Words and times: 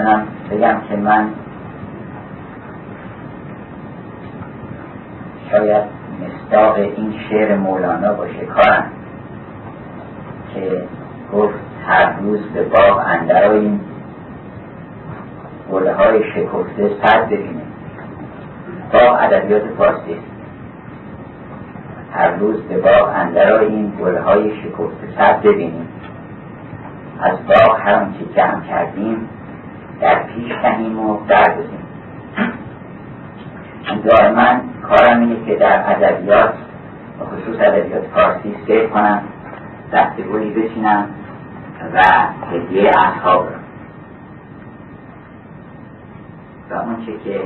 می‌تونم 0.00 0.26
بگم 0.50 0.80
که 0.88 0.96
من 0.96 1.28
شاید 5.50 5.84
مصداق 6.20 6.74
این 6.74 7.14
شعر 7.28 7.56
مولانا 7.56 8.12
باشه 8.12 8.46
کارم 8.46 8.84
که 10.54 10.82
گفت 11.32 11.54
هر 11.86 12.12
روز 12.20 12.40
به 12.40 12.62
باغ 12.62 13.04
این 13.52 13.80
گله 15.72 15.92
های 15.92 16.24
شکفته 16.34 16.90
سر 17.02 17.22
ببینیم. 17.22 17.72
باغ 18.92 19.18
ادبیات 19.20 19.62
فارسی 19.78 20.16
هر 22.12 22.30
روز 22.30 22.62
به 22.62 22.76
باغ 22.76 23.08
این 23.60 23.92
گله 24.00 24.20
های 24.20 24.50
شکفته 24.50 25.08
سر 25.18 25.32
ببینیم. 25.32 25.88
از 27.20 27.36
باغ 27.46 27.80
هر 27.80 28.06
که 28.18 28.24
جمع 28.36 28.60
کردیم 28.68 29.28
در 30.00 30.22
پیش 30.22 30.52
کنیم 30.62 31.00
و 31.00 31.14
بردازیم 31.14 31.80
دائما 34.04 34.60
کارم 34.82 35.20
اینه 35.20 35.44
که 35.46 35.54
در 35.54 35.90
ادبیات 35.90 36.54
و 37.20 37.24
خصوص 37.24 37.60
ادبیات 37.60 38.06
فارسی 38.14 38.56
سیر 38.66 38.86
کنم 38.86 39.22
دستگوری 39.92 40.50
بچینم 40.50 41.08
و 41.94 42.02
هدیه 42.52 42.90
اصحاب 42.98 43.48
و 46.70 46.74
اونچه 46.74 47.12
که 47.24 47.40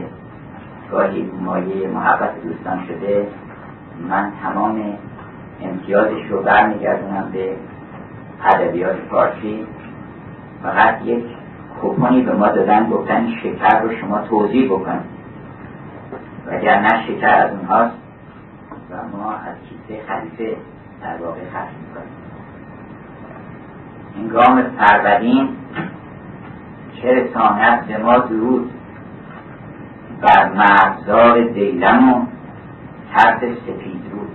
گاهی 0.91 1.31
مایه 1.41 1.89
محبت 1.89 2.43
دوستان 2.43 2.87
شده 2.87 3.27
من 4.09 4.33
تمام 4.43 4.83
امتیازش 5.63 6.31
رو 6.31 6.43
برمیگردونم 6.43 7.31
به 7.33 7.57
ادبیات 8.45 8.97
فارسی. 9.11 9.67
فقط 10.63 11.05
یک 11.05 11.25
کوپونی 11.85 12.23
به 12.23 12.33
ما 12.33 12.49
دادن 12.49 12.91
گفتن 12.91 13.31
شکر 13.43 13.81
رو 13.81 13.97
شما 13.97 14.19
توضیح 14.19 14.67
بکن. 14.73 15.01
نه 16.63 17.07
شکر 17.07 17.29
از 17.29 17.51
اونهاست 17.51 17.95
و 18.91 19.17
ما 19.17 19.33
از 19.33 19.57
کیسه 19.69 20.03
خلیفه 20.07 20.57
در 21.03 21.17
واقع 21.17 21.41
خرج 21.53 21.69
می‌کنیم. 21.81 22.15
گام 24.29 24.63
فرودین 24.63 25.49
چه 26.97 27.09
رسانت 27.09 27.87
به 27.87 27.99
ما 27.99 28.19
درود 28.19 28.71
بر 30.21 30.53
مرزار 30.53 31.45
دیلم 31.45 32.13
و 32.13 32.27
ترد 33.15 33.41
سپید 33.41 34.03
رود 34.13 34.31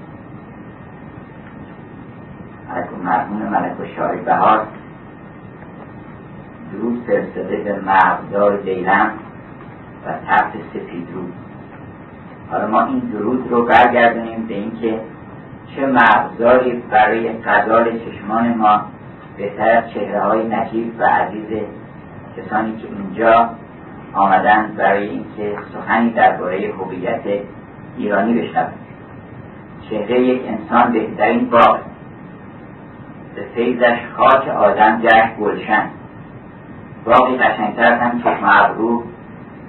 مرمون 3.04 3.42
ملک 3.42 3.80
و 3.80 3.86
شاری 3.96 4.22
بهار 4.22 4.68
درود 6.74 7.04
فرستاده 7.08 7.58
به 7.58 7.80
مرزار 7.80 8.58
دیلم 8.58 9.12
و 10.06 10.12
ترد 10.28 10.54
سپید 10.74 11.08
رود 11.14 11.34
حالا 12.52 12.68
ما 12.68 12.86
این 12.86 13.00
درود 13.00 13.52
رو 13.52 13.66
برگردونیم 13.66 14.46
به 14.48 14.54
اینکه 14.54 15.00
چه 15.76 15.86
مغزاری 15.86 16.84
برای 16.92 17.30
قدال 17.30 18.00
چشمان 18.00 18.54
ما 18.54 18.82
بهتر 19.38 19.70
از 19.70 19.90
چهره 19.94 20.20
های 20.20 20.48
نجیب 20.48 20.94
و 21.00 21.04
عزیز 21.04 21.48
کسانی 22.38 22.78
که 22.78 22.88
اینجا 22.88 23.50
آمدن 24.14 24.74
برای 24.78 25.10
اینکه 25.10 25.56
سخنی 25.74 26.10
درباره 26.10 26.74
هویت 26.80 27.22
ایرانی 27.98 28.42
بشنوند. 28.42 28.74
چهره 29.90 30.22
یک 30.22 30.42
انسان 30.48 30.92
بهترین 30.92 31.50
باغ. 31.50 31.80
به 33.36 33.42
فیضش 33.56 33.98
خاک 34.18 34.48
آدم 34.48 35.02
گشت 35.02 35.36
گلشن. 35.40 35.90
باقی 37.06 37.38
قشنگتر 37.38 37.94
هم 37.94 38.20
چشم 38.20 38.46
ابرو 38.50 39.04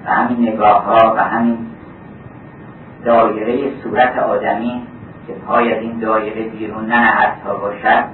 و 0.07 0.11
همین 0.11 0.49
نگاه 0.49 0.85
ها 0.85 1.15
و 1.17 1.25
همین 1.25 1.59
دایره 3.05 3.73
صورت 3.83 4.19
آدمی 4.19 4.83
که 5.27 5.33
پای 5.33 5.75
از 5.75 5.83
این 5.83 5.99
دایره 5.99 6.43
بیرون 6.43 6.87
نه 6.87 7.33
تا 7.45 7.57
باشد 7.57 8.05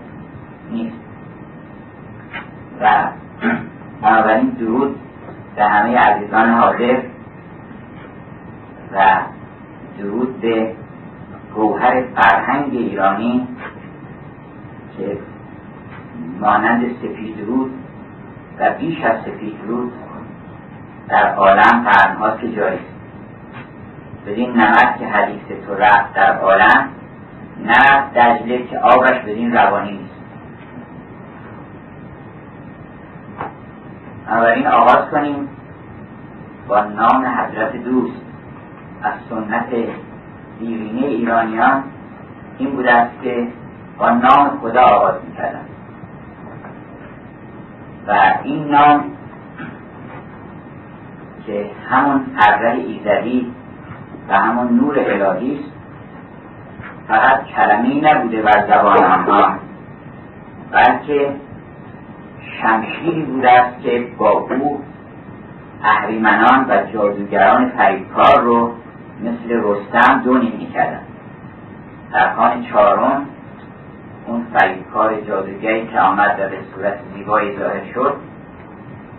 نیست. 0.72 0.96
و 2.80 2.88
بنابراین 4.02 4.48
درود 4.48 4.96
به 5.56 5.64
همه 5.64 5.98
عزیزان 5.98 6.50
حاضر 6.50 7.00
و 8.92 9.20
درود 9.98 10.40
به 10.40 10.74
گوهر 11.54 12.02
فرهنگ 12.14 12.72
ایرانی 12.72 13.48
که 14.96 15.18
مانند 16.40 16.86
سفید 17.02 17.46
رود 17.46 17.70
و 18.58 18.70
بیش 18.78 19.04
از 19.04 19.20
سفید 19.20 19.56
رود 19.66 19.92
در 21.08 21.34
عالم 21.34 21.86
قرنهاست 21.90 22.40
که 22.40 22.52
جایست 22.52 22.96
بدین 24.26 24.52
نمک 24.52 24.98
که 24.98 25.06
حدیث 25.06 25.66
تو 25.66 25.74
رفت 25.74 26.14
در 26.14 26.36
عالم 26.38 26.88
نه 27.64 28.10
دجله 28.16 28.66
که 28.66 28.78
آبش 28.78 29.18
بدین 29.20 29.52
روانی 29.52 29.92
نیست. 29.92 30.14
بنابراین 34.26 34.66
آغاز 34.66 35.10
کنیم 35.10 35.48
با 36.68 36.80
نام 36.80 37.26
حضرت 37.26 37.76
دوست. 37.76 38.22
از 39.02 39.12
سنت 39.30 39.66
دیرینه 40.58 41.06
ایرانیان 41.06 41.84
این 42.58 42.70
بوده 42.70 42.92
است 42.92 43.22
که 43.22 43.48
با 43.98 44.10
نام 44.10 44.58
خدا 44.62 44.82
آغاز 44.82 45.14
می‌کردن. 45.28 45.75
و 48.08 48.34
این 48.42 48.68
نام 48.68 49.04
که 51.46 51.70
همون 51.90 52.20
اره 52.48 52.72
ایزدی 52.72 53.52
و 54.28 54.38
همون 54.38 54.76
نور 54.76 54.98
الهی 54.98 55.54
است 55.54 55.72
فقط 57.08 57.44
کلمه 57.44 58.12
نبوده 58.12 58.42
بر 58.42 58.66
زبان 58.68 59.04
آنها 59.04 59.54
بلکه 60.72 61.30
شمشیری 62.60 63.22
بوده 63.22 63.50
است 63.50 63.82
که 63.82 64.06
با 64.18 64.30
او 64.30 64.80
اهریمنان 65.82 66.66
و 66.68 66.92
جادوگران 66.92 67.68
فریبکار 67.68 68.40
رو 68.40 68.72
مثل 69.20 69.60
رستم 69.64 70.20
دونی 70.24 70.52
می‌کردن. 70.58 71.02
در 72.12 72.34
خان 72.34 72.62
چهارم 72.62 73.26
اون 74.26 74.46
فریبکار 74.52 75.20
جادوگری 75.20 75.86
که 75.86 76.00
آمد 76.00 76.36
و 76.40 76.48
به 76.48 76.58
صورت 76.74 76.98
زیبایی 77.14 77.58
ظاهر 77.58 77.92
شد 77.94 78.16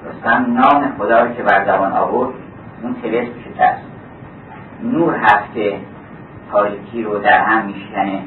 رستم 0.06 0.53
نام 0.53 0.94
خدا 0.97 1.23
رو 1.23 1.34
که 1.34 1.44
بر 1.44 1.66
زبان 1.66 1.94
آورد 1.94 2.34
اون 2.81 2.95
تلس 3.01 3.28
شکست. 3.46 3.84
نور 4.84 5.16
هست 5.16 5.53
که 5.53 5.79
تاریکی 6.51 7.03
رو 7.03 7.19
در 7.19 7.41
هم 7.41 7.66
میشکنه 7.66 8.22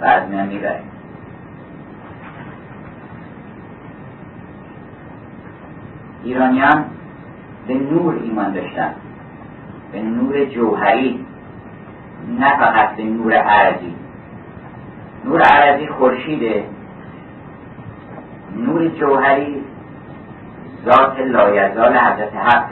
و 0.00 0.04
از 0.04 0.28
میان 0.28 0.46
می‌بره. 0.46 0.82
ایرانیان 6.24 6.84
به 7.68 7.74
نور 7.74 8.20
ایمان 8.22 8.52
داشتن 8.52 8.94
به 9.92 10.02
نور 10.02 10.44
جوهری 10.44 11.26
نه 12.38 12.58
فقط 12.58 12.96
به 12.96 13.04
نور 13.04 13.34
عرضی 13.34 13.94
نور 15.26 15.40
عرضی 15.40 15.86
خورشیده. 15.86 16.64
نور 18.56 18.88
جوهری 18.88 19.64
ذات 20.84 21.18
لایزال 21.18 21.96
حضرت 21.96 22.34
حق. 22.34 22.66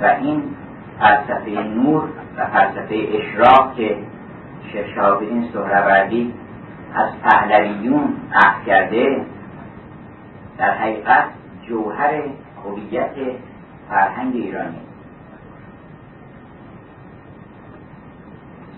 و 0.00 0.04
این 0.04 0.42
فلسفه 1.00 1.62
نور 1.62 2.02
و 2.36 2.46
فلسفه 2.46 3.08
اشراق 3.12 3.74
که 3.76 3.96
این 5.20 5.48
سهروردی 5.52 6.34
از 6.94 7.08
پهلویون 7.22 8.16
عهد 8.34 8.64
کرده 8.66 9.26
در 10.58 10.70
حقیقت 10.70 11.24
جوهر 11.68 12.22
هویت 12.64 13.14
فرهنگ 13.90 14.34
ایرانی. 14.34 14.87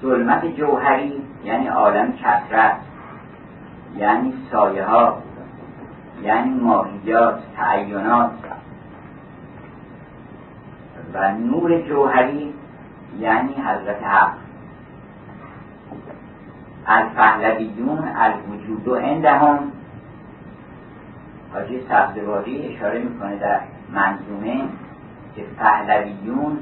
ظلمت 0.02 0.46
جوهری 0.46 1.22
یعنی 1.44 1.68
عالم 1.68 2.12
کسرت 2.12 2.76
یعنی 3.96 4.32
سایه 4.50 4.84
ها 4.84 5.18
یعنی 6.22 6.50
ماهیات 6.50 7.40
تعینات. 7.56 8.30
و 11.14 11.32
نور 11.32 11.80
جوهری 11.80 12.54
یعنی 13.18 13.54
حضرت 13.54 14.02
حق. 14.02 14.32
الفهلویون 16.86 18.08
الوجود 18.16 18.88
و 18.88 18.94
عندهم. 18.94 19.58
حاجی 21.52 21.80
سبزواری 21.88 22.74
اشاره 22.74 22.98
می‌کنه 22.98 23.36
در 23.36 23.60
منظومه 23.92 24.60
که 25.36 25.42
پهلویون 25.58 26.58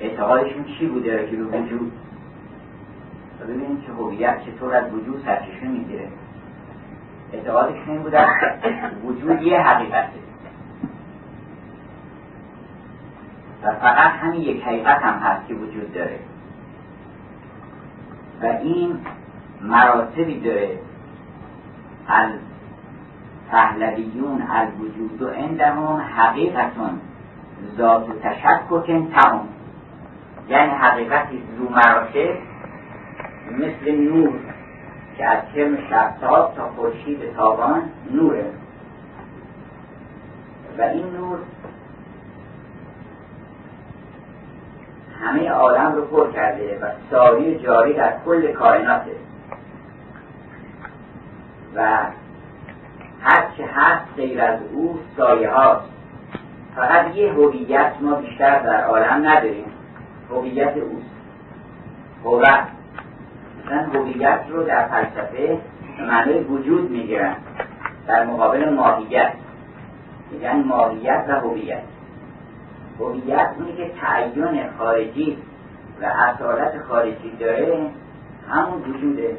اعتقادشون 0.00 0.64
چی 0.64 0.86
بوده؟ 0.86 1.28
که 1.30 1.36
به 1.36 1.44
وجود 1.44 1.92
و 3.44 3.46
ببینید 3.46 3.84
که 3.86 3.92
هویت 3.92 4.40
چطور 4.46 4.74
از 4.74 4.92
وجود 4.92 5.22
سرچشمه 5.24 5.68
می‌گیره. 5.68 6.08
اعتقادشون 7.32 7.88
این 7.88 8.02
بوده 8.02 8.26
وجود 9.04 9.42
یه 9.42 9.60
حقیقته. 9.60 10.18
و 13.62 13.72
فقط 13.72 14.10
همین 14.10 14.40
یک 14.40 14.62
حقیقت 14.62 15.02
هم 15.02 15.18
هست 15.18 15.48
که 15.48 15.54
وجود 15.54 15.92
داره. 15.94 16.18
و 18.42 18.46
این 18.46 18.98
مراتبی 19.60 20.40
داره. 20.40 20.78
پهلویون 23.50 24.42
الوجود 24.50 25.22
و 25.22 25.28
عندهم 25.28 25.96
حقیقتون. 25.96 27.00
ذات 27.76 28.22
تشککن 28.22 29.10
تمام. 29.10 29.48
یعنی 30.48 30.70
حقیقتی 30.70 31.42
رو 31.58 31.68
مراتب 31.68 32.53
مثل 33.50 33.90
نور 33.90 34.32
که 35.16 35.26
از 35.26 35.38
کرم 35.54 35.76
شبتاب 35.90 36.54
تا 36.56 36.68
خورشید 36.68 37.34
تابان 37.36 37.82
نوره. 38.10 38.44
و 40.78 40.82
این 40.82 41.06
نور 41.16 41.38
همه 45.20 45.50
عالم 45.50 45.94
رو 45.94 46.04
پر 46.04 46.32
کرده 46.32 46.78
و 46.82 46.90
ساری 47.10 47.58
جاری 47.58 47.92
در 47.92 48.14
کل 48.24 48.52
کائناته. 48.52 49.16
و 51.74 51.80
هر 53.22 53.46
چه 53.56 53.64
هست 53.74 54.04
غیر 54.16 54.40
از 54.40 54.58
او 54.72 54.98
سایه 55.16 55.50
هاست. 55.50 55.88
فقط 56.76 57.14
یه 57.14 57.32
هویت 57.32 57.92
ما 58.00 58.14
بیشتر 58.14 58.58
در 58.58 58.84
عالم 58.84 59.28
نداریم. 59.28 59.66
هویت 60.30 60.76
اوست. 60.76 61.10
هویت 62.24 62.64
مثلا 63.64 64.00
هویت 64.00 64.40
رو 64.48 64.62
در 64.62 64.88
فلسفه 64.88 65.58
معنی 66.00 66.38
وجود 66.38 66.90
می‌گیرن 66.90 67.36
در 68.06 68.24
مقابل 68.24 68.74
ماهیت. 68.74 69.32
میگن 70.30 70.62
ماهیت 70.62 71.24
و 71.28 71.32
هویت. 71.32 71.82
هویت 73.00 73.48
اونی 73.58 73.76
که 73.76 73.90
تعین 74.00 74.70
خارجی 74.78 75.38
و 76.02 76.04
اصالت 76.04 76.82
خارجی 76.88 77.36
داره 77.40 77.90
همون 78.50 78.82
وجوده 78.82 79.36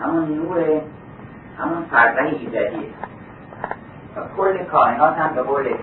همون 0.00 0.34
نور 0.34 0.80
همون 1.58 1.84
فرده 1.90 2.22
ایزدیه 2.22 2.88
و 4.16 4.20
کل 4.36 4.64
کائنات 4.64 5.16
هم 5.16 5.34
به 5.34 5.42
قول 5.42 5.74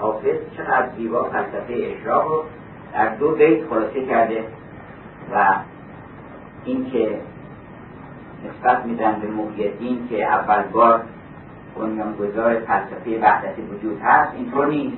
حافظ 0.00 0.36
چقدر 0.56 0.88
زیبا 0.96 1.24
فلسفه 1.24 1.96
اشراق 1.98 2.28
رو 2.28 2.44
در 2.94 3.08
دو 3.08 3.34
بیت 3.34 3.68
خلاصه 3.68 4.06
کرده 4.06 4.44
و 5.32 5.54
اینکه 6.66 7.18
نسبت 8.44 8.84
میدن 8.84 9.20
به 9.20 9.28
محیدین 9.28 10.08
که 10.08 10.24
اول 10.24 10.62
بار 10.62 11.02
بنیانگذار 11.76 12.54
فلسفه 12.54 13.20
وحدت 13.22 13.54
وجود 13.72 14.00
هست 14.02 14.32
اینطور 14.34 14.66
نیست. 14.66 14.96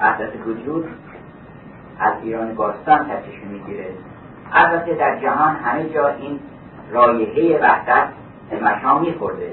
وحدت 0.00 0.46
وجود 0.46 0.84
از 1.98 2.12
ایران 2.22 2.54
باستان 2.54 2.98
کسش 2.98 3.44
می‌گیره. 3.50 3.86
البته 4.52 4.94
در 4.94 5.20
جهان 5.20 5.56
همه 5.56 5.88
جا 5.88 6.08
این 6.08 6.40
رایحه 6.92 7.58
وحدت 7.62 8.08
به 8.50 8.60
مشام 8.60 9.00
میخورده. 9.00 9.52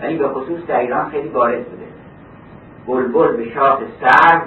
ولی 0.00 0.18
به 0.18 0.28
خصوص 0.28 0.66
در 0.66 0.78
ایران 0.78 1.10
خیلی 1.10 1.28
بارز 1.28 1.64
بوده. 1.64 1.86
بلبل 2.86 3.36
به 3.36 3.50
شاخ 3.50 3.78
سر 4.00 4.42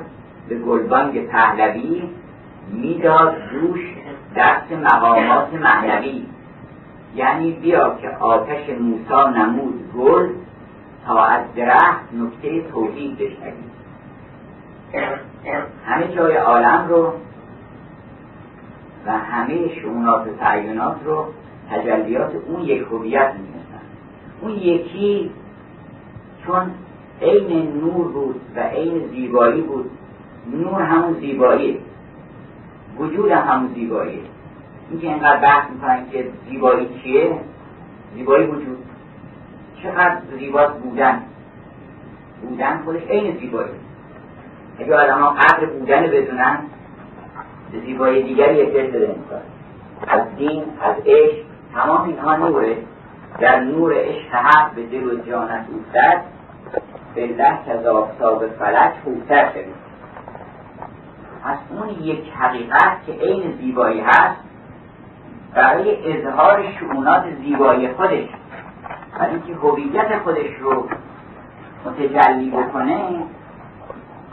به 0.49 0.55
گلبانگ 0.55 1.27
پهلوی 1.27 2.09
می‌داد 2.71 3.35
دوش 3.51 3.95
دست 4.35 4.71
مقامات 4.71 5.53
معنوی. 5.53 6.25
یعنی 7.15 7.51
بیا 7.51 7.97
که 8.01 8.09
آتش 8.09 8.69
موسا 8.69 9.29
نمود 9.29 9.93
گل 9.97 10.29
تا 11.05 11.25
از 11.25 11.41
درخت 11.55 12.13
نکته 12.13 12.61
توحید 12.71 13.17
بشنوی. 13.17 13.53
همه 15.85 16.07
جای 16.15 16.35
عالم 16.35 16.85
رو 16.89 17.13
و 19.05 19.11
همه 19.11 19.75
شعونات 19.75 20.27
و 20.27 20.35
تعینات 20.39 20.95
رو 21.05 21.25
تجلیات 21.71 22.31
اون 22.47 22.61
یک 22.61 22.81
هویت 22.91 23.33
می‌دونستن 23.33 23.81
اون 24.41 24.51
یکی 24.51 25.31
چون 26.45 26.71
عین 27.21 27.73
نور 27.81 28.07
بود 28.11 28.41
و 28.55 28.59
عین 28.59 29.07
زیبایی 29.07 29.61
بود 29.61 29.91
نور 30.51 30.81
همون 30.81 31.13
زیبایی 31.13 31.79
وجود 32.99 33.31
همون 33.31 33.73
زیبایی. 33.73 34.21
این 34.89 34.99
که 34.99 35.07
اینقدر 35.07 35.37
بحث 35.37 35.69
می‌کنن 35.71 36.09
که 36.11 36.31
زیبایی 36.49 36.89
چیه؟ 37.03 37.39
زیبایی 38.15 38.47
وجود. 38.47 38.77
چقدر 39.83 40.17
زیباست 40.39 40.73
بودن. 40.73 41.21
بودن 42.41 42.81
خودش 42.85 43.01
عین 43.09 43.37
زیبایی. 43.37 43.71
اگه 44.79 44.95
آدم 44.95 45.21
ها 45.21 45.29
قدر 45.29 45.65
بودن 45.65 46.01
بدونن 46.01 46.59
به 47.71 47.79
زیبایی 47.79 48.23
دیگری 48.23 48.61
احتیاج 48.61 48.89
بده 48.89 49.15
از 50.07 50.21
دین 50.37 50.63
از 50.81 50.95
عشق 51.05 51.45
تمام 51.73 52.03
اینها 52.03 52.35
نوره. 52.35 52.77
در 53.39 53.59
نور 53.59 53.93
عشق 53.95 54.31
حق 54.31 54.71
به 54.75 54.83
دل 54.83 55.03
و 55.03 55.15
جانت 55.15 55.65
اوفتد. 55.73 56.21
بالله 57.15 57.57
که 57.65 57.71
از 57.71 57.85
آفتاب 57.85 58.47
فلک 58.47 58.93
خوبتر 59.03 59.49
شدید 59.49 59.84
از 61.45 61.57
اون 61.69 61.89
یک 61.89 62.33
حقیقت 62.33 63.05
که 63.05 63.11
عین 63.11 63.57
زیبایی 63.57 64.01
هست 64.01 64.41
برای 65.53 66.17
اظهار 66.17 66.71
شعونات 66.71 67.23
زیبایی 67.41 67.93
خودش. 67.93 68.29
برای 69.19 69.31
اینکه 69.31 69.53
هویت 69.53 70.17
خودش 70.17 70.55
رو 70.59 70.89
متجلی 71.85 72.51
بکنه 72.51 73.23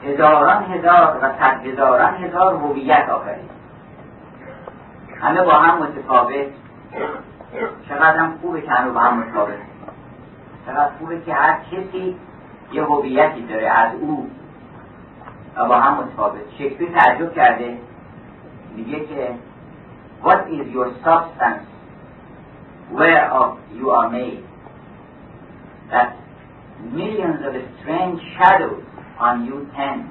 هزاران 0.05 0.65
هزار 0.65 1.19
و 1.23 1.33
صد 1.39 1.67
هزاران 1.67 2.15
هزار 2.15 2.55
هویت 2.55 3.09
آفرید 3.09 3.51
همه 5.21 5.43
با 5.43 5.53
هم 5.53 5.79
متفاوت. 5.79 6.47
چقدر 7.89 8.17
هم 8.17 8.39
خوبه 8.41 8.61
که 8.61 8.71
همه 8.71 8.91
با 8.91 9.01
هم 9.01 9.19
متفاوت. 9.19 9.55
چقدر 10.67 10.91
خوبه 10.99 11.21
که 11.21 11.35
هر 11.35 11.59
کسی 11.71 12.17
یه 12.73 12.85
هویتی 12.85 13.47
داره 13.47 13.69
از 13.69 13.91
او. 14.01 14.31
و 14.39 14.42
با 15.70 15.80
هم 15.80 16.04
متفاوت 16.04 16.40
شکسپیر 16.58 16.90
تعجب 16.92 17.34
کرده 17.36 17.78
میگه 18.76 19.00
که 19.00 19.30
What 20.24 20.42
is 20.50 20.66
your 20.74 20.88
substance 21.06 21.66
whereof 22.98 23.58
you 23.80 23.92
are 23.92 24.10
made 24.10 24.40
that 25.92 26.10
millions 26.98 27.40
of 27.48 27.54
strange 27.78 28.20
shadows 28.36 28.84
on 29.20 29.46
you 29.46 29.58
tend 29.76 30.04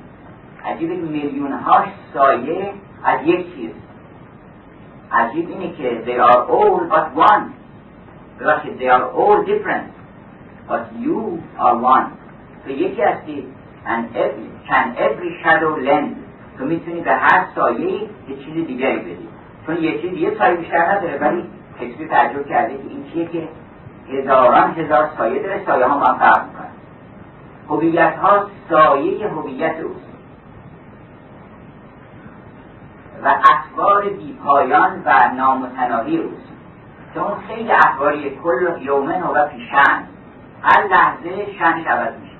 عجیب 0.65 0.91
میلیون 0.91 1.53
هاش 1.53 1.89
سایه 2.15 2.73
از 3.05 3.19
یک 3.25 3.55
چیز 3.55 3.71
عجیب 5.13 5.49
اینه 5.49 5.73
که 5.73 6.03
they 6.07 6.19
are 6.31 6.41
all 6.49 6.91
but 6.91 7.31
one 7.31 7.45
ببخشید 8.41 8.79
they 8.79 8.91
are 8.91 9.05
all 9.19 9.47
different 9.47 9.91
but 10.69 10.83
you 11.05 11.39
are 11.59 11.77
one 11.77 12.07
تو 12.65 12.71
یکی 12.71 13.03
هستی 13.03 13.45
Can 13.86 14.96
every 14.96 15.32
shadow 15.44 15.76
lend? 15.88 16.16
تو 16.58 16.66
می‌تونی 16.66 17.02
به 17.02 17.12
هر 17.12 17.46
سایه 17.56 18.02
یه 18.02 18.36
چیز 18.46 18.68
دیگری 18.68 19.00
بدی. 19.00 19.28
چون 19.66 19.78
یه 19.78 20.02
چیز 20.02 20.14
یه 20.14 20.38
سایه 20.38 20.56
بیشتر 20.56 20.92
نداره 20.92 21.18
ولی 21.18 21.44
کسی 21.80 22.08
تعجب 22.08 22.46
کرده 22.46 22.74
که 22.74 22.84
این 22.90 23.06
چیه 23.14 23.28
که 23.28 23.48
هزاران 24.10 24.72
هزار 24.72 25.10
سایه 25.18 25.44
داره 25.44 25.66
سایه 25.66 25.86
ها 25.86 26.00
هم 26.00 26.20
فرق 26.20 26.46
می‌کنن. 26.46 26.68
هویت 27.70 28.16
ها 28.16 28.46
سایه 28.70 29.28
هویت 29.28 29.80
اوست. 29.80 30.12
و 33.24 33.36
اطوار 33.52 34.10
بیپایان 34.10 35.02
و 35.06 35.32
نامتناهی 35.36 36.18
اوست. 36.18 36.52
که 37.14 37.22
خیلی 37.48 37.72
اطواری 37.72 38.40
کل 38.44 38.82
یومن 38.82 39.24
و 39.24 39.48
پیشن. 39.48 40.04
هر 40.62 40.88
لحظه 40.88 41.46
شنش 41.60 41.88
عوض 41.88 42.14
میشه. 42.22 42.31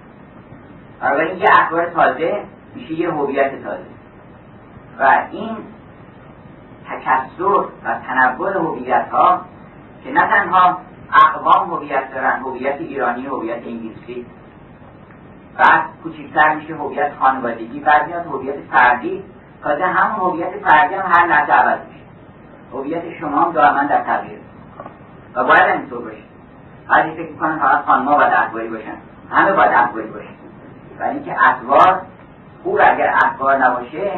بنابراین 1.02 1.38
یه 1.38 1.48
اخبار 1.60 1.90
تازه 1.90 2.44
میشه 2.76 2.94
یه 2.94 3.12
هویت 3.12 3.64
تازه. 3.64 3.86
و 5.00 5.28
این 5.32 5.58
تکسر 6.90 7.44
و 7.44 7.66
تنوع 8.08 8.54
هویت 8.54 9.08
ها 9.12 9.42
که 10.04 10.12
نه 10.12 10.22
تنها 10.22 10.78
اقوام 11.14 11.74
هویت 11.74 12.14
دارن 12.14 12.40
هویت 12.40 12.76
ایرانی 12.76 13.26
هویت 13.26 13.58
انگلیسی 13.68 14.26
بعد 15.58 15.82
کوچکتر 16.04 16.56
میشه 16.56 16.76
هویت 16.76 17.12
خانوادگی 17.20 17.80
بعد 17.80 18.08
میاد 18.08 18.26
هویت 18.26 18.56
فردی 18.72 19.24
تازه 19.64 19.86
هم 19.86 20.12
هویت 20.12 20.50
فردی 20.50 20.96
هم 20.96 21.12
هر 21.12 21.28
لحظه 21.28 21.54
عوض 21.54 21.80
میشه. 21.88 22.06
هویت 22.74 23.20
شما 23.20 23.42
هم 23.42 23.52
دائما 23.52 23.84
در 23.84 24.02
تغییر. 24.02 24.40
و 25.36 25.44
باید 25.44 25.64
اینطور 25.64 26.02
باشه. 26.02 26.24
بعضی 26.90 27.12
فکر 27.12 27.32
می‌کنن 27.32 27.60
فقط 27.60 27.86
خانمها 27.86 28.16
باید 28.16 28.34
اخباری 28.34 28.68
باشن. 28.68 28.98
همه 29.32 29.54
باید 29.54 29.72
اخباری 29.74 30.08
باشن. 30.08 30.41
ولی 31.02 31.10
اینکه 31.10 31.36
اخبار 31.50 32.02
خوب 32.64 32.80
اگر 32.84 33.14
اخبار 33.26 33.58
نباشه 33.58 34.12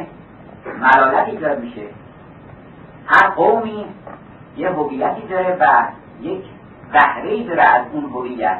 ملالت 0.66 1.28
ایجاد 1.28 1.60
میشه. 1.60 1.82
هر 3.08 3.30
قومی 3.30 3.86
یه 4.58 4.70
هویتی 4.70 5.28
داره 5.28 5.58
و 5.60 5.66
یک 6.22 6.44
بهره 6.94 7.44
داره 7.44 7.64
از 7.64 7.82
اون 7.92 8.04
هویت. 8.04 8.60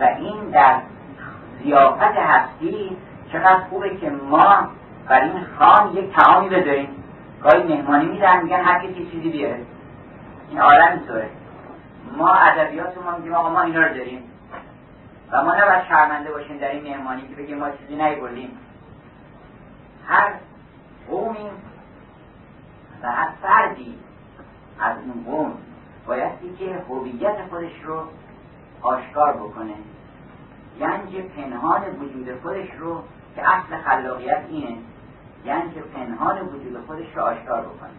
و 0.00 0.04
این 0.04 0.50
در 0.50 0.74
زیافت 1.62 2.02
هستی 2.02 2.96
چقدر 3.32 3.60
خوبه 3.70 3.96
که 3.96 4.10
ما 4.10 4.68
بر 5.08 5.20
این 5.20 5.46
خان 5.58 5.92
یک 5.96 6.16
تعامی 6.16 6.48
بذاریم 6.48 6.88
گاهی 7.42 7.62
مهمانی 7.62 8.06
میدن 8.06 8.42
میگن 8.42 8.60
هر 8.60 8.78
کسی 8.78 9.10
چیزی 9.12 9.30
بیاره. 9.30 9.60
این 10.50 10.60
عالم 10.60 10.92
اینطوره. 10.92 11.28
ما 12.18 12.32
ادبیات 12.34 12.98
ما 13.04 13.16
میگیم 13.16 13.34
آقا 13.34 13.50
ما 13.50 13.62
اینا 13.62 13.82
رو 13.82 13.94
داریم. 13.94 14.22
و 15.32 15.44
ما 15.44 15.54
نباید 15.54 15.84
شرمنده 15.88 16.30
باشیم 16.30 16.58
در 16.58 16.70
این 16.70 16.82
مهمانی 16.82 17.28
که 17.28 17.34
بگیم 17.34 17.58
ما 17.58 17.70
چیزی 17.70 18.02
نیبردیم. 18.02 18.58
هر 20.06 20.34
قومی 21.08 21.50
و 23.02 23.12
هر 23.12 23.28
فردی 23.42 23.98
از 24.80 24.96
اون 24.98 25.24
قوم 25.24 25.52
بایستی 26.06 26.56
که 26.58 26.82
هویت 26.88 27.36
خودش 27.50 27.82
رو 27.84 28.02
آشکار 28.82 29.32
بکنه. 29.32 29.74
یعنی 30.80 31.22
پنهان 31.22 31.82
وجود 32.00 32.40
خودش 32.42 32.68
رو 32.78 33.02
که 33.36 33.50
اصل 33.50 33.76
خلاقیت 33.76 34.42
اینه 34.48 34.76
یعنی 35.44 35.70
پنهان 35.94 36.40
وجود 36.40 36.86
خودش 36.86 37.16
رو 37.16 37.22
آشکار 37.22 37.60
بکنه. 37.60 37.90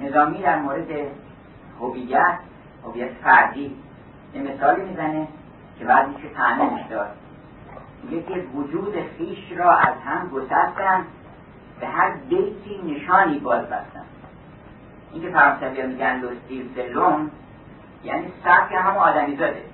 نظامی 0.00 0.42
در 0.42 0.58
مورد 0.58 0.88
هویت 1.80 2.38
هویت 2.84 3.12
فردی. 3.12 3.76
یه 4.34 4.42
مثالی 4.42 4.82
می‌زنه 4.82 5.28
که 5.78 5.84
بعد 5.84 6.08
میشه 6.08 6.28
تعمیمش 6.28 6.86
داد 6.90 7.10
میگه 8.02 8.22
که 8.22 8.44
وجود 8.54 8.94
خیش 9.18 9.52
را 9.56 9.76
از 9.76 9.94
هم 10.04 10.28
گسستن 10.28 11.04
به 11.80 11.86
هر 11.86 12.16
بیتی 12.28 12.80
نشانی 12.84 13.38
باز 13.38 13.66
بستن. 13.66 14.04
این 15.12 15.22
که 15.22 15.30
فرانسوی 15.30 15.86
میگن 15.86 16.20
لستیل 16.20 16.68
سلون 16.74 17.30
یعنی 18.04 18.32
سبک 18.44 18.72
هم 18.72 18.96
آدمی 18.96 19.36
زاده. 19.36 19.64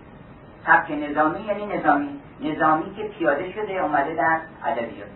سبک 0.67 0.91
نظامی 0.91 1.41
یعنی 1.41 1.67
نظامی. 1.67 2.21
نظامی 2.41 2.95
که 2.95 3.03
پیاده 3.03 3.53
شده 3.53 3.73
اومده 3.73 4.15
در 4.15 4.41
ادبیات. 4.65 5.09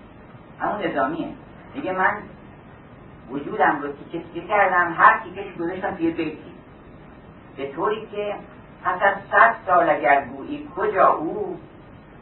همون 0.60 0.82
نظامیه. 0.82 1.28
میگه 1.74 1.92
من 1.92 2.16
وجودم 3.30 3.78
رو 3.82 3.88
تیکه 3.92 4.24
تیکه 4.24 4.46
کردم 4.46 4.92
هر 4.92 5.20
تیکش 5.24 5.56
گذاشتم 5.56 5.94
توی 5.94 6.10
بیتی. 6.10 6.49
به 7.60 7.72
طوری 7.72 8.06
که 8.06 8.34
پس 8.84 9.02
از 9.02 9.14
صد 9.30 9.54
سال 9.66 9.90
اگر 9.90 10.24
گویی 10.24 10.68
کجا 10.76 11.08
او 11.08 11.58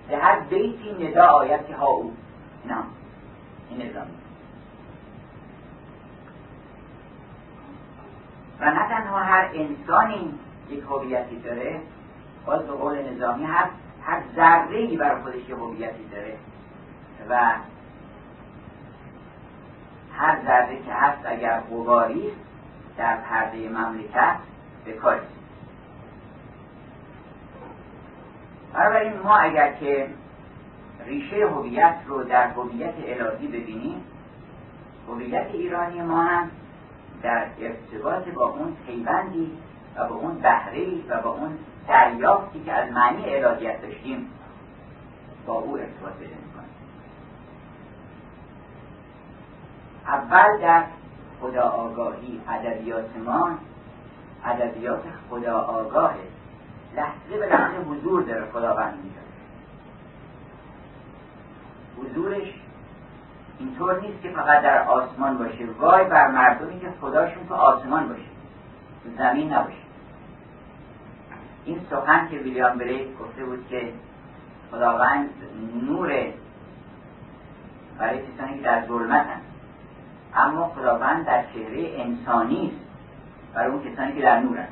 به 0.08 0.16
هر 0.16 0.40
بیتی 0.40 1.08
ندا 1.08 1.26
آیت 1.26 1.70
ها 1.70 1.86
او. 1.86 2.12
نه 2.66 2.76
این 3.70 3.90
نظامی 3.90 4.10
و 8.60 8.64
نه 8.64 8.88
تنها 8.88 9.18
هر 9.18 9.48
انسانی 9.54 10.34
یک 10.70 10.82
هویتی 10.82 11.36
داره 11.36 11.80
باز 12.46 12.62
به 12.62 12.72
قول 12.72 13.12
نظامی 13.12 13.44
هست 13.44 13.72
هر 14.02 14.22
ذره 14.36 14.78
ای 14.78 14.96
برای 14.96 15.22
خودش 15.22 15.48
یه 15.48 15.56
هویتی 15.56 16.04
داره. 16.12 16.36
و 17.28 17.52
هر 20.12 20.42
ذره 20.44 20.82
که 20.86 20.92
هست 20.92 21.26
اگر 21.26 21.60
غباری 21.60 22.32
در 22.96 23.16
پرده 23.16 23.68
مملکت 23.68 24.36
به 24.88 24.94
کاری 24.94 25.20
بنابراین 28.74 29.12
ما 29.24 29.36
اگر 29.36 29.72
که 29.72 30.08
ریشه 31.06 31.46
هویت 31.48 31.94
رو 32.06 32.24
در 32.24 32.46
هویت 32.46 32.94
الهی 33.04 33.48
ببینیم 33.48 34.04
هویت 35.08 35.46
ایرانی 35.52 36.02
ما 36.02 36.22
هم 36.22 36.50
در 37.22 37.46
ارتباط 37.60 38.28
با 38.28 38.48
اون 38.48 38.76
پیوندی 38.86 39.50
و 39.96 40.08
با 40.08 40.14
اون 40.14 40.34
بهره 40.34 40.86
و 41.08 41.22
با 41.22 41.30
اون 41.30 41.58
دریافتی 41.88 42.64
که 42.64 42.72
از 42.72 42.92
معنی 42.92 43.34
الهیت 43.34 43.82
داشتیم 43.82 44.30
با 45.46 45.54
او 45.54 45.78
ارتباط 45.78 46.12
پیدا 46.12 46.34
می‌کنیم. 46.46 46.70
اول 50.06 50.60
در 50.60 50.84
خدا 51.40 51.62
آگاهی 51.62 52.40
ادبیات 52.48 53.16
ما 53.26 53.58
ادبیات 54.44 55.02
خدا 55.30 55.58
آگاه 55.60 56.14
لحظه 56.96 57.38
به 57.40 57.46
لحظه 57.46 57.76
حضور 57.76 58.22
داره 58.22 58.46
خداوند 58.52 58.94
میداره 59.04 59.28
حضورش 61.98 62.54
اینطور 63.58 64.00
نیست 64.00 64.22
که 64.22 64.30
فقط 64.30 64.62
در 64.62 64.88
آسمان 64.88 65.38
باشه. 65.38 65.66
وای 65.78 66.04
بر 66.04 66.28
مردمی 66.28 66.80
که 66.80 66.88
خداشون 67.00 67.46
تو 67.48 67.54
آسمان 67.54 68.08
باشه. 68.08 68.22
تو 69.04 69.10
زمین 69.18 69.52
نباشه. 69.52 69.76
این 71.64 71.80
سخن 71.90 72.28
که 72.30 72.36
ویلیام 72.36 72.78
بریک 72.78 73.18
گفته 73.18 73.44
بود 73.44 73.66
که 73.70 73.92
خداوند 74.70 75.30
نور 75.86 76.26
برای 77.98 78.18
کسانی 78.18 78.56
که 78.56 78.62
در 78.62 78.86
ظلمتن. 78.86 79.40
اما 80.34 80.68
خداوند 80.68 81.26
در 81.26 81.42
چهره 81.42 82.02
انسانی 82.02 82.66
است. 82.66 82.87
برای 83.58 83.70
اون 83.70 83.92
کسانی 83.92 84.12
که 84.12 84.22
در 84.22 84.40
نورن. 84.40 84.68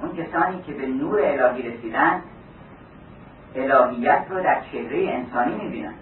اون 0.00 0.16
کسانی 0.16 0.62
که 0.62 0.72
به 0.72 0.86
نور 0.86 1.20
الهی 1.22 1.62
رسیدن 1.62 2.22
الهیت 3.54 4.26
رو 4.30 4.42
در 4.42 4.60
چهره 4.72 5.12
انسانی 5.12 5.54
می‌بینن. 5.54 5.94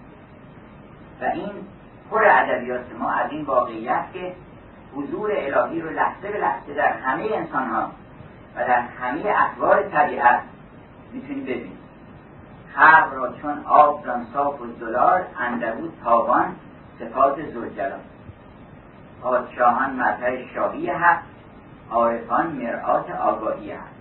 و 1.21 1.25
این 1.25 1.51
پر 2.11 2.25
ادبیات 2.25 2.81
ما 2.99 3.11
از 3.11 3.31
این 3.31 3.45
واقعیت 3.45 4.05
که 4.13 4.33
حضور 4.95 5.31
الهی 5.33 5.81
رو 5.81 5.91
لحظه 5.91 6.33
به 6.33 6.39
لحظه 6.39 6.75
در 6.75 6.93
همه 6.93 7.29
انسان 7.35 7.67
ها 7.67 7.91
و 8.57 8.59
در 8.59 8.81
همه 8.81 9.35
اطوار 9.37 9.83
طبیعت 9.83 10.41
می‌تونی 11.13 11.41
ببینی. 11.41 11.77
خلق 12.75 13.15
را 13.15 13.33
چون 13.43 13.65
آب 13.65 14.05
صاف 14.33 14.61
و 14.61 14.67
زلال 14.81 15.23
اندرود 15.41 15.93
تاوان 16.05 16.57
صفات 16.99 17.37
زلجلال 17.37 18.01
پادشاهان 19.23 19.91
مظهر 19.91 20.47
شاهی 20.55 20.91
هست 20.91 21.38
عارفان 21.91 22.47
مرآت 22.47 23.11
آگاهی 23.11 23.71
هست 23.71 23.99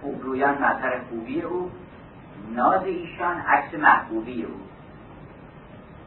خوبرویان 0.00 0.54
مظهر 0.54 1.00
خوبی 1.08 1.40
او 1.40 1.70
ناز 2.54 2.84
ایشان 2.84 3.36
عکس 3.36 3.74
محبوبی 3.74 4.44
او. 4.44 4.54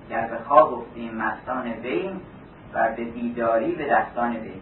گر 0.09 0.27
به 0.27 0.37
خواب 0.47 0.73
افتیم 0.73 1.15
مستان 1.15 1.73
بین 1.73 2.21
و 2.73 2.91
به 2.95 3.03
بیداری 3.03 3.71
به 3.71 3.89
دستان 3.89 4.33
بین 4.33 4.61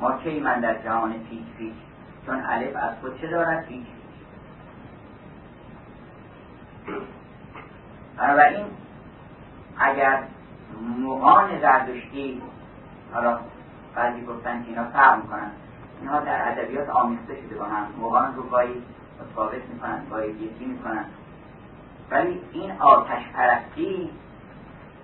ما 0.00 0.18
کی 0.18 0.40
من 0.40 0.60
در 0.60 0.82
جهان 0.82 1.12
پیچ 1.12 1.46
پیچ؟ 1.58 1.74
چون 2.26 2.44
الف 2.48 2.76
از 2.76 2.94
خود 3.00 3.20
چه 3.20 3.30
دارد 3.30 3.66
پیچ 3.66 3.86
بنابراین 8.16 8.66
اگر 9.78 10.22
مغان 10.98 11.60
زردشتی 11.60 12.42
حالا 13.12 13.38
بعضی 13.94 14.24
گفتن 14.24 14.62
که 14.62 14.68
اینا 14.68 14.84
فرق 14.84 15.16
می‌کنن. 15.16 15.50
اینها 16.00 16.20
در 16.20 16.52
ادبیات 16.52 16.88
آمیخته 16.88 17.34
شده 17.34 17.58
با 17.58 17.64
هم. 17.64 17.86
مغان 18.00 18.34
رو 18.34 18.42
گاهی 18.42 18.82
متفاوت 19.20 19.62
می‌کنن 19.72 20.02
گاهی 20.10 20.30
یکی 20.30 20.64
می‌کنن. 20.64 21.04
ولی 22.10 22.40
این 22.52 22.72
آتش 22.80 23.22
پرستی 23.34 24.10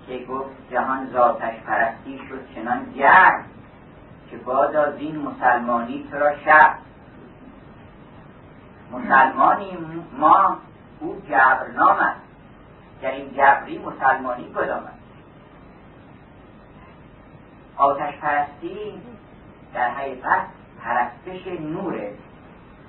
که 0.07 0.25
گفت 0.25 0.49
جهان 0.71 1.09
ذاتش 1.13 1.59
پرستی 1.67 2.21
شد 2.29 2.55
چنان 2.55 2.91
گرد 2.95 3.45
که 4.29 4.37
بادا 4.37 4.83
این 4.83 5.21
مسلمانی 5.21 6.07
تو 6.11 6.17
را 6.17 6.37
شب. 6.37 6.73
مسلمانی 8.91 9.77
ما 10.17 10.57
او 10.99 11.21
جبرنام 11.29 11.97
است. 11.99 12.21
این 13.01 13.33
جبری 13.33 13.79
مسلمانی 13.79 14.53
کدام 14.55 14.83
است. 14.83 15.00
آتش 17.77 18.17
پرستی 18.17 19.01
در 19.73 19.89
حقیقت 19.89 20.41
پرستش 20.83 21.47
نوره. 21.47 22.11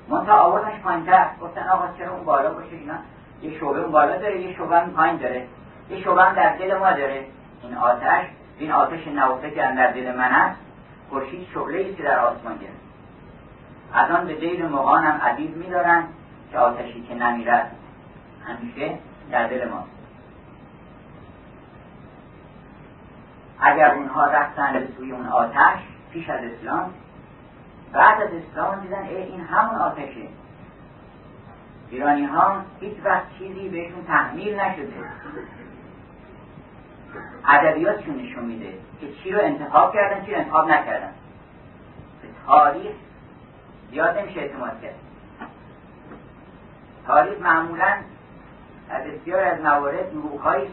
منتها 0.08 0.38
آوردنش 0.38 0.80
پایینتر 0.80 1.26
گفتن 1.40 1.68
آقا 1.68 1.88
چرا 1.98 2.12
اون 2.12 2.24
بالا 2.24 2.54
باشه؟ 2.54 2.76
اینا 2.76 2.94
یه 3.42 3.58
شعبه 3.58 3.80
اون 3.80 3.92
بالا 3.92 4.18
داره 4.18 4.40
یه 4.40 4.56
شعبه 4.56 4.80
هم 4.80 4.90
پایین 4.90 5.16
داره. 5.16 5.46
یه 5.90 6.00
شعبه 6.00 6.34
در 6.34 6.56
دل 6.56 6.78
ما 6.78 6.92
داره. 6.92 7.26
این 7.62 7.74
آتش 7.74 8.26
این 8.58 8.72
آتش 8.72 9.08
نوفه 9.08 9.50
که 9.50 9.56
در 9.56 9.92
دل 9.92 10.16
من 10.16 10.32
است 10.32 10.60
خورشید 11.10 11.48
شعله 11.54 11.78
ای 11.78 11.94
که 11.94 12.02
در 12.02 12.18
آسمان 12.18 12.56
گرفت. 12.58 12.82
از 13.92 14.10
آن 14.10 14.26
به 14.26 14.34
دل 14.34 14.66
مغان 14.66 15.04
هم 15.04 15.20
عدید 15.20 15.56
میدارن 15.56 16.04
که 16.52 16.58
آتشی 16.58 17.02
که 17.08 17.14
نمیرد 17.14 17.76
همیشه 18.46 18.98
در 19.30 19.46
دل 19.46 19.68
ماست. 19.68 20.01
اگر 23.62 23.95
اونها 23.95 24.26
رفتن 24.26 24.73
به 24.73 24.88
سوی 24.97 25.12
اون 25.12 25.26
آتش 25.26 25.78
پیش 26.12 26.31
از 26.31 26.40
اسلام 26.45 26.95
بعد 27.92 28.23
از 28.23 28.28
اسلام 28.33 28.81
دیدن 28.81 29.02
ای 29.02 29.16
این 29.16 29.40
همون 29.40 29.75
آتشه. 29.75 30.28
ایرانی 31.90 32.25
ها 32.25 32.62
هیچ 32.81 32.95
وقت 33.04 33.23
چیزی 33.38 33.69
بهشون 33.69 34.04
تحمیل 34.07 34.61
نشده. 34.61 34.92
ادبیاتشون 37.49 38.16
نشون 38.16 38.45
میده 38.45 38.73
که 39.00 39.12
چی 39.12 39.31
رو 39.31 39.40
انتخاب 39.42 39.95
کردن 39.95 40.25
چی 40.25 40.35
رو 40.35 40.38
انتخاب 40.38 40.69
نکردن. 40.69 41.12
به 42.23 42.28
تاریخ 42.47 42.92
زیاد 43.90 44.19
نمیشه 44.19 44.40
اعتماد 44.40 44.83
کرد. 44.83 44.95
تاریخ 47.07 47.40
معمولا 47.40 47.97
در 48.88 49.00
بسیار 49.00 49.45
از 49.45 49.61
موارد 49.61 50.11
دروغهایی 50.11 50.69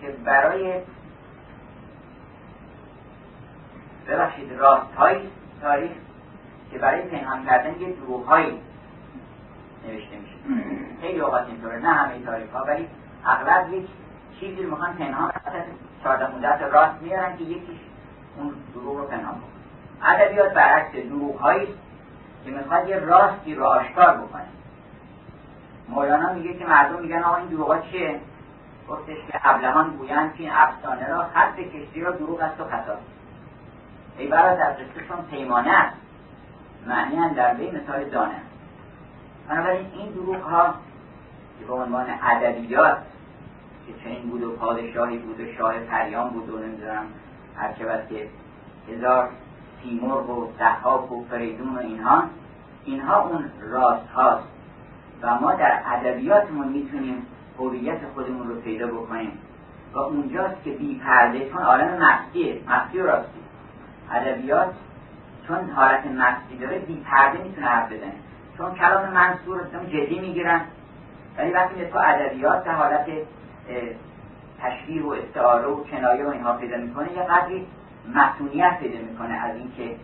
که 0.00 0.10
برای 0.24 0.80
ببخشید 4.08 4.52
راست 4.52 4.94
های 4.98 5.16
تاریخ 5.62 5.90
که 6.70 6.78
برای 6.78 7.02
پنهان 7.02 7.44
کردن 7.44 7.80
یه 7.80 7.92
دروغهایی 7.92 8.60
نوشته 9.86 10.16
میشه. 10.16 10.34
خیلی 11.00 11.20
اوقات 11.20 11.46
اینطوره 11.46 11.78
نه 11.78 11.88
همه 11.88 12.24
تاریخ 12.24 12.52
ها 12.52 12.64
ولی 12.64 12.88
اغلب 13.26 13.72
یک 13.72 13.86
چیزی 14.40 14.62
رو 14.62 14.70
می‌خوان 14.70 14.94
پنهان 14.94 15.32
چهارده 16.02 16.36
مدت 16.36 16.62
راست 16.62 17.02
میارن 17.02 17.36
که 17.36 17.44
یکیش 17.44 17.78
اون 18.36 18.54
دروغ 18.74 18.96
رو 18.96 19.06
پنهان 19.06 19.34
بکنه 19.34 20.12
ادبیات 20.12 20.52
برعکس 20.52 20.92
دروغ 20.92 21.38
هایی 21.38 21.66
که 22.44 22.50
می‌خواد 22.50 22.88
یه 22.88 22.98
راستی 22.98 23.54
رو 23.54 23.64
آشکار 23.64 24.16
بکنه 24.16 24.46
مولانا 25.88 26.32
میگه 26.32 26.54
که 26.54 26.66
مردم 26.66 27.00
میگن 27.02 27.22
آقا 27.22 27.36
این 27.36 27.46
دروغ 27.46 27.90
چیه؟ 27.90 28.20
گفتش 28.88 29.16
که 29.32 29.40
ابلهان 29.44 29.90
گویند 29.90 30.34
که 30.34 30.42
این 30.42 30.52
افسانه 30.52 31.08
را 31.08 31.22
خط 31.34 31.56
کشتی 31.56 32.00
را 32.00 32.10
دروغ 32.10 32.40
است 32.40 32.60
و 32.60 32.64
خطا. 32.64 32.96
ای 34.18 34.26
برادر 34.26 34.72
قصهشون 34.72 35.24
پیمانه 35.30 35.70
است. 35.70 35.96
معنی 36.86 37.34
در 37.34 37.54
بی 37.54 37.70
مثال 37.70 38.04
دانه 38.04 38.40
بنابراین 39.48 39.86
این 39.94 40.12
دروغ 40.12 40.42
ها 40.42 40.74
که 41.58 41.64
به 41.66 41.72
عنوان 41.72 42.06
ادبیات 42.22 42.98
که 43.86 44.04
چنین 44.04 44.22
بود 44.22 44.42
و 44.42 44.52
پادشاهی 44.52 45.18
بود 45.18 45.40
و 45.40 45.52
شاه 45.58 45.78
پریان 45.78 46.30
بود 46.30 46.50
و 46.50 46.58
نمی‌دونم 46.58 47.04
هر 47.56 47.72
که 48.08 48.28
هزار 48.92 49.28
تیمور 49.82 50.30
و 50.30 50.52
دهاک 50.58 51.12
و 51.12 51.24
فریدون 51.24 51.76
و 51.76 51.78
اینها 51.78 52.24
اینها 52.84 53.22
اون 53.22 53.44
راست 53.60 54.08
هاست. 54.08 54.44
و 55.22 55.34
ما 55.34 55.54
در 55.54 55.80
ادبیاتمون 55.86 56.68
می‌تونیم 56.68 57.26
هویت 57.58 57.98
خودمون 58.14 58.48
رو 58.48 58.60
پیدا 58.60 58.86
بکنیم. 58.86 59.32
و 59.94 59.98
اونجاست 59.98 60.64
که 60.64 60.70
بی 60.70 61.00
پرده 61.04 61.50
چون 61.50 61.62
عالم 61.62 62.02
مخفیه 62.02 62.60
مخفی 62.68 63.00
و 63.00 63.06
راستی. 63.06 63.37
ادبیات 64.12 64.74
چون 65.46 65.70
حالت 65.70 66.06
مخفی 66.06 66.58
داره 66.58 66.78
بی 66.78 67.04
پرده 67.10 67.42
می‌تونه 67.42 67.66
حرف 67.66 67.92
بزنه. 67.92 68.12
چون 68.58 68.74
کلام 68.74 69.10
منصور 69.10 69.60
جدی 69.88 70.18
می‌گیرن. 70.18 70.60
ولی 71.38 71.50
وقتی 71.50 71.86
تو 71.86 71.98
ادبیات 71.98 72.64
در 72.64 72.72
حالت 72.72 73.06
تشبیه 74.62 75.02
و 75.02 75.08
استعاره 75.08 75.66
و 75.66 75.84
کنایه 75.84 76.24
و 76.24 76.28
اینها 76.28 76.52
پیدا 76.52 76.76
می‌کنه 76.76 77.12
یه 77.12 77.22
قدری 77.22 77.66
مسئولیت 78.14 78.78
پیدا 78.80 78.98
می‌کنه 78.98 79.34
از 79.34 79.56
اینکه 79.56 79.96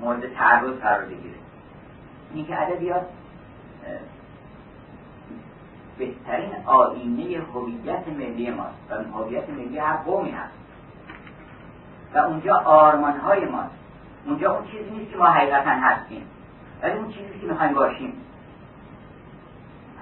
مورد 0.00 0.34
تعرض 0.34 0.74
قرار 0.82 1.04
بگیره. 1.04 1.34
اینی 2.30 2.44
که 2.44 2.62
ادبیات 2.62 3.02
بهترین 5.98 6.50
آینه 6.66 7.42
هویت 7.54 8.08
ملی 8.08 8.50
ماست 8.50 8.78
و 8.90 9.18
هویت 9.18 9.50
ملی 9.50 9.78
هر 9.78 9.96
قومی 9.96 10.30
هست. 10.30 10.59
و 12.14 12.18
اونجا 12.18 12.56
آرمان 12.56 13.20
های 13.20 13.44
ماست. 13.44 13.74
اونجا 14.26 14.56
اون 14.56 14.66
چیزی 14.66 14.90
نیست 14.90 15.10
که 15.10 15.18
ما 15.18 15.26
حقیقتا 15.26 15.70
هستیم. 15.70 16.22
ولی 16.82 16.92
اون 16.92 17.08
چیزی 17.08 17.38
که 17.40 17.46
می‌خوایم 17.46 17.74
باشیم. 17.74 18.12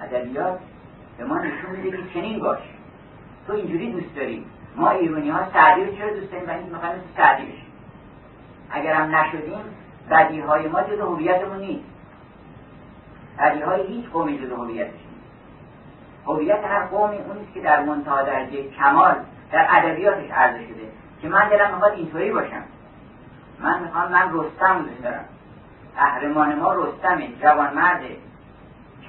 ادبیات 0.03 0.59
به 1.17 1.25
ما 1.25 1.37
نشون 1.37 1.71
میده 1.71 1.97
که 1.97 2.03
چنین 2.13 2.39
باش. 2.39 2.59
تو 3.47 3.53
اینجوری 3.53 3.91
دوست 3.91 4.15
داری. 4.15 4.45
ما 4.75 4.89
ایرانی 4.89 5.29
ها 5.29 5.51
سعدی 5.53 5.85
رو 5.85 5.95
چرا 5.95 6.09
دوست 6.09 6.31
داریم؟ 6.31 6.49
اینکه 6.49 6.71
می‌خوایم 6.71 6.95
مثل 6.95 7.05
سعدی 7.17 7.43
بشیم. 7.43 7.65
اگر 8.71 8.93
هم 8.93 9.15
نشدیم 9.15 9.61
بدی 10.09 10.39
های 10.39 10.67
ما 10.67 10.81
جز 10.81 10.99
هویتمون 10.99 11.57
نیست. 11.57 11.89
بدی 13.39 13.61
های 13.61 13.87
هیچ 13.87 14.05
قومی 14.09 14.39
جز 14.39 14.51
هویتش 14.51 14.91
نیست. 14.91 15.05
هویت 16.25 16.63
هر 16.63 16.85
قومی 16.85 17.17
اونیست 17.17 17.53
که 17.53 17.61
در 17.61 17.83
منتها 17.83 18.21
درجه 18.21 18.69
کمال 18.69 19.15
در 19.51 19.67
ادبیاتش 19.69 20.31
عرضه 20.31 20.67
شده. 20.67 20.98
که 21.21 21.29
من 21.29 21.49
دلم 21.49 21.73
می‌خواد 21.73 21.93
اینطوری 21.93 22.31
باشم. 22.31 22.63
من 23.59 23.83
می‌خوام 23.83 24.11
من 24.11 24.33
رستم 24.33 24.81
دوست 24.81 25.03
دارم. 25.03 25.25
قهرمان 25.95 26.55
ما 26.55 26.73
رستمه 26.73 27.27
جوان 27.41 27.73
مرده 27.73 28.17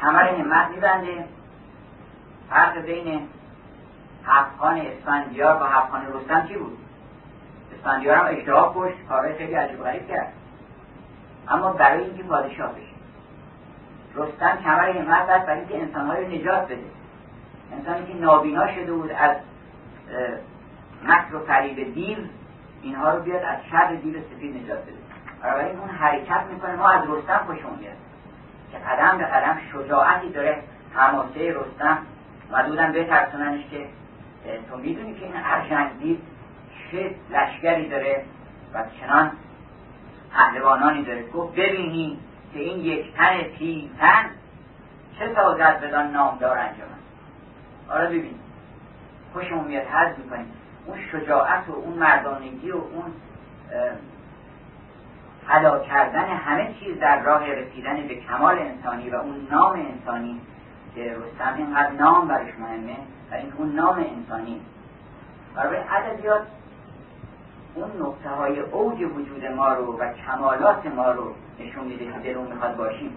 کمر 0.01 0.29
همت 0.29 0.71
میبنده. 0.71 1.25
فرق 2.51 2.79
بین 2.79 3.29
هفتخان 4.25 4.77
اسفندیار 4.77 5.57
با 5.57 5.67
هفتخان 5.67 6.07
رستم 6.15 6.47
چی 6.49 6.57
بود؟ 6.57 6.79
اسفندیار 7.75 8.17
هم 8.17 8.37
اشتباه 8.37 8.75
کشت 8.77 9.07
کارهای 9.09 9.35
خیلی 9.35 9.55
عجیب 9.55 9.83
غریب 9.83 10.09
کرد. 10.09 10.33
اما 11.49 11.73
برای 11.73 12.05
اینکه 12.05 12.23
پادشاه 12.23 12.73
بشه. 12.73 12.95
رستم 14.15 14.59
کمر 14.65 14.89
همت 14.91 15.27
بست 15.27 15.47
برای 15.47 15.59
اینکه 15.59 15.79
انسانهای 15.79 16.25
رو 16.25 16.31
نجات 16.31 16.65
بده. 16.65 16.85
انسانی 17.73 18.07
که 18.07 18.15
نابینا 18.15 18.75
شده 18.75 18.93
بود 18.93 19.11
از 19.11 19.37
مکر 21.05 21.35
و 21.35 21.47
فریب 21.47 21.95
دیو 21.95 22.19
اینها 22.83 23.11
رو 23.11 23.23
بیاد 23.23 23.43
از 23.43 23.59
شر 23.71 23.95
دیو 23.95 24.15
سفید 24.21 24.57
نجات 24.57 24.83
بده. 24.83 24.93
برای 25.43 25.71
اون 25.71 25.89
حرکت 25.89 26.45
می‌کنه 26.53 26.77
ما 26.77 26.89
از 26.89 27.03
رستم 27.09 27.41
خوشمون 27.47 27.79
میاد. 27.79 27.97
که 28.73 28.79
قدم 28.79 29.19
به 29.19 29.25
قدم 29.25 29.59
شجاعتی 29.73 30.29
داره 30.29 30.63
حماسه 30.95 31.55
رستم. 31.55 31.99
مدودن 32.53 32.93
بترسوننش 32.93 33.61
که 33.71 33.87
تو 34.71 34.77
می‌دونی 34.77 35.15
که 35.15 35.25
این 35.25 35.35
ارجنگدید 35.37 36.21
چه 36.91 37.15
لشگری 37.31 37.89
داره 37.89 38.25
و 38.75 38.85
چنان 39.01 39.33
پهلوانانی 40.33 41.05
داره. 41.05 41.27
گفت 41.31 41.55
ببینی 41.55 42.19
که 42.53 42.61
این 42.61 42.81
یک 42.81 43.15
تن 43.15 43.43
پیلتن 43.43 44.31
چه 45.19 45.35
سازد 45.35 45.81
بدان 45.81 46.11
نامدار 46.11 46.59
انجامن 46.59 47.01
آره 47.91 48.07
ببین 48.07 48.35
خوشمون 49.33 49.65
میاد 49.65 49.87
حض 49.87 50.19
می‌کنیم. 50.19 50.53
اون 50.91 50.99
شجاعت 51.13 51.69
و 51.69 51.73
اون 51.73 51.99
مردانگی 51.99 52.71
و 52.71 52.77
اون 52.77 53.13
فدا 55.47 55.79
کردن 55.79 56.25
همه 56.25 56.75
چیز 56.81 56.99
در 56.99 57.23
راه 57.23 57.53
رسیدن 57.53 58.07
به 58.09 58.15
کمال 58.15 58.59
انسانی 58.59 59.11
و 59.11 59.15
اون 59.15 59.49
نام 59.51 59.73
انسانی 59.73 60.41
که 60.95 61.17
رستم 61.17 61.55
اینقدر 61.57 61.91
نام 61.91 62.29
برش 62.29 62.55
مهمه 62.59 62.97
و 63.31 63.35
این 63.35 63.53
اون 63.57 63.73
نام 63.73 64.07
انسانی. 64.17 64.61
برای 65.55 65.79
ادبیات 65.79 66.43
اون 67.75 67.91
نقطه 68.01 68.29
های 68.29 68.61
اوج 68.61 69.03
وجود 69.03 69.45
ما 69.45 69.73
رو 69.73 69.99
و 69.99 70.13
کمالات 70.13 70.87
ما 70.87 71.11
رو 71.13 71.35
نشون 71.61 71.85
میده 71.85 72.05
که 72.05 72.19
دلون 72.25 72.47
می‌خواد 72.47 72.77
باشیم 72.77 73.17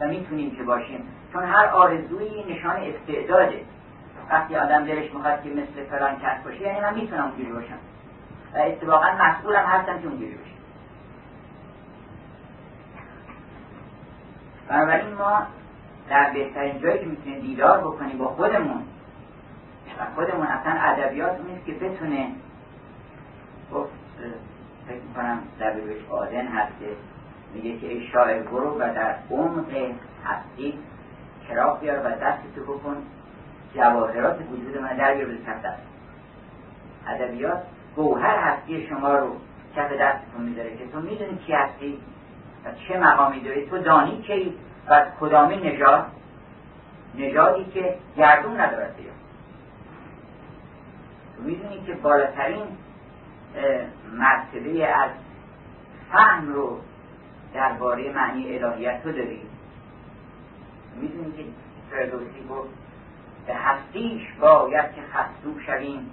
و 0.00 0.08
می‌تونیم 0.08 0.56
که 0.56 0.62
باشیم. 0.62 1.08
چون 1.32 1.44
هر 1.44 1.66
آرزویی 1.66 2.54
نشان 2.54 2.76
استعداده. 2.76 3.60
وقتی 4.32 4.56
آدم 4.56 4.84
دلش 4.84 5.14
می‌خواد 5.14 5.42
که 5.42 5.50
مثل 5.50 5.84
فلان 5.90 6.18
کس 6.18 6.44
باشه 6.44 6.60
یعنی 6.60 6.80
من 6.80 6.94
می‌تونم 6.94 7.24
اونجوری 7.24 7.52
باشم. 7.52 7.78
و 8.54 8.58
اتفاقا 8.58 9.06
مسئولم 9.20 9.64
هستم 9.64 9.98
که 9.98 10.06
اونجوری 10.06 10.34
باشم. 10.34 10.50
بنابراین 14.68 15.14
ما 15.14 15.42
در 16.08 16.30
بهترین 16.30 16.78
جایی 16.78 16.98
که 16.98 17.06
می‌تونیم 17.06 17.40
دیدار 17.40 17.78
بکنیم 17.78 18.18
با 18.18 18.26
خودمون 18.26 18.82
و 20.00 20.14
خودمون 20.14 20.46
اصلا 20.46 20.72
ادبیات 20.72 21.40
نیست 21.40 21.66
که 21.66 21.72
بتونه 21.72 22.28
گفت 23.74 23.92
فکر 24.86 25.00
می‌کنم 25.08 25.38
بهش 25.58 26.10
آدن 26.10 26.46
هسته. 26.46 26.96
میگه 27.54 27.78
که 27.78 27.86
ای 27.86 28.06
شاعر 28.12 28.42
برو 28.42 28.74
و 28.74 28.78
در 28.78 29.14
عمق 29.30 29.74
هستی 30.24 30.78
چراغ 31.48 31.80
بیار 31.80 31.98
و 31.98 32.10
دست 32.10 32.42
تو 32.56 32.62
بکن. 32.62 32.96
جواهرات 33.74 34.38
وجود 34.50 34.78
من 34.78 34.96
در 34.96 35.14
بیار 35.14 35.28
کف 35.46 35.62
دست 35.64 35.82
ادبیات 37.08 37.62
گوهر 37.96 38.38
هستی 38.38 38.86
شما 38.86 39.14
رو 39.14 39.36
کف 39.76 39.92
دستتون 39.92 40.42
میداره 40.42 40.76
که 40.76 40.88
تو 40.92 41.00
می‌دونی 41.00 41.38
کی 41.46 41.52
هستی 41.52 41.98
و 42.64 42.68
چه 42.88 42.98
مقامی 42.98 43.40
داری 43.40 43.66
تو 43.66 43.78
دانی 43.78 44.22
کی 44.22 44.54
و 44.88 45.06
کدامی 45.20 45.56
نژاد؟ 45.56 46.06
نژادی 47.14 47.64
که 47.64 47.96
گردون 48.16 48.60
ندارد 48.60 48.96
بیا 48.96 49.12
تو 51.36 51.42
می‌دونی 51.42 51.82
که 51.86 51.94
بالاترین 51.94 52.66
مرتبه 54.12 54.86
از 54.86 55.10
فهم 56.12 56.52
رو 56.52 56.78
درباره 57.54 58.12
معنی 58.12 58.58
الهیت 58.58 59.02
تو 59.02 59.12
داری. 59.12 59.42
می‌دونی 61.00 61.32
که 61.32 61.44
فردوسی 61.90 62.46
گفت 62.50 62.81
به 63.46 63.54
هستیش 63.54 64.22
باید 64.40 64.94
که 64.94 65.02
خستو 65.12 65.60
شویم 65.66 66.10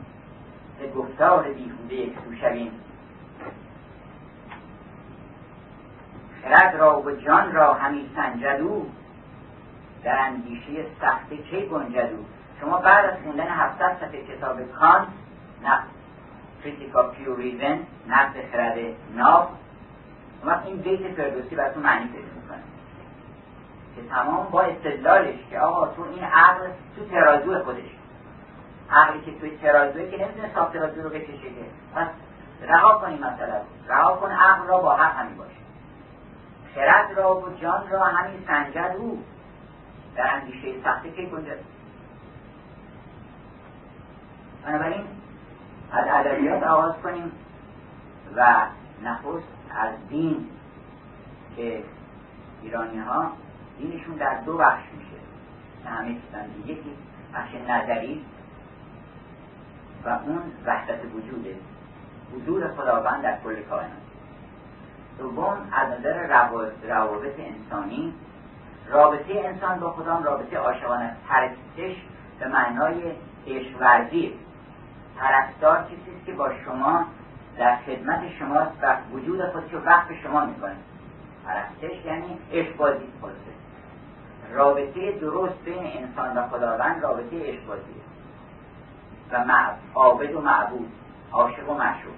به 0.80 0.92
گفتار 0.92 1.44
بیهوده 1.44 1.96
یکسو 1.96 2.36
شویم. 2.42 2.72
خرد 6.44 6.76
را 6.76 7.02
و 7.02 7.12
جان 7.12 7.52
را 7.52 7.74
همی 7.74 8.10
سنجدو 8.15 8.86
در 10.04 10.20
اندیشه 10.20 10.86
سخت 11.02 11.30
کی 11.30 11.65
گنجدو 11.65 12.18
شما 12.62 12.78
بعد 12.78 13.06
از 13.06 13.24
خوندن 13.24 13.48
700 13.48 13.98
صفحه 14.00 14.24
کتاب 14.24 14.72
کان 14.72 15.08
نه 15.63 15.80
کریتیکا 16.63 17.04
پیوریزن 17.04 17.80
نقد 18.08 18.34
خرد 18.52 18.78
ناب 19.15 19.50
وقت 20.46 20.65
این 20.65 20.78
بیت 20.78 21.13
فردوسی 21.13 21.56
براتون 21.56 21.84
معنی 21.84 22.06
پیدا 22.06 22.28
می‌کنه. 22.42 22.60
که 23.95 24.02
تمام 24.10 24.47
با 24.52 24.62
استدلالش 24.62 25.36
که 25.49 25.60
آقا 25.60 25.88
تو 25.88 26.04
این 26.15 26.23
عقل 26.23 26.67
تو 26.95 27.06
ترازو 27.06 27.63
خودش. 27.63 27.89
عقلی 28.91 29.21
که 29.21 29.39
توی 29.39 29.58
ترازوی 29.58 30.12
که 30.12 30.25
نمی‌تونه 30.25 30.54
صاف 30.56 30.73
ترازو 30.73 31.02
رو 31.02 31.10
بکشه 31.10 31.38
که. 31.38 31.65
پس 31.95 32.08
رها 32.62 32.97
کنیم 32.97 33.17
مثلا 33.17 33.62
رها 33.88 34.15
کن 34.15 34.32
عقل 34.32 34.67
را 34.67 34.78
با 34.78 34.95
حق 34.95 35.15
همین 35.15 35.38
باشه. 35.38 35.49
خرد 36.75 37.17
را 37.17 37.36
و 37.36 37.49
جان 37.62 37.89
را 37.89 38.04
همین 38.04 38.43
سنجد 38.47 38.95
او. 38.97 39.23
در 40.15 40.34
اندیشه 40.34 40.82
سخته 40.84 41.12
که 41.12 41.21
گنجد 41.21 41.60
بنابراین 44.65 45.04
از 45.91 46.06
ادبیات 46.10 46.63
آغاز 46.63 46.93
کنیم 47.04 47.32
و 48.36 48.56
نخست 49.04 49.47
از 49.75 49.89
دین 50.10 50.49
که 51.56 51.84
ایرانی 52.62 52.99
ها 52.99 53.32
دینشون 53.80 54.15
در 54.15 54.42
دو 54.42 54.58
بخش 54.58 54.84
میشه. 54.98 55.20
که 55.84 55.89
همه 55.89 56.08
چیزن 56.08 56.46
یکی 56.65 56.92
بخش 57.34 57.50
نظری 57.70 58.26
و 60.06 60.10
اون 60.10 60.42
وحدت 60.65 61.00
وجوده. 61.15 61.56
حضور 62.34 62.68
خداوند 62.68 63.24
در 63.24 63.38
کل 63.44 63.62
کائنات. 63.62 63.92
دوم 65.20 65.58
از 65.72 66.00
نظر 66.00 66.28
روابط 66.84 67.34
انسانی 67.39 68.13
رابطه 68.88 69.42
انسان 69.46 69.80
با 69.80 69.92
خدا 69.92 70.20
رابطه 70.20 70.58
عاشقانه. 70.58 71.15
پرستش 71.30 71.96
به 72.39 72.48
معنای 72.48 73.12
عشق 73.48 73.80
پرستار 75.18 75.84
کسی 75.84 76.26
که 76.26 76.34
با 76.34 76.52
شما 76.65 77.06
در 77.58 77.76
خدمت 77.76 78.30
شماست 78.39 78.72
و 78.82 78.96
وجود 79.13 79.46
خودش 79.46 79.74
رو 79.74 79.80
وقت 79.80 80.08
شما 80.24 80.46
می‌کنه. 80.46 80.76
پرستش 81.46 82.06
یعنی 82.06 82.39
عشق 82.52 82.78
بازی 82.78 83.06
رابطه 84.54 85.12
درست 85.12 85.64
بین 85.66 85.80
انسان 85.98 86.38
و 86.38 86.48
خداوند 86.48 87.04
رابطه 87.04 87.40
عشق 87.46 87.70
و 87.70 87.74
عابد 89.96 90.36
و 90.36 90.42
معبود 90.42 90.92
عاشق 91.32 91.70
و 91.70 91.74
مشهور 91.74 92.14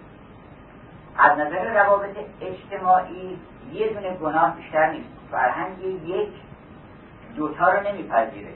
از 1.17 1.37
نظر 1.37 1.73
روابط 1.73 2.17
اجتماعی 2.41 3.37
یه 3.73 3.93
دونه 3.93 4.13
گناه 4.13 4.55
بیشتر 4.55 4.91
نیست. 4.91 5.09
فرهنگ 5.31 5.83
یک 6.05 6.29
دوتا 7.35 7.71
رو 7.71 7.87
نمیپذیره. 7.87 8.53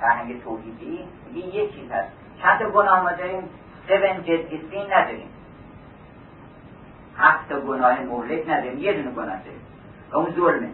فرهنگ 0.00 0.42
توحیدی 0.42 0.98
یه 1.34 1.46
یه 1.46 1.68
چیز 1.68 1.90
هست. 1.90 2.12
چند 2.42 2.62
گناه 2.62 3.02
ما 3.02 3.12
داریم؟ 3.12 3.48
سون 3.88 4.22
جدیسین 4.22 4.92
نداریم. 4.92 5.28
هفت 7.16 7.52
گناه 7.52 8.00
مهلک 8.00 8.48
نداریم. 8.48 8.78
یه 8.78 8.92
دونه 8.92 9.10
گناه 9.10 9.38
داریم. 9.38 9.60
اون 10.12 10.34
ظلمه. 10.34 10.68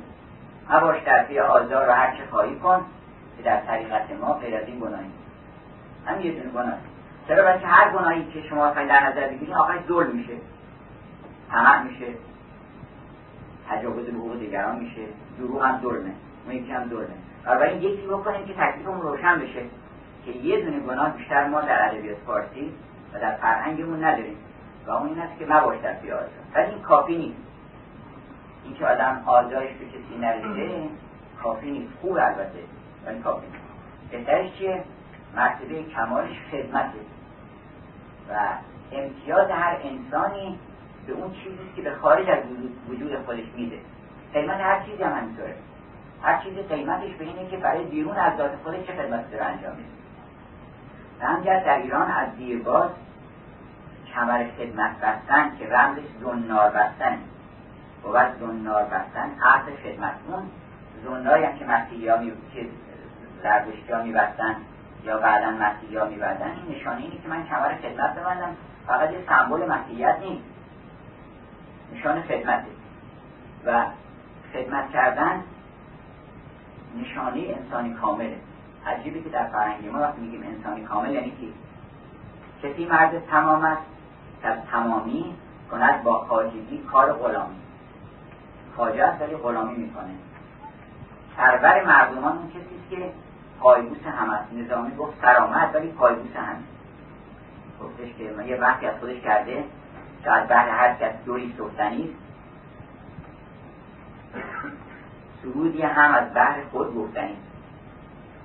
مباش 0.70 1.02
در 1.06 1.24
پی 1.24 1.38
آزار 1.38 1.88
و 1.88 1.92
هر 1.92 2.16
چه 2.16 2.22
خواهی 2.30 2.54
کن 2.54 2.84
که 3.36 3.42
در 3.42 3.60
طریقت 3.60 4.10
ما 4.20 4.32
غیر 4.32 4.56
از 4.56 4.66
این 4.66 4.80
گناهی 4.80 5.10
هم 6.06 6.20
یه 6.20 6.32
دونه 6.32 6.50
گناه. 6.50 6.78
چرا؟ 7.28 7.44
بچه 7.44 7.66
هر 7.66 7.90
گناهی 7.90 8.24
که 8.24 8.42
شما 8.48 8.70
در 8.70 9.10
نظر 9.10 9.28
بگیرین 9.28 9.54
آخرش 9.54 9.80
ظلم 9.88 10.16
میشه. 10.16 10.32
طمع 11.50 11.82
میشه. 11.82 12.06
تجاوز 13.68 14.06
به 14.06 14.12
حقوق 14.12 14.38
دیگران 14.38 14.78
میشه. 14.78 15.02
دروغ 15.38 15.64
هم 15.64 15.80
ظلمه. 15.82 16.12
اون 16.46 16.54
یکی 16.54 16.72
هم 16.72 16.88
ظلمه. 16.88 17.14
بنابراین 17.44 17.82
یکی 17.82 18.06
بکنیم 18.06 18.46
که 18.46 18.54
تکلیفمون 18.54 19.00
روشن 19.00 19.38
بشه 19.38 19.62
که 20.24 20.30
یه 20.30 20.64
دونه 20.64 20.80
گناه 20.80 21.10
بیشتر 21.10 21.48
ما 21.48 21.60
در 21.60 21.88
ادبیات 21.88 22.18
فارسی 22.26 22.72
و 23.14 23.20
در 23.20 23.36
فرهنگمون 23.36 24.04
نداریم. 24.04 24.36
و 24.86 24.90
اون 24.90 25.08
این 25.08 25.18
است 25.18 25.38
که 25.38 25.46
مباش 25.46 25.78
در 25.82 25.94
پیاز 25.94 26.24
ولی 26.54 26.70
این 26.70 26.82
کافی 26.82 27.16
نیست. 27.16 27.38
این 28.64 28.74
که 28.74 28.86
آدم 28.86 29.22
آزایش 29.26 29.70
به 29.72 29.84
کسی 29.84 30.18
نرسه 30.20 30.88
کافی 31.42 31.70
نیست. 31.70 31.92
خوب 32.00 32.12
البته 32.12 32.58
ولی 33.06 33.18
کافی 33.18 33.46
نیست. 33.46 33.64
بهترش 34.10 34.52
چیه؟ 34.58 34.84
مرتبه 35.36 35.82
کمالش 35.82 36.36
خدمته. 36.50 36.98
و 38.30 38.34
امتیاز 38.92 39.50
هر 39.50 39.76
انسانی 39.82 40.58
به 41.06 41.12
اون 41.12 41.32
چیزی 41.32 41.72
که 41.76 41.82
به 41.82 41.94
خارج 41.94 42.30
از 42.30 42.38
وجود 42.88 43.24
خودش 43.26 43.44
میده. 43.56 43.78
قیمت 44.32 44.60
هر 44.60 44.82
چیزی 44.82 45.02
هم 45.02 45.12
همینطوره. 45.12 45.54
هر 46.22 46.42
چیزی 46.42 46.62
قیمتش 46.62 47.10
به 47.14 47.24
اینه 47.24 47.50
که 47.50 47.56
برای 47.56 47.84
بیرون 47.84 48.16
از 48.16 48.36
ذات 48.38 48.50
خودش 48.64 48.86
چه 48.86 48.92
خدمتی 48.92 49.30
داره 49.30 49.44
انجام 49.44 49.72
میده. 49.76 49.88
همجرد 51.20 51.64
در 51.64 51.78
ایران 51.78 52.10
از 52.10 52.36
دیرباز 52.36 52.90
کمر 54.14 54.44
خدمت 54.58 55.00
بستن 55.00 55.56
که 55.58 55.68
رمزش 55.68 56.02
زنار 56.20 56.70
بستن. 56.70 57.18
بود 58.04 58.38
زنار 58.40 58.84
بستن 58.84 59.30
عقد 59.42 59.76
خدمت 59.84 60.14
اون 60.28 60.42
زناری 61.04 61.44
هم 61.44 61.58
که 61.58 61.64
مسیحی 61.64 62.08
ها 62.08 62.16
می... 62.16 62.32
که 62.54 62.66
زردشتی 63.42 63.92
ها 63.92 64.02
میبستن 64.02 64.56
یا 65.04 65.18
بعدا 65.18 65.50
مسیحی 65.50 65.96
ها 65.96 66.04
میبردن 66.04 66.50
این 66.50 66.76
نشانه 66.76 67.00
اینه 67.00 67.18
که 67.22 67.28
من 67.28 67.46
کمر 67.46 67.74
خدمت 67.74 68.14
ببندم. 68.14 68.56
فقط 68.86 69.10
یه 69.10 69.18
سمبل 69.28 69.72
مسیحیت 69.72 70.16
نیست. 70.20 70.44
نشان 71.94 72.22
خدمته. 72.22 72.66
و 73.66 73.84
خدمت 74.52 74.90
کردن 74.90 75.42
نشانه 77.00 77.56
انسانی 77.58 77.94
کامله. 77.94 78.36
عجیبه 78.86 79.22
که 79.22 79.28
در 79.28 79.44
فرهنگ 79.44 79.88
ما 79.92 80.00
وقتی 80.00 80.20
میگیم 80.20 80.42
انسانی 80.42 80.84
کامل 80.84 81.10
یعنی 81.10 81.30
کی 81.30 81.54
کسی 82.62 82.86
مرد 82.86 83.26
تمام 83.26 83.64
است 83.64 83.82
که 84.42 84.48
از 84.48 84.58
تمامی 84.72 85.34
کند 85.70 86.02
با 86.02 86.18
خاجگی 86.18 86.78
کار 86.78 87.12
غلامی. 87.12 87.63
خاجه 88.76 89.04
است 89.04 89.22
ولی 89.22 89.36
غلامی 89.36 89.76
می‌کنه. 89.76 90.14
سرور 91.36 91.84
مردمان 91.84 92.38
اون 92.38 92.48
کسی 92.48 92.96
که 92.96 93.12
پایبوس 93.60 94.06
هم 94.06 94.30
است 94.30 94.52
نظامی 94.52 94.96
گفت 94.96 95.20
سرامت 95.22 95.74
ولی 95.74 95.88
پایبوس 95.88 96.36
هم 96.36 96.56
گفتش 97.82 98.14
که 98.18 98.44
یه 98.46 98.56
وقتی 98.56 98.86
از 98.86 98.94
خودش 99.00 99.20
کرده 99.20 99.64
شاید 100.24 100.48
بعد 100.48 100.68
هر 100.68 100.94
کس 100.94 101.12
دوری 101.26 101.54
سفتنی 101.58 102.14
سرودی 105.42 105.82
هم 105.82 106.14
از 106.14 106.34
بحر 106.34 106.64
خود 106.72 106.94
گفتنی 106.94 107.36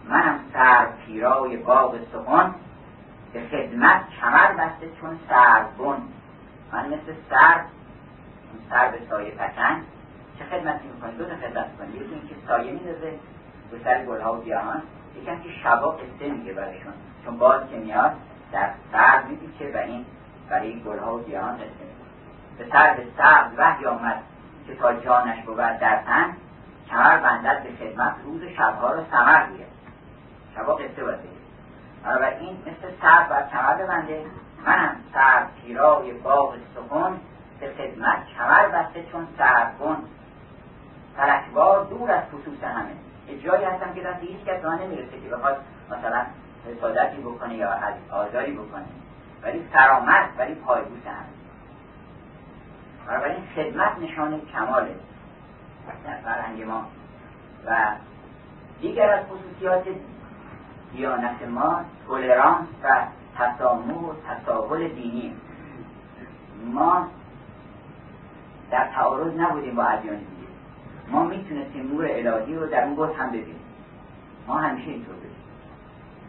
منم 0.10 0.40
سر 0.54 0.88
پیرای 1.06 1.58
باغ 1.58 1.96
سخن 2.14 2.56
به 3.34 3.42
خدمت 3.52 4.02
کمر 4.22 4.52
بسته 4.52 4.90
چون 5.02 5.20
سربون 5.30 5.98
من 6.72 6.88
مثل 6.88 7.14
سر 7.30 7.62
سر 8.70 8.92
به 8.92 9.00
سایه 9.10 9.32
پکن. 9.32 9.82
چه 10.40 10.46
خدمتی 10.46 10.88
می‌کنی 10.88 11.18
دو 11.18 11.26
تا 11.26 11.36
خدمت 11.36 11.66
می‌کنی 11.66 12.06
یکی 12.06 12.14
اینکه 12.14 12.36
سایه 12.48 12.72
میندازه 12.72 13.12
به 13.72 13.80
سر 13.84 14.06
گلها 14.06 14.34
و 14.34 14.44
گیاهان. 14.44 14.82
یکی 15.16 15.26
که 15.26 15.50
شبا 15.64 15.92
قصه 15.92 16.32
میگه 16.32 16.54
برایشون. 16.54 16.94
چون 17.26 17.38
باز 17.38 17.62
که 17.70 17.78
میاد 17.78 18.12
در 18.52 18.70
سر 18.92 19.24
میپیچه 19.24 19.72
و 19.74 19.78
این 19.78 20.06
برای 20.50 20.80
گلها 20.80 21.16
و 21.16 21.24
گیاهان 21.24 21.56
قصه 21.56 21.90
به 22.58 22.66
سر 22.72 22.94
به 22.94 23.04
سبز 23.18 23.52
وحی 23.58 23.86
آمد 23.86 24.24
که 24.68 24.76
تا 24.76 24.94
جانش 24.94 25.44
بود 25.46 25.58
در 25.58 26.02
تن 26.06 26.36
کمر 26.90 27.18
بندد 27.18 27.64
به 27.64 27.70
خدمت 27.86 28.14
روز 28.26 28.42
شبها 28.58 28.94
رو 28.94 29.04
سمر 29.12 29.46
گوید 29.46 29.68
شبا 30.56 30.76
قصه 30.76 31.04
باید 31.04 31.20
بگید 31.20 31.40
این 32.40 32.58
مثل 32.62 32.94
سر 33.02 33.24
باید 33.30 33.50
کمر 33.50 33.74
ببنده. 33.74 34.26
منم 34.66 34.96
سر 35.14 35.46
پیرای 35.62 36.12
باغ 36.12 36.56
سخن 36.76 37.20
به 37.60 37.74
خدمت 37.78 38.18
کمر 38.38 38.68
بسته 38.68 39.04
چون 39.12 39.28
سرگون 39.38 39.98
فلکبار 41.20 41.86
دور 41.86 42.12
از 42.12 42.24
خصوص 42.24 42.64
همه. 42.64 42.92
یه 43.28 43.40
جایی 43.40 43.66
هستم 43.66 43.94
که 43.94 44.02
دست 44.02 44.20
هیچ 44.20 44.46
کس 44.46 44.66
نمی‌رسه 44.66 45.22
که 45.24 45.30
بخواد 45.30 45.58
مثلا 45.92 46.26
حسادتی 46.68 47.22
بکنه 47.22 47.56
یا 47.56 47.80
آزاری 48.12 48.52
بکنه. 48.52 48.86
ولی 49.44 49.68
سرامت 49.74 50.30
ولی 50.38 50.56
پایبوس 50.56 51.06
همه. 51.06 51.26
بنابراین 53.08 53.44
خدمت 53.56 54.00
نشان 54.02 54.42
کماله 54.42 54.96
در 56.06 56.16
فرهنگ 56.24 56.64
ما. 56.64 56.86
و 57.66 57.76
دیگر 58.82 59.10
از 59.10 59.26
خصوصیات 59.26 59.84
دیانت 60.94 61.42
ما 61.48 61.82
تولرانس 62.08 62.68
و 62.84 63.02
تسامح 63.38 63.94
و 63.94 64.14
تساهل 64.30 64.88
دینی. 64.88 65.36
ما 66.74 67.08
در 68.72 68.88
تعارض 68.96 69.34
نبودیم 69.38 69.76
با 69.76 69.84
ادیان 69.84 70.18
ما 71.12 71.24
می‌تونستیم 71.24 71.92
نور 71.92 72.06
الهی 72.06 72.56
رو 72.56 72.68
در 72.68 72.84
اون 72.84 72.96
گفت 72.96 73.20
هم 73.20 73.30
ببینیم. 73.30 73.60
ما 74.48 74.58
همیشه 74.58 74.92
اینطور 74.92 75.16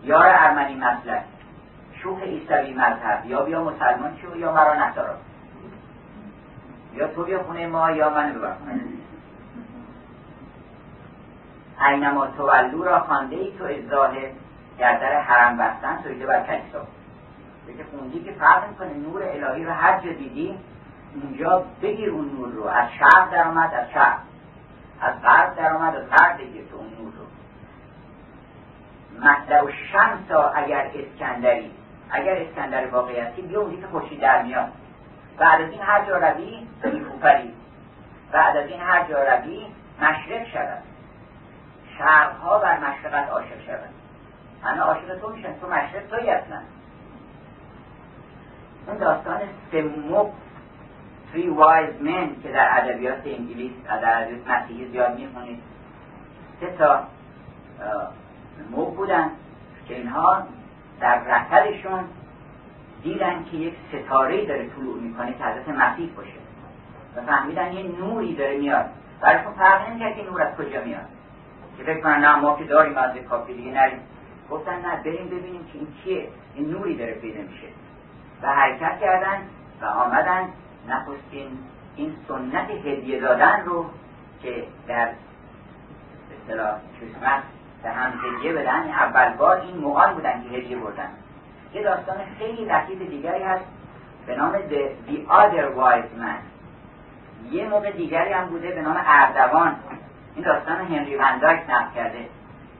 یار 0.04 0.26
ارمنی 0.26 0.74
مسلک 0.74 1.22
شوخ 1.92 2.18
ایسوی 2.22 2.74
مذهب. 2.74 3.26
یا 3.26 3.42
بیا 3.42 3.64
مسلمان 3.64 4.16
شو 4.22 4.36
یا 4.36 4.52
مرا 4.52 4.74
نصارا. 4.74 5.14
یا 6.94 7.06
تو 7.06 7.24
بیا 7.24 7.42
خونه 7.42 7.66
ما 7.66 7.90
یا 7.90 8.10
من 8.10 8.32
ببر 8.32 8.54
خونه. 8.54 8.80
اینما 11.88 12.26
تولو 12.26 12.84
را 12.84 13.00
خانده 13.00 13.36
ای 13.36 13.52
تو 13.58 13.64
ازاه 13.64 14.12
گردر 14.78 15.20
حرم 15.20 15.56
بستن 15.56 15.98
سجده 16.04 16.26
بر 16.26 16.42
کلیسا 16.42 16.86
که 17.78 17.84
خوندی 17.90 18.20
که 18.20 18.32
فرق 18.32 18.68
می‌کنه 18.68 18.94
نور 18.94 19.22
الهی 19.22 19.64
رو 19.64 19.72
هر 19.72 20.00
جا 20.00 20.12
دیدی 20.12 20.58
اونجا 21.14 21.64
بگیر 21.82 22.10
اون 22.10 22.30
نور 22.30 22.48
رو. 22.48 22.66
از 22.66 22.88
شرق 22.98 23.30
در 23.30 23.44
از 23.80 23.90
شرق. 23.94 24.18
از 25.00 25.22
غرب 25.22 25.56
در 25.56 25.72
آمد 25.72 25.96
از 25.96 26.10
غرب 26.10 26.38
بگیر 26.38 26.64
تو 26.70 26.76
اون 26.76 26.86
نور 26.86 27.12
رو. 27.14 27.26
مهده 29.20 29.62
و 29.62 29.70
شمسا 29.92 30.50
اگر 30.50 30.90
اسکندری 30.94 31.70
اگر 32.10 32.36
اسکندر 32.36 32.86
واقعی 32.86 33.20
هستی 33.20 33.42
بیا 33.42 33.60
اونی 33.60 33.80
که 33.80 33.86
خوشی 33.86 34.16
در 34.16 34.42
میاد. 34.42 34.72
بعد 35.38 35.60
از 35.60 35.70
این 35.70 35.80
هر 35.80 36.04
جا 36.04 36.16
روی 36.16 36.26
یعنی 36.26 36.68
نیکوپری 36.84 37.54
بعد 38.32 38.56
از 38.56 38.66
این 38.66 38.80
هر 38.80 39.08
جا 39.08 39.22
روی 39.22 39.66
مشرق 40.00 40.46
شود. 40.46 40.82
شرقها 41.98 42.58
بر 42.58 42.78
مشرقت 42.78 43.28
عاشق 43.28 43.66
شود. 43.66 43.88
همه 44.64 44.80
عاشق 44.80 45.18
تو 45.20 45.28
میشن 45.28 45.60
تو 45.60 45.66
مشرق 45.66 46.06
توی 46.10 46.30
هستن 46.30 46.62
اون 48.86 48.96
داستان 48.96 49.40
سموک 49.72 50.32
Three 51.32 51.50
Wise 51.60 52.04
Men 52.04 52.42
که 52.42 52.52
در 52.52 52.68
ادبیات 52.78 53.26
انگلیس 53.26 53.72
در 53.86 54.22
ادبیات 54.22 54.48
مسیحی 54.48 54.88
زیاد 54.88 55.18
می‌خونید. 55.18 55.62
سه 56.60 56.66
تا 56.78 57.00
موب 58.70 58.96
بودن 58.96 59.30
که 59.88 59.96
اینها 59.96 60.42
در 61.00 61.18
رکبشون 61.18 62.04
دیدن 63.02 63.44
که 63.50 63.56
یک 63.56 63.74
ستاره 63.88 64.46
داره 64.46 64.68
طلوع 64.68 65.00
می‌کنه 65.00 65.32
که 65.32 65.44
حضرت 65.44 65.68
مسیح 65.68 66.10
باشه. 66.16 66.30
و 67.16 67.20
فهمیدن 67.20 67.72
یه 67.72 67.82
نوری 67.82 68.34
داره 68.34 68.58
میاد. 68.58 68.86
برایشون 69.20 69.52
فرق 69.52 69.88
نمی‌کرد 69.88 70.16
که 70.16 70.24
نور 70.24 70.42
از 70.42 70.56
کجا 70.56 70.84
میاد. 70.84 71.06
که 71.78 71.84
فکر 71.84 72.00
کنن 72.00 72.18
نه 72.18 72.36
ما 72.36 72.56
که 72.56 72.64
داریم 72.64 72.96
از 72.96 73.16
کافی 73.16 73.54
دیگه 73.54 73.70
نریم. 73.70 74.00
گفتن 74.50 74.72
نه 74.72 74.96
بریم 75.04 75.26
ببینیم 75.26 75.64
که 75.72 75.78
این 75.78 75.86
کیه 76.04 76.28
این 76.54 76.70
نوری 76.70 76.96
داره 76.96 77.12
پیدا 77.12 77.40
میشه. 77.40 77.66
و 78.42 78.46
حرکت 78.46 79.00
کردن 79.00 79.38
و 79.82 79.84
آمدن 79.84 80.48
نخستین 80.90 81.58
این 81.96 82.16
سنت 82.28 82.70
هدیه 82.70 83.20
دادن 83.20 83.64
رو 83.64 83.86
که 84.42 84.64
در 84.88 85.08
اصطلاح 86.42 86.78
کریسمس 87.00 87.42
به 87.82 87.90
هم 87.90 88.12
هدیه 88.24 88.52
بدن 88.52 88.88
اول 88.88 89.36
بار 89.36 89.60
این 89.60 89.76
موهان 89.76 90.14
بودن 90.14 90.42
که 90.42 90.48
هدیه 90.48 90.76
بردن. 90.76 91.08
یه 91.74 91.82
داستان 91.82 92.16
خیلی 92.38 92.64
لطیف 92.64 93.02
دیگری 93.10 93.42
هست 93.42 93.64
به 94.26 94.36
نام 94.36 94.52
The, 94.52 95.10
The 95.10 95.30
Other 95.30 95.78
Wise 95.78 96.20
Man. 96.22 96.40
یه 97.52 97.68
موقع 97.68 97.90
دیگری 97.90 98.32
هم 98.32 98.46
بوده 98.46 98.70
به 98.70 98.82
نام 98.82 98.96
اردوان. 99.06 99.76
این 100.34 100.44
داستان 100.44 100.76
هنری 100.76 101.16
ونداک 101.16 101.70
نقل 101.70 101.94
کرده. 101.94 102.28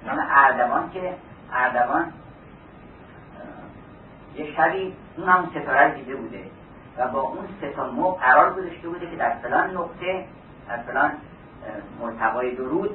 نام 0.06 0.26
اردوان 0.30 0.90
که 0.90 1.14
اردوان 1.52 2.12
یه 4.36 4.54
شبی 4.56 4.92
اون 5.16 5.28
هم 5.28 5.50
ستاره 5.50 5.94
دیده 5.94 6.16
بوده. 6.16 6.44
و 6.98 7.08
با 7.08 7.20
اون 7.20 7.48
سه 7.60 7.70
تا 7.70 7.90
مو 7.90 8.10
قرار 8.10 8.54
گذاشته 8.54 8.88
بوده 8.88 9.10
که 9.10 9.16
در 9.16 9.30
فلان 9.30 9.70
نقطه 9.70 10.24
در 10.68 10.76
فلان 10.76 11.10
مرتبای 12.00 12.54
درود 12.54 12.90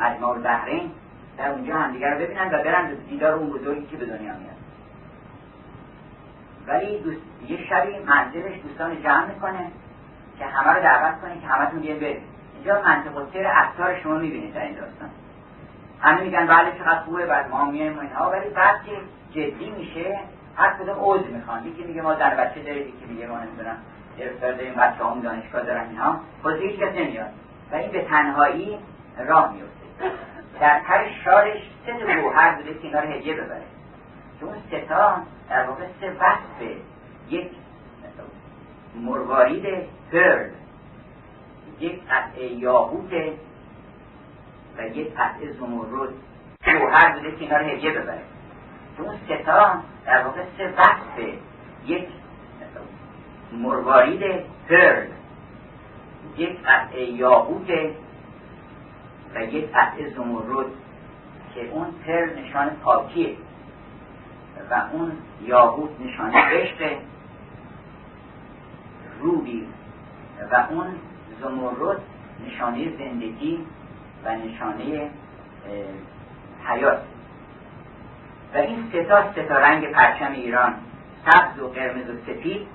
مجموع 0.00 0.30
البحرین 0.30 0.90
در 1.38 1.50
اونجا 1.50 1.74
همدیگر 1.74 2.10
رو 2.10 2.18
ببینن 2.18 2.46
و 2.46 2.62
برن 2.62 2.94
دیدار 2.94 3.32
اون 3.32 3.50
بزرگی 3.50 3.86
که 3.86 3.96
به 3.96 4.06
دنیا 4.06 4.32
میاد. 4.32 4.58
ولی 6.66 6.98
دوست... 6.98 7.20
یه 7.48 7.66
شبی 7.68 7.98
منزلش 7.98 8.60
دوستان 8.62 9.02
جمع 9.02 9.26
می‌کنه 9.26 9.70
که 10.38 10.46
همه 10.46 10.72
رو 10.72 10.82
دعوت 10.82 11.20
کنه 11.20 11.40
که 11.40 11.46
همتون 11.46 11.80
بیان 11.80 11.98
بریم 11.98 12.22
اینجا 12.54 12.82
منطق 12.82 13.16
و 13.16 13.32
سیر 13.32 13.46
افتار 13.46 14.00
شما 14.00 14.14
می‌بینید 14.14 14.54
در 14.54 14.62
این 14.62 14.74
داستان. 14.74 15.08
همه 16.00 16.20
میگن 16.20 16.46
بله 16.46 16.78
چقدر 16.78 17.00
خوبه 17.00 17.26
بعد 17.26 17.50
ما 17.50 17.64
میایم 17.64 17.98
اینها. 17.98 18.30
ولی 18.30 18.50
بعد 18.50 18.76
که 18.86 18.92
جدی 19.30 19.70
میشه 19.70 20.18
هر 20.58 20.72
کدوم 20.72 20.98
عوض 20.98 21.26
می‌خوان. 21.26 21.66
یکی 21.66 21.84
میگه 21.84 22.02
ما 22.02 22.14
در 22.14 22.34
بچه 22.34 22.62
داریم 22.62 22.88
یکی 22.88 23.04
میگه 23.08 23.26
ما 23.26 23.40
نمی‌دونم 23.40 23.76
گرفتار 24.18 24.52
داریم 24.52 24.74
بچه 24.74 25.04
هم 25.04 25.20
دانشگاه 25.20 25.62
دارن 25.62 25.88
اینها 25.88 26.20
خود 26.42 26.54
هیچ 26.54 26.80
کس 26.80 26.94
نمیاد. 26.94 27.30
و 27.72 27.74
این 27.74 27.90
به 27.90 28.04
تنهایی 28.04 28.78
راه 29.26 29.52
میفته 29.52 30.16
در 30.60 30.78
هر 30.78 31.08
شارش 31.24 31.58
سه 31.86 32.22
گوهر 32.22 32.54
بوده 32.54 32.74
که 32.74 32.80
اینا 32.82 33.00
رو 33.00 33.08
هدیه 33.08 33.34
ببره. 33.34 33.62
که 34.40 34.46
اون 34.46 34.56
ستا 34.68 35.16
در 35.50 35.64
واقع 35.64 35.84
سه 36.00 36.10
وصف. 36.10 36.76
یک 37.30 37.50
مروارید 38.94 39.64
پرل 40.12 40.48
یک 41.80 42.00
قطعه 42.10 42.46
یاهوت 42.46 43.12
و 44.78 44.86
یک 44.86 45.14
قطعه 45.14 45.52
زمرد. 45.52 46.10
گوهر 46.64 47.12
بوده 47.12 47.30
که 47.30 47.40
اینا 47.40 47.56
رو 47.56 47.66
هدیه 47.66 47.90
ببره. 47.90 48.22
اون 49.02 49.16
ستا 49.26 49.82
در 50.06 50.24
واقع 50.24 50.42
سه 50.58 50.74
وصف 50.78 51.36
یک 51.86 52.08
مروارید 53.52 54.44
پرل 54.68 55.06
یک 56.36 56.62
قطعه 56.62 57.04
یاهوت 57.04 57.70
و 59.34 59.44
یک 59.44 59.70
قطعه 59.72 60.10
زمرد 60.10 60.66
که 61.54 61.68
اون 61.70 61.86
پرل 62.06 62.38
نشان 62.38 62.70
پاکیه 62.70 63.36
و 64.70 64.82
اون 64.92 65.12
یاهوت 65.42 65.90
نشان 66.00 66.30
عشق 66.34 66.96
روبی 69.20 69.66
و 70.50 70.66
اون 70.70 70.86
زمرد 71.40 72.00
نشانه 72.46 72.96
زندگی 72.98 73.58
و 74.24 74.36
نشانه 74.36 75.10
حیات. 76.64 77.17
و 78.54 78.58
این 78.58 78.92
ستا 78.92 79.32
ستا 79.32 79.58
رنگ 79.58 79.92
پرچم 79.92 80.32
ایران 80.32 80.74
سبز 81.26 81.60
و 81.60 81.68
قرمز 81.68 82.10
و 82.10 82.16
سفید 82.26 82.66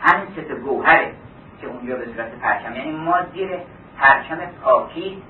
همین 0.00 0.26
ستا 0.36 0.54
گوهره 0.54 1.12
که 1.60 1.66
اونجا 1.66 1.96
به 1.96 2.06
صورت 2.06 2.30
پرچم. 2.30 2.74
یعنی 2.74 2.90
ما 2.90 3.16
زیر 3.34 3.50
پرچم 3.98 4.38
پاکی 4.62 5.22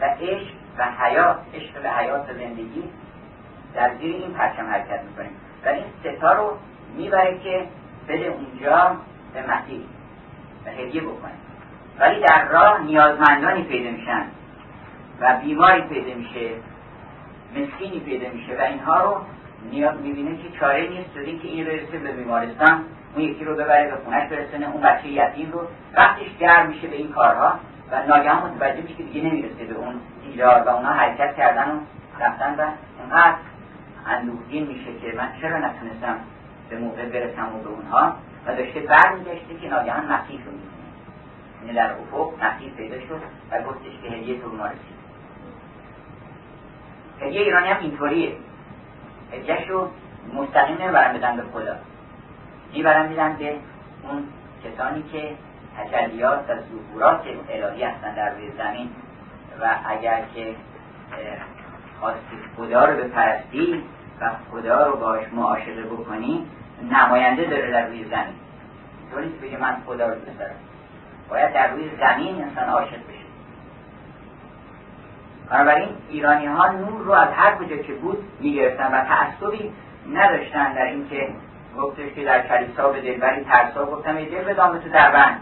و 0.00 0.04
عشق 0.04 0.54
و 0.78 0.84
حیات 0.84 1.36
عشق 1.54 1.70
و 1.84 1.88
حیات 1.88 2.30
و 2.30 2.32
زندگی 2.32 2.82
در 3.74 3.90
زیر 4.00 4.14
این 4.14 4.32
پرچم 4.32 4.66
حرکت 4.66 5.00
می‌کنیم. 5.04 5.30
و 5.64 5.68
این 5.68 5.84
ستا 6.00 6.32
رو 6.32 6.58
می‌بره 6.96 7.38
که 7.38 7.64
بده 8.08 8.26
اونجا 8.26 8.96
به 9.34 9.42
مسیح 9.42 9.80
و 10.66 10.70
هدیه 10.70 11.02
بکنه. 11.02 11.32
ولی 11.98 12.20
در 12.20 12.48
راه 12.48 12.82
نیازمندانی 12.82 13.62
پیدا 13.62 13.90
میشن 13.90 14.24
و 15.20 15.36
بیماری 15.42 15.82
پیدا 15.82 16.14
میشه. 16.14 16.50
مسکینی 17.56 18.00
پیدا 18.00 18.28
میشه 18.30 18.56
و 18.58 18.60
اینها 18.60 19.02
رو 19.02 19.20
می‌بینه 20.02 20.36
که 20.36 20.58
چاره 20.60 20.88
نیست 20.88 21.10
جز 21.14 21.42
که 21.42 21.48
این 21.48 21.64
برسه 21.64 21.98
به 21.98 22.12
بیمارستان 22.12 22.84
اون 23.14 23.24
یکی 23.24 23.44
رو 23.44 23.54
ببره 23.54 23.90
به 23.90 23.96
خونش 24.04 24.28
برسونه 24.28 24.70
اون 24.70 24.82
بچه 24.82 25.08
یتیم 25.08 25.52
رو 25.52 25.60
وقتش 25.94 26.36
گرم 26.40 26.66
میشه 26.66 26.86
به 26.86 26.96
این 26.96 27.08
کارها 27.08 27.58
و 27.90 28.06
ناگهان 28.06 28.50
متوجه 28.50 28.82
میشه 28.82 28.94
که 28.94 29.02
دیگه 29.02 29.20
نمی‌رسه 29.22 29.64
به 29.64 29.74
اون 29.74 29.94
ایجار 30.24 30.62
و 30.66 30.68
اونا 30.68 30.92
حرکت 30.92 31.36
کردن 31.36 31.70
و 31.70 31.80
رفتن 32.20 32.54
و 32.58 32.66
اونقدر 33.00 33.36
اندوهگین 34.06 34.66
میشه 34.66 34.98
که 35.02 35.16
من 35.16 35.28
چرا 35.40 35.58
نتونستم 35.58 36.16
به 36.70 36.78
موقع 36.78 37.08
برسم 37.08 37.56
و 37.56 37.62
به 37.62 37.68
اونها؟ 37.68 38.12
و 38.46 38.54
داشته 38.54 38.80
برمیگشته 38.80 39.54
که 39.60 39.68
ناگهان 39.68 40.04
مسیح 40.04 40.44
رو 40.44 40.52
می‌بینه. 40.52 40.78
یعنی 41.62 41.72
در 41.76 41.92
افق 41.92 42.32
مسیح 42.44 42.70
پیدا 42.76 43.00
شد 43.00 43.20
و 43.50 43.62
گفتش 43.62 43.92
که 44.02 44.08
هدیه 44.08 44.40
تو 44.40 44.56
ما 44.56 44.66
رسید. 44.66 44.97
هدیه 47.20 47.40
ایرانی 47.40 47.68
هم 47.68 47.80
اینطوریه. 47.80 48.32
هدیهش 49.32 49.68
رو 49.68 49.90
مستقیم 50.34 50.76
نمی‌برن 50.82 51.18
بدن 51.18 51.36
به 51.36 51.42
خدا. 51.52 51.76
می‌برن 52.72 53.08
میدن 53.08 53.36
به 53.36 53.56
اون 54.02 54.24
کسانی 54.64 55.02
که 55.12 55.30
تجلیات 55.78 56.38
و 56.38 56.52
ظهورات 56.54 57.20
الهی 57.50 57.82
هستن 57.82 58.14
در 58.14 58.34
روی 58.34 58.50
زمین. 58.58 58.90
و 59.60 59.74
اگر 59.86 60.22
که 60.34 60.54
خواستی 62.00 62.36
خدا 62.56 62.84
رو 62.84 62.96
بپرستی 62.96 63.82
و 64.20 64.30
خدا 64.50 64.86
رو 64.86 64.96
باش 64.96 65.22
معاشقه 65.32 65.82
بکنی 65.82 66.46
نماینده 66.90 67.44
داره 67.44 67.70
در 67.70 67.86
روی 67.86 68.04
زمین. 68.04 68.34
تو 69.12 69.20
نیست 69.20 69.40
بگه 69.40 69.58
من 69.58 69.76
خدا 69.86 70.06
رو 70.06 70.14
دارم. 70.38 70.54
باید 71.30 71.52
در 71.54 71.70
روی 71.70 71.90
زمین 72.00 72.42
انسان 72.42 72.68
عاشق 72.68 72.96
بشه. 72.96 73.17
بنابراین 75.50 75.88
ایرانی 76.08 76.46
ها 76.46 76.68
نور 76.68 77.02
رو 77.04 77.12
از 77.12 77.28
هر 77.32 77.54
کجا 77.54 77.76
که 77.76 77.92
بود 77.92 78.18
می‌گرفتن 78.40 78.94
و 78.94 79.04
تعصبی 79.04 79.72
نداشتن 80.12 80.72
در 80.72 80.84
اینکه 80.84 81.28
گفتش 81.78 82.12
که 82.14 82.24
در 82.24 82.48
کلیسا 82.48 82.88
به 82.88 83.00
دلبری 83.00 83.44
ترسا 83.44 83.84
گفتم 83.84 84.18
یه 84.18 84.24
دل 84.24 84.44
به 84.44 84.54
دام 84.54 84.78
تو 84.78 84.88
در 84.88 85.10
بند 85.10 85.40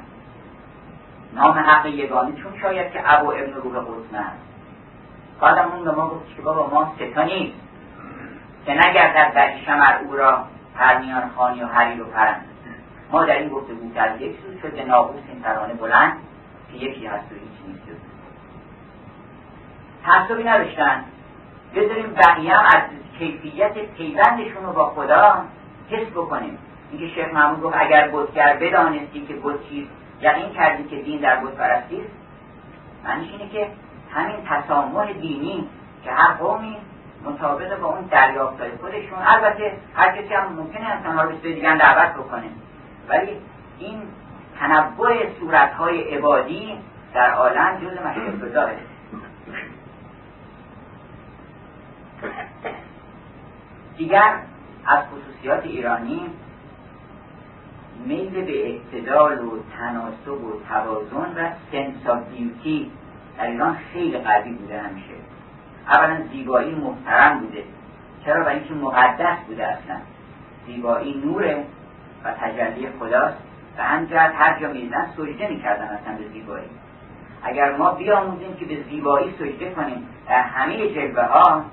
نام 1.34 1.58
حق 1.58 1.86
یگانه 1.86 2.32
چون 2.42 2.58
شاید 2.62 2.92
که 2.92 3.00
ابو 3.04 3.30
ابن 3.30 3.52
روح 3.52 3.78
قدس 3.78 4.12
نه 4.12 4.24
بعدم 5.40 5.72
اون 5.72 5.84
به 5.84 5.90
ما 5.90 6.08
گفت 6.08 6.36
که 6.36 6.42
بابا 6.42 6.66
ما 6.66 6.94
ستا 6.96 7.22
نیست 7.22 7.56
که 8.66 8.72
نگردد 8.72 9.34
در 9.34 9.56
شمر 9.66 9.94
او 10.04 10.16
را 10.16 10.44
هرمیان 10.76 11.30
خانی 11.36 11.62
و 11.62 11.66
هری 11.66 11.98
رو 11.98 12.04
پرند. 12.04 12.44
ما 13.12 13.24
در 13.24 13.38
این 13.38 13.48
گفتگو 13.48 13.94
که 13.94 14.02
از 14.02 14.20
یک 14.20 14.36
سو 14.36 14.68
شد 14.68 14.74
به 14.74 14.84
ناقوس 14.84 15.22
این 15.28 15.42
ترانه 15.42 15.74
بلند 15.74 16.12
که 16.72 16.76
یکی 16.76 17.06
هست 17.06 17.32
و 17.32 17.34
تعصبی 20.06 20.44
نداشتن. 20.44 21.04
بذاریم 21.74 22.14
بقیه 22.14 22.54
هم 22.54 22.64
از 22.64 22.82
کیفیت 23.18 23.72
پیوندشون 23.78 24.64
رو 24.66 24.72
با 24.72 24.90
خدا 24.90 25.44
حس 25.90 26.06
بکنیم. 26.06 26.58
اینکه 26.90 27.14
شیخ 27.14 27.34
محمود 27.34 27.62
گفت 27.62 27.76
اگر 27.78 28.08
بودگر 28.08 28.56
بدانستی 28.56 29.26
که 29.26 29.34
بود 29.34 29.68
چیست 29.68 29.90
یقین 30.20 30.52
کردی 30.52 30.84
که 30.84 30.96
دین 31.02 31.20
در 31.20 31.36
بود 31.36 31.54
پرستی 31.54 32.00
معنیش 33.04 33.30
اینه 33.32 33.48
که 33.48 33.68
همین 34.14 34.36
تسامح 34.48 35.12
دینی 35.12 35.68
که 36.04 36.10
هر 36.10 36.32
قومی 36.32 36.76
مطابق 37.24 37.80
با 37.80 37.88
اون 37.88 38.04
دریافتهای 38.10 38.70
خودشون 38.70 39.18
البته 39.26 39.72
هر 39.94 40.16
کسی 40.16 40.34
هم 40.34 40.52
ممکنه 40.52 40.86
انسانها 40.86 41.22
رو 41.22 41.30
به 41.30 41.52
دیگر 41.52 41.76
دعوت 41.76 42.14
بکنه. 42.14 42.46
ولی 43.08 43.36
این 43.78 44.02
تنوع 44.60 45.38
صورتهای 45.40 46.14
عبادی 46.14 46.78
در 47.14 47.30
عالم 47.30 47.76
جز 47.76 48.06
مشکل 48.06 48.48
گذاره 48.48 48.76
دیگر 53.96 54.35
از 54.87 54.98
خصوصیات 55.05 55.64
ایرانی 55.64 56.20
میل 58.07 58.44
به 58.44 58.66
اعتدال 58.66 59.38
و 59.44 59.59
تناسب 59.79 60.44
و 60.44 60.61
توازن 60.68 61.33
و 61.37 61.50
سنس 61.72 62.24
بیوتی 62.31 62.90
در 63.38 63.46
ایران 63.46 63.76
خیلی 63.92 64.18
قوی 64.18 64.52
بوده 64.52 64.81
همیشه. 64.81 65.14
اولا 65.88 66.18
زیبایی 66.33 66.74
محترم 66.74 67.40
بوده. 67.40 67.64
چرا؟ 68.24 68.44
برای 68.44 68.59
اینکه 68.59 68.74
مقدس 68.74 69.38
بوده 69.46 69.66
اصلا. 69.66 69.96
زیبایی 70.66 71.22
نوره 71.24 71.64
و 72.24 72.33
تجلی 72.33 72.88
خداست. 72.98 73.37
و 73.79 73.83
همجرد 73.83 74.35
هر 74.35 74.61
جا 74.61 74.72
میزن 74.72 75.07
سجده 75.16 75.48
می‌کردن 75.48 75.85
اصلا 75.85 76.16
به 76.18 76.29
زیبایی. 76.33 76.66
اگر 77.42 77.76
ما 77.76 77.90
بیاموزیم 77.90 78.55
که 78.55 78.64
به 78.64 78.83
زیبایی 78.90 79.35
سجده 79.38 79.70
کنیم 79.70 80.09
در 80.29 80.42
همه 80.42 80.94
جلوه 80.94 81.22
ها 81.24 81.64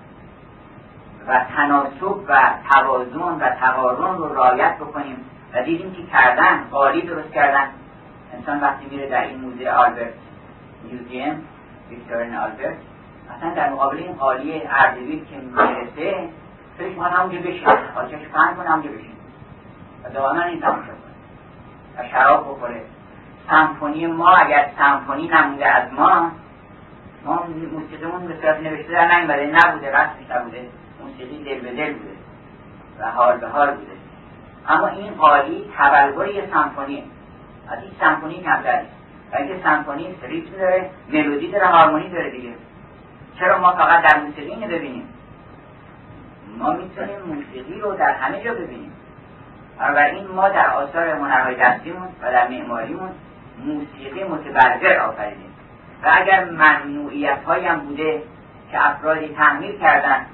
و 1.27 1.45
تناسب 1.55 2.03
و 2.27 2.38
توازن 2.71 3.19
و 3.19 3.49
تقارن 3.49 4.17
رو 4.17 4.33
رعایت 4.33 4.77
بکنیم 4.77 5.25
و 5.53 5.63
دیدیم 5.63 5.93
که 5.93 6.03
کردن 6.03 6.63
قالی 6.71 7.01
درست 7.01 7.31
کردن. 7.31 7.67
انسان 8.33 8.62
وقتی 8.62 8.86
میره 8.86 9.09
در 9.09 9.21
این 9.21 9.39
موزه 9.39 9.69
آلبرت 9.69 10.13
میوزیم 10.83 11.47
ویکتورین 11.89 12.36
آلبرت 12.36 12.77
اصلا 13.38 13.53
در 13.53 13.69
مقابل 13.69 13.97
این 13.97 14.13
قالی 14.13 14.62
اردویل 14.69 15.25
که 15.25 15.36
می‌رسه 15.38 16.29
فکر 16.77 16.95
ما 16.97 17.03
همونجا 17.03 17.39
بشین 17.39 17.67
آتش 17.95 18.27
پهن 18.33 18.55
کنه 18.55 18.69
همونجا 18.69 18.89
بشین 18.89 19.15
و 20.03 20.09
دائما 20.09 20.41
این 20.41 20.62
تماشا 20.62 20.81
کنه 20.81 21.13
و 21.97 22.09
شراب 22.12 22.41
بخوره. 22.41 22.81
سمفونی 23.49 24.07
ما 24.07 24.29
اگر 24.29 24.69
سمفونی 24.77 25.27
نمونده 25.27 25.67
از 25.67 25.93
ما 25.93 26.31
ما 27.25 27.43
موسیقیمون 27.71 28.27
به 28.27 28.36
صورت 28.41 28.59
نوشته 28.59 28.91
در 28.91 29.15
نیومده. 29.15 29.45
نبوده 29.45 29.89
رسمش 29.89 30.31
نبوده. 30.31 30.67
موسیقی 31.03 31.43
دل 31.43 31.59
به 31.59 31.71
دل 31.71 31.93
بوده. 31.93 32.15
و 32.99 33.11
حال 33.11 33.37
به 33.37 33.47
حال 33.47 33.71
بوده. 33.71 33.91
اما 34.67 34.87
این 34.87 35.13
قالی 35.13 35.71
تبلور 35.77 36.27
یه 36.27 36.49
سمفونی 36.53 37.03
از 37.69 37.79
این 37.83 37.91
سمفونی 37.99 38.41
کمتر 38.41 38.81
نیست 38.81 38.93
و 39.31 39.37
اینکه 39.37 39.63
سمفونی 39.63 40.15
ریتم 40.21 40.57
داره 40.57 40.89
ملودی 41.09 41.51
داره 41.51 41.67
هارمونی 41.67 42.09
داره 42.09 42.29
دیگه. 42.29 42.53
چرا 43.39 43.59
ما 43.59 43.71
فقط 43.71 44.03
در 44.03 44.19
موسیقی 44.19 44.65
ببینیم؟ 44.65 45.07
ما 46.57 46.73
می‌تونیم 46.73 47.19
موسیقی 47.27 47.79
رو 47.79 47.95
در 47.95 48.11
همه 48.11 48.43
جا 48.43 48.53
ببینیم. 48.53 48.91
بنابراین 49.79 50.27
ما 50.27 50.49
در 50.49 50.69
آثار 50.69 51.07
هنرهای 51.07 51.55
دستیمون 51.55 52.07
و 52.21 52.31
در 52.31 52.47
معماریمون 52.47 53.09
موسیقی 53.65 54.23
متبرگر 54.23 54.99
آفریدیم. 54.99 55.53
و 56.03 56.09
اگر 56.11 56.45
ممنوعیت 56.45 57.37
هم 57.47 57.79
بوده 57.79 58.23
که 58.71 58.87
افرادی 58.89 59.27
تحمیل 59.27 59.79
کردن 59.79 60.25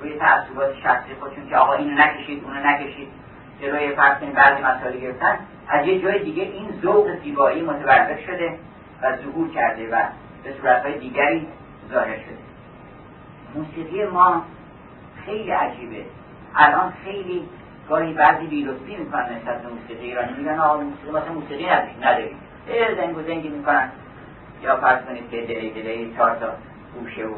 روی 0.00 0.18
تعصبات 0.18 0.74
شخصی 0.82 1.14
خودشون 1.20 1.48
که 1.48 1.56
آقا 1.56 1.72
اینو 1.72 1.94
نکشید 1.94 2.44
اونو 2.44 2.60
نکشید 2.60 3.08
جلوی 3.60 3.94
فرض 3.94 4.18
بعضی 4.18 4.62
مسائل 4.62 5.00
گرفتن. 5.00 5.38
از 5.68 5.86
یه 5.86 6.02
جای 6.02 6.24
دیگه 6.24 6.42
این 6.42 6.80
ذوق 6.82 7.22
زیبایی 7.22 7.62
متبرگر 7.62 8.18
شده 8.26 8.58
و 9.02 9.16
ظهور 9.16 9.50
کرده 9.50 9.88
و 9.90 10.02
به 10.44 10.52
صورتهای 10.60 10.98
دیگری 10.98 11.46
ظاهر 11.92 12.16
شده. 12.16 12.38
موسیقی 13.54 14.04
ما 14.04 14.42
خیلی 15.24 15.50
عجیبه. 15.50 16.04
الان 16.54 16.92
خیلی 17.04 17.48
گاهی 17.88 18.12
بعضی 18.12 18.46
بیلطفی 18.46 18.96
می‌کنن 18.96 19.22
نسبت 19.22 19.62
به 19.62 19.68
موسیقی 19.68 20.06
ایرانی. 20.06 20.32
میگن 20.32 20.58
آقا 20.58 20.80
موسیقی 20.80 21.10
مثلا 21.10 21.32
موسیقی 21.32 21.66
نداریم 22.02 22.36
زنگ 22.96 23.18
و 23.18 23.22
زنگی 23.22 23.48
می‌کنن. 23.48 23.90
یا 24.62 24.76
فرض 24.76 25.04
کنید 25.04 25.30
که 25.30 25.40
دلی 25.40 25.70
دلی 25.70 26.14
چهار 26.16 26.36
تا 26.36 26.46
گوشه 26.94 27.26
و 27.26 27.34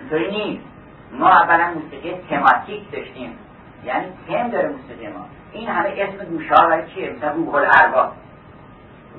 اینطوری 0.00 0.30
نیست. 0.30 0.71
ما 1.12 1.28
اولا 1.28 1.74
موسیقی 1.74 2.14
تماتیک 2.30 2.92
داشتیم. 2.92 3.38
یعنی 3.84 4.06
تم 4.28 4.50
داره 4.50 4.68
موسیقی 4.68 5.08
ما. 5.08 5.26
این 5.52 5.68
همه 5.68 5.94
اسم 5.96 6.24
گوشه 6.24 6.54
ها 6.54 6.66
برای 6.66 6.90
چیه؟ 6.90 7.12
مثلا 7.12 7.32
روح 7.32 7.54
الارواح 7.54 8.12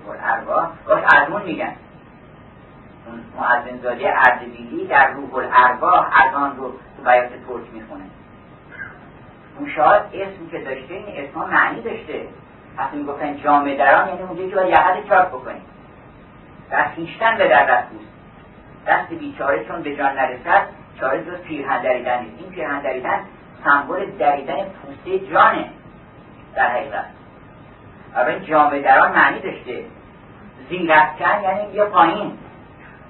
روح 0.05 0.15
الارواح 0.23 0.69
گاهی 0.87 1.03
ارمون 1.15 1.41
میگن. 1.41 1.73
معظم 3.37 3.77
زاده 3.83 4.13
اردبیلی 4.27 4.87
در 4.87 5.11
روح 5.11 5.35
الارواح 5.35 6.25
از 6.25 6.33
آن 6.33 6.57
رو 6.57 6.71
تو 6.97 7.03
بیات 7.03 7.29
ترک 7.29 7.73
می‌خونه. 7.73 8.03
گوشات 9.59 10.05
اسم 10.13 10.47
که 10.51 10.59
داشته 10.59 10.93
این 10.93 11.05
اسم 11.17 11.39
معنی 11.39 11.81
داشته. 11.81 12.27
وقتی 12.77 12.97
می‌گفتن 12.97 13.37
جامعه 13.37 13.77
دران 13.77 14.07
یعنی 14.07 14.21
اونجا 14.21 14.47
که 14.49 14.55
باید 14.55 14.69
یقت 14.69 15.09
چاک 15.09 15.27
بکنیم. 15.27 15.61
در 16.69 16.87
خیشتن 16.87 17.37
به 17.37 17.47
در 17.47 17.65
دست 17.65 17.87
دست 18.87 19.09
بیچاره 19.09 19.65
چون 19.65 19.81
به 19.81 19.95
جان 19.95 20.13
نرسد 20.13 20.67
چاره 21.03 21.23
جز 21.23 21.41
پیرهن 21.41 21.81
دریدن. 21.81 22.19
نیست 22.19 22.35
این 22.39 22.49
پیرهن 22.49 22.79
دریدن 22.79 23.19
سمبل 23.63 24.05
دریدن 24.05 24.65
پوسته 24.65 25.19
جانه 25.19 25.69
در 26.55 26.67
حقیقت. 26.67 27.05
این 28.27 28.43
جامعه 28.43 28.81
دران 28.81 29.11
معنی 29.11 29.39
داشته. 29.39 29.85
زیرفکن 30.69 31.43
یعنی 31.43 31.73
یه 31.73 31.85
پایین. 31.85 32.37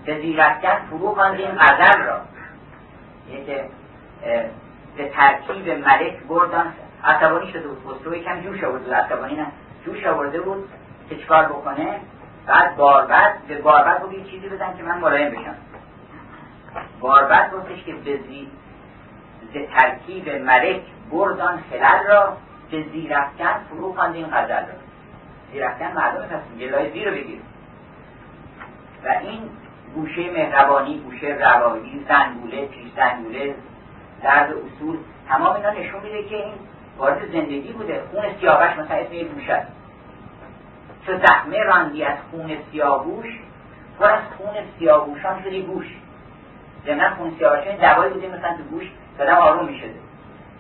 به 0.05 0.21
زیرفکن 0.21 0.75
فرو 0.89 1.15
خواندیم 1.15 1.51
غزل 1.59 2.01
را. 2.01 2.21
یه 3.31 3.45
که 3.45 3.65
به 4.97 5.09
ترکیب 5.09 5.69
ملک 5.69 6.23
بردن. 6.29 6.73
عصبانی 7.03 7.51
شده 7.51 7.67
بود. 7.67 7.97
خسرو 7.97 8.15
یکم 8.15 8.41
جوش 8.41 8.63
آورده 8.63 8.85
بود. 8.85 8.93
عصبانی 8.93 9.35
نه. 9.35 9.47
جوش 9.85 10.05
آورده 10.05 10.41
بود 10.41 10.69
که 11.09 11.17
چکار 11.17 11.45
بکنه؟ 11.45 11.99
بعد 12.47 12.75
باربد 12.75 13.37
به 13.47 13.61
باربد 13.61 14.01
بود 14.01 14.13
یه 14.13 14.23
چیزی 14.23 14.49
بزن 14.49 14.77
که 14.77 14.83
من 14.83 14.97
ملایم 14.97 15.31
بشم. 15.31 15.55
باربد 16.99 17.51
گفتش 17.51 17.83
که 17.83 17.93
به. 17.93 18.19
ترکیب 19.77 20.29
ملک 20.29 20.81
بردان 21.11 21.63
خلال 21.69 22.07
را 22.07 22.37
به 22.71 22.83
زیرفکن 22.91 23.53
فرو 23.69 23.93
خواندیم 23.93 24.25
غزل 24.25 24.61
را. 24.61 24.73
زیرفکن 25.51 25.85
مردم 25.85 26.23
هستیم 26.23 26.57
جلای 26.59 26.91
زیر 26.91 27.09
رو 27.09 27.15
بگیر 27.15 27.39
و 29.05 29.07
این 29.07 29.49
گوشه 29.95 30.31
مهربانی 30.31 30.97
گوشه 30.97 31.27
روایی 31.27 32.05
زنگوله 32.09 32.65
پیش 32.65 32.91
زنگوله 32.95 33.55
درد 34.23 34.53
اصول 34.53 34.97
تمام 35.29 35.55
اینا 35.55 35.69
نشون 35.69 36.01
میده 36.01 36.23
که 36.23 36.35
این 36.35 36.53
وارد 36.97 37.31
زندگی 37.31 37.73
بوده. 37.73 38.01
خون 38.11 38.23
سیاوش 38.39 38.77
مثلا 38.77 38.97
اسم 38.97 39.13
یه 39.13 39.23
گوش 39.23 39.49
است. 39.49 39.71
چو 41.05 41.17
زخمه 41.17 41.63
راندی 41.63 42.03
از 42.03 42.17
خون 42.31 42.57
سیاووش 42.71 43.39
پر 43.99 44.05
از 44.05 44.21
خون 44.37 44.53
سیاووشان 44.79 45.43
شدی 45.43 45.61
گوش. 45.61 45.85
ضمنا 46.85 47.15
خون 47.15 47.35
سیاوشان 47.37 47.75
دوایی 47.75 48.13
بوده 48.13 48.27
مثلا 48.27 48.57
تو 48.57 48.63
گوش 48.63 48.85
دادم 49.17 49.35
آروم 49.35 49.65
می‌شده. 49.65 49.95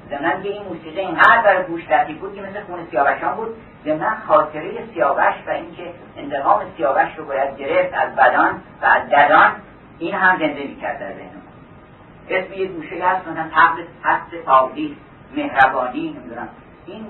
ضمنا 0.09 0.41
که 0.41 0.49
این 0.49 0.63
موسیقی 0.63 0.99
اینقدر 0.99 1.41
برای 1.43 1.63
گوش 1.63 1.91
لطیف 1.91 2.17
بود 2.17 2.35
که 2.35 2.41
مثل 2.41 2.61
خون 2.61 2.87
سیاوشان 2.91 3.35
بود 3.35 3.55
ضمنا 3.85 4.15
خاطره 4.27 4.71
سیاوش 4.93 5.35
و 5.47 5.49
اینکه 5.49 5.93
انتقام 6.17 6.61
سیاوش 6.77 7.15
رو 7.17 7.25
باید 7.25 7.57
گرفت 7.57 7.93
از 7.93 8.15
بدان 8.15 8.61
و 8.81 8.85
از 8.85 9.09
ددان 9.09 9.51
این 9.99 10.13
هم 10.13 10.39
زنده 10.39 10.63
می‌کرد 10.63 10.99
در 10.99 11.13
ذهن 11.13 11.29
اسم 12.29 12.53
یه 12.53 12.67
گوشه 12.67 13.05
هست 13.05 13.27
مثلا 13.27 13.49
تبل 13.55 13.83
هست 14.03 14.45
تابلیس 14.45 14.91
مهربانی 15.35 16.09
نمی‌دونم. 16.09 16.49
این 16.85 17.05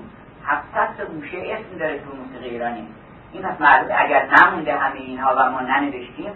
هفتصد 0.46 1.06
گوشه 1.06 1.38
اسم 1.38 1.78
داره 1.78 1.98
تو 1.98 2.16
موسیقی 2.16 2.48
ایرانی. 2.48 2.86
این 3.32 3.42
پس 3.42 3.60
معلومه 3.60 3.94
اگر 3.98 4.28
نمونده 4.40 4.72
همه 4.72 5.00
اینها 5.00 5.34
و 5.38 5.50
ما 5.50 5.60
ننوشتیم 5.60 6.32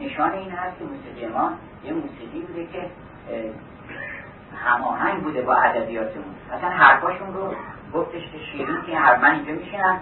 نشان 0.00 0.32
این 0.32 0.50
هست 0.50 0.78
که 0.78 0.84
موسیقی 0.84 1.26
ما 1.26 1.52
یه 1.84 1.92
موسیقی 1.92 2.40
بوده 2.40 2.66
که 2.66 2.90
هماهنگ 4.64 5.22
بوده 5.22 5.42
با 5.42 5.54
ادبیاتمون. 5.54 6.34
اصلا 6.52 6.70
حرفاشون 6.70 7.34
رو 7.34 7.54
گفتش 7.94 8.22
که 8.32 8.38
شیرین 8.52 8.82
که 8.86 8.98
هر 8.98 9.16
من 9.16 9.34
اینجا 9.34 9.52
میشینم 9.52 10.00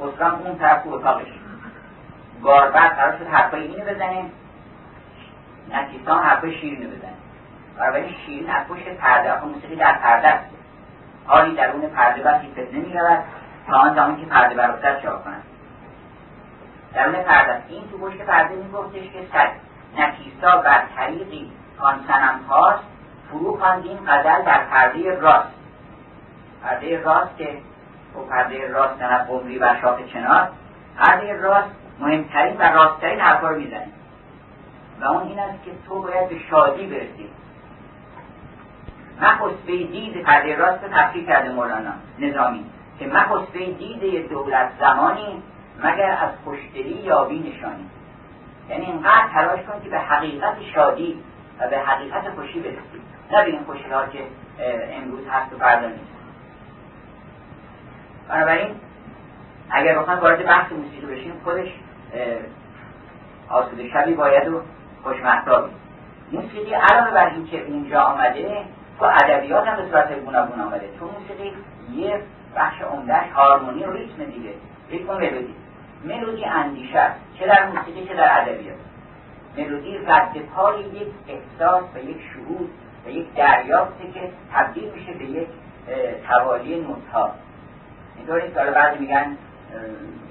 خسرم 0.00 0.34
اون 0.34 0.58
طرف 0.58 0.82
تو 0.82 0.90
اتاقش. 0.90 1.26
باربر 2.42 2.88
قرار 2.88 3.18
شد 3.18 3.26
حرفای 3.26 3.62
اینو 3.62 3.94
بزنه. 3.94 4.24
نکیسان 5.72 6.22
حرفای 6.22 6.58
شیرین 6.60 6.90
بزنه. 6.90 7.12
بنابراین 7.78 8.14
شیرین 8.26 8.50
از 8.50 8.66
پشت 8.68 8.88
پرده 8.88 9.44
موسیقی 9.44 9.76
در 9.76 9.98
پرده 9.98 10.28
است. 10.28 10.44
حالی 11.26 11.54
در 11.54 11.70
اون 11.70 11.88
پرده 11.88 12.22
بسی 12.22 12.50
فتنه 12.52 12.80
می‌رود 12.80 13.24
تا 13.66 13.76
آن 13.76 13.94
زمان 13.94 14.20
که 14.20 14.26
پرده 14.26 14.54
برفتر 14.54 15.00
چاپ 15.00 15.24
کنند 15.24 15.42
درون 16.96 17.14
پرده 17.14 17.62
این 17.68 17.82
تو 17.90 17.98
پشت 17.98 18.16
پرده 18.16 18.54
میگفتش 18.54 19.10
که 19.12 19.26
صد 19.32 19.48
نکیسا 19.98 20.56
بر 20.56 20.82
طریقی 20.96 21.52
آن 21.78 22.04
سنم 22.08 22.40
هاست. 22.48 22.82
فرو 23.30 23.56
خواندیم 23.56 23.98
غزل 24.06 24.42
در 24.42 24.64
پرده 24.64 25.20
راست. 25.20 25.48
پرده 26.62 27.02
راست 27.02 27.38
که 27.38 27.58
و 28.14 28.18
خب 28.18 28.28
پرده 28.28 28.68
راست 28.68 29.02
نه 29.02 29.18
قمری 29.18 29.58
و 29.58 29.74
شاخ 29.80 29.98
چنار. 30.12 30.48
پرده 30.98 31.36
راست 31.36 31.68
مهمترین 32.00 32.56
و 32.56 32.62
راستترین 32.62 33.20
حرفا 33.20 33.48
رو 33.48 33.62
و 35.00 35.04
اون 35.04 35.22
این 35.22 35.38
است 35.38 35.64
که 35.64 35.70
تو 35.88 36.02
باید 36.02 36.28
به 36.28 36.38
شادی 36.50 36.86
برسی. 36.86 37.30
مخصبه 39.20 39.76
دید 39.76 40.22
پرده 40.22 40.56
راست 40.56 40.84
تفکیک 40.84 41.26
کرده 41.26 41.48
مولانا 41.48 41.92
نظامی 42.18 42.64
که 42.98 43.06
مخصبه 43.06 43.72
دید 43.72 44.28
دولت 44.28 44.70
زمانی 44.80 45.42
مگر 45.78 46.10
از 46.10 46.30
خوشدلی 46.44 47.00
یابی 47.02 47.38
نشانی. 47.38 47.90
یعنی 48.68 48.86
اینقدر 48.86 49.28
تلاش 49.34 49.60
کن 49.60 49.82
که 49.84 49.88
به 49.88 49.98
حقیقت 49.98 50.62
شادی 50.74 51.22
و 51.60 51.68
به 51.68 51.78
حقیقت 51.78 52.30
خوشی 52.30 52.60
برسی. 52.60 52.78
نه 53.32 53.44
به 53.44 53.50
این 53.50 53.64
خوشی 53.64 53.90
ها 53.90 54.06
که 54.06 54.18
امروز 54.92 55.28
هست 55.28 55.52
و 55.52 55.58
فردا 55.58 55.88
نیست. 55.88 56.16
بنابراین 58.28 58.74
اگر 59.70 59.98
بخوایم 59.98 60.20
وارد 60.20 60.46
بحث 60.46 60.72
موسیقی 60.72 61.06
بشیم 61.06 61.40
خودش 61.44 61.68
آسوده 63.48 63.88
شبی 63.88 64.14
باید 64.14 64.48
و 64.48 64.62
خوشمحتابی 65.02 65.70
موسیقی 66.32 66.74
علاوه 66.74 67.10
بر 67.10 67.26
این 67.26 67.46
که 67.46 67.64
اونجا 67.64 68.00
آمده 68.00 68.64
تو 68.98 69.04
ادبیات 69.04 69.66
هم 69.68 69.76
به 69.76 69.88
صورت 69.90 70.12
گوناگون 70.12 70.60
آمده. 70.60 70.88
تو 70.98 71.06
موسیقی 71.06 71.52
یه 71.92 72.22
بخش 72.56 72.82
عمدهش 72.82 73.32
هارمونی 73.34 73.84
و 73.84 73.92
ریتم 73.92 74.24
دیگه. 74.24 74.50
ریتم 74.90 75.14
ملودی. 75.14 75.54
ملودی 76.04 76.44
اندیشه 76.44 76.98
است 76.98 77.20
چه 77.38 77.46
در 77.46 77.66
موسیقی 77.66 78.06
چه 78.06 78.14
در 78.14 78.40
ادبیات. 78.40 78.76
ملودی 79.58 79.98
رد 79.98 80.38
پای 80.54 80.80
یک 80.80 81.08
احساس 81.28 81.82
و 81.94 81.98
یک 81.98 82.16
شهود 82.32 82.70
و 83.06 83.10
یک 83.10 83.34
دریافته 83.34 84.04
که 84.14 84.20
تبدیل 84.54 84.90
میشه 84.90 85.12
به 85.12 85.24
یک 85.24 85.48
توالی 86.28 86.80
نوت 86.80 87.32
اینطوری 88.16 88.48
که 88.48 88.54
بعضی 88.54 88.98
میگن 88.98 89.36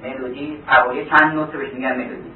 ملودی 0.03 0.63
توالی 0.68 1.05
چند 1.05 1.34
نوت 1.34 1.53
رو 1.53 1.59
بهش 1.59 1.74
میگن 1.74 1.95
ملودی. 1.95 2.32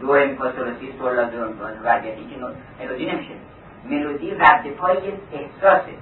دو 0.00 0.10
امپاسولوسی 0.10 0.94
سولا 0.98 1.24
دو 1.24 1.38
وضعیتی 1.84 2.26
که 2.26 2.36
ملودی 2.80 3.12
نمیشه. 3.12 3.34
ملودی 3.84 4.30
رد 4.30 4.70
پای 4.70 4.96
یک 4.96 5.14
احساسه 5.32 5.92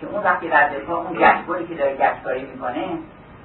که 0.00 0.06
اون 0.06 0.22
وقتی 0.22 0.48
رد 0.48 0.78
پا 0.78 0.96
اون 0.96 1.12
گشتگاری 1.12 1.66
که 1.66 1.74
داره 1.74 1.96
گشتگاری 1.96 2.42
می‌کنه 2.42 2.88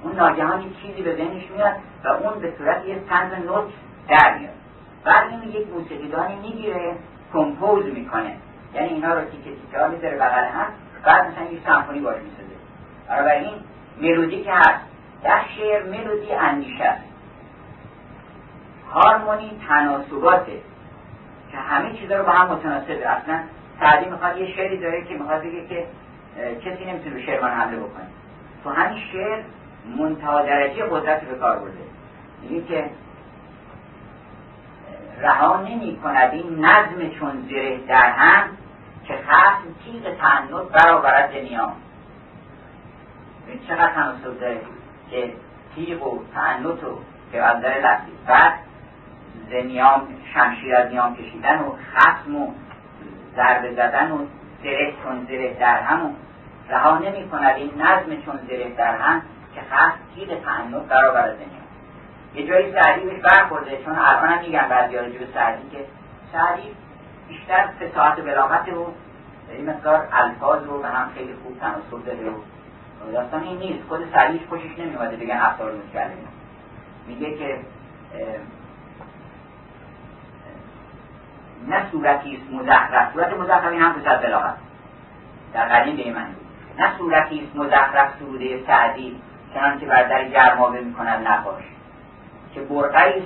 اون 0.02 0.16
ناگهان 0.16 0.62
یک 0.62 0.82
چیزی 0.82 1.02
به 1.02 1.16
ذهنش 1.16 1.50
میاد 1.50 1.72
و 2.04 2.08
اون 2.08 2.40
به 2.40 2.52
صورت 2.58 2.84
یک 2.86 2.98
تنز 3.08 3.32
نوت 3.32 3.64
در 4.08 4.38
میاد. 4.38 4.54
بعد 5.04 5.30
این 5.30 5.42
یک 5.42 5.68
موسیقیدانی 5.68 6.36
می‌گیره 6.36 6.94
کمپوز 7.32 7.84
می‌کنه. 7.84 8.36
یعنی 8.74 8.88
اینا 8.88 9.14
رو 9.14 9.20
تیکه 9.20 9.50
تیکه 9.50 9.78
ها 9.78 9.88
می‌ذاره 9.88 10.16
بغل 10.16 10.44
هم. 10.44 10.66
بعد 11.04 11.26
مثلا 11.26 11.44
یک 11.44 11.60
سمفونی 11.66 12.00
باش 12.00 12.16
می‌سازه. 12.16 12.56
بنابراین 13.08 13.54
ملودی 14.00 14.42
که 14.42 14.52
هست 14.52 14.80
در 15.22 15.40
شعر 15.56 15.82
ملودی 15.82 16.32
اندیشه 16.32 16.84
است. 16.84 17.04
هارمونی 18.92 19.60
تناسباته 19.68 20.58
که 21.52 21.56
همه 21.56 21.92
چیزا 21.92 22.16
رو 22.16 22.24
با 22.24 22.32
هم 22.32 22.46
متناسبه 22.46 23.08
اصلا 23.08 23.40
سعدی 23.80 24.10
می‌خواد 24.10 24.36
یه 24.36 24.46
شعری 24.56 24.78
داره 24.78 25.04
که 25.04 25.14
می‌خواد 25.14 25.40
بگه 25.40 25.66
که 25.66 25.86
کسی 26.64 26.84
نمی‌تونه 26.84 27.14
به 27.14 27.22
شعر 27.22 27.42
من 27.42 27.50
حمله 27.50 27.76
بکنه. 27.76 28.06
تو 28.64 28.70
همین 28.70 28.98
شعر 29.12 29.42
منتها 29.98 30.42
درجه 30.42 30.86
قدرت 30.90 31.20
به 31.20 31.34
کار 31.34 31.58
برده. 31.58 31.78
میگه 32.42 32.66
که 32.66 32.90
رها 35.20 35.60
نمی 35.60 35.96
کند 35.96 36.32
این 36.32 36.64
نظم 36.64 37.10
چون 37.18 37.48
زره 37.50 37.78
در 37.88 38.10
هم 38.10 38.48
که 39.04 39.14
خصم 39.14 39.64
تیغ 39.84 40.16
تعنت 40.16 40.68
برآورد 40.72 41.32
نیام 41.32 41.72
چقدر 43.68 43.92
تناسب 43.94 44.40
داره 44.40 44.60
که 45.10 45.32
تیغ 45.74 46.06
و 46.06 46.22
تعنت 46.34 46.84
و 46.84 46.98
که 47.32 47.42
از 47.42 47.62
داره 47.62 47.78
لفظی 47.78 48.12
بعد 48.26 48.54
زنیام 49.50 50.08
شمشیر 50.34 50.76
از 50.76 50.90
نیام 50.90 51.16
کشیدن 51.16 51.58
و 51.58 51.72
خصم 51.94 52.36
و 52.36 52.52
ضربه 53.36 53.72
زدن 53.72 54.10
و 54.10 54.18
زره 54.62 54.92
چون 55.02 55.26
زره 55.28 55.54
در 55.54 55.80
هم 55.82 56.06
و 56.06 56.10
رها 56.68 56.98
نمی 56.98 57.28
کند 57.28 57.56
این 57.56 57.70
نظم 57.82 58.22
چون 58.24 58.38
زره 58.48 58.74
در 58.76 58.96
هم 58.96 59.22
که 59.56 59.62
خصم 59.70 59.98
تیغ 60.14 60.44
تعنت 60.44 60.82
برآورد 60.82 61.36
نیام 61.36 61.66
یه 62.34 62.46
جایی 62.46 62.72
سعدی 62.72 63.00
بهش 63.00 63.20
برخورده 63.20 63.84
چون 63.84 63.98
الان 63.98 64.28
هم 64.28 64.40
میگن 64.40 64.68
بعضی 64.68 64.96
ها 64.96 65.02
به 65.02 65.28
سعدی 65.34 65.70
که 65.70 65.84
سعدی 66.32 66.76
بیشتر 67.28 67.66
فساحت 67.66 68.20
بلاغت 68.20 68.68
و 68.68 68.86
این 69.48 69.70
مقدار 69.70 70.08
الفاظ 70.12 70.64
رو 70.64 70.82
به 70.82 70.88
هم 70.88 71.10
خیلی 71.14 71.34
خوب 71.42 71.58
تناسب 71.60 72.06
داره 72.06 72.30
و 72.30 73.12
داستان 73.12 73.42
این 73.42 73.58
نیست. 73.58 73.88
خود 73.88 74.12
سعدیش 74.12 74.40
خوشش 74.48 74.78
نمیومده 74.78 75.16
بگن 75.16 75.36
افطار 75.36 75.70
رو 75.70 75.78
کرده 75.92 76.14
میگه 77.06 77.36
که 77.36 77.58
نه 81.68 81.90
صورتی 81.90 82.36
است 82.36 82.52
مزخرف. 82.52 83.12
صورت 83.12 83.32
مزخرف 83.32 83.72
این 83.72 83.80
هم 83.82 84.02
صد 84.04 84.22
بلاغت. 84.22 84.54
در 85.54 85.68
قدیم 85.68 85.96
به 85.96 86.12
من 86.12 86.26
نه 86.78 86.98
صورتی 86.98 87.44
است 87.44 87.56
مزخرف 87.56 88.18
سروده 88.18 88.66
سعدی. 88.66 89.20
چنانکه 89.54 89.86
بر 89.86 90.02
در 90.02 90.28
گرمابه 90.28 90.80
می‌کند 90.80 91.26
نقاش 91.28 91.64
که 92.54 92.60
برقعی 92.60 93.22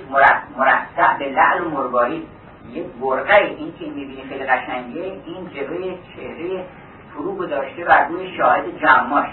مرصع 0.57 1.17
به 1.19 1.25
لعل 1.25 1.61
و 1.61 1.69
مرباری 1.69 2.27
یک 2.71 2.85
برقه 3.01 3.35
این 3.35 3.73
که 3.79 3.85
می‌بینی 3.85 4.23
خیلی 4.29 4.43
قشنگه. 4.43 5.01
این 5.25 5.49
جلوی 5.53 5.97
چهره 6.15 6.65
فرو 7.13 7.45
داشته 7.45 7.85
بر 7.85 8.07
روی 8.07 8.37
شاهد 8.37 8.79
جمعاش 8.81 9.29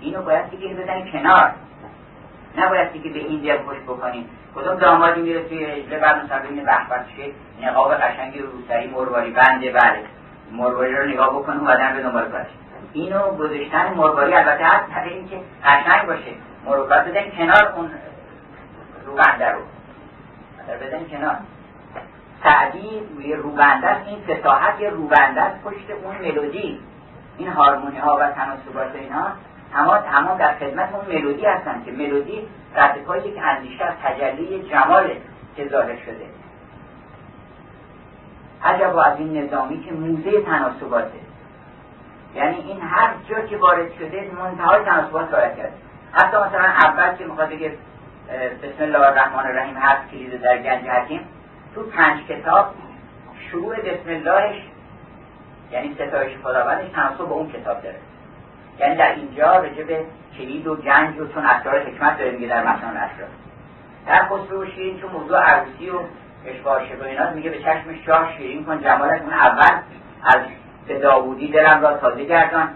اینو 0.00 0.22
باید 0.22 0.50
دیگه 0.50 0.74
بزنی 0.74 1.12
کنار. 1.12 1.52
نباید 2.58 3.02
که 3.02 3.08
به 3.08 3.18
این 3.18 3.40
دل 3.40 3.62
خوش 3.62 3.76
بکنیم 3.76 4.28
کدوم 4.54 4.74
دامادی 4.74 5.20
میره 5.20 5.48
توی 5.48 5.64
اجله 5.64 5.98
بعد 5.98 6.24
مثلا 6.24 6.38
ببینه 6.38 6.64
بخبرشه 6.64 7.30
نقاب 7.62 7.94
قشنگی 7.94 8.38
روسری 8.38 8.86
مرواری 8.86 9.30
بنده 9.30 9.72
بله. 9.72 10.04
مرواری 10.52 10.96
رو 10.96 11.06
نگاه 11.06 11.30
بکنه 11.30 11.56
و 11.56 11.94
به 11.94 12.02
دنبال 12.02 12.30
کنه. 12.30 12.46
اینو 12.94 13.30
گذاشتن 13.30 13.94
مرواری 13.94 14.34
البته 14.34 14.64
هست 14.64 14.90
برای 14.90 15.12
اینکه 15.12 15.40
قشنگ 15.64 16.06
باشه. 16.06 16.32
مرواری 16.64 17.10
بزنی 17.10 17.30
کنار 17.30 17.72
اون 17.76 17.90
روبنده 19.06 19.52
رو. 19.52 19.60
بزنی 20.86 21.04
کنار. 21.04 21.36
سعدی 22.44 23.00
روی 23.16 23.34
روبنده 23.34 23.86
است 23.86 24.08
این 24.08 24.20
فساحت 24.20 24.80
یه 24.80 24.90
روبنده 24.90 25.42
است 25.42 25.62
پشت 25.64 25.90
اون 26.04 26.16
ملودی. 26.16 26.80
این 27.38 27.48
هارمونی 27.48 27.98
ها 27.98 28.16
و 28.16 28.30
تناسبات 28.30 28.94
اینها 28.94 29.26
اما 29.74 29.98
تمام 29.98 30.38
در 30.38 30.54
خدمت 30.54 30.88
اون 30.94 31.14
ملودی 31.14 31.46
هستن 31.46 31.82
که 31.84 31.92
ملودی 31.92 32.48
رد 32.74 32.98
پای 32.98 33.20
یک 33.20 33.40
اندیشه 33.44 33.84
از 33.84 33.94
تجلی 34.02 34.62
جمال 34.62 35.10
که 35.56 35.68
ظاهر 35.68 35.96
شده. 35.96 36.26
عجب 38.64 38.96
از 38.96 39.18
این 39.18 39.44
نظامی 39.44 39.84
که 39.84 39.92
موزه 39.92 40.42
تناسباته. 40.42 41.23
یعنی 42.34 42.56
این 42.56 42.80
هر 42.80 43.10
جا 43.28 43.40
که 43.40 43.56
وارد 43.56 43.92
شده 43.98 44.30
منتهای 44.38 44.84
تناسبات 44.84 45.32
وارد 45.32 45.56
کرده 45.56 45.72
حتی 46.12 46.36
مثلا 46.36 46.64
اول 46.64 47.16
که 47.16 47.24
می‌خواد 47.24 47.48
بگه 47.48 47.72
بسم 48.62 48.82
الله 48.82 49.06
الرحمن 49.06 49.46
الرحیم 49.46 49.76
هست 49.76 50.10
کلید 50.10 50.40
در 50.40 50.58
گنج 50.58 50.88
حکیم 50.88 51.20
تو 51.74 51.82
پنج 51.82 52.26
کتاب 52.26 52.74
شروع 53.50 53.76
بسم 53.76 54.08
اللهش 54.10 54.56
یعنی 55.72 55.94
ستایش 55.94 56.38
خداوندش 56.42 56.90
تناسب 56.94 57.18
با 57.18 57.34
اون 57.34 57.52
کتاب 57.52 57.82
داره. 57.82 57.96
یعنی 58.78 58.96
در 58.96 59.14
اینجا 59.14 59.56
راجع 59.56 59.84
به 59.84 60.04
کلید 60.38 60.66
و 60.66 60.76
گنج 60.76 61.18
و 61.18 61.28
چون 61.28 61.44
اسرار 61.44 61.80
حکمت 61.80 62.18
داره 62.18 62.30
میگه 62.30 62.48
در 62.48 62.62
مثلا 62.62 62.88
اسرار 62.88 63.28
در 64.06 64.24
خسرو 64.24 64.66
شیرین 64.66 65.00
چون 65.00 65.10
موضوع 65.10 65.38
عروسی 65.38 65.90
و 65.90 65.98
اشباه 66.46 66.82
اینا 67.06 67.30
میگه 67.30 67.50
به 67.50 67.58
چشم 67.58 67.94
شاه 68.06 68.32
شیرین 68.36 68.64
کن 68.64 68.82
جمالت 68.82 69.22
اون 69.22 69.32
اول 69.32 69.78
از 70.24 70.40
به 70.86 70.98
داوودی 70.98 71.48
دلم 71.48 71.82
را 71.82 71.96
تازه 71.96 72.24
گردان 72.24 72.68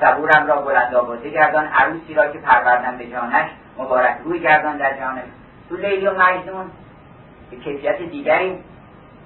صبورم 0.00 0.46
را 0.46 0.56
بلند 0.56 0.94
آوازه 0.94 1.30
گردان 1.30 1.66
عروسی 1.66 2.14
را 2.14 2.32
که 2.32 2.38
پروردن 2.38 2.98
به 2.98 3.06
جانش 3.06 3.50
مبارک 3.78 4.16
روی 4.24 4.40
گردان 4.40 4.76
در 4.76 4.98
جانش 4.98 5.24
تو 5.68 5.76
لیلی 5.76 6.06
و 6.06 6.14
مجنون. 6.22 6.70
به 7.50 7.56
کیفیت 7.56 8.02
دیگری 8.02 8.58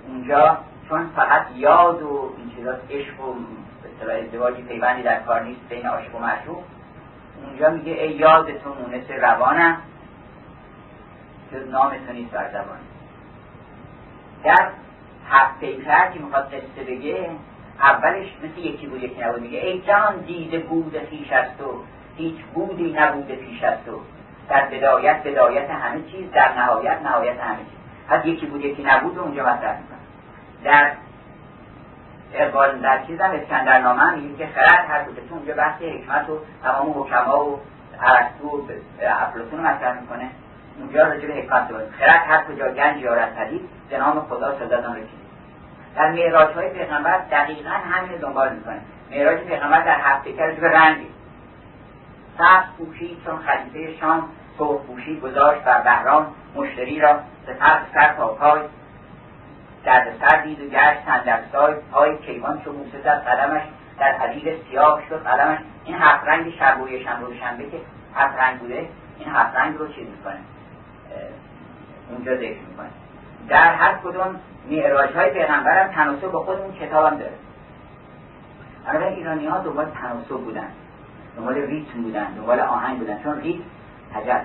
اونجا 0.08 0.58
چون 0.88 1.10
فقط 1.16 1.46
یاد 1.56 2.02
و 2.02 2.34
این 2.38 2.50
چیزاست 2.56 2.82
عشق 2.90 3.20
و 3.20 3.34
ازدواجی 4.10 4.62
پیوندی 4.62 5.02
در 5.02 5.20
کار 5.20 5.42
نیست 5.42 5.60
بین 5.68 5.86
عاشق 5.86 6.14
و 6.14 6.18
معشوق 6.18 6.62
اونجا 7.46 7.70
میگه 7.70 7.92
ای 7.92 8.10
یاد 8.10 8.58
تو 8.58 8.74
مونس 8.74 9.10
روانم. 9.10 9.76
جز 11.52 11.68
نام 11.70 11.90
تو 12.06 12.12
نیست 12.12 12.30
بر 12.30 12.48
زبان. 12.48 12.78
در 14.44 14.68
هفت 15.30 15.60
پیکر 15.60 16.10
که 16.10 16.20
می‌خواد 16.20 16.46
قصه 16.46 16.84
بگه 16.86 17.30
اولش 17.80 18.26
مثل 18.42 18.58
یکی 18.58 18.86
بود 18.86 19.02
یکی 19.02 19.20
نبود. 19.20 19.40
میگه 19.40 19.58
ای 19.58 19.80
جان 19.80 20.16
دیده 20.26 20.58
بود 20.58 20.96
خیش 21.10 21.32
است 21.32 21.60
و 21.60 21.82
هیچ 22.16 22.36
بودی 22.54 22.92
نبوده 22.98 23.36
پیش 23.36 23.62
است 23.62 23.86
تو 23.86 24.00
در 24.48 24.64
بدایت 24.64 25.22
بدایت 25.24 25.70
همه 25.70 26.02
چیز 26.02 26.30
در 26.32 26.52
نهایت 26.58 27.02
نهایت 27.02 27.40
همه 27.40 27.56
چیز. 27.56 27.78
از 28.08 28.26
یکی 28.26 28.46
بود 28.46 28.64
یکی 28.64 28.82
نبود 28.82 29.18
اونجا 29.18 29.42
مطرح 29.42 29.78
می‌کنه. 29.78 29.98
در 30.64 30.92
اقبال 32.34 32.78
در 32.78 33.04
چیز 33.06 33.20
هم 33.20 33.30
اسکندر 33.30 33.80
نامه 33.80 34.14
میگه 34.14 34.36
که 34.36 34.52
خرد 34.54 34.90
هر 34.90 35.02
بوده 35.02 35.22
تو 35.28 35.34
اونجا 35.34 35.54
بحث 35.54 35.82
حکمت 35.82 36.30
و 36.30 36.38
تمام 36.62 36.90
حکما 36.90 37.44
و 37.44 37.60
ارسطو 38.00 38.48
و 38.48 38.72
افلاطون 39.02 39.60
مطرح 39.60 40.00
می‌کنه. 40.00 40.30
اونجا 40.78 41.02
راجع 41.02 41.26
به 41.26 41.34
حکمت 41.34 41.68
خرد 41.98 42.22
هر 42.26 42.44
کجا 42.44 42.68
گنج 42.68 43.02
یارد 43.02 43.34
پدید 43.34 43.68
به 43.90 43.98
نام 43.98 44.20
خدا 44.20 44.58
سزدان 44.58 44.96
رسید 44.96 45.17
در 45.98 46.12
معراج 46.12 46.54
های 46.54 46.68
پیغمبر 46.68 47.18
دقیقا 47.30 47.70
همین 47.70 48.18
دنبال 48.18 48.52
می‌کنه. 48.54 48.80
معراج 49.10 49.38
پیغمبر 49.38 49.80
در 49.80 50.00
هفته 50.00 50.32
کرد 50.32 50.60
به 50.60 50.68
رنگی 50.68 51.06
سبز 52.38 52.66
پوشید 52.78 53.18
چون 53.24 53.38
خلیفه 53.38 53.96
شام 54.00 54.28
سرخ 54.58 54.80
پوشی 54.80 55.20
گذاشت 55.20 55.64
بر 55.64 55.80
بهرام 55.80 56.34
مشتری 56.54 57.00
را 57.00 57.20
سپس 57.46 57.78
سر 57.94 58.12
تا 58.12 58.28
پای. 58.28 58.60
درد 59.84 60.12
سر 60.20 60.36
دید 60.36 60.60
و 60.60 60.68
گشت 60.68 61.52
سای. 61.52 61.74
پای 61.92 62.18
کیوان 62.18 62.62
چو 62.64 62.72
موسه 62.72 63.00
زد 63.04 63.24
قدمش. 63.28 63.62
در 63.98 64.12
حدید 64.12 64.62
سیاه 64.70 65.02
شد 65.08 65.22
قلمش 65.24 65.58
این 65.84 65.96
هفت 65.96 66.24
رنگ 66.24 66.54
شبوی 66.58 67.04
شنبه 67.04 67.36
شنبه 67.40 67.70
که 67.70 67.80
هفت 68.14 68.38
رنگ 68.38 68.58
بوده 68.58 68.88
این 69.18 69.28
هفت 69.34 69.56
رنگ 69.56 69.76
رو 69.78 69.88
چیز 69.88 70.06
می‌کنه؟ 70.08 70.38
اونجا 72.10 72.36
ذکر 72.36 72.60
می‌کنه. 72.70 72.88
در 73.48 73.74
هر 73.74 73.94
کدوم 74.04 74.40
معراج 74.70 75.10
های 75.16 75.30
پیغمبر 75.30 75.82
هم 75.82 75.92
تناسب 75.92 76.30
با 76.30 76.40
خود 76.40 76.56
اون 76.58 76.74
کتاب 76.74 77.12
هم 77.12 77.18
داره 77.18 77.32
برای 78.86 79.14
ایرانی 79.14 79.46
ها 79.46 79.58
دنبال 79.58 79.86
تناسب 80.02 80.44
بودن. 80.44 80.68
دنبال 81.36 81.54
ریتم 81.54 82.02
بودن 82.02 82.32
دنبال 82.32 82.60
آهنگ 82.60 82.98
بودن. 82.98 83.22
چون 83.22 83.40
ریتم 83.40 83.64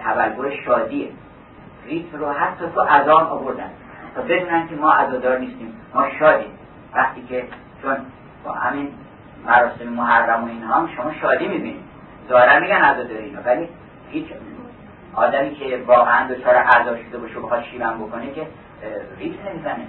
تبلور 0.04 0.52
شادیه. 0.66 1.10
ریتم 1.86 2.18
رو 2.18 2.32
حتی 2.32 2.66
تو 2.76 2.80
اذان 2.80 3.26
آوردن. 3.26 3.70
تا 4.16 4.22
بدونن 4.22 4.68
که 4.68 4.76
ما 4.76 4.92
عزادار 4.92 5.38
نیستیم 5.38 5.76
ما 5.94 6.10
شادیم. 6.20 6.52
وقتی 6.94 7.22
که 7.22 7.44
چون 7.82 7.96
با 8.46 8.52
همین 8.52 8.90
مراسم 9.46 9.90
محرم 9.90 10.44
و 10.44 10.48
اینها 10.48 10.76
هم 10.76 10.90
شما 10.96 11.14
شادی 11.14 11.48
می‌بینید. 11.48 11.84
ظاهرا 12.30 12.60
میگن 12.60 12.76
عزاداری 12.76 13.26
اینا 13.26 13.42
ولی 13.42 13.70
هیچ 14.10 14.26
آدمی 15.14 15.56
که 15.56 15.84
واقعا 15.88 16.28
دچار 16.28 16.56
عزا 16.56 16.98
شده 16.98 17.18
باشه 17.18 17.40
بخواد 17.40 17.64
شیون 17.64 17.98
بکنه 17.98 18.32
که 18.32 18.48
ریتم 19.18 19.46
نمی‌زنه. 19.46 19.88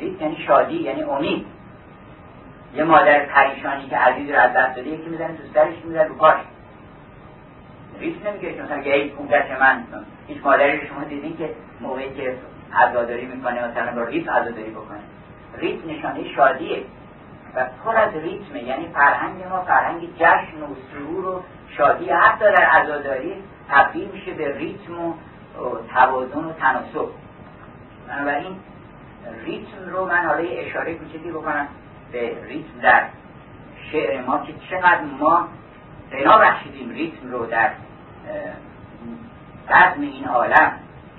ریتم 0.00 0.22
یعنی 0.22 0.36
شادی 0.46 0.76
یعنی 0.76 1.02
امید. 1.02 1.46
یه 2.74 2.84
مادر 2.84 3.18
پریشانی 3.18 3.88
که 3.88 3.96
عزیز 3.96 4.30
رو 4.30 4.38
از 4.38 4.52
دست 4.52 4.76
داده 4.76 4.88
یکی 4.88 5.08
می‌زنه 5.08 5.36
تو 5.36 5.42
سرش 5.54 5.74
می‌زنه 5.84 6.04
رو 6.04 6.14
پاش. 6.14 6.36
ریتم 8.00 8.26
نمیگه 8.26 8.54
که 8.54 8.62
مثلا 8.62 8.76
ای 8.76 9.08
کودک 9.08 9.50
من. 9.60 9.84
هیچ 10.28 10.38
مادری 10.44 10.86
شما 10.86 11.04
دیدین 11.04 11.36
که 11.36 11.50
موقعی 11.80 12.14
که 12.14 12.34
عزاداری 12.74 13.26
می‌کنه 13.26 13.68
مثلا 13.68 13.94
با 13.94 14.02
ریتم 14.02 14.28
عزاداری 14.28 14.70
بکنه. 14.70 15.00
ریتم 15.58 15.86
نشانه 15.86 16.28
شادیه. 16.28 16.84
و 17.54 17.66
پر 17.84 17.96
از 17.96 18.14
ریتمه 18.14 18.62
یعنی 18.62 18.88
فرهنگ 18.88 19.44
ما 19.50 19.60
فرهنگ 19.60 20.08
جشن 20.16 20.62
و 20.62 20.74
سرور 20.92 21.26
و 21.26 21.42
شادی. 21.76 22.10
حتی 22.10 22.44
در 22.44 22.64
عزاداری 22.64 23.34
تبدیل 23.70 24.08
میشه 24.08 24.32
به 24.32 24.58
ریتم 24.58 25.00
و 25.00 25.14
توازن 25.94 26.44
و 26.44 26.52
تناسب. 26.52 27.08
بنابراین 28.08 28.56
ریتم 29.44 29.90
رو 29.92 30.06
من 30.06 30.26
حالا 30.26 30.42
اشاره 30.48 30.94
کوچکی 30.94 31.30
بکنم 31.30 31.68
به 32.12 32.44
ریتم 32.44 32.80
در 32.82 33.06
شعر 33.92 34.22
ما 34.22 34.38
که 34.38 34.54
چقدر 34.70 35.00
ما 35.20 35.48
بنا 36.10 36.38
بخشیدیم 36.38 36.90
ریتم 36.90 37.30
رو 37.30 37.46
در 37.46 37.70
قدم 39.70 40.00
این 40.00 40.24
عالم 40.24 40.72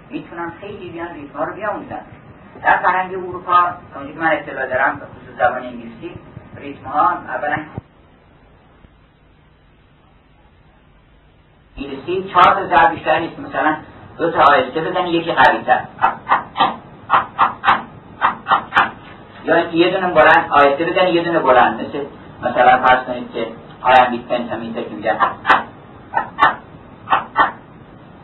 می‌تونم 0.10 0.54
خیلی 0.62 0.89
بیان 0.89 1.14
ریتم 1.14 1.38
ها 1.38 1.43
رو 1.43 1.54
بیاموزن 1.54 2.02
در 2.64 2.78
فرهنگ 2.78 3.14
اروپا 3.14 3.70
تا 3.93 4.08
که 4.08 4.14
من 4.14 4.32
اطلاع 4.32 4.68
دارم 4.68 4.99
به 4.99 5.06
خصوص 5.06 5.38
زبان 5.38 5.64
انگلیسی 5.64 6.16
ریتم 6.56 6.86
ها 6.86 7.10
اولا 7.12 7.58
انگلیسی 11.78 12.30
چهار 12.34 12.68
تا 12.68 12.88
بیشتر 12.88 13.20
نیست. 13.20 13.39
مثلا 13.39 13.78
دو 14.18 14.32
تا 14.32 14.39
آهسته 14.39 14.82
بزنی؟ 14.82 15.10
یکی 15.10 15.32
قویتر. 15.32 15.82
یا 19.44 19.60
یه 19.74 19.92
دونه 19.92 20.08
بلند 20.08 20.50
آهسته 20.52 20.86
بزنی 20.86 21.12
یه 21.12 21.24
دونه 21.24 21.39
بلند. 21.39 21.82
مثل 21.82 22.06
مثلا 22.42 22.78
فرض 22.78 23.06
کنید 23.08 23.32
که 23.34 23.48
آیم 23.82 24.12
بیت 24.12 24.22
پنتامیتر 24.22 24.82
که 24.82 24.96
میگن 24.96 25.18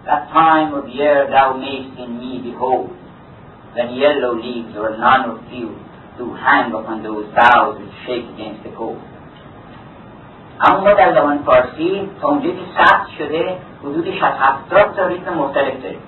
That 0.06 0.24
time 0.32 0.74
of 0.74 0.88
year 0.88 1.28
thou 1.28 1.48
mayst 1.64 2.00
in 2.00 2.12
me 2.22 2.40
behold 2.48 2.90
when 3.74 3.88
yellow 3.94 4.34
leaves 4.46 4.74
or 4.82 4.90
none 4.98 5.24
or 5.30 5.38
few 5.50 5.70
do 6.18 6.34
hang 6.34 6.72
upon 6.80 7.04
those 7.04 7.28
boughs 7.36 7.76
which 7.80 7.96
shake 8.06 8.26
against 8.36 8.64
the 8.64 8.72
cold. 8.78 9.02
اما 10.62 10.80
ما 10.80 10.94
در 10.94 11.14
زبان 11.14 11.38
فارسی 11.38 12.10
تا 12.22 12.28
اونجایی 12.28 12.56
که 12.56 12.62
ثبت 12.78 13.08
شده 13.18 13.58
حدود 13.82 14.12
60 14.12 14.24
70 14.24 14.96
تا 14.96 15.08
ریتم 15.08 15.34
مختلف 15.34 15.84
داریم. 15.84 16.00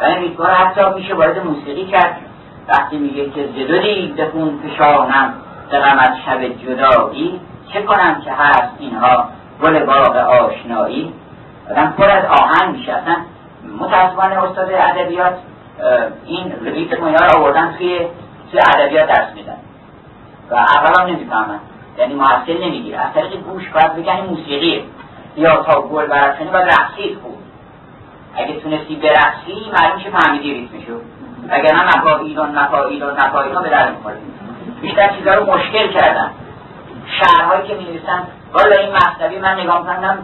و 0.00 0.04
این 0.04 0.18
ریتم 0.18 0.42
رو 0.42 0.48
حتی 0.48 0.80
میشه 0.94 1.14
وارد 1.14 1.38
موسیقی 1.46 1.86
کرد. 1.86 2.20
وقتی 2.68 2.98
میگه 2.98 3.30
که 3.30 3.48
زدودی 3.56 4.14
بخون 4.18 4.58
فشانم 4.58 5.34
غمت 5.72 6.14
شب 6.26 6.44
جدایی 6.44 7.40
چه 7.72 7.82
کنم 7.82 8.20
که 8.24 8.32
هست 8.32 8.72
اینها 8.78 9.28
گل 9.62 9.84
باغ 9.84 10.16
آشنایی؟ 10.16 11.12
آدم 11.70 11.94
پر 11.98 12.10
از 12.10 12.24
آهنگ 12.24 12.76
میشه. 12.76 12.92
اصلا 12.92 13.16
متاسفانه 13.80 14.44
استاد 14.44 14.72
ادبیات 14.72 15.34
این 16.24 16.52
ریتم 16.62 17.04
اینا 17.04 17.26
رو 17.26 17.40
آوردن 17.40 17.74
توی 17.78 18.00
توی 18.50 18.60
ادبیات 18.76 19.08
درس 19.08 19.34
میدن. 19.34 19.56
و 20.50 20.54
اول 20.54 21.00
هم 21.00 21.06
نمی‌فهمن. 21.06 21.60
یعنی 21.98 22.14
محصل 22.14 22.64
نمی‌گیره. 22.64 22.98
از 22.98 23.12
طریق 23.14 23.40
گوش 23.40 23.68
باید 23.68 23.96
بگن 23.96 24.20
موسیقیه. 24.20 24.82
یا 25.36 25.62
تا 25.62 25.82
گل 25.82 26.06
برافشانی 26.06 26.50
باید 26.50 26.68
رقصید 26.68 27.18
خوب. 27.22 27.38
اگه 28.34 28.60
تونستی 28.60 28.96
برقصی 28.96 29.70
معلوم 29.80 29.96
میشه 29.96 30.10
فهمیدی 30.10 30.54
ریتمشو. 30.54 31.00
اگر 31.50 31.74
نه 31.74 31.84
نفایلون 31.84 32.58
نفایلون 32.58 33.16
نفایلون 33.16 33.62
به 33.62 33.68
در 33.68 33.90
می‌خوره. 33.90 34.16
بیشتر 34.82 35.08
چیزا 35.08 35.34
رو 35.34 35.52
مشکل 35.54 35.88
کردن. 35.88 36.30
شهرهایی 37.20 37.68
که 37.68 37.74
می‌نویسن 37.74 38.22
والا 38.52 38.76
این 38.76 38.90
مصنوی 38.96 39.38
من 39.38 39.60
نگاه 39.60 39.86
کردم 39.86 40.18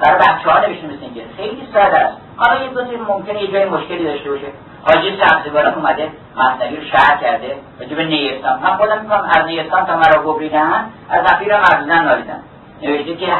برای 0.00 0.18
بچه 0.18 0.50
ها 0.50 0.60
نوشته 0.60 0.86
مثل 0.86 0.96
اینجا. 1.00 1.22
خیلی 1.36 1.68
ساده 1.72 1.98
است. 1.98 2.16
حالا 2.36 2.64
یه 2.64 2.68
دوتی 2.68 2.96
ممکنه 2.96 3.42
یه 3.42 3.52
جای 3.52 3.64
مشکلی 3.64 4.04
داشته 4.04 4.30
باشه. 4.30 4.46
حاجی 4.86 5.18
سبزگاران 5.24 5.74
اومده 5.74 6.08
مصنوی 6.36 6.76
رو 6.76 6.84
شهر 6.84 7.16
کرده 7.16 7.56
راجب 7.80 8.00
نیستان. 8.00 8.60
من 8.62 8.76
خودم 8.76 9.00
می‌کنم 9.02 9.30
از 9.36 9.46
نیستان 9.46 9.86
تا 9.86 9.96
مرا 9.96 10.22
گبریدن 10.22 10.84
از 11.10 11.32
نفیر 11.32 11.56
مرزوزن 11.56 12.04
نالیدن. 12.04 12.42
نوشته 12.82 13.16
که 13.16 13.32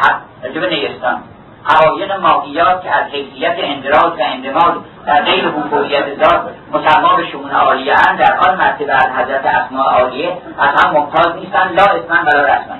راجب 0.42 0.64
نیستان. 0.64 1.22
حقایق 1.64 2.12
ماهیات 2.12 2.82
که 2.82 2.90
از 2.90 3.04
حیثیت 3.04 3.54
اندراج 3.58 4.12
و 4.12 4.22
اندماج 4.22 4.74
در 5.06 5.22
غیر 5.22 5.48
حقوقیت 5.48 6.04
ذات 6.24 6.40
مسلمان 6.72 7.16
به 7.16 7.26
شمون 7.26 7.50
عالیه 7.50 7.94
در 8.18 8.36
آن 8.48 8.58
مرتبه 8.58 8.92
از 8.92 9.08
حضرت 9.16 9.46
اسماء 9.46 9.84
عالیه 9.84 10.38
از 10.58 10.84
هم 10.84 10.92
ممتاز 10.92 11.36
نیستن 11.36 11.72
لا 11.76 11.84
اسمن 11.84 12.24
برای 12.24 12.42
رسمن. 12.42 12.78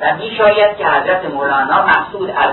و 0.00 0.16
می 0.16 0.30
شاید 0.38 0.76
که 0.76 0.86
حضرت 0.86 1.24
مولانا 1.34 1.86
مقصود 1.86 2.30
از 2.30 2.50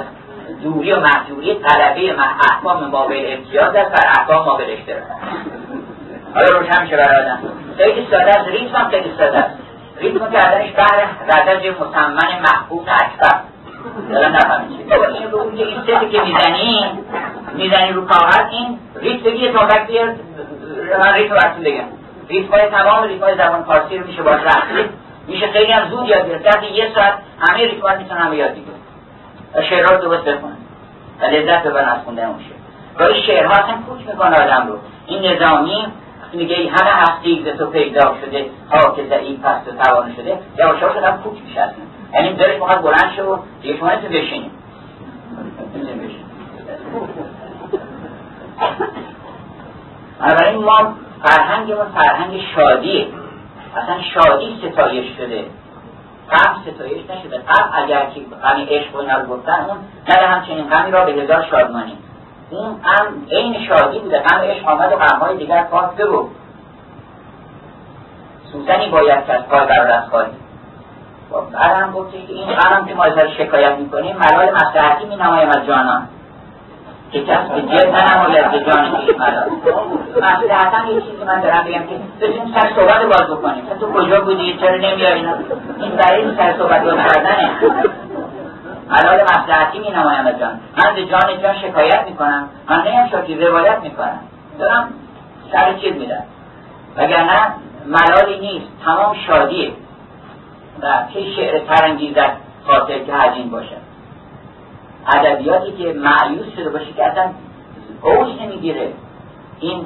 دوری 0.64 0.94
و 0.94 1.00
محجوری 1.00 1.56
طلبه 1.56 2.16
احکام 2.52 2.90
مابل 2.90 3.26
امتیاز 3.38 3.76
است 3.76 3.92
بر 3.92 4.08
احکام 4.20 4.46
مابل 4.46 4.66
اشتراک. 4.70 5.04
حالا 6.36 6.60
روشن 6.60 6.82
میشه 6.82 6.98
برای 6.98 7.26
آدم 7.26 7.40
خیلی 7.78 8.08
ساده 8.12 8.30
است 8.30 8.48
ریتم 8.48 8.78
هم 8.78 8.90
خیلی 8.90 9.14
ساده 9.18 9.38
است. 9.38 9.56
ریتم 9.98 10.32
کردنش 10.32 10.72
بر 10.72 11.08
رزج 11.28 11.68
مسمن 11.68 12.40
محبوب 12.42 12.88
اکبر. 12.90 13.40
دارم 14.12 14.36
نفهمید 14.36 14.90
بابا 14.90 15.06
این 15.06 15.32
رو 15.32 15.52
که 16.12 16.22
این 16.22 16.34
می‌زنی 16.34 16.86
می‌زنی 17.54 17.92
رو 17.92 18.06
کاغذ 18.06 18.44
این 18.52 18.80
ریت 18.96 19.24
بگیه 19.24 19.52
تا 19.52 19.60
وقتی 19.60 20.00
من 21.00 21.14
ریت 21.14 21.32
رو 21.32 21.38
بگم. 21.64 21.84
ریت 22.30 22.50
های 22.50 22.70
تمام 22.70 23.04
ریت 23.04 23.24
های 23.24 23.38
زبان 23.38 23.64
فارسی 23.64 23.98
رو 23.98 24.08
میشه 24.08 24.22
باش 24.22 24.42
رخصید 24.42 24.90
میشه 25.28 25.48
خیلی 25.48 25.72
هم 25.72 25.90
زود 25.90 26.08
یاد 26.08 26.30
گرفت. 26.30 26.64
یه 26.74 26.92
ساعت 26.96 27.14
همه 27.40 27.58
ریت 27.58 27.82
ها 27.82 27.98
می‌تونن 27.98 28.22
همه 28.22 28.36
یاد 28.36 28.52
بگیرن. 28.52 28.80
و 29.56 29.62
شعرها 29.62 29.96
رو 29.96 30.02
درست 30.02 30.24
بخونن. 30.24 30.58
و 31.22 31.26
لذت 31.26 31.64
ببرن 31.64 31.90
از 31.90 32.00
خوندن 32.06 32.26
اون 32.26 32.40
شعر. 32.40 33.08
این 33.08 33.22
شعرها 33.22 33.54
اصلا 33.54 33.76
کوچ 33.90 34.08
می‌کنه 34.08 34.44
آدم 34.44 34.68
رو. 34.68 34.78
این 35.08 35.32
نظامی 35.32 35.88
میگه 36.34 36.56
همه 36.56 36.92
هستی 36.92 37.46
ز 37.46 37.58
تو 37.58 37.66
پیدا 37.66 38.16
شده 38.22 38.46
که 38.96 39.04
ضعیف 39.10 39.40
پست 39.40 39.68
و 39.68 39.84
توان 39.84 40.16
شده. 40.16 40.40
یواش 40.58 40.82
یواش 40.82 40.96
آدم 40.96 41.20
کوچ 41.24 41.38
میشه 41.48 41.62
اصلا. 41.62 41.89
یعنی 42.14 42.34
دلش 42.34 42.60
می‌خواد 42.60 42.82
بلند 42.82 43.12
شه 43.16 43.24
و 43.24 43.38
دیگه 43.62 43.78
شما 43.78 43.90
نتون 43.90 44.10
بشینیم 44.10 44.52
بنابراین 50.20 50.64
ما 50.64 50.94
فرهنگ 51.24 51.72
ما 51.72 51.86
فرهنگ 51.86 52.42
شادیه. 52.56 53.08
اصلا 53.76 54.02
شادی 54.14 54.60
ستایش 54.72 55.18
شده. 55.18 55.46
غم 56.32 56.56
ستایش 56.62 57.10
نشده. 57.10 57.38
غم 57.38 57.70
اگر 57.74 58.06
که 58.06 58.22
غم 58.44 58.66
عشق 58.70 58.96
و 58.96 58.98
اینا 58.98 59.26
گفتن 59.26 59.66
اون 59.68 59.78
نه 60.10 60.28
همچنین 60.28 60.70
غمی 60.70 60.92
را 60.92 61.06
به 61.06 61.12
هزار 61.12 61.46
شادمانی. 61.52 61.98
اون 62.50 62.80
هم 62.84 63.06
عین 63.32 63.68
شادی 63.68 64.00
بوده. 64.00 64.20
غم 64.20 64.40
عشق 64.40 64.68
آمد 64.68 64.92
و 64.94 64.96
غمهای 64.96 65.38
دیگر 65.38 65.64
پاک 65.64 65.96
بگو 65.96 66.30
سوزنی 68.52 68.90
باید 68.90 69.26
که 69.26 69.34
از 69.34 69.46
پای 69.46 69.60
برادر 69.60 69.98
از 69.98 70.10
خواهی 70.10 70.32
بعد 71.30 71.72
هم 71.72 71.94
که 72.12 72.18
این 72.34 72.48
غم 72.48 72.86
که 72.86 72.96
ما 72.96 73.04
از 73.04 73.14
شکایت 73.38 73.78
می‌کنیم 73.78 74.16
ملال 74.18 74.50
می 75.10 75.16
نمایم 75.16 75.50
از 75.50 75.66
جانان. 75.68 76.08
که 77.12 77.24
کس 77.24 77.48
به 77.48 77.62
جد 77.62 77.96
ننماید 77.96 78.52
به 78.52 78.60
جان 78.60 78.90
خویش 78.90 79.18
ملال. 79.18 79.50
مصلحتا 80.22 80.92
یه 80.92 81.02
چیزی 81.02 81.24
من 81.24 81.42
دارم 81.42 81.64
بگم 81.64 81.80
که 81.80 81.96
بزنیم 82.22 82.54
سر 82.56 82.70
صحبت 82.76 83.02
باز 83.02 83.38
بکنیم. 83.38 83.64
تو 83.80 83.92
کجا 83.92 84.22
بودی؟ 84.22 84.58
چرا 84.62 84.76
نمیاری 84.76 85.28
این 85.80 85.96
برای 85.96 86.22
این 86.22 86.36
سر 86.38 86.54
صحبت 86.58 86.84
باز 86.84 86.96
کردنه. 86.96 87.52
ملال 88.90 89.22
می 89.80 89.92
نمایم 89.92 90.32
جان. 90.32 90.60
من 90.78 90.96
به 90.96 91.06
جان 91.06 91.42
جان 91.42 91.56
شکایت 91.56 92.06
می‌کنم. 92.08 92.50
من 92.70 92.82
نیم 92.82 93.08
شاکی 93.12 93.36
روایت 93.36 93.80
می‌کنم. 93.84 94.20
دارم 94.60 94.90
سر 95.52 95.74
چیز 95.74 95.94
میدم. 95.94 96.24
وگرنه 96.98 97.40
ملالی 97.86 98.40
نیست. 98.40 98.68
تمام 98.86 99.16
شادیه. 99.28 99.72
و 100.82 101.14
چه 101.14 101.32
شعر 101.36 101.60
ترانگیزد 101.60 102.32
خاطر 102.66 103.00
که 103.00 103.14
هزین 103.14 103.50
باشد. 103.50 103.90
ادبیاتی 105.16 105.72
که 105.72 105.94
معیوس 105.94 106.54
شده 106.56 106.70
باشه 106.70 106.94
که 106.94 107.06
اصلا 107.06 107.30
اوج 108.02 108.42
نمی‌گیره. 108.42 108.94
این 109.60 109.86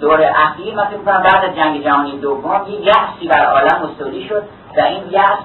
دور 0.00 0.22
اخیر 0.22 0.74
من 0.74 1.22
بعد 1.22 1.44
از 1.44 1.56
جنگ 1.56 1.84
جهانی 1.84 2.18
دوم 2.18 2.66
یه 2.68 2.80
یحسی 2.80 3.28
بر 3.28 3.46
عالم 3.46 3.82
مستولی 3.82 4.28
شد 4.28 4.42
و 4.76 4.80
این 4.80 5.02
یحس 5.10 5.38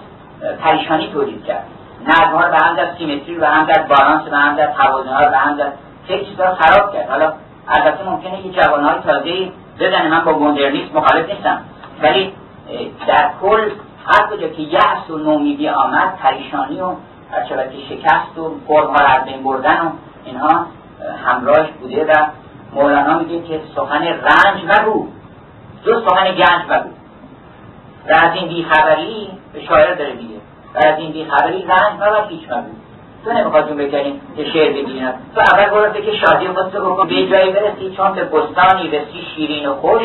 پریشانی 0.63 1.07
تولید 1.13 1.45
کرد. 1.45 1.63
نظمها 2.07 2.49
به 2.49 2.57
هم 2.63 2.75
زد 2.75 2.95
سیمتری 2.97 3.35
به 3.35 3.47
هم 3.47 3.65
زد 3.65 3.87
بالانس 3.87 4.29
به 4.29 4.37
هم 4.37 4.55
زد 4.55 4.73
توازنها 4.73 5.29
به 5.29 5.37
هم 5.37 5.57
زد 5.57 5.73
خیلی 6.07 6.25
چیزا 6.25 6.55
خراب 6.55 6.93
کرد. 6.93 7.09
حالا 7.09 7.33
البته 7.67 8.09
ممکنه 8.09 8.43
که 8.43 8.49
جوانهای 8.49 8.99
تازه 8.99 9.51
بزنه 9.79 10.09
من 10.09 10.23
با 10.25 10.31
مدرنیسم 10.31 10.97
مخالف 10.97 11.29
نیستم. 11.29 11.61
ولی 12.01 12.33
در 13.07 13.29
کل 13.41 13.69
هر 14.09 14.27
کجا 14.27 14.47
که 14.47 14.61
یأس 14.61 15.09
و 15.09 15.17
نومیدی 15.17 15.69
آمد 15.69 16.15
پریشانی 16.15 16.81
و 16.81 16.93
که 17.47 17.95
شکست 17.95 18.37
و 18.37 18.59
قربها 18.67 18.95
را 18.95 19.07
از 19.07 19.25
بین 19.25 19.43
بردن 19.43 19.81
و 19.81 19.89
اینها 20.25 20.65
همراهش 21.25 21.69
بوده 21.81 22.05
و 22.05 22.13
مولانا 22.73 23.19
میگه 23.19 23.47
که 23.47 23.61
سخن 23.75 24.03
رنج 24.03 24.63
مگو. 24.67 25.07
جز 25.85 26.03
سخن 26.09 26.31
گنج 26.31 26.61
مگو. 26.69 26.89
و 28.09 28.13
از 28.13 28.33
این 28.33 28.47
بیخبری 28.47 29.29
به 29.53 29.61
شاعر 29.61 29.95
داره 29.95 30.13
میگه 30.13 30.35
و 30.75 30.87
از 30.87 30.99
این 30.99 31.11
بیخبری 31.11 31.63
رنج 31.63 31.93
مبر 31.95 32.27
هیچ 32.29 32.51
مگو. 32.51 32.69
تو 33.25 33.31
نمی‌خواد 33.33 33.67
جون 33.67 33.77
بکنی 33.77 34.21
که 34.37 34.43
شعر 34.43 34.73
بگیریم 34.73 35.11
تو 35.35 35.41
اول 35.41 35.69
برو 35.69 35.93
که 35.93 36.11
شادی 36.11 36.47
خودت 36.47 36.75
رو 36.75 36.93
بکن 36.93 37.07
به 37.07 37.27
جایی 37.27 37.51
برسی 37.51 37.93
چون 37.97 38.11
به 38.13 38.23
بستانی 38.23 38.87
رسی 38.87 39.27
شیرین 39.35 39.67
و 39.67 39.73
خوش 39.73 40.01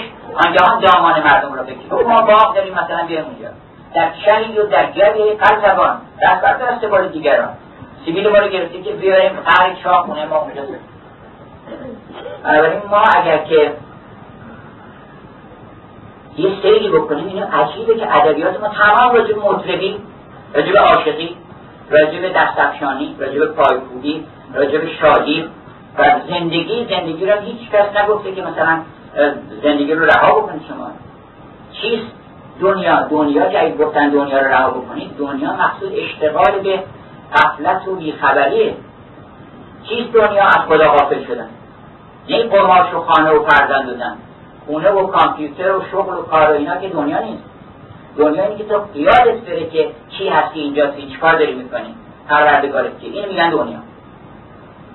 آنجا 0.47 0.89
دامان 0.89 1.23
مردم 1.23 1.53
رو 1.53 1.65
بگیر. 1.65 1.93
ما 1.93 2.23
باغ 2.23 2.55
داریم 2.55 2.75
مثلا 2.75 3.07
بیایم 3.07 3.25
در 3.95 4.11
چهی 4.25 4.59
و 4.59 4.67
در 4.67 4.93
جبه 4.93 5.35
قلب 5.35 5.67
زبان. 5.67 6.01
دست 6.23 6.43
بر 6.43 6.53
دست 6.53 6.85
بار 6.85 7.07
دیگران. 7.07 7.49
سیبیل 8.05 8.29
ما 8.29 8.39
رو 8.39 8.49
گرفتی 8.49 8.83
که 8.83 8.93
بیاریم 8.93 9.39
هر 9.45 9.75
چاه 9.83 10.07
خونه 10.07 10.27
ما 10.27 10.37
اونجا 10.37 10.63
بنابراین 12.45 12.83
ما 12.91 13.03
اگر 13.17 13.39
که 13.39 13.73
یه 16.37 16.51
سیری 16.63 16.89
بکنیم 16.89 17.27
اینو 17.27 17.47
عجیبه 17.53 17.95
که 17.95 18.17
ادبیات 18.17 18.61
ما 18.61 18.69
تمام 18.69 19.15
راجع 19.15 19.37
مطربی 19.37 19.97
راجع 20.55 20.73
عاشقی 20.73 21.37
راجع 21.91 22.21
به 22.21 22.29
دستفشانی 22.29 23.17
راجع 23.19 23.47
پایکوبی 23.47 24.27
شادی 25.01 25.49
و 25.99 26.05
زندگی 26.29 26.87
زندگی 26.91 27.27
را 27.27 27.41
هیچ 27.41 27.71
کس 27.71 27.97
نگفته 27.97 28.33
که 28.33 28.43
مثلا 28.43 28.81
زندگی 29.63 29.95
رو 29.95 30.05
رها 30.05 30.41
بکنید 30.41 30.63
شما. 30.69 30.91
چیست؟ 31.73 32.24
دنیا 32.61 33.03
دنیا 33.03 33.49
که 33.49 33.63
اگه 33.63 33.77
گفتن 33.77 34.09
دنیا 34.09 34.39
رو 34.39 34.47
رها 34.47 34.71
بکنید 34.71 35.17
دنیا 35.19 35.53
مقصود 35.53 35.93
اشتغال 35.97 36.61
به 36.63 36.83
غفلت 37.33 37.89
و 37.89 37.95
بیخبریه 37.95 38.75
چیست 39.89 40.13
دنیا 40.13 40.45
از 40.45 40.59
خدا 40.69 40.89
غافل 40.89 41.25
شدن. 41.25 41.49
نه 42.29 42.43
قماش 42.43 42.95
و 42.95 43.01
خانه 43.01 43.31
و 43.31 43.45
فرزند 43.45 43.87
دادن 43.87 44.17
خونه 44.67 44.91
و 44.91 45.07
کامپیوتر 45.07 45.77
و 45.77 45.83
شغل 45.93 46.15
و 46.15 46.23
کار 46.23 46.51
و 46.51 46.55
اینا 46.55 46.77
که 46.77 46.89
دنیا 46.89 47.19
نیست. 47.19 47.43
دنیا 48.17 48.45
اینه 48.45 48.59
که 48.59 48.65
تو 48.65 48.81
یادت 48.95 49.41
بره 49.41 49.71
که 49.71 49.91
چی 50.11 50.29
هستی 50.29 50.61
اینجا 50.61 50.91
چی 50.91 51.17
کار 51.21 51.33
داری 51.33 51.55
می‌کنی. 51.55 51.95
پروردگارت 52.29 53.01
که. 53.01 53.07
این 53.07 53.29
میگن 53.29 53.51
دنیا. 53.51 53.79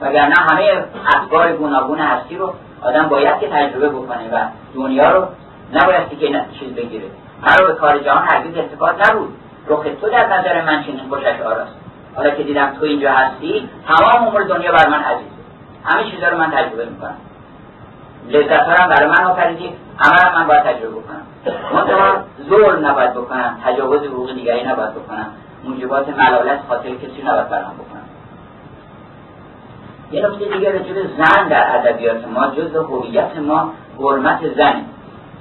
وگرنه 0.02 0.36
همه 0.52 0.84
افکار 1.16 1.52
گوناگون 1.52 2.00
هستی 2.00 2.38
رو 2.38 2.54
آدم 2.82 3.10
باید 3.10 3.40
که 3.40 3.48
تجربه 3.48 3.90
بکنه 3.90 4.30
و 4.34 4.38
دنیا 4.76 5.12
رو 5.12 5.28
نبایستی 5.74 6.16
که 6.16 6.46
چیز 6.60 6.74
بگیره. 6.76 7.06
به 7.42 7.74
کار 7.74 8.00
جهان 8.00 8.28
هرگز 8.28 8.58
التفات 8.58 9.10
نبود. 9.10 9.34
رخ 9.68 9.84
تو 10.02 10.10
در 10.10 10.40
نظر 10.40 10.62
من 10.62 10.84
چنین 10.84 11.00
خوشش 11.10 11.42
آراست. 11.46 11.76
حالا 12.16 12.30
که 12.30 12.44
دیدم 12.44 12.74
تو 12.80 12.86
اینجا 12.86 13.12
هستی 13.12 13.70
تمام 13.88 14.28
عمر 14.28 14.42
دنیا 14.42 14.72
بر 14.72 14.90
من 14.90 15.04
عزیزه 15.04 15.30
همه 15.86 16.12
چیزا 16.12 16.28
رو 16.28 16.38
من 16.38 16.52
تجربه 16.52 16.86
می‌کنم. 16.86 17.18
لذت 18.28 18.52
هم 18.52 18.90
برای 18.90 19.10
من 19.10 19.24
آفریدی 19.24 19.74
همه 19.98 20.36
من 20.36 20.48
باید 20.48 20.64
تجربه 20.64 20.96
بکنم. 21.00 21.22
منتها 21.74 22.24
ظلم 22.50 22.86
نباید 22.86 23.14
بکنم 23.14 23.58
تجاوز 23.66 24.04
حقوق 24.04 24.34
دیگری 24.34 24.64
نباید 24.64 24.92
بکنم. 24.92 25.26
موجبات 25.64 26.10
ملالت 26.10 26.60
خاطر 26.70 26.90
کسی 26.90 27.22
نباید 27.22 27.50
برام 27.50 27.74
بکنم. 27.74 28.06
یه 30.12 30.28
نکته 30.28 30.46
دیگه 30.46 30.80
رجوع 30.80 31.08
زن 31.18 31.48
در 31.48 31.76
ادبیات 31.76 32.28
ما 32.28 32.48
جز 32.48 32.76
هویت 32.76 33.38
ما 33.38 33.74
حرمت 34.00 34.54
زن 34.58 34.86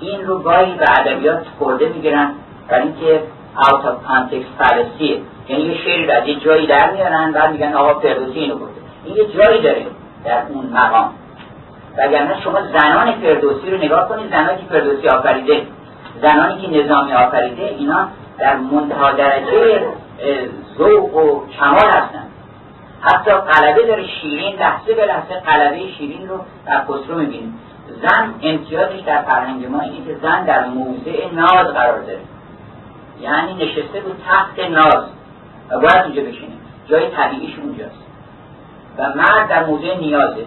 این 0.01 0.27
رو 0.27 0.39
گاهی 0.39 0.75
به 0.75 0.85
ادبیات 1.01 1.47
خورده 1.59 1.89
می‌گیرن 1.89 2.31
برای 2.69 2.83
اینکه 2.83 3.23
out 3.57 3.83
of 3.83 3.97
context 4.09 4.63
fallacy 4.63 5.13
یعنی 5.49 5.63
یه 5.63 5.79
شعری 5.85 6.11
از 6.11 6.27
یه 6.27 6.35
جایی 6.35 6.67
در 6.67 6.91
میارن 6.91 7.33
بعد 7.33 7.53
میگن 7.53 7.75
آقا 7.75 8.01
فردوسی 8.01 8.39
اینو 8.41 8.55
گفته. 8.55 8.81
این 9.05 9.17
یه 9.17 9.27
جایی 9.27 9.63
داره 9.63 9.87
در 10.25 10.43
اون 10.49 10.67
مقام. 10.67 11.11
وگرنه 11.99 12.41
شما 12.45 12.59
زنان 12.63 13.13
فردوسی 13.13 13.71
رو 13.71 13.77
نگاه 13.77 14.09
کنید 14.09 14.31
زنانی 14.31 14.59
که 14.59 14.65
فردوسی 14.69 15.09
آفریده 15.09 15.63
زنانی 16.23 16.61
که 16.61 16.85
نظامی 16.85 17.13
آفریده 17.13 17.63
اینا 17.63 18.09
در 18.39 18.57
منتها 18.57 19.13
درجه 19.13 19.87
ذوق 20.79 21.15
و 21.17 21.47
کمال 21.61 21.91
هستن. 21.91 22.25
حتی 23.01 23.31
قلبه 23.31 23.87
داره 23.87 24.07
شیرین 24.07 24.57
لحظه 24.57 24.95
به 24.95 25.07
لحظه 25.07 25.41
قلبه 25.47 25.93
شیرین 25.99 26.29
رو 26.29 26.39
در 26.67 26.85
خسرو 26.85 27.19
می‌بینیم 27.19 27.61
زن 28.03 28.35
امتیازش 28.43 29.01
در 29.07 29.23
فرهنگ 29.23 29.67
ما 29.67 29.81
اینه 29.81 30.07
که 30.07 30.17
زن 30.23 30.45
در 30.45 30.65
موضع 30.65 31.35
ناز 31.35 31.75
قرار 31.75 32.01
داره. 32.01 32.21
یعنی 33.21 33.55
نشسته 33.55 34.01
بود 34.01 34.23
تخت 34.29 34.59
ناز. 34.71 35.05
و 35.71 35.81
باید 35.81 36.05
اونجا 36.05 36.23
بشینه. 36.23 36.53
جای 36.87 37.11
طبیعیش 37.11 37.59
اونجاست. 37.59 38.03
و 38.99 39.03
مرد 39.03 39.49
در 39.49 39.65
موضع 39.65 39.97
نیازه. 39.97 40.45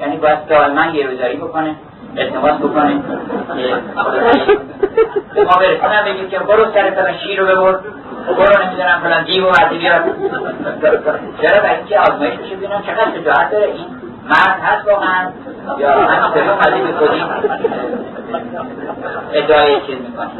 یعنی 0.00 0.16
باید 0.16 0.46
دائما 0.46 0.86
یه 0.86 1.06
روزایی 1.06 1.36
بکنه 1.36 1.74
التماس 2.16 2.52
بکنه 2.58 3.02
به 5.34 5.44
ما 5.44 5.52
برسونم 5.60 6.04
بگیم 6.04 6.28
که 6.28 6.38
برو 6.38 6.72
سر 6.74 6.90
فلان 6.90 7.18
شیر 7.18 7.40
رو 7.40 7.46
ببر. 7.46 7.78
برو 8.36 8.64
نمی‌دونم 8.64 9.00
فلان 9.02 9.24
دیو 9.24 9.46
و 9.46 9.52
بیار 9.70 10.04
چرا 11.42 11.60
برای 11.60 11.76
اینکه 11.76 11.98
آزمایش 11.98 12.34
بشه 12.34 12.56
ببینم 12.56 12.82
چقدر 12.82 13.20
شجاعت 13.20 13.50
داره 13.50 13.66
این. 13.66 14.01
مرد 14.24 14.60
هست 14.62 14.88
واقعا 14.88 15.32
یا 15.78 15.94
اومده 15.94 16.82
به 16.82 16.92
خودی. 16.92 17.22
ادعای 19.32 19.80
چیز 19.86 19.96
می‌کنه. 20.00 20.30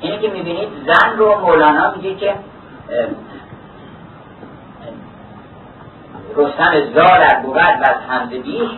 اینه 0.00 0.18
که 0.18 0.28
می‌بینید 0.28 0.68
زن 0.86 1.16
رو 1.16 1.40
مولانا 1.40 1.92
میگه 1.96 2.14
که 2.14 2.34
رستم 6.36 6.70
زال 6.94 7.42
بود 7.42 7.56
و 7.56 7.60
از 7.60 7.96
همزه 8.08 8.38
بیش 8.38 8.70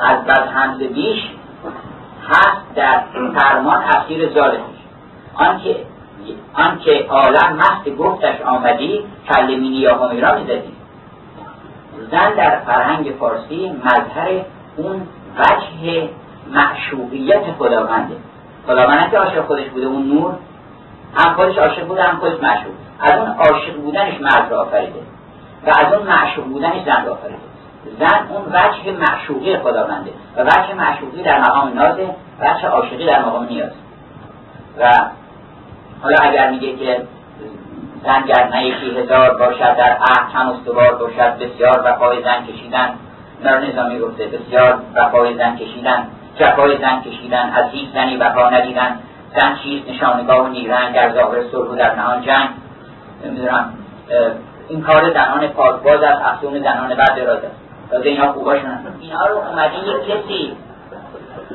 از 0.00 0.24
بس 0.24 0.48
همزه 0.54 0.88
بیش 0.88 1.18
هست 2.28 2.74
در 2.74 3.00
فرمان 3.38 3.82
اسیر 3.82 4.32
زالش 4.34 4.60
آنکه 5.34 5.76
آنکه 6.54 7.06
عالم 7.08 7.56
مست 7.56 7.96
گفتش 7.98 8.40
آمدی 8.40 9.04
کلمینی 9.28 9.76
یا 9.76 9.98
همیرا 9.98 10.34
می‌زدی. 10.34 10.83
زن 12.10 12.34
در 12.34 12.60
فرهنگ 12.66 13.14
فارسی 13.20 13.72
مظهر 13.84 14.44
اون 14.76 15.06
وجه 15.38 16.08
معشوقیت 16.52 17.52
خداونده. 17.58 18.16
خداونده 18.66 19.10
که 19.10 19.18
عاشق 19.18 19.46
خودش 19.46 19.68
بوده 19.68 19.86
اون 19.86 20.08
نور 20.08 20.34
هم 21.16 21.34
خودش 21.34 21.58
عاشق 21.58 21.86
بوده 21.86 22.02
هم 22.02 22.18
خودش 22.18 22.42
معشوق. 22.42 22.72
از 23.00 23.12
اون 23.12 23.28
عاشق 23.28 23.76
بودنش 23.76 24.20
مرد 24.20 24.50
را 24.50 24.62
آفریده 24.62 25.00
و 25.66 25.70
از 25.86 25.92
اون 25.92 26.06
معشوق 26.06 26.44
بودنش 26.44 26.84
زن 26.86 27.04
را 27.04 27.12
آفریده. 27.12 27.38
زن 28.00 28.28
اون 28.28 28.44
وجه 28.44 28.92
معشوقی 28.98 29.56
خداونده 29.56 30.10
و 30.36 30.42
وجه 30.42 30.74
معشوقی 30.74 31.22
در 31.22 31.40
مقام 31.40 31.72
نازه 31.74 32.14
وجه 32.40 32.66
عاشقی 32.68 33.06
در 33.06 33.24
مقام 33.24 33.44
نیاز. 33.44 33.70
و 34.78 34.92
حالا 36.02 36.16
اگر 36.20 36.50
میگه 36.50 36.76
که 36.76 37.02
زن 38.06 38.22
گر 38.26 38.48
نه 38.48 38.56
هزار 39.00 39.38
باشد 39.38 39.76
در 39.76 39.96
عهد 40.00 40.30
هم 40.34 40.48
استوار 40.48 40.94
باشد. 40.94 41.38
بسیار 41.38 41.82
وفای 41.84 42.22
زن 42.22 42.46
کشیدن. 42.46 42.90
نار 43.44 43.60
نظامی 43.60 43.98
گفته 43.98 44.26
بسیار 44.26 44.78
وفای 44.94 45.34
زن 45.34 45.56
کشیدن. 45.56 46.06
جفای 46.38 46.78
زن 46.78 47.00
کشیدن. 47.00 47.52
از 47.54 47.70
هیچ 47.70 47.88
زنی 47.94 48.16
وفا 48.16 48.50
ندیدن. 48.50 48.98
زن 49.36 49.56
چیست 49.62 49.90
نشانگاه 49.90 50.44
و 50.44 50.48
نیرنگ 50.48 50.94
در 50.94 51.12
ظاهر 51.12 51.42
صلح 51.52 51.70
و 51.70 51.74
در 51.74 51.94
نهان 51.94 52.22
جنگ. 52.22 52.48
نمی‌دونم 53.24 53.72
این 54.68 54.82
کار 54.82 55.12
زنان 55.12 55.48
پاکباز 55.48 56.02
از 56.02 56.18
افزون 56.24 56.62
زنان 56.62 56.94
بعد 56.94 57.16
دراز 57.16 57.44
است 57.44 57.56
تازه 57.90 58.08
اینا 58.08 58.32
خوباشون 58.32 58.78
اینا 59.00 59.26
رو 59.26 59.36
اومده 59.36 59.78
یک 59.78 60.04
کسی 60.08 60.56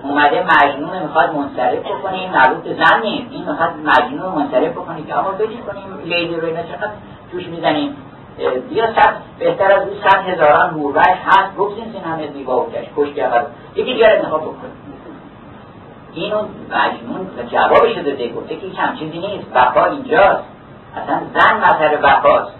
اومده 0.04 0.44
مجنون 0.44 1.00
می‌خواد 1.02 1.36
منصرف 1.36 1.80
بکنه 1.80 2.14
این 2.14 2.32
مربوط 2.32 2.64
زن 2.64 3.02
نیست. 3.02 3.32
این 3.32 3.50
می‌خواد 3.50 3.70
مجنون 3.86 4.36
منصرف 4.36 4.72
بکنه 4.72 5.04
که 5.04 5.14
آقا 5.14 5.32
بجی 5.32 5.58
کنیم 5.58 6.00
لیلی 6.04 6.36
رو 6.36 6.48
اینا 6.48 6.64
چقدر 6.64 6.92
توش 7.32 7.48
می‌زنیم. 7.48 7.96
بیا 8.70 8.94
صد 8.94 9.14
بهتر 9.40 9.72
از 9.72 9.88
اون 9.88 9.98
صد 10.04 10.30
هزاران 10.30 10.74
موربش 10.74 11.18
هست. 11.26 11.56
بگزین 11.58 11.84
این 11.94 12.04
همه 12.04 12.32
زیبا 12.32 12.62
و 12.62 12.72
کش 12.72 12.86
کشتی 12.98 13.22
اول 13.22 13.42
یکی 13.76 13.94
دیگر 13.94 14.16
انتخاب 14.16 14.42
بکنیم 14.42 14.72
اینو 16.14 16.38
مجنون 16.70 17.28
جوابش 17.52 17.96
داده. 17.96 18.34
گفته 18.34 18.56
که 18.56 18.68
هیچ 18.68 19.00
چیزی 19.00 19.20
نیست. 19.20 19.48
وفا 19.56 19.86
اینجاست. 19.86 20.44
اصلا 20.96 21.20
زن 21.34 21.58
مظهر 21.58 21.98
وفاست. 22.04 22.56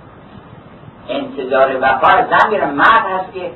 انتظار 1.10 1.78
وفا 1.82 2.10
زن 2.10 2.50
میره 2.50 2.66
مرد 2.66 3.06
هست 3.14 3.34
که 3.34 3.52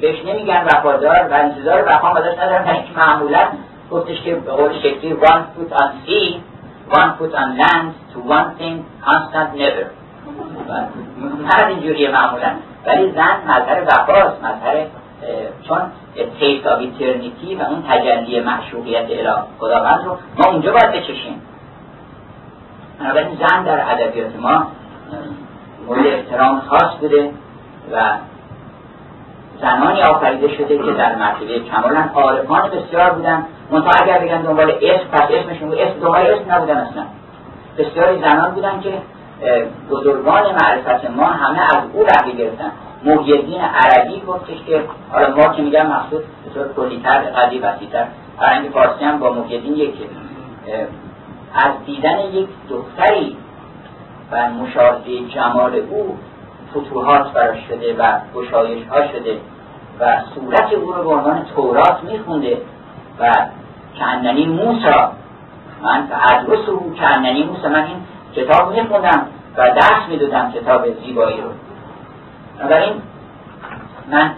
بهش 0.00 0.24
نمیگن 0.24 0.64
وفادار 0.64 1.28
و 1.30 1.34
انتظار 1.34 1.84
وفا 1.86 2.08
ازش 2.08 2.38
ندارن. 2.38 2.64
که 2.64 2.82
معمولا 2.96 3.46
گفتش 3.90 4.22
که 4.22 4.34
به 4.34 4.52
قول 4.52 4.78
شکلی 4.78 5.16
one 5.16 5.44
foot 5.54 5.76
on 5.76 5.90
sea 6.06 6.40
one 6.90 7.10
foot 7.18 7.34
on 7.34 7.58
land 7.60 7.88
to 8.12 8.18
one 8.18 8.50
thing 8.58 8.84
constant 9.06 9.54
never. 9.56 9.86
مرد 11.42 11.68
اینجوریه 11.68 12.10
معمولا. 12.10 12.50
ولی 12.86 13.12
زن 13.12 13.36
مظهر 13.46 13.82
وفاست 13.82 14.44
مظهر 14.44 14.86
چون 15.68 15.80
taste 16.40 16.66
of 16.66 16.78
eternity 16.78 17.54
و 17.54 17.62
اون 17.62 17.84
تجلی 17.88 18.40
معشوقیت 18.40 19.04
اله 19.10 19.34
خداوند 19.58 20.04
رو 20.04 20.16
ما 20.38 20.50
اونجا 20.50 20.72
باید 20.72 20.92
بچشیم 20.92 21.42
بنابراین 23.00 23.38
زن 23.40 23.64
در 23.64 23.92
ادبیات 23.92 24.36
ما 24.40 24.66
مورد 25.86 26.06
احترام 26.06 26.60
خاص 26.60 26.96
بوده 27.00 27.30
و 27.92 28.00
زنانی 29.64 30.02
آفریده 30.02 30.48
شده 30.48 30.78
که 30.78 30.92
در 30.92 31.14
مرتبه 31.16 31.60
کمالا 31.60 32.04
عارفان 32.14 32.70
بسیار 32.70 33.10
بودن. 33.10 33.46
منتها 33.70 33.90
اگر 34.02 34.18
بگن 34.18 34.42
دنبال 34.42 34.74
اسم 34.82 35.08
پس 35.12 35.28
اسمشون 35.30 35.68
بود. 35.68 35.78
اسم 35.78 36.00
دنبال 36.00 36.26
اسم 36.26 36.52
نبودن 36.52 36.76
اصلا. 36.76 37.02
بسیاری 37.78 38.20
زنان 38.20 38.50
بودن 38.50 38.80
که 38.80 38.92
بزرگان 39.90 40.42
معرفت 40.42 41.10
ما 41.10 41.26
همه 41.26 41.60
از 41.62 41.82
او 41.92 42.02
رقی 42.02 42.32
گرفتن. 42.32 42.72
محیدین 43.04 43.60
عربی 43.60 44.22
گفتش 44.26 44.64
که 44.66 44.82
حالا 45.12 45.36
ما 45.36 45.54
که 45.54 45.62
میگم 45.62 45.86
مقصود 45.86 46.24
به 46.44 46.50
طور 46.54 46.72
کلیتر 46.76 47.18
قدی 47.18 47.58
وسیعتر. 47.58 48.06
فرنگ 48.38 48.70
فارسی 48.70 49.04
هم 49.04 49.18
با 49.18 49.32
محیدین 49.32 49.74
یک 49.74 49.94
از 51.54 51.72
دیدن 51.86 52.18
یک 52.18 52.48
دختری 52.70 53.36
و 54.32 54.50
مشاهده 54.50 55.20
جمال 55.34 55.74
او 55.90 56.18
فتوحات 56.70 57.32
براش 57.32 57.58
شده 57.68 57.96
و 57.98 58.18
گشایش 58.34 58.86
ها 58.86 59.08
شده. 59.08 59.40
و 60.00 60.22
صورت 60.34 60.72
او 60.72 60.92
رو 60.92 61.04
به 61.04 61.10
عنوان 61.14 61.44
تورات 61.54 62.04
میخونده 62.04 62.62
و 63.20 63.32
کننی 63.98 64.46
موسا 64.46 65.12
من 65.82 66.08
ادرس 66.32 66.68
او 66.68 66.94
کننی 66.94 67.44
موسا 67.44 67.68
من 67.68 67.84
این 67.84 67.96
کتاب 68.34 68.72
میخوندم 68.72 69.26
و 69.56 69.70
درس 69.70 70.08
می‌دادم 70.08 70.52
کتاب 70.52 70.86
زیبایی 71.04 71.40
رو. 71.40 71.48
بنابراین 72.58 72.92
من 74.10 74.30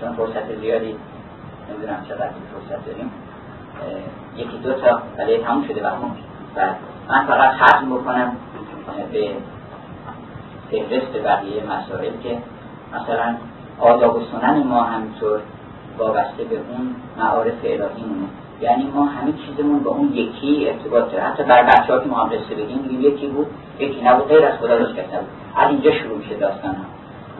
چون 0.00 0.12
فرصت 0.12 0.54
زیادی 0.60 0.96
نمی‌دونم 1.70 2.04
چقدر 2.08 2.30
فرصت 2.52 2.86
داریم 2.86 3.10
یکی 4.36 4.58
دو 4.58 4.72
تا 4.72 5.02
ولی 5.18 5.38
تموم 5.38 5.64
شده. 5.68 5.88
و 6.56 6.60
من 7.08 7.26
فقط 7.26 7.50
ختم 7.54 7.90
بکنم 7.90 8.36
به 9.12 9.30
فهرست 10.70 11.12
بقیه 11.24 11.62
مسائل 11.64 12.12
که 12.22 12.38
مثلا 12.94 13.36
آداب 13.80 14.16
و 14.16 14.20
سنن 14.32 14.62
ما 14.62 14.82
همینطور 14.82 15.40
وابسته 15.98 16.44
به 16.44 16.56
اون 16.56 16.94
معارف 17.18 17.64
الهیمونه. 17.64 18.28
یعنی 18.60 18.90
ما 18.94 19.04
همه 19.04 19.32
چیزمون 19.46 19.78
با 19.78 19.90
اون 19.90 20.12
یکی 20.14 20.68
ارتباط 20.68 21.12
داره 21.12 21.24
حتی 21.24 21.42
بر 21.42 21.62
بچه 21.62 21.92
ها 21.92 21.98
که 22.00 22.08
ما 22.08 22.16
هم 22.16 22.30
رسته 22.30 22.54
بگیم 22.54 23.00
یکی 23.00 23.26
بود 23.26 23.46
یکی 23.78 24.02
نبود 24.02 24.28
غیر 24.28 24.44
از 24.44 24.58
خدا 24.58 24.78
داشت 24.78 24.94
کسا 24.96 25.18
از 25.56 25.70
اینجا 25.70 25.90
شروع 25.92 26.18
میشه 26.18 26.34
داستان 26.34 26.74
ها 26.74 26.84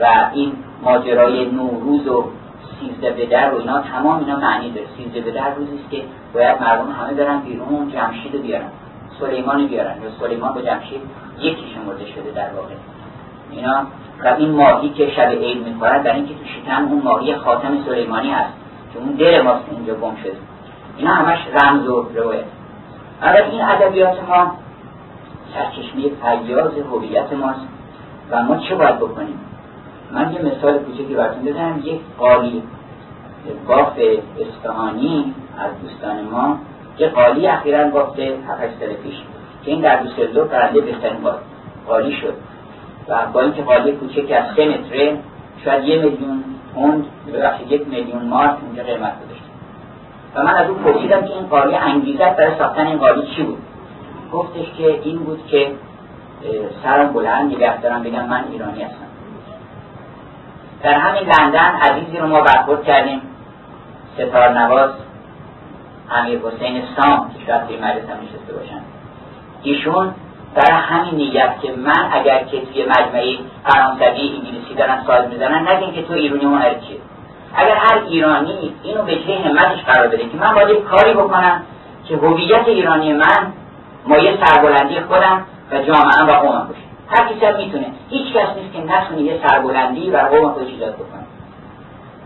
و 0.01 0.31
این 0.35 0.53
ماجرای 0.83 1.51
نوروز 1.51 2.07
و 2.07 2.25
سیزده 2.81 3.11
به 3.11 3.27
در 3.27 3.55
و 3.55 3.59
اینا 3.59 3.81
تمام 3.81 4.19
اینا 4.19 4.37
معنی 4.37 4.71
داره. 4.71 4.87
سیزده 4.97 5.21
به 5.21 5.31
در 5.31 5.55
روزی 5.55 5.79
است 5.79 5.91
که 5.91 6.03
باید 6.35 6.61
مردم 6.61 6.93
همه 6.93 7.15
برن 7.15 7.41
بیرون 7.41 7.93
جمشید 7.93 8.43
بیارن. 8.43 8.69
سلیمان 9.21 9.67
بیارن. 9.67 10.03
یا 10.03 10.11
سلیمان 10.21 10.55
با 10.55 10.63
جمشید 10.63 11.01
یکی 11.39 11.65
شمرده 11.75 12.07
شده 12.07 12.31
در 12.35 12.51
واقع. 12.57 12.75
اینا 13.51 13.87
و 14.25 14.27
این 14.39 14.51
ماهی 14.51 14.89
که 14.89 15.11
شب 15.11 15.29
عید 15.31 15.69
می‌خورد 15.69 16.03
در 16.03 16.15
اینکه 16.15 16.35
تو 16.35 16.45
شکم 16.45 16.85
اون 16.85 17.03
ماهی 17.03 17.37
خاتم 17.37 17.85
سلیمانی 17.87 18.31
هست 18.31 18.53
که 18.93 18.99
اون 18.99 19.13
دل 19.13 19.43
ماست 19.43 19.65
اونجا 19.71 19.95
گم 19.95 20.17
شده. 20.23 20.37
اینا 20.97 21.15
همش 21.15 21.39
رمز 21.63 21.89
و 21.89 22.07
روایت 22.15 22.45
اما 23.23 23.39
این 23.39 23.63
ادبیات 23.63 24.17
ما 24.29 24.53
سرچشمه 25.55 26.03
فیاض 26.23 26.73
هویت 26.93 27.33
ماست 27.33 27.67
و 28.31 28.43
ما 28.43 28.57
چه 28.57 28.75
باید 28.75 28.97
بکنیم؟ 28.97 29.41
من 30.13 30.33
یه 30.33 30.43
مثال 30.43 30.79
کوچکی 30.79 31.15
براتون 31.15 31.45
بزنم. 31.45 31.81
یک 31.85 32.01
قالی 32.19 32.63
باف 33.69 33.99
اصفهانی 34.41 35.35
از 35.59 35.71
دوستان 35.83 36.25
ما 36.25 36.59
که 36.99 37.07
قالی 37.07 37.47
اخیرا 37.47 37.89
بافته 37.89 38.23
7 38.49 38.81
سال 38.81 38.89
پیش 38.89 39.15
که 39.65 39.71
این 39.71 39.81
در 39.81 40.03
دوسلدورف 40.03 40.51
برنده 40.51 40.81
بهترین 40.81 41.19
قالی 41.87 42.13
شد. 42.13 42.35
و 43.09 43.27
با 43.33 43.41
اینکه 43.41 43.63
قالی 43.63 43.93
کوچک 43.93 44.33
از 44.33 44.57
سه 44.57 44.69
متره 44.69 45.19
شاید 45.65 45.85
یه 45.85 46.03
میلیون 46.03 46.45
پوند 46.75 47.07
ببخشید 47.35 47.73
یک 47.73 47.89
میلیون 47.89 48.23
مارک 48.23 48.57
اونجا 48.67 48.83
قیمت 48.83 49.13
گذاشته. 49.25 49.45
و 50.35 50.43
من 50.43 50.55
از 50.55 50.69
او 50.69 50.75
پرسیدم 50.75 51.21
که 51.21 51.33
این 51.35 51.47
قالی 51.47 51.75
انگیزت 51.75 52.37
برای 52.37 52.59
ساختن 52.59 52.87
این 52.87 52.99
قالی 52.99 53.23
چی 53.37 53.43
بود؟ 53.43 53.59
گفتش 54.33 54.73
که 54.79 55.01
این 55.03 55.19
بود 55.19 55.47
که 55.47 55.73
سرم 56.83 57.13
بلند 57.13 57.55
نگه 57.55 57.81
دارم 57.81 58.03
بگم 58.03 58.27
من 58.27 58.45
ایرانی 58.53 58.83
هستم. 58.83 59.07
در 60.83 60.95
همین 60.95 61.23
لندن 61.23 61.79
عزیزی 61.83 62.19
رو 62.19 62.27
ما 62.27 62.41
برخورد 62.41 62.85
کردیم 62.85 63.21
ستار 64.15 64.59
نواز 64.59 64.91
امیر 66.11 66.39
حسین 66.39 66.83
سام 66.97 67.31
که 67.31 67.47
شاید 67.47 67.67
توی 67.67 67.77
مجلس 67.77 68.11
هم 68.11 68.17
نشسته 68.23 68.53
باشن. 68.53 68.81
ایشون 69.63 70.15
برای 70.55 70.81
همین 70.81 71.15
نیت 71.15 71.61
که 71.63 71.73
من 71.73 72.09
اگر 72.13 72.45
که 72.45 72.61
توی 72.61 72.85
مجمعی 72.85 73.39
فرانسوی 73.67 74.07
انگلیسی 74.07 74.75
دارن 74.77 75.03
ساز 75.07 75.29
می‌زنن 75.29 75.69
نگین 75.69 75.95
که 75.95 76.03
تو 76.03 76.13
ایرانی 76.13 76.45
هنر 76.45 76.75
چیه. 76.75 76.99
اگر 77.55 77.75
هر 77.75 78.03
ایرانی 78.07 78.75
اینو 78.83 79.03
به 79.03 79.17
چه 79.17 79.39
همتش 79.45 79.85
قرار 79.85 80.09
بده 80.09 80.29
که 80.29 80.37
من 80.41 80.55
باید 80.55 80.85
کاری 80.85 81.15
بکنم 81.15 81.63
که 82.09 82.17
هویت 82.17 82.69
ایرانی 82.69 83.13
من 83.13 83.53
مایه 84.07 84.39
سربلندی 84.45 85.01
خودم 85.01 85.45
و 85.71 85.79
جامعه 85.79 86.25
و 86.29 86.41
قومم 86.41 86.69
باشه. 86.69 86.81
هر 87.09 87.29
کسی 87.29 87.47
هم 87.47 87.57
می‌تونه. 87.57 87.87
هیچ 88.11 88.33
کس 88.33 88.49
نیست 88.57 88.73
که 88.73 88.81
نتونه 88.81 89.21
یه 89.21 89.41
سربلندی 89.47 90.11
و 90.11 90.17
قوم 90.17 90.53
خودش 90.53 90.69
ایجاد 90.69 90.95
بکنه. 90.95 91.25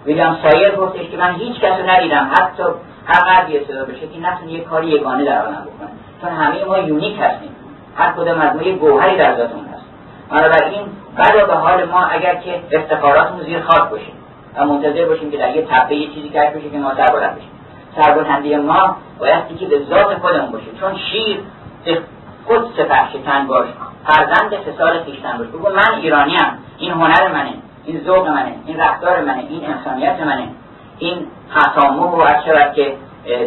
ویلیام 0.07 0.39
سایر 0.43 0.77
گفتش 0.77 1.11
که 1.11 1.17
من 1.17 1.35
هیچ 1.35 1.61
کس 1.61 1.79
رو 1.79 1.91
ندیدم. 1.91 2.31
حتی 2.33 2.63
هر 3.07 3.21
قدری 3.21 3.65
صدا 3.65 3.85
بشه 3.85 4.01
که 4.01 4.21
نتونه 4.21 4.53
یه 4.53 4.61
کاری 4.61 4.87
یگانه 4.87 5.25
در 5.25 5.39
عالم 5.39 5.67
بکنه. 5.67 5.89
چون 6.21 6.31
همه 6.31 6.65
ما 6.65 6.79
یونیک 6.79 7.19
هستیم. 7.21 7.51
هر 7.99 8.13
کدام 8.13 8.41
از 8.41 8.59
گوهری 8.81 9.17
در 9.17 9.37
ذاتمون 9.37 9.65
هست. 9.65 9.85
بنابراین 10.31 10.87
بعد 11.17 11.47
به 11.47 11.55
حال 11.55 11.85
ما 11.85 12.05
اگر 12.05 12.35
که 12.35 12.63
افتخاراتمون 12.73 13.43
زیر 13.43 13.61
خاک 13.61 13.91
باشیم 13.91 14.15
و 14.57 14.65
منتظر 14.65 15.05
باشیم 15.05 15.31
که 15.31 15.37
در 15.37 15.57
یه 15.57 15.67
تپه 15.71 15.95
یه 15.95 16.15
چیزی 16.15 16.29
کرد 16.29 16.55
بشه 16.55 16.71
که 16.71 16.79
ما 16.79 16.95
سربلند 16.95 17.37
بشیم. 17.37 17.51
سربلندی 17.97 18.57
ما 18.57 18.97
باید 19.19 19.59
که 19.59 19.67
به 19.67 19.85
ذات 19.91 20.19
خودمون 20.19 20.51
باشه. 20.51 20.65
چون 20.81 20.97
شیر 20.97 21.41
خود 22.47 22.73
سپه 22.77 23.09
شکن 23.13 23.47
باش 23.47 23.69
فرزند 24.07 24.55
فسال 24.55 25.03
خیشتن 25.03 25.39
باش 25.39 25.47
بگو 25.47 25.71
من 25.71 25.95
ایرانیم. 26.01 26.39
این 26.79 26.93
هنر 26.93 27.29
منه. 27.33 27.55
این 27.85 28.01
ذوق 28.05 28.29
منه. 28.29 28.55
این 28.67 28.81
رفتار 28.81 29.21
منه. 29.21 29.45
این 29.49 29.67
انسانیت 29.67 30.21
منه. 30.21 30.49
این 30.99 31.27
تسامح 31.55 32.13
و 32.13 32.27
شود 32.47 32.73
که 32.73 32.97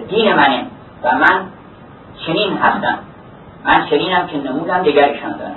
دین 0.10 0.34
منه. 0.34 0.66
و 1.04 1.12
من 1.16 1.46
چنین 2.26 2.58
هستم. 2.58 3.00
من 3.66 3.86
چنینم 3.90 4.28
که 4.28 4.38
نمودم 4.38 4.84
دیگرشان 4.84 5.38
دارم. 5.38 5.56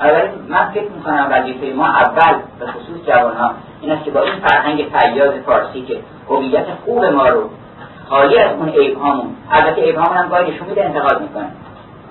اول 0.00 0.28
من 0.48 0.70
فکر 0.70 0.90
می‌کنم 0.90 1.28
وظیفه 1.30 1.72
ما 1.76 1.86
اول 1.86 2.38
به 2.60 2.66
خصوص 2.66 3.06
جوان 3.06 3.36
ها 3.36 3.50
این 3.80 3.92
است 3.92 4.04
که 4.04 4.10
با 4.10 4.20
این 4.20 4.34
فرهنگ 4.34 4.86
فیاض 4.92 5.30
فارسی 5.46 5.82
که 5.82 6.00
هویت 6.28 6.66
خوب 6.84 7.04
ما 7.04 7.28
رو 7.28 7.50
خالی 8.08 8.38
از 8.38 8.56
اون 8.56 8.68
عیب 8.68 8.98
هامون 8.98 9.36
البته 9.50 9.82
عیب 9.82 9.98
هم 9.98 10.28
گاهی 10.28 10.52
نشون 10.52 10.68
میده 10.68 10.84
انتقاد 10.84 11.22
می‌کنه 11.22 11.48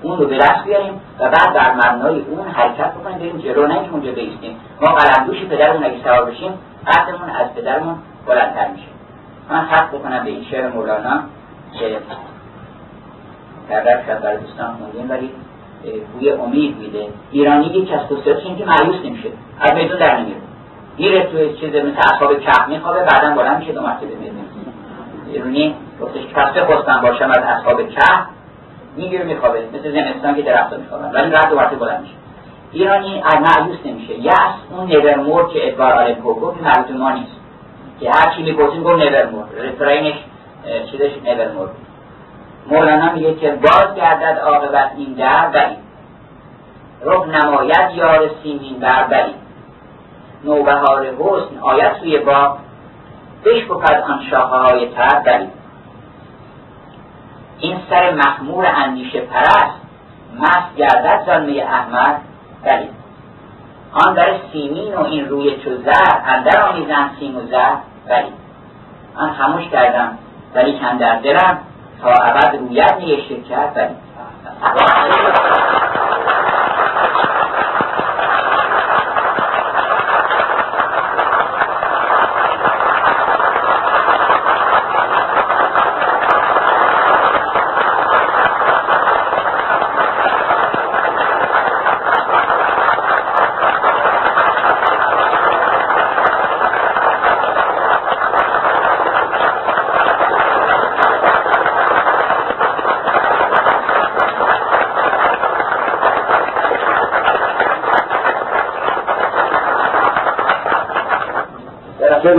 اون 0.02 0.18
رو 0.18 0.28
به 0.28 0.38
دست 0.38 0.64
بیاریم 0.66 1.02
و 1.20 1.24
بعد 1.24 1.54
در 1.54 1.74
مبنای 1.74 2.22
اون 2.22 2.48
حرکت 2.48 2.94
بکنیم 2.94 3.18
بریم 3.18 3.38
جلو 3.38 3.68
نه 3.68 3.80
اونجا 3.92 4.12
بیستیم 4.12 4.60
ما 4.82 4.96
قلمدوش 4.96 5.46
پدرمون 5.46 5.84
اگه 5.84 6.04
سوار 6.04 6.26
بشیم 6.26 6.54
قدرمون 6.88 7.30
از 7.30 7.54
پدرمون 7.56 7.96
بلندتر 8.28 8.68
میشه. 8.68 8.88
من 9.50 9.66
خط 9.66 9.88
بکنم 9.88 10.24
به 10.24 10.30
این 10.30 10.44
شعر 10.44 10.68
مولانا 10.68 11.24
که 11.80 11.98
در 13.70 14.06
شاید 14.06 14.22
برای 14.22 14.38
دوستان 14.38 14.76
خوندیم 14.76 15.10
ولی 15.10 15.32
بوی 16.14 16.30
امید 16.30 16.78
میده. 16.78 17.08
ایرانی 17.32 17.94
از 17.94 18.00
خصوصیتش 18.00 18.46
اینه 18.46 18.58
که 18.58 18.66
مایوس 18.66 19.06
نمیشه. 19.06 19.30
از 19.60 19.74
میدون 19.74 19.98
در 19.98 20.20
نمیره 20.20 20.38
میره 20.98 21.24
توی 21.24 21.54
چیز 21.54 21.70
مثل 21.70 21.98
اصحاب 21.98 22.40
کهف 22.40 22.68
میخوابه 22.68 23.00
بعدا 23.00 23.36
بلند 23.36 23.60
میشه 23.60 23.72
دو 23.72 23.82
مرتبه 23.82 24.06
میدون 24.06 24.46
ایرانی 25.32 25.76
گفتش 26.02 26.22
پس 26.34 26.54
بخواستم 26.54 27.02
باشم 27.02 27.30
از 27.30 27.38
اصحاب 27.38 27.90
کهف. 27.90 28.26
می‌گیره 28.98 29.24
میخوابه. 29.24 29.64
مثل 29.74 29.92
زمستان 29.92 30.36
که 30.36 30.42
درخت 30.42 30.74
میخوابن. 30.74 31.12
ولی 31.12 31.30
بعد 31.30 31.50
دو 31.50 31.56
مرتبه 31.56 31.76
بلند 31.76 32.02
میشه. 32.02 32.14
ایرانی 32.72 33.24
از 33.26 33.36
مایوس 33.36 33.78
نمیشه. 33.86 34.20
یأس 34.20 34.54
اون 34.72 34.92
نورمور 34.92 35.48
که 35.48 35.68
ادوار 35.68 35.94
آلپو 35.94 36.34
گفت 36.34 36.62
ما 37.00 37.12
نیست. 37.12 37.32
که 38.00 38.10
هر 38.16 38.36
چی 38.36 38.44
می‌پرسیم 38.44 38.84
گفت 38.84 38.96
نورمور 38.96 39.46
رفرینش 39.64 40.16
چیزش 40.92 41.12
نورمور 41.26 41.70
مولانا 42.70 43.14
میگه 43.14 43.36
که 43.36 43.52
باز 43.52 43.96
گردد 43.96 44.40
عاقبت 44.40 44.92
این 44.98 45.14
در 45.14 45.48
بری 45.48 45.78
رخ 47.02 47.28
نماید 47.28 47.92
یار 47.96 48.30
سیمین 48.44 48.80
بر 48.80 49.04
بری 49.04 49.34
نوبهار 50.44 51.06
حسن 51.06 51.60
آید 51.62 51.94
سوی 52.00 52.18
با 52.18 52.58
بشکفد 53.46 54.04
آن 54.08 54.24
شاخه 54.30 54.56
های 54.56 54.90
تر 54.90 55.20
بری 55.20 55.48
این 57.60 57.78
سر 57.90 58.14
مخمور 58.14 58.68
اندیشه 58.76 59.22
پرست 59.22 59.82
مست 60.40 60.76
گردد 60.78 61.24
زنمه 61.26 61.64
احمد 61.64 62.22
بری 62.64 62.90
آن 63.94 64.14
در 64.14 64.34
سیمین 64.52 64.94
و 64.94 65.00
این 65.00 65.30
روی 65.30 65.56
چو 65.64 65.70
زر 65.78 66.18
اندر 66.26 66.62
آمیزن 66.62 67.10
سیم 67.20 67.38
و 67.38 67.42
زر 67.42 67.74
بری 68.08 68.34
آن 69.16 69.34
خموش 69.34 69.70
کردم 69.70 70.18
ولی 70.56 70.80
کن 70.80 70.98
در 70.98 71.20
دلم 71.20 71.58
تا 72.02 72.10
ابد 72.10 72.56
رویت 72.56 72.98
نیه 73.00 73.18
شکر 73.30 73.68
بری 73.68 73.96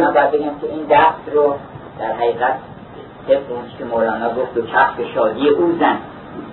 من 0.00 0.12
باید 0.12 0.30
بگم 0.30 0.58
که 0.60 0.66
این 0.66 0.86
دست 0.90 1.34
رو 1.34 1.56
در 1.98 2.12
حقیقت 2.12 2.54
طبق 3.28 3.78
که 3.78 3.84
مولانا 3.84 4.28
کسب 4.98 5.14
شادی 5.14 5.48
او 5.48 5.76
زن 5.80 5.98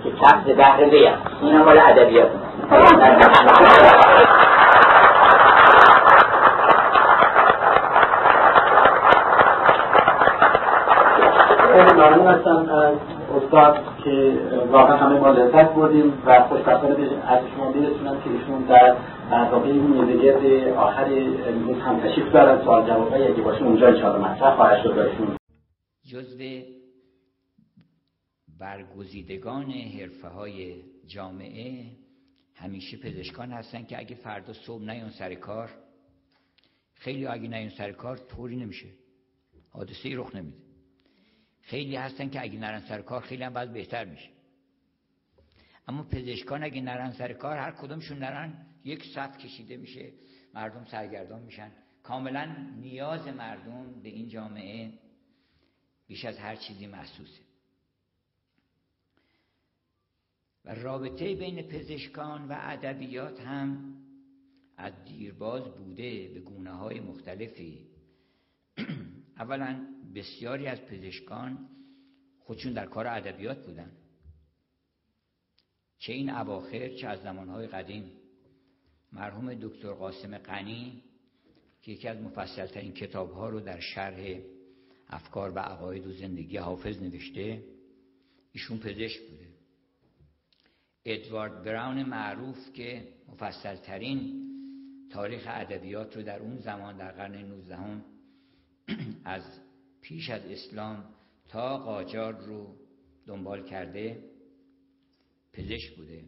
که 0.03 0.11
کسب 0.11 0.55
بهر 0.57 0.89
وی 0.89 1.07
است 1.07 1.21
این 1.41 1.61
مال 1.61 1.79
ادبیات. 1.79 2.29
ممنون 11.95 12.27
هستم 12.27 12.69
از 12.69 12.93
استاد 13.37 13.77
که 14.03 14.37
واقعا 14.71 14.97
همه 14.97 15.19
ما 15.19 15.29
لذت 15.29 15.73
بردیم 15.73 16.23
و 16.25 16.41
خوشبختانه 16.41 16.95
از 17.27 17.39
شما 17.55 17.69
میرسونم 17.69 18.17
که 18.23 18.29
ایشون 18.29 18.61
در 18.69 18.95
در 19.31 19.43
واقع 19.51 19.67
این 19.67 20.17
گرد 20.17 20.73
آخر 20.77 21.05
امروز 21.49 21.81
هم 21.81 21.99
تشریف 21.99 22.31
دارن. 22.33 22.63
سوال 22.63 22.87
جواب 22.87 23.13
اگه 23.13 23.41
باشه 23.43 23.63
اونجا 23.63 23.87
ان 23.87 24.21
مطرح 24.21 24.55
خواهد 24.55 24.83
شد 24.83 24.95
باشون 24.95 25.27
جزو 26.11 26.37
برگزیدگان 28.59 29.71
حرفه 29.71 30.27
های 30.27 30.83
جامعه 31.07 31.91
همیشه 32.55 32.97
پزشکان 32.97 33.51
هستن 33.51 33.85
که 33.85 33.99
اگه 33.99 34.15
فردا 34.15 34.53
صبح 34.53 34.83
نیان 34.83 35.09
سر 35.09 35.35
کار 35.35 35.69
خیلی 36.93 37.25
اگه 37.25 37.47
نیان 37.47 37.69
سر 37.69 37.91
کار 37.91 38.17
طوری 38.17 38.55
نمیشه. 38.55 38.87
حادثه 39.69 40.09
رخ 40.13 40.35
نمیده. 40.35 40.57
خیلی 41.61 41.95
هستن 41.95 42.29
که 42.29 42.41
اگه 42.41 42.59
نرن 42.59 42.79
سر 42.79 43.01
کار 43.01 43.21
خیلی 43.21 43.43
هم 43.43 43.53
باید 43.53 43.73
بهتر 43.73 44.05
میشه. 44.05 44.29
اما 45.87 46.03
پزشکان 46.03 46.63
اگه 46.63 46.81
نرن 46.81 47.11
سر 47.11 47.33
کار 47.33 47.57
هر 47.57 47.71
کدومشون 47.71 48.17
نرن 48.17 48.65
یک 48.83 49.03
صف 49.15 49.37
کشیده 49.37 49.77
میشه 49.77 50.11
مردم 50.53 50.85
سرگردان 50.85 51.41
میشن. 51.41 51.71
کاملا 52.03 52.55
نیاز 52.81 53.27
مردم 53.27 54.01
به 54.01 54.09
این 54.09 54.29
جامعه 54.29 54.93
بیش 56.07 56.25
از 56.25 56.37
هر 56.37 56.55
چیزی 56.55 56.87
محسوسه. 56.87 57.44
و 60.65 60.75
رابطه 60.75 61.35
بین 61.35 61.61
پزشکان 61.61 62.47
و 62.47 62.55
ادبیات 62.59 63.39
هم 63.39 63.95
از 64.77 64.93
دیرباز 65.05 65.63
بوده 65.63 66.27
به 66.33 66.39
گونه 66.39 66.71
های 66.71 66.99
مختلفی. 66.99 67.87
اولا 69.37 69.87
بسیاری 70.15 70.67
از 70.67 70.81
پزشکان 70.81 71.69
خودشون 72.39 72.73
در 72.73 72.85
کار 72.85 73.07
ادبیات 73.07 73.65
بودن. 73.65 73.91
چه 75.99 76.13
این 76.13 76.29
اواخر 76.29 76.89
چه 76.89 77.07
از 77.07 77.21
زمانهای 77.21 77.67
قدیم. 77.67 78.11
مرحوم 79.11 79.53
دکتر 79.53 79.93
قاسم 79.93 80.37
قنی 80.37 81.03
که 81.81 81.91
یکی 81.91 82.07
از 82.07 82.17
مفصلترین 82.17 82.93
کتاب 82.93 83.31
ها 83.31 83.49
رو 83.49 83.59
در 83.59 83.79
شرح 83.79 84.39
افکار 85.07 85.51
و 85.51 85.59
عقاید 85.59 86.07
و 86.07 86.11
زندگی 86.11 86.57
حافظ 86.57 87.01
نوشته 87.01 87.63
ایشون 88.51 88.77
پزشک 88.79 89.21
بوده. 89.29 89.54
ادوارد 91.05 91.63
براون 91.63 92.03
معروف 92.03 92.73
که 92.73 93.07
مفصلترین 93.27 94.41
تاریخ 95.11 95.43
ادبیات 95.47 96.15
رو 96.15 96.23
در 96.23 96.39
اون 96.39 96.57
زمان 96.57 96.97
در 96.97 97.11
قرن 97.11 97.35
19 97.35 97.77
از 99.25 99.43
پیش 100.01 100.29
از 100.29 100.45
اسلام 100.45 101.05
تا 101.47 101.77
قاجار 101.77 102.33
رو 102.33 102.75
دنبال 103.25 103.63
کرده 103.63 104.23
پزشک 105.53 105.95
بوده. 105.95 106.23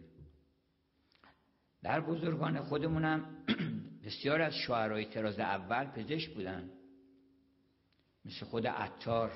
در 1.84 2.02
بزرگان 2.02 2.60
خودمونم 2.62 3.46
بسیار 4.06 4.42
از 4.42 4.54
شعرهای 4.54 5.06
تراز 5.06 5.40
اول 5.40 5.86
پزشک 5.86 6.34
بودن. 6.34 6.70
مثل 8.26 8.46
خود 8.46 8.68
عطار 8.68 9.32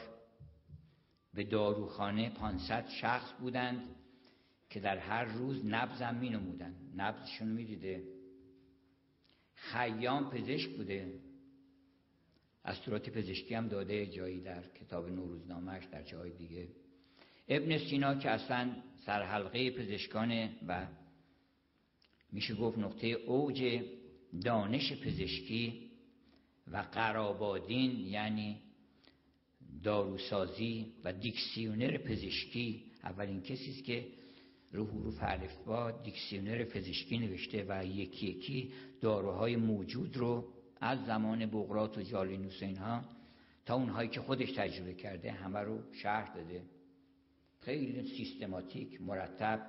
به 1.33 1.43
داروخانه 1.43 2.29
500 2.29 2.87
شخص 2.87 3.33
بودند. 3.39 4.00
که 4.71 4.79
در 4.79 4.97
هر 4.97 5.23
روز 5.23 5.65
نبزم 5.65 6.15
می 6.15 6.29
نمودن 6.29 6.75
نبزشون 6.95 7.47
می‌دیده. 7.47 8.03
خیام 9.53 10.29
پزشک 10.29 10.69
بوده. 10.69 11.19
استرات 12.65 13.09
پزشکی 13.09 13.53
هم 13.53 13.67
داده 13.67 14.05
جایی 14.05 14.41
در 14.41 14.63
کتاب 14.67 15.09
نوروزنامهش 15.09 15.85
در 15.85 16.03
جای 16.03 16.31
دیگه. 16.31 16.67
ابن 17.47 17.77
سینا 17.77 18.15
که 18.15 18.29
اصلا 18.29 18.75
سرحلقه 19.05 19.71
پزشکانه 19.71 20.55
و 20.67 20.87
میشه 22.31 22.55
گفت 22.55 22.77
نقطه 22.77 23.07
اوج 23.07 23.81
دانش 24.43 24.93
پزشکی 24.93 25.91
و 26.71 26.77
قرابادین 26.77 27.99
یعنی 27.99 28.61
داروسازی 29.83 30.93
و 31.03 31.13
دیکسیونر 31.13 31.97
پزشکی 31.97 32.83
اولین 33.03 33.41
کسی 33.41 33.71
است 33.71 33.83
که 33.83 34.20
رو 34.71 34.85
حروف 34.85 35.57
با 35.65 35.91
دیکسیونر 35.91 36.63
پزشکی 36.63 37.17
نوشته 37.17 37.65
و 37.69 37.85
یکی 37.85 38.27
یکی 38.27 38.71
داروهای 39.01 39.55
موجود 39.55 40.17
رو 40.17 40.47
از 40.81 41.05
زمان 41.05 41.45
بغرات 41.45 41.97
و 41.97 42.01
جالینوس 42.01 42.61
اینها 42.61 43.01
تا 43.65 43.75
اونهایی 43.75 44.09
که 44.09 44.21
خودش 44.21 44.51
تجربه 44.51 44.93
کرده 44.93 45.31
همه 45.31 45.59
رو 45.59 45.93
شرح 45.93 46.35
داده. 46.35 46.63
خیلی 47.59 48.17
سیستماتیک 48.17 49.01
مرتب. 49.01 49.67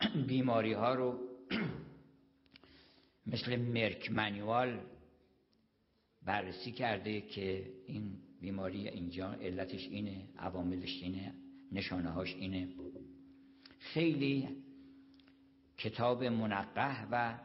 بیماری 0.28 0.72
ها 0.72 0.94
رو 0.94 1.18
مثل 3.26 3.56
مرک 3.56 4.10
منیوال 4.10 4.80
بررسی 6.22 6.72
کرده 6.72 7.20
که 7.20 7.72
این 7.86 8.18
بیماری 8.40 8.88
اینجا 8.88 9.32
علتش 9.32 9.88
اینه 9.88 10.28
عواملش 10.38 11.02
اینه 11.02 11.34
نشانه 11.72 12.10
هاش 12.10 12.34
اینه. 12.34 12.68
خیلی 13.84 14.48
کتاب 15.78 16.24
منقه 16.24 17.08
و 17.10 17.38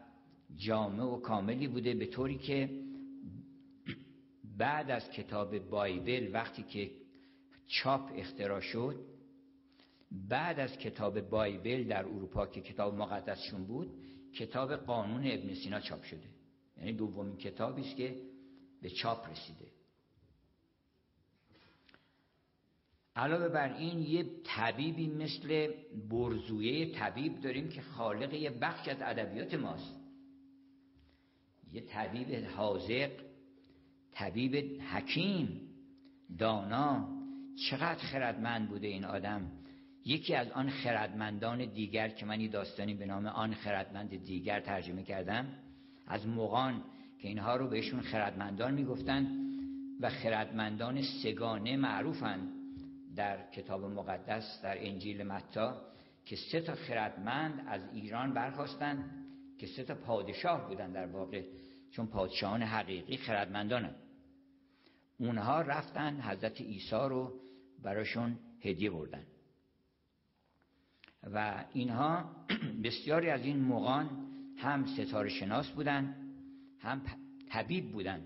جامع 0.56 1.04
و 1.04 1.20
کاملی 1.20 1.68
بوده 1.68 1.94
به 1.94 2.06
طوری 2.06 2.38
که 2.38 2.70
بعد 4.58 4.92
از 4.92 5.10
کتاب 5.12 5.60
بایبل 5.60 6.30
وقتی 6.34 6.64
که 6.64 6.92
چاپ 7.68 8.12
اختراع 8.16 8.60
شد 8.60 9.06
بعد 10.12 10.60
از 10.60 10.78
کتاب 10.78 11.22
بایبل 11.22 11.84
در 11.84 12.06
اروپا 12.06 12.48
که 12.48 12.62
کتاب 12.62 12.94
مقدسشون 12.94 13.64
بود 13.64 13.92
کتاب 14.34 14.74
قانون 14.74 15.28
ابن 15.28 15.54
سینا 15.54 15.80
چاپ 15.80 16.04
شده. 16.04 16.30
یعنی 16.78 16.94
دومین 16.94 17.38
کتابی 17.38 17.82
است 17.82 17.96
که 17.96 18.22
به 18.82 18.90
چاپ 18.90 19.30
رسیده. 19.30 19.69
علاوه 23.20 23.50
بر 23.50 23.74
این 23.74 24.00
یه 24.00 24.26
طبیبی 24.44 25.08
مثل 25.08 25.74
برزویه 26.10 26.92
طبیب 26.92 27.40
داریم 27.40 27.70
که 27.70 27.82
خالق 27.82 28.34
یه 28.34 28.50
بخش 28.50 28.88
از 28.88 28.98
ادبیات 29.02 29.54
ماست. 29.54 29.96
یه 31.74 31.82
طبیب 31.82 32.46
حاضق 32.46 33.12
طبیب 34.12 34.82
حکیم 34.82 35.62
دانا. 36.38 37.08
چقدر 37.70 38.04
خردمند 38.04 38.70
بوده 38.70 38.88
این 38.88 39.06
آدم. 39.06 39.52
یکی 40.06 40.36
از 40.36 40.52
آن 40.52 40.70
خردمندان 40.70 41.66
دیگر 41.66 42.10
که 42.10 42.26
من 42.26 42.48
داستانی 42.48 42.94
به 42.94 43.06
نام 43.06 43.26
آن 43.26 43.54
خردمند 43.54 44.24
دیگر 44.24 44.60
ترجمه 44.60 45.04
کردم 45.04 45.48
از 46.08 46.28
مغان 46.28 46.84
که 47.22 47.28
اینها 47.28 47.56
رو 47.56 47.68
بهشون 47.68 48.02
خردمندان 48.02 48.74
می‌گفتن 48.74 49.28
و 50.00 50.10
خردمندان 50.10 51.02
سگانه 51.02 51.78
معروفند 51.78 52.59
در 53.20 53.52
کتاب 53.52 53.86
مقدس 53.86 54.62
در 54.64 54.88
انجیل 54.88 55.24
متا 55.24 55.82
که 56.26 56.36
سه 56.36 56.62
تا 56.62 56.76
خردمند 56.76 57.66
از 57.68 57.82
ایران 57.94 58.34
برخواستند 58.34 59.26
که 59.58 59.68
سه 59.68 59.84
تا 59.84 59.96
پادشاه 59.96 60.68
بودن 60.68 60.92
در 60.92 61.06
واقع 61.06 61.44
چون 61.92 62.08
پادشاهان 62.08 62.64
حقیقی 62.64 63.18
خردمندانن 63.18 63.96
اونها 65.18 65.62
رفتن 65.62 66.22
حضرت 66.22 66.62
عیسی 66.62 66.96
رو 66.96 67.40
براشون 67.84 68.40
هدیه 68.62 68.90
بردن. 68.90 69.26
و 71.24 71.66
اینها 71.74 72.36
بسیاری 72.84 73.30
از 73.30 73.42
این 73.42 73.60
مغان 73.60 74.10
هم 74.58 74.86
ستاره 74.86 75.30
شناس 75.30 75.70
بودن 75.70 76.16
هم 76.80 77.02
طبیب 77.50 77.92
بودن 77.92 78.22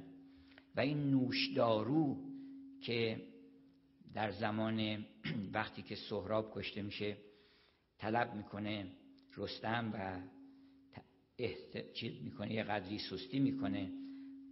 و 0.75 0.79
این 0.79 1.11
نوشدارو 1.11 2.17
که 2.81 3.32
در 4.13 4.31
زمان 4.31 5.05
وقتی 5.53 5.81
که 5.81 5.95
سهراب 5.95 6.51
کشته 6.55 6.81
میشه 6.81 7.17
طلب 7.97 8.35
می‌کنه 8.35 8.87
رستم 9.37 9.91
و 9.93 10.21
احت... 11.39 12.03
می‌کنه؟ 12.23 12.53
یه 12.53 12.63
قدری 12.63 12.99
سستی 12.99 13.39
می‌کنه. 13.39 13.91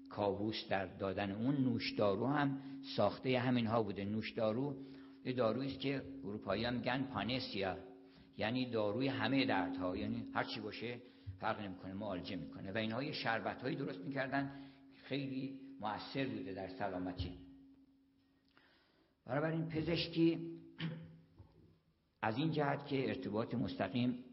کاووس 0.10 0.68
در 0.70 0.86
دادن 0.86 1.32
اون 1.32 1.56
نوشدارو 1.56 2.28
هم 2.28 2.62
ساخته 2.96 3.40
همین 3.40 3.68
ها 3.68 3.84
بوده 3.84 4.06
نوشدارو 4.06 4.76
یه 5.26 5.34
دارویی 5.34 5.78
که 5.78 6.04
اروپایی 6.24 6.66
هم 6.66 6.74
میگن 6.74 7.04
پانسیا. 7.04 7.78
یعنی 8.38 8.72
داروی 8.72 9.08
همه 9.08 9.46
دردها. 9.46 9.98
یعنی 9.98 10.26
هر 10.34 10.44
چی 10.44 10.60
باشه 10.60 11.02
فرق 11.40 11.62
نمی‌کنه 11.62 11.94
معالجه 11.94 12.36
می‌کنه. 12.36 12.72
و 12.72 12.78
اینها 12.78 13.04
یه 13.04 13.12
شربت 13.12 13.62
هایی 13.62 13.76
درست 13.76 14.00
می‌کردن. 14.00 14.52
خیلی 15.04 15.60
موثر 15.80 16.26
بوده 16.26 16.54
در 16.54 16.68
سلامتی. 16.68 17.51
این 19.28 19.70
پزشکی 19.70 20.60
از 22.22 22.38
این 22.38 22.52
جهت 22.52 22.88
که 22.88 23.08
ارتباط 23.10 23.54
مستقیم 23.54 24.24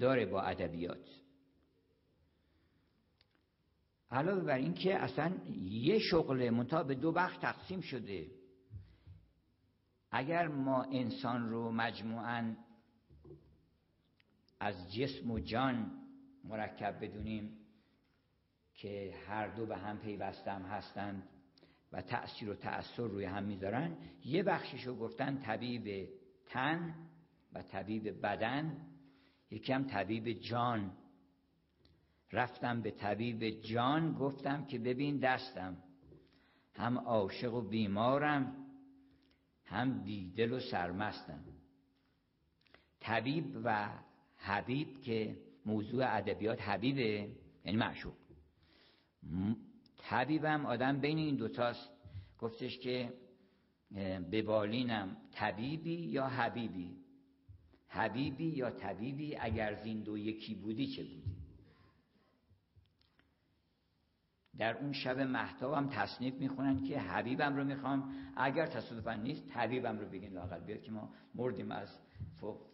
داره 0.00 0.26
با 0.26 0.42
ادبیات. 0.42 1.08
علاوه 4.10 4.44
بر 4.44 4.56
این 4.56 4.74
که 4.74 4.94
اصلا 4.94 5.32
یه 5.60 5.98
شغل 5.98 6.50
منتها 6.50 6.82
به 6.82 6.94
دو 6.94 7.12
بخش 7.12 7.36
تقسیم 7.36 7.80
شده. 7.80 8.30
اگر 10.10 10.48
ما 10.48 10.82
انسان 10.82 11.50
رو 11.50 11.72
مجموعا 11.72 12.56
از 14.60 14.92
جسم 14.92 15.30
و 15.30 15.38
جان 15.38 15.90
مرکب 16.44 17.04
بدونیم 17.04 17.58
که 18.74 19.14
هر 19.26 19.48
دو 19.48 19.66
به 19.66 19.76
هم 19.76 19.98
پیوستم 19.98 20.62
هستند 20.62 21.28
و 21.92 22.02
تأثیر 22.02 22.50
و 22.50 22.54
تأثیر 22.54 23.04
روی 23.04 23.24
هم 23.24 23.44
می‌ذارن. 23.44 23.96
یه 24.24 24.42
بخششو 24.42 24.96
گفتن 24.96 25.38
طبیب 25.38 26.08
تن 26.46 26.94
و 27.52 27.62
طبیب 27.62 28.20
بدن 28.20 28.86
یکی 29.50 29.72
هم 29.72 29.84
طبیب 29.84 30.32
جان. 30.32 30.92
رفتم 32.32 32.82
به 32.82 32.90
طبیب 32.90 33.50
جان 33.50 34.12
گفتم 34.12 34.64
که 34.64 34.78
ببین 34.78 35.18
دستم 35.18 35.76
هم 36.74 36.98
عاشق 36.98 37.54
و 37.54 37.60
بیمارم 37.60 38.56
هم 39.64 40.02
بیدل 40.02 40.52
و 40.52 40.60
سرمستم. 40.60 41.44
طبیب 43.00 43.60
و 43.64 43.88
حبیب 44.36 45.00
که 45.00 45.36
موضوع 45.66 46.16
ادبیات 46.16 46.62
حبیبه 46.62 47.30
یعنی 47.64 47.78
معشوق. 47.78 48.14
طبیبم 50.12 50.66
آدم 50.66 51.00
بین 51.00 51.18
این 51.18 51.36
دوتاست 51.36 51.90
گفتش 52.38 52.78
که 52.78 53.12
به 54.30 54.42
بالینم 54.42 55.16
طبیبی 55.30 55.94
یا 55.94 56.26
حبیبی؟ 56.26 56.96
حبیبی 57.88 58.44
یا 58.44 58.70
طبیبی؟ 58.70 59.36
اگر 59.36 59.74
زین 59.74 60.02
دو 60.02 60.18
یکی 60.18 60.54
بودی 60.54 60.86
چه 60.86 61.02
بودی؟ 61.02 61.36
در 64.58 64.78
اون 64.78 64.92
شب 64.92 65.18
محتابم 65.18 65.88
تصنیف 65.88 66.34
می‌خونن 66.34 66.82
که 66.84 67.00
حبیبم 67.00 67.56
رو 67.56 67.64
می‌خوام. 67.64 68.14
اگر 68.36 68.66
تصادفا 68.66 69.14
نیست 69.14 69.48
طبیبم 69.48 69.98
رو 69.98 70.08
بگین 70.08 70.32
لاقل 70.32 70.60
بیاد 70.60 70.82
که 70.82 70.90
ما 70.90 71.14
مردیم 71.34 71.70
از 71.70 71.98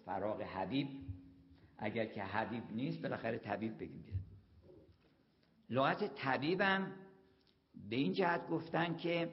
فراغ 0.05 0.43
حبیب. 0.43 0.89
اگر 1.79 2.07
که 2.07 2.23
حبیب 2.23 2.63
نیست 2.73 3.03
بالاخره 3.03 3.39
طبیب 3.39 3.79
بگیم 3.79 4.03
بیاد. 4.03 4.19
لغت 5.71 6.15
طبیبم 6.15 6.93
به 7.91 7.97
این 7.97 8.13
جهت 8.13 8.49
گفتن 8.49 8.97
که 8.97 9.31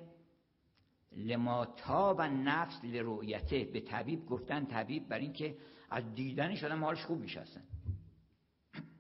لما 1.11 1.65
تاب 1.65 2.21
نفس 2.21 2.83
لرؤیته 2.83 3.63
به 3.63 3.79
طبیب 3.79 4.25
گفتن 4.25 4.65
طبیب 4.65 5.07
بر 5.07 5.19
اینکه 5.19 5.57
از 5.89 6.15
دیدنش 6.15 6.63
آدم 6.63 6.83
حالش 6.83 7.05
خوب 7.05 7.19
میشه 7.19 7.43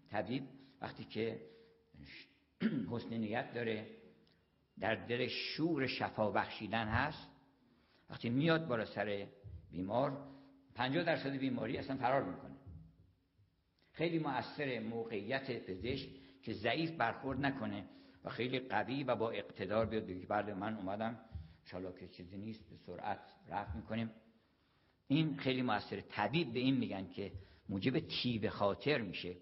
طبیب 0.09 0.43
وقتی 0.81 1.03
که 1.03 1.41
حسن 2.91 3.13
نیت 3.13 3.53
داره 3.53 3.87
در 4.79 4.95
دل 4.95 5.27
شور 5.27 5.87
شفا 5.87 6.31
بخشیدن 6.31 6.87
هست 6.87 7.29
وقتی 8.09 8.29
میاد 8.29 8.67
بالا 8.67 8.85
سر 8.85 9.27
بیمار 9.71 10.27
پنجاه 10.75 11.03
درصد 11.03 11.29
بیماری 11.31 11.77
اصلا 11.77 11.97
فرار 11.97 12.23
می‌کنه. 12.23 12.55
خیلی 13.91 14.19
مؤثر 14.19 14.79
موقعیت 14.79 15.65
پزشک 15.65 16.09
که 16.43 16.53
ضعیف 16.53 16.91
برخورد 16.91 17.39
نکنه. 17.39 17.85
و 18.25 18.29
خیلی 18.29 18.59
قوی 18.59 19.03
و 19.03 19.15
با 19.15 19.29
اقتدار 19.31 19.85
بیاد. 19.85 20.05
بگه 20.05 20.25
بله 20.27 20.53
من 20.53 20.77
اومدم. 20.77 21.19
شالا 21.65 21.91
که 21.91 22.07
چیزی 22.07 22.37
نیست 22.37 22.69
به 22.69 22.75
سرعت 22.75 23.19
رفت 23.49 23.75
می‌کنیم. 23.75 24.11
این 25.07 25.37
خیلی 25.37 25.61
موثر 25.61 26.01
طبیب 26.01 26.53
به 26.53 26.59
این 26.59 26.77
میگن 26.77 27.09
که 27.09 27.31
موجب 27.69 27.99
تیب 27.99 28.49
خاطر 28.49 29.01
میشه. 29.01 29.35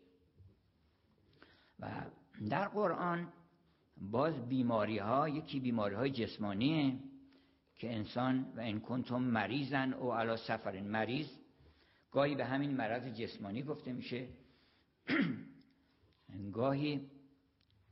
و 1.79 2.05
در 2.49 2.67
قرآن 2.67 3.33
باز 3.97 4.49
بیماری 4.49 4.97
ها 4.97 5.29
یکی 5.29 5.59
بیماری 5.59 5.95
های 5.95 6.09
جسمانیه 6.09 6.99
که 7.75 7.95
انسان 7.95 8.53
و 8.55 8.59
ان 8.59 8.79
کنتم 8.79 9.21
مریضن 9.21 9.93
او 9.93 10.13
علا 10.13 10.37
سفرین 10.37 10.87
مریض 10.87 11.27
گاهی 12.11 12.35
به 12.35 12.45
همین 12.45 12.71
مرض 12.71 13.07
جسمانی 13.07 13.63
گفته 13.63 13.93
میشه. 13.93 14.27
گاهی 16.53 17.09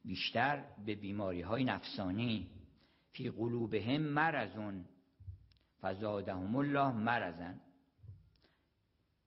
بیشتر 0.06 0.66
به 0.86 0.96
بیماری 0.96 1.42
های 1.42 1.64
نفسانی. 1.64 2.48
فی 3.12 3.30
قلوبهم 3.30 4.02
مرزون 4.02 4.86
فزادهم 5.82 6.56
الله 6.56 6.92
مرزن 6.92 7.62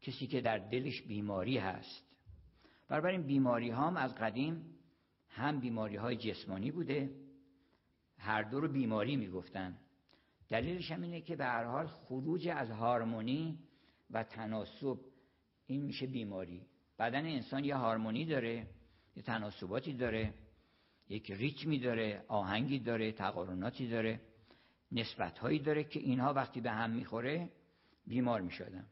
کسی 0.00 0.26
که 0.26 0.40
در 0.40 0.58
دلش 0.58 1.02
بیماری 1.02 1.58
هست. 1.58 2.04
برابر 2.88 3.08
این 3.08 3.22
بیماری 3.22 3.70
هم 3.70 3.96
از 3.96 4.14
قدیم 4.14 4.74
هم 5.28 5.60
بیماری 5.60 5.96
های 5.96 6.16
جسمانی 6.16 6.70
بوده. 6.70 7.10
هر 8.18 8.42
دو 8.42 8.60
رو 8.60 8.68
بیماری 8.68 9.16
می‌گفتن. 9.16 9.78
دلیلش 10.48 10.90
هم 10.90 11.02
اینه 11.02 11.20
که 11.20 11.36
به 11.36 11.44
هر 11.44 11.64
حال 11.64 11.86
خروج 11.86 12.48
از 12.48 12.70
هارمونی 12.70 13.58
و 14.10 14.24
تناسب 14.24 15.00
این 15.66 15.82
میشه 15.82 16.06
بیماری. 16.06 16.66
بدن 16.98 17.26
انسان 17.26 17.64
یه 17.64 17.76
هارمونی 17.76 18.24
داره 18.26 18.66
یه 19.16 19.22
تناسباتی 19.22 19.92
داره. 19.92 20.34
یک 21.08 21.30
ریتمی 21.30 21.78
داره 21.78 22.24
آهنگی 22.28 22.78
داره 22.78 23.12
تقارناتی 23.12 23.88
داره 23.88 24.20
نسبتهایی 24.92 25.58
داره 25.58 25.84
که 25.84 26.00
اینها 26.00 26.32
وقتی 26.32 26.60
به 26.60 26.70
هم 26.70 26.90
می‌خوره 26.90 27.50
بیمار 28.06 28.40
می‌شدن. 28.40 28.86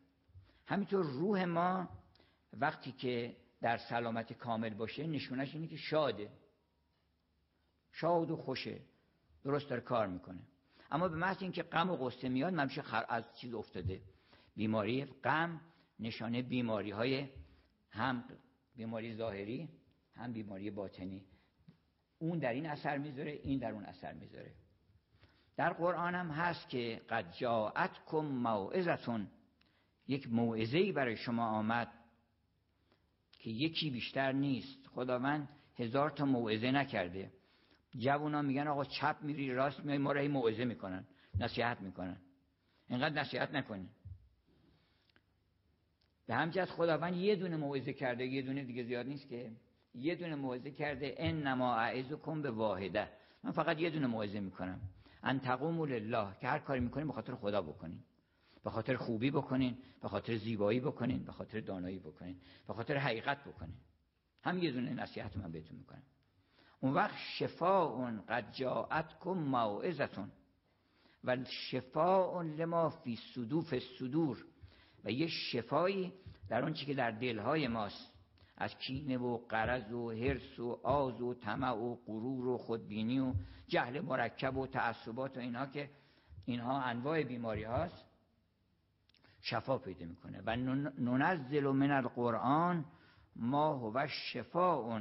همینطور 0.67 1.05
روح 1.05 1.45
ما 1.45 1.89
وقتی 2.53 2.93
که 2.93 3.37
در 3.61 3.77
سلامت 3.77 4.33
کامل 4.33 4.75
باشه 4.75 5.07
نشونش 5.07 5.55
اینه 5.55 5.67
که 5.67 5.77
شاده. 5.77 6.31
شاد 7.93 8.31
و 8.31 8.37
خوشه. 8.37 8.81
درست 9.45 9.69
داره 9.69 9.81
کار 9.81 10.07
می‌کنه. 10.07 10.41
اما 10.91 11.09
به 11.09 11.17
محض 11.17 11.43
اینکه 11.43 11.63
غم 11.63 11.91
و 11.91 11.97
غصه 11.97 12.29
میاد 12.29 12.55
من 12.55 12.69
خر... 12.69 13.05
از 13.09 13.39
چیز 13.39 13.55
افتاده. 13.55 14.03
بیماری 14.57 15.05
غم 15.05 15.61
نشانه 16.01 16.43
بیماری 16.43 16.91
های 16.91 17.29
هم 17.91 18.25
بیماری 18.77 19.15
ظاهری 19.15 19.69
هم 20.15 20.33
بیماری 20.33 20.71
باطنی. 20.71 21.25
اون 22.23 22.39
در 22.39 22.53
این 22.53 22.67
اثر 22.67 22.99
می‌ذاره 22.99 23.31
این 23.31 23.59
در 23.59 23.71
اون 23.71 23.85
اثر 23.85 24.13
می‌ذاره. 24.13 24.53
در 25.57 25.73
قرآن 25.73 26.15
هم 26.15 26.31
هست 26.31 26.69
که 26.69 27.01
قد 27.09 27.33
جاعتکم 27.39 28.25
موعظتون. 28.25 29.29
یک 30.09 30.33
موعظه 30.33 30.93
برای 30.93 31.17
شما 31.17 31.47
آمد 31.47 31.89
که 33.39 33.51
یکی 33.51 33.91
بیشتر 33.91 34.33
نیست. 34.33 34.87
خداوند 34.87 35.49
هزار 35.77 36.11
تا 36.11 36.25
موعظه 36.25 36.71
نکرده. 36.71 37.33
جوونا 37.99 38.43
میگن 38.43 38.67
آقا 38.67 38.85
چپ 38.85 39.17
میری 39.23 39.55
راست 39.55 39.81
میای 39.81 39.99
ما 39.99 40.13
را 40.13 40.29
موعظه 40.29 40.65
می‌کنن. 40.65 41.05
نصیحت 41.39 41.81
می‌کنن. 41.81 42.17
اینقدر 42.89 43.21
نصیحت 43.21 43.55
نکنی. 43.55 43.89
به 46.27 46.35
همجد 46.35 46.65
خداوند 46.65 47.17
یه 47.17 47.37
دونه 47.37 47.57
موعظه 47.57 47.93
کرده 47.93 48.27
یه 48.27 48.43
دونه 48.43 48.65
دیگه 48.65 48.83
زیاد 48.83 49.07
نیست 49.07 49.29
که 49.29 49.53
یه 49.95 50.15
دونه 50.15 50.35
موعظه 50.35 50.71
کرده 50.71 51.15
ان 51.19 51.47
نما 51.47 52.03
کن 52.17 52.43
به 52.43 52.51
واحده. 52.51 53.09
من 53.45 53.51
فقط 53.51 53.81
یه 53.81 53.91
دونه 53.91 54.07
موعظه 54.07 54.41
می‌کنم. 54.41 54.81
ان 55.23 55.41
تقوموا 55.41 55.87
لله 55.87 56.37
که 56.41 56.49
هر 56.49 56.59
کاری 56.59 56.81
می‌کنین 56.81 57.07
به 57.07 57.13
خاطر 57.13 57.35
خدا 57.35 57.63
بکنین. 57.63 58.01
به 58.65 58.71
خاطر 58.71 58.97
خوبی 58.97 59.31
بکنین 59.31 59.79
به 60.03 60.09
خاطر 60.09 60.37
زیبایی 60.37 60.81
بکنین 60.81 61.25
به 61.25 61.33
خاطر 61.33 61.61
دانایی 61.61 61.99
بکنین 61.99 62.37
به 62.67 62.75
خاطر 62.75 62.97
حقیقت 62.97 63.45
بکنین. 63.45 63.75
هم 64.45 64.59
یه 64.59 64.71
دونه 64.71 64.95
نصیحت 64.95 65.37
من 65.37 65.53
بهتون 65.53 65.79
می‌کنم. 65.79 66.03
اون 66.81 66.95
وقت 66.95 67.17
شفاء 67.39 68.11
قد 68.29 68.53
جاءتکم 68.53 69.33
موعظتون. 69.33 70.31
و 71.25 71.37
شفاء 71.45 72.43
لما 72.43 72.91
فی 72.91 73.19
صدوف 73.35 73.79
صدور 73.79 74.45
و 75.05 75.11
یه 75.11 75.27
شفایی 75.27 76.13
در 76.49 76.63
اون 76.63 76.73
چی 76.73 76.87
که 76.87 76.95
در 76.95 77.11
دلهای 77.11 77.69
ماست. 77.69 78.12
از 78.57 78.79
کینه 78.79 79.19
و 79.19 79.37
قرض 79.37 79.93
و 79.93 80.11
حرس 80.11 80.59
و 80.59 80.81
آز 80.83 81.21
و 81.21 81.35
طمع 81.35 81.71
و 81.71 81.95
غرور 81.95 82.47
و 82.47 82.59
خودبینی 82.59 83.21
و 83.21 83.35
جهل 83.67 84.01
مرکب 84.01 84.57
و 84.57 84.67
تعصبات 84.67 85.37
و 85.37 85.41
اینها 85.41 85.67
که 85.67 85.91
اینها 86.45 86.83
انواع 86.83 87.23
بیماری 87.23 87.65
هاست 87.65 88.05
شفا 89.41 89.79
پیدا 89.79 90.07
می‌کنه. 90.07 90.43
و 90.47 90.57
ننزل 90.57 91.67
من 91.67 91.91
القرآن 91.91 92.85
ما 93.37 93.75
هو 93.75 94.07
شفاء 94.33 95.01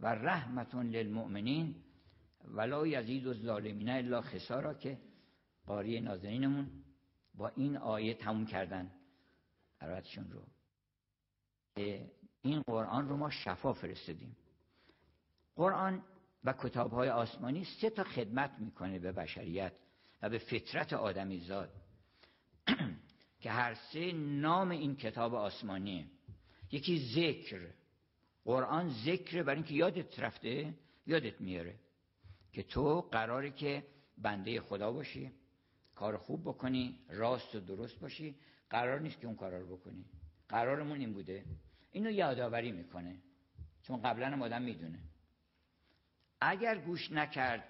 و 0.00 0.06
رحمت 0.06 0.74
للمؤمنین 0.74 1.74
ولا 2.44 2.86
یزید 2.86 3.26
الظالمین 3.26 3.88
الا 3.88 4.20
خسارا 4.20 4.74
که 4.74 4.98
قاری 5.66 6.00
نازنینمون 6.00 6.70
با 7.34 7.48
این 7.48 7.76
آیه 7.76 8.14
تموم 8.14 8.46
کردن. 8.46 8.90
قرارتشون 9.80 10.30
رو. 10.30 10.42
این 12.44 12.62
قرآن 12.62 13.08
رو 13.08 13.16
ما 13.16 13.30
شفا 13.30 13.72
فرستادیم. 13.72 14.36
قرآن 15.56 16.02
و 16.44 16.52
کتاب 16.52 16.92
های 16.92 17.08
آسمانی 17.08 17.64
سه 17.64 17.90
تا 17.90 18.04
خدمت 18.04 18.50
می‌کنه 18.58 18.98
به 18.98 19.12
بشریت 19.12 19.72
و 20.22 20.28
به 20.28 20.38
فطرت 20.38 20.92
آدمی 20.92 21.40
زاد. 21.40 21.72
که 23.40 23.50
هر 23.50 23.74
سه 23.74 24.12
نام 24.12 24.70
این 24.70 24.96
کتاب 24.96 25.34
آسمانیه. 25.34 26.06
یکی 26.72 26.98
ذکر. 27.14 27.70
قرآن 28.44 28.90
ذکر 28.90 29.42
برای 29.42 29.56
اینکه 29.56 29.74
یادت 29.74 30.20
رفته 30.20 30.74
یادت 31.06 31.40
میاره. 31.40 31.74
که 32.52 32.62
تو 32.62 33.00
قراره 33.00 33.50
که 33.50 33.86
بنده 34.18 34.60
خدا 34.60 34.92
باشی 34.92 35.32
کار 35.94 36.16
خوب 36.16 36.42
بکنی 36.42 36.98
راست 37.08 37.54
و 37.54 37.60
درست 37.60 38.00
باشی. 38.00 38.36
قرار 38.70 39.00
نیست 39.00 39.20
که 39.20 39.26
اون 39.26 39.36
کارا 39.36 39.58
رو 39.58 39.76
بکنی. 39.76 40.04
قرارمون 40.48 41.00
این 41.00 41.12
بوده. 41.12 41.44
اینو 41.94 42.10
یادآوری 42.10 42.72
می‌کنه. 42.72 43.22
چون 43.82 44.02
قبلا 44.02 44.26
هم 44.26 44.42
آدم 44.42 44.62
می‌دونه. 44.62 44.98
اگر 46.40 46.78
گوش 46.78 47.12
نکرد 47.12 47.68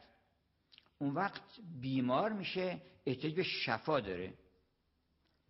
اون 0.98 1.14
وقت 1.14 1.42
بیمار 1.80 2.32
میشه 2.32 2.80
احتیاج 3.06 3.34
به 3.34 3.42
شفا 3.42 4.00
داره. 4.00 4.34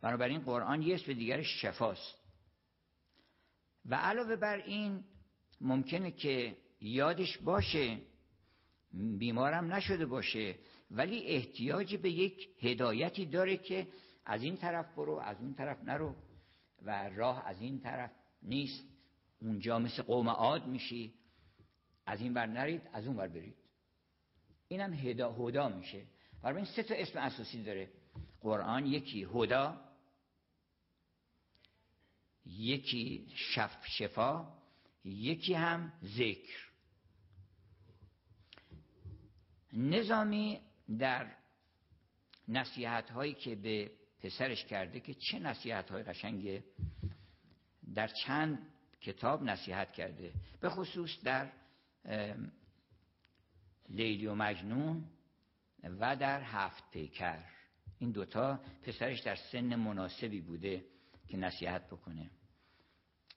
بنابراین 0.00 0.40
قرآن 0.40 0.82
یه 0.82 0.94
اسم 0.94 1.12
دیگر 1.12 1.42
شفاست. 1.42 2.18
و 3.86 3.94
علاوه 3.94 4.36
بر 4.36 4.56
این 4.56 5.04
ممکنه 5.60 6.10
که 6.10 6.56
یادش 6.80 7.38
باشه 7.38 7.98
بیمارم 9.18 9.74
نشده 9.74 10.06
باشه 10.06 10.54
ولی 10.90 11.26
احتیاج 11.26 11.96
به 11.96 12.10
یک 12.10 12.48
هدایتی 12.60 13.26
داره 13.26 13.56
که 13.56 13.88
از 14.24 14.42
این 14.42 14.56
طرف 14.56 14.94
برو 14.94 15.18
از 15.18 15.40
اون 15.40 15.54
طرف 15.54 15.84
نرو 15.84 16.14
و 16.82 17.08
راه 17.08 17.46
از 17.46 17.60
این 17.60 17.80
طرف 17.80 18.10
نیست. 18.44 18.84
اونجا 19.40 19.78
مثل 19.78 20.02
قوم 20.02 20.28
عاد 20.28 20.66
میشی. 20.66 21.14
از 22.06 22.20
این 22.20 22.34
بر 22.34 22.46
نرید 22.46 22.82
از 22.92 23.06
اون 23.06 23.16
بر 23.16 23.28
برید. 23.28 23.56
اینم 24.68 24.94
هدا 24.94 25.32
هدا 25.32 25.68
میشه. 25.68 26.06
برای 26.42 26.56
این 26.56 26.64
سه 26.64 26.82
تا 26.82 26.94
اسم 26.94 27.18
اساسی 27.18 27.62
داره. 27.62 27.90
قرآن 28.40 28.86
یکی 28.86 29.24
هدا 29.34 29.80
یکی 32.46 33.26
شف 33.34 33.86
شفا. 33.86 34.46
یکی 35.04 35.54
هم 35.54 35.92
ذکر. 36.04 36.68
نظامی 39.72 40.60
در 40.98 41.36
نصیحت 42.48 43.10
هایی 43.10 43.34
که 43.34 43.54
به 43.54 43.90
پسرش 44.20 44.64
کرده 44.64 45.00
که 45.00 45.14
چه 45.14 45.38
نصیحت 45.38 45.90
های 45.90 46.02
قشنگه. 46.02 46.64
در 47.94 48.08
چند 48.08 48.58
کتاب 49.00 49.42
نصیحت 49.42 49.92
کرده. 49.92 50.32
به 50.60 50.70
خصوص 50.70 51.10
در 51.24 51.52
لیلی 53.88 54.26
و 54.26 54.34
مجنون 54.34 55.04
و 55.82 56.16
در 56.16 56.42
هفت 56.42 56.90
پیکر. 56.90 57.44
این 57.98 58.10
دوتا 58.10 58.60
پسرش 58.82 59.20
در 59.20 59.34
سن 59.34 59.74
مناسبی 59.74 60.40
بوده 60.40 60.84
که 61.28 61.36
نصیحت 61.36 61.86
بکنه. 61.86 62.30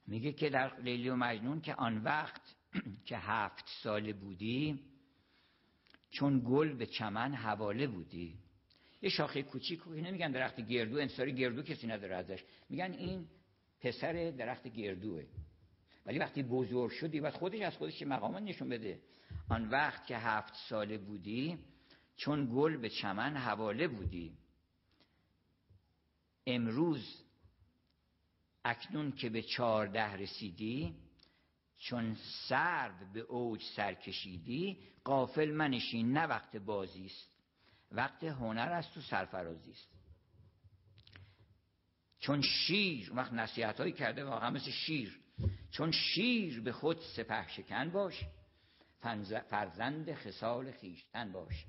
میگه 0.08 0.34
که 0.34 0.50
در 0.50 0.80
لیلی 0.80 1.10
و 1.10 1.16
مجنون 1.16 1.62
که 1.62 1.76
آن 1.76 1.98
وقت 1.98 2.42
که 3.08 3.18
هفت 3.18 3.66
ساله 3.84 4.14
بودی 4.14 4.80
چون 6.10 6.44
گل 6.46 6.74
به 6.74 6.86
چمن 6.86 7.34
حواله 7.34 7.88
بودی. 7.88 8.40
یه 9.02 9.10
شاخه 9.10 9.44
کوچیک 9.44 9.88
نمیگن 9.88 10.32
درخت 10.32 10.62
گردو 10.62 10.98
انصاری 10.98 11.34
گردو 11.34 11.64
کسی 11.64 11.88
نداره 11.88 12.16
ازش. 12.16 12.44
میگن 12.70 12.92
این 12.92 13.28
پسر 13.82 14.32
درخت 14.38 14.68
گردوه. 14.68 15.24
ولی 16.06 16.20
وقتی 16.20 16.44
بزرگ 16.44 16.92
شدی 16.92 17.20
و 17.20 17.32
خودش 17.32 17.62
از 17.62 17.78
خودش 17.78 18.02
مقامان 18.02 18.44
نشون 18.44 18.70
بده. 18.70 19.00
آن 19.50 19.70
وقت 19.70 20.06
که 20.06 20.18
هفت 20.18 20.54
ساله 20.70 20.98
بودی 20.98 21.58
چون 22.16 22.50
گل 22.56 22.78
به 22.78 22.90
چمن 22.90 23.38
حواله 23.38 23.88
بودی. 23.88 24.38
امروز 26.48 27.24
اکنون 28.66 29.12
که 29.12 29.30
به 29.30 29.42
چهارده 29.42 30.14
رسیدی 30.14 30.96
چون 31.78 32.18
سرد 32.50 33.14
به 33.14 33.20
اوج 33.20 33.64
سر 33.76 33.94
کشیدی 33.94 34.80
قافل 35.04 35.52
منشین 35.52 36.12
نه 36.12 36.24
وقت 36.24 36.58
بازی 36.58 37.06
است. 37.06 37.32
وقت 37.92 38.24
هنر 38.24 38.72
است 38.72 38.98
و 38.98 39.02
سرفرازی 39.02 39.72
است. 39.72 39.88
چون 42.20 42.42
شیر 42.42 43.12
وقت 43.14 43.34
نصیحت 43.34 43.80
هایی 43.80 43.94
کرده 43.94 44.26
واقعا 44.26 44.50
مثل 44.50 44.72
شیر. 44.72 45.20
چون 45.72 45.92
شیر 45.92 46.62
به 46.62 46.72
خود 46.72 47.00
سپه 47.00 47.48
شکن 47.48 47.90
باش. 47.90 48.26
فرزند 49.50 50.14
خسال 50.14 50.72
خیشتن 50.72 51.32
باش. 51.32 51.66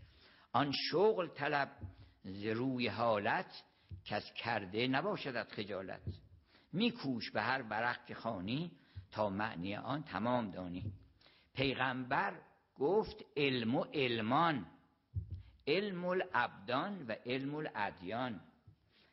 آن 0.52 0.72
شغل 0.90 1.28
طلب 1.28 1.70
ز 2.24 2.44
روی 2.44 2.88
حالت 2.88 3.62
که 4.04 4.14
از 4.14 4.34
کرده 4.34 4.86
نباشدت 4.86 5.52
خجالت. 5.52 6.02
میکوش 6.72 7.30
به 7.30 7.42
هر 7.42 7.62
برق 7.62 8.06
که 8.06 8.14
خانی 8.14 8.70
تا 9.10 9.30
معنی 9.30 9.76
آن 9.76 10.02
تمام 10.02 10.50
دانی. 10.50 10.92
پیغمبر 11.54 12.40
گفت 12.74 13.24
علم 13.36 13.74
و 13.74 13.84
علمان 13.84 14.66
علم 15.66 16.04
الابدان 16.04 17.06
و 17.06 17.12
علم 17.26 17.54
الادیان. 17.54 18.40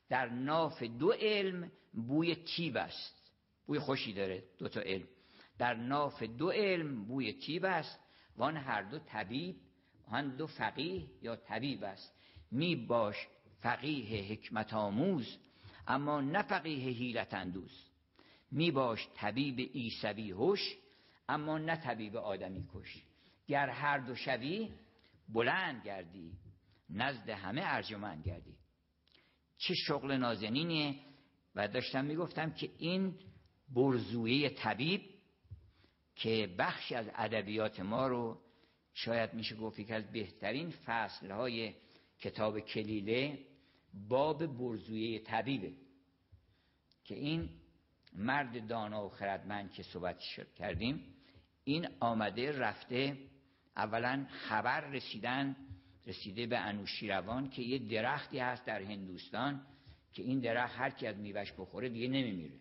در 0.10 0.30
ناف 0.30 0.84
دو 0.84 1.12
علم 1.12 1.72
بوی 1.94 2.36
تیب 2.36 2.78
است. 2.78 3.32
بوی 3.68 3.80
خوشی 3.80 4.14
داره 4.14 4.44
دو 4.58 4.68
تا 4.68 4.80
علم. 4.82 5.08
در 5.58 5.74
ناف 5.74 6.24
دو 6.24 6.50
علم 6.50 7.06
بوی 7.06 7.34
تیب 7.34 7.66
است. 7.66 8.00
وان 8.38 8.58
هر 8.58 8.82
دو 8.82 9.00
طبیب 9.00 9.56
وان 10.08 10.36
دو 10.36 10.48
فقیه 10.48 11.06
یا 11.22 11.36
طبیب 11.36 11.84
است. 11.84 12.14
می 12.52 12.76
باش 12.76 13.28
فقیه 13.62 14.24
حکمت 14.24 14.74
آموز 14.74 15.38
اما 15.88 16.22
نه 16.22 16.42
فقیه 16.42 16.90
حیلت 16.94 17.34
اندوز. 17.34 17.86
می 18.52 18.72
باش 18.72 19.08
طبیب 19.16 19.70
ایسوی 19.74 20.32
هوش 20.32 20.76
اما 21.30 21.58
نه 21.58 21.76
طبیب 21.76 22.16
آدمی 22.16 22.68
کش. 22.74 23.04
گر 23.48 23.70
هر 23.70 23.98
دو 23.98 24.16
شوی 24.16 24.70
بلند 25.30 25.86
گردی 25.86 26.32
نزد 26.90 27.30
همه 27.30 27.62
ارجمند 27.64 28.24
گردی. 28.24 28.56
چه 29.58 29.74
شغل 29.74 30.12
نازنینیه 30.12 30.96
و 31.56 31.68
داشتم 31.68 32.06
می‌گفتم 32.06 32.52
که 32.52 32.70
این 32.78 33.20
برزویه 33.70 34.50
طبیب 34.50 35.02
که 36.16 36.56
بخشی 36.60 36.96
از 36.96 37.10
ادبیات 37.16 37.80
ما 37.80 38.08
رو 38.08 38.42
شاید 38.94 39.34
میشه 39.34 39.56
گفت 39.56 39.88
که 39.88 39.96
از 39.96 40.12
بهترین 40.12 40.70
فصلهای 40.70 41.74
کتاب 42.20 42.60
کلیله 42.60 43.40
باب 44.10 44.46
برزویه 44.46 45.20
طبیبه. 45.20 45.74
که 47.04 47.16
این 47.16 47.50
مرد 48.14 48.68
دانا 48.68 49.06
و 49.06 49.10
خردمند 49.10 49.72
که 49.72 49.84
صحبت 49.84 50.20
کردیم 50.58 51.16
این 51.64 51.88
آمده 52.00 52.60
رفته 52.60 53.18
اولا 53.76 54.26
خبر 54.30 54.90
رسیدن 54.90 55.56
رسیده 56.08 56.48
به 56.48 56.58
انوشیروان 56.58 57.50
که 57.50 57.62
یه 57.62 57.80
درختی 57.80 58.40
هست 58.40 58.66
در 58.66 58.82
هندوستان 58.82 59.62
که 60.14 60.24
این 60.24 60.40
درخت 60.40 60.80
هر 60.80 60.90
کی 60.90 61.08
از 61.08 61.18
میوش 61.18 61.54
بخوره 61.58 61.90
دیگه 61.90 62.08
نمیمیره. 62.08 62.60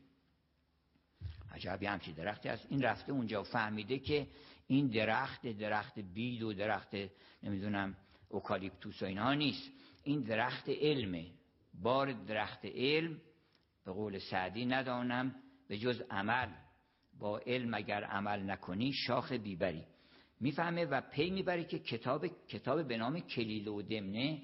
عجبی 1.52 1.86
همچی 1.86 2.12
درختی 2.12 2.48
هست. 2.48 2.66
این 2.70 2.82
رفته 2.82 3.12
اونجا 3.12 3.40
و 3.40 3.44
فهمیده 3.44 3.98
که 3.98 4.26
این 4.66 4.86
درخت 4.86 5.46
درخت 5.46 5.98
بید 5.98 6.42
و 6.42 6.52
درخت 6.52 6.96
نمی‌دونم 7.42 7.96
اوکالیپتوس 8.28 9.02
و 9.02 9.06
اینها 9.06 9.34
نیست. 9.34 9.72
این 10.04 10.20
درخت 10.20 10.68
علمه. 10.68 11.26
بار 11.74 12.12
درخت 12.12 12.64
علم 12.64 13.20
به 13.84 13.92
قول 13.92 14.18
سعدی 14.18 14.66
ندانم 14.66 15.34
به 15.68 15.78
جز 15.78 16.02
عمل. 16.10 16.48
با 17.18 17.38
علم 17.38 17.74
اگر 17.74 18.04
عمل 18.04 18.50
نکنی 18.50 18.92
شاخ 18.92 19.32
بیبری. 19.32 19.84
می‌فهمه 20.40 20.84
و 20.84 21.00
پی 21.00 21.30
می‌بره 21.30 21.64
که 21.64 21.78
کتاب 21.78 22.26
کتاب 22.48 22.88
به 22.88 22.96
نام 22.96 23.20
کلیل 23.20 23.68
و 23.68 23.82
دمنه 23.82 24.42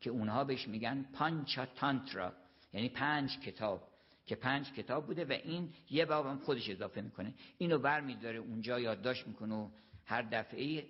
که 0.00 0.10
اونها 0.10 0.44
بهش 0.44 0.68
میگن 0.68 1.06
پانچا 1.12 1.66
تانترا 1.66 2.32
یعنی 2.72 2.88
پنج 2.88 3.38
کتاب 3.38 3.88
که 4.26 4.36
پنج 4.36 4.72
کتاب 4.72 5.06
بوده 5.06 5.24
و 5.24 5.32
این 5.32 5.72
یه 5.90 6.04
بابم 6.04 6.38
خودش 6.38 6.70
اضافه 6.70 7.00
می‌کنه. 7.00 7.34
اینو 7.58 7.78
بر 7.78 8.00
میداره 8.00 8.38
اونجا 8.38 8.80
یادداشت 8.80 9.26
می‌کنه 9.26 9.54
و 9.54 9.70
هر 10.04 10.22
دفعه 10.22 10.84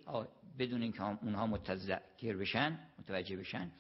بدون 0.59 0.83
اینکه 0.83 1.03
اونها 1.03 1.47
متذکر 1.47 2.37
بشن 2.37 2.79
متوجه 2.99 3.37
بشن 3.37 3.71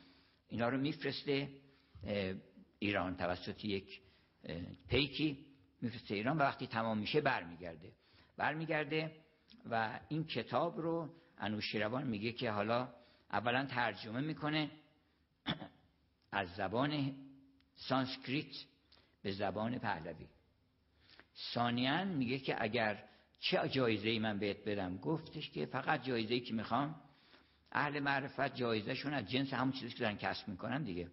اینا 0.48 0.68
رو 0.68 0.78
میفرسته 0.78 1.48
ایران 2.78 3.16
توسط 3.16 3.64
یک 3.64 4.00
پیکی 4.88 5.46
میفرسته 5.82 6.14
ایران 6.14 6.36
و 6.36 6.40
وقتی 6.40 6.66
تمام 6.66 6.98
میشه 6.98 7.20
برمیگرده. 7.20 7.92
برمیگرده 8.36 9.12
و 9.70 10.00
این 10.08 10.24
کتاب 10.24 10.80
رو 10.80 11.14
انوشیروان 11.38 12.06
میگه 12.06 12.32
که 12.32 12.50
حالا 12.50 12.88
اولا 13.32 13.66
ترجمه 13.66 14.20
می‌کنه 14.20 14.70
از 16.32 16.48
زبان 16.54 17.14
سانسکریت 17.76 18.64
به 19.22 19.32
زبان 19.32 19.78
پهلوی. 19.78 20.26
ثانیا 21.54 22.04
میگه 22.04 22.38
که 22.38 22.62
اگر 22.62 23.04
چه 23.40 23.68
جایزه 23.68 24.08
ای 24.08 24.18
من 24.18 24.38
بهت 24.38 24.64
بدم 24.64 24.96
گفتش 24.96 25.50
که 25.50 25.66
فقط 25.66 26.02
جایزه 26.02 26.34
ای 26.34 26.40
که 26.40 26.54
می‌خوام 26.54 26.94
اهل 27.72 28.00
معرفت 28.00 28.54
جایزه 28.54 28.94
شون 28.94 29.14
از 29.14 29.30
جنس 29.30 29.52
همون 29.52 29.72
چیزی 29.72 29.94
که 29.94 29.98
دارن 30.00 30.16
کسب 30.16 30.48
می‌کنن 30.48 30.82
دیگه. 30.82 31.08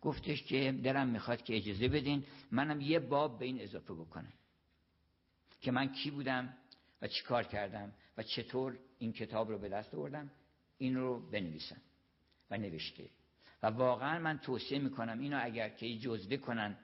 گفتش 0.00 0.42
که 0.42 0.72
دلم 0.84 1.08
می‌خواد 1.08 1.42
که 1.42 1.56
اجازه 1.56 1.88
بدین 1.88 2.24
منم 2.50 2.80
یه 2.80 2.98
باب 2.98 3.38
به 3.38 3.44
این 3.44 3.60
اضافه 3.60 3.94
بکنم. 3.94 4.32
که 5.60 5.70
من 5.70 5.92
کی 5.92 6.10
بودم؟ 6.10 6.54
و 7.02 7.06
چی 7.06 7.22
کار 7.22 7.44
کردم 7.44 7.92
و 8.16 8.22
چطور 8.22 8.78
این 8.98 9.12
کتاب 9.12 9.50
رو 9.50 9.58
به 9.58 9.68
دست 9.68 9.94
آوردم 9.94 10.30
این 10.78 10.96
رو 10.96 11.30
بنویسم 11.30 11.82
و 12.50 12.58
نوشته. 12.58 13.10
و 13.62 13.66
واقعا 13.66 14.18
من 14.18 14.38
توصیه 14.38 14.78
می‌کنم 14.78 15.20
اینو 15.20 15.40
اگر 15.42 15.68
که 15.68 15.98
جزوه 15.98 16.36
کنن 16.36 16.78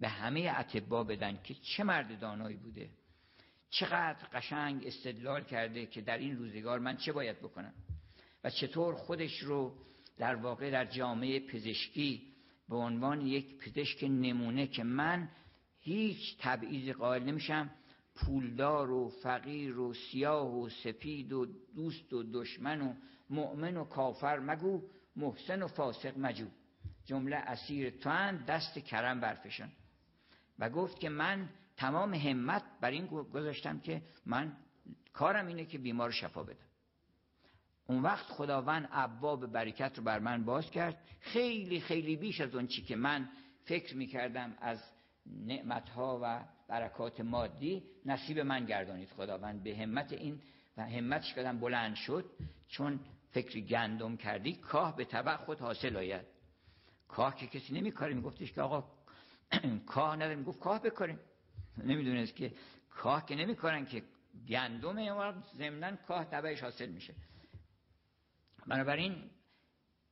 به 0.00 0.08
همه 0.08 0.54
اتبا 0.58 1.04
بدن 1.04 1.42
که 1.42 1.54
چه 1.54 1.84
مرد 1.84 2.20
دانایی 2.20 2.56
بوده 2.56 2.90
چقدر 3.70 4.28
قشنگ 4.32 4.86
استدلال 4.86 5.44
کرده 5.44 5.86
که 5.86 6.00
در 6.00 6.18
این 6.18 6.36
روزگار 6.36 6.78
من 6.78 6.96
چه 6.96 7.12
باید 7.12 7.38
بکنم 7.38 7.74
و 8.44 8.50
چطور 8.50 8.94
خودش 8.94 9.38
رو 9.38 9.78
در 10.18 10.34
واقع 10.34 10.70
در 10.70 10.84
جامعه 10.84 11.40
پزشکی 11.40 12.34
به 12.68 12.76
عنوان 12.76 13.26
یک 13.26 13.58
پزشک 13.58 14.04
نمونه 14.04 14.66
که 14.66 14.84
من 14.84 15.28
هیچ 15.80 16.36
تبعیض 16.40 16.96
قائل 16.96 17.22
نمیشم 17.22 17.70
پولدار 18.20 18.90
و 18.90 19.08
فقیر 19.08 19.78
و 19.78 19.94
سیاه 19.94 20.58
و 20.58 20.68
سپید 20.68 21.32
و 21.32 21.46
دوست 21.76 22.12
و 22.12 22.22
دشمن 22.22 22.80
و 22.80 22.94
مؤمن 23.30 23.76
و 23.76 23.84
کافر 23.84 24.38
مگو 24.38 24.82
محسن 25.16 25.62
و 25.62 25.66
فاسق 25.66 26.18
مجو. 26.18 26.46
جمله 27.04 27.36
اسیر 27.36 27.90
تو 27.90 28.32
دست 28.48 28.78
کرم 28.78 29.20
برفشان. 29.20 29.72
و 30.58 30.70
گفت 30.70 31.00
که 31.00 31.08
من 31.08 31.48
تمام 31.76 32.14
همت 32.14 32.62
بر 32.80 32.90
این 32.90 33.06
گذاشتم 33.06 33.80
که 33.80 34.02
من 34.26 34.56
کارم 35.12 35.46
اینه 35.46 35.64
که 35.64 35.78
بیمار 35.78 36.10
شفا 36.10 36.42
بدم. 36.42 36.68
اون 37.86 38.02
وقت 38.02 38.26
خداوند 38.26 38.88
ابواب 38.92 39.46
برکت 39.46 39.98
رو 39.98 40.04
بر 40.04 40.18
من 40.18 40.44
باز 40.44 40.70
کرد. 40.70 41.04
خیلی 41.20 41.80
خیلی 41.80 42.16
بیش 42.16 42.40
از 42.40 42.54
اون 42.54 42.66
چی 42.66 42.82
که 42.82 42.96
من 42.96 43.28
فکر 43.64 43.96
می‌کردم 43.96 44.56
از 44.60 44.82
نعمتها 45.26 46.20
و 46.22 46.44
برکات 46.68 47.20
مادی 47.20 47.82
نصیب 48.06 48.38
من 48.38 48.64
گردانید 48.64 49.08
خداوند. 49.08 49.62
به 49.62 49.76
همت 49.76 50.12
این 50.12 50.40
و 50.76 50.82
همتش 50.82 51.34
کردم 51.34 51.60
بلند 51.60 51.94
شد 51.94 52.30
چون 52.68 53.00
فکر 53.30 53.60
گندم 53.60 54.16
کردی 54.16 54.52
کاه 54.52 54.96
به 54.96 55.04
طبع 55.04 55.36
خود 55.36 55.60
حاصل 55.60 55.96
آید. 55.96 56.26
کاه 57.08 57.36
که 57.36 57.46
کسی 57.46 57.74
نمیکاره 57.74 58.14
میگفتش 58.14 58.52
که 58.52 58.62
آقا 58.62 58.84
کاه 59.86 60.16
نداریم 60.16 60.42
گفت 60.42 60.60
کاه 60.60 60.82
بکاریم. 60.82 61.18
نمی‌دونست 61.84 62.36
که 62.36 62.52
کاه 62.90 63.26
که 63.26 63.34
نمیکارن 63.34 63.86
که 63.86 64.02
گندم 64.48 65.42
ضمنا 65.58 65.96
کاه 65.96 66.24
تبعش 66.24 66.62
حاصل 66.62 66.88
میشه. 66.88 67.14
بنابراین 68.66 69.30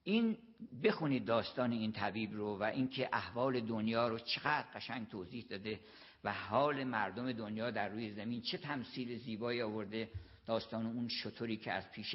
این 0.03 0.39
بخونید 0.83 1.25
داستان 1.25 1.73
این 1.73 1.93
طبیب 1.93 2.35
رو 2.35 2.59
و 2.59 2.63
اینکه 2.63 3.09
احوال 3.13 3.61
دنیا 3.61 4.09
رو 4.09 4.19
چقدر 4.19 4.67
قشنگ 4.75 5.09
توضیح 5.09 5.47
داده. 5.51 5.81
و 6.27 6.33
حال 6.33 6.85
مردم 6.85 7.33
دنیا 7.33 7.71
در 7.71 7.89
روی 7.89 8.11
زمین. 8.11 8.43
چه 8.43 8.59
تمثیل 8.59 9.19
زیبایی 9.19 9.63
آورده 9.63 10.11
داستان 10.47 10.87
اون 10.87 11.09
شطوری 11.09 11.57
که 11.57 11.73
از 11.73 11.91
پیش 11.91 12.11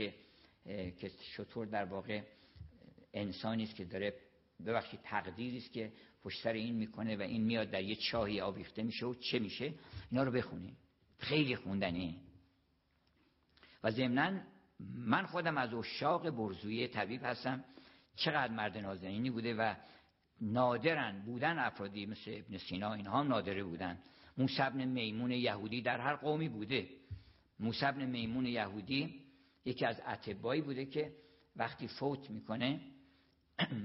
که 0.99 1.11
شطور 1.35 1.65
در 1.65 1.85
واقع 1.85 2.21
انسانی 3.13 3.63
است 3.63 3.75
که 3.75 3.85
داره 3.85 4.13
ببخشید 4.65 4.99
تقدیری 5.03 5.57
است 5.57 5.71
که 5.71 5.91
پشت 6.23 6.43
سر 6.43 6.53
این 6.53 6.75
می‌کنه 6.75 7.17
و 7.17 7.21
این 7.21 7.43
میاد 7.43 7.71
در 7.71 7.83
یه 7.83 7.95
چاهی 7.95 8.41
آویخته 8.41 8.83
میشه 8.83 9.05
و 9.05 9.13
چه 9.13 9.39
میشه؟ 9.39 9.73
اینا 10.11 10.23
رو 10.23 10.31
بخونید 10.31 10.77
خیلی 11.17 11.55
خوندنه. 11.55 12.15
و 13.83 13.91
ضمناً 13.91 14.39
من 14.95 15.25
خودم 15.25 15.57
از 15.57 15.73
اشاق 15.73 16.29
برزوی 16.29 16.87
طبیب 16.87 17.23
هستم. 17.23 17.63
چقدر 18.15 18.53
مرد 18.53 18.77
نازنینی 18.77 19.29
بوده 19.29 19.53
و 19.53 19.75
نادرن 20.41 21.21
بودن 21.25 21.59
افرادی 21.59 22.05
مثل 22.05 22.31
ابن 22.33 22.57
سینا 22.57 22.93
اینها 22.93 23.19
هم 23.19 23.27
نادره 23.27 23.63
بودن. 23.63 23.99
موسی 24.37 24.63
میمون 24.85 25.31
یهودی 25.31 25.81
در 25.81 25.99
هر 25.99 26.15
قومی 26.15 26.49
بوده. 26.49 26.89
موسی 27.59 27.91
میمون 27.91 28.45
یهودی 28.45 29.21
یکی 29.65 29.85
از 29.85 30.01
اتبایی 30.07 30.61
بوده 30.61 30.85
که 30.85 31.13
وقتی 31.55 31.87
فوت 31.87 32.29
می‌کنه 32.29 32.81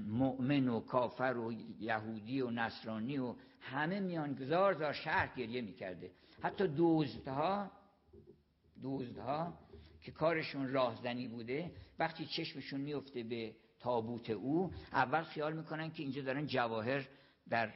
مؤمن 0.07 0.67
و 0.67 0.79
کافر 0.79 1.37
و 1.37 1.53
یهودی 1.79 2.41
و 2.41 2.49
نصرانی 2.49 3.17
و 3.17 3.35
همه 3.61 3.99
میان 3.99 4.33
گذار 4.33 4.73
زار 4.73 4.93
شهر 4.93 5.35
گریه 5.35 5.61
می‌کرده. 5.61 6.11
حتی 6.41 6.67
دوزدها 6.67 7.71
دوزدها 8.81 9.59
که 10.01 10.11
کارشون 10.11 10.67
راهزنی 10.67 11.27
بوده 11.27 11.71
وقتی 11.99 12.25
چشمشون 12.25 12.81
میفته 12.81 13.23
به 13.23 13.55
تابوت 13.79 14.29
او 14.29 14.71
اول 14.91 15.23
خیال 15.23 15.53
می‌کنن 15.53 15.91
که 15.91 16.03
اینجا 16.03 16.21
دارن 16.21 16.45
جواهر 16.45 17.07
در 17.49 17.73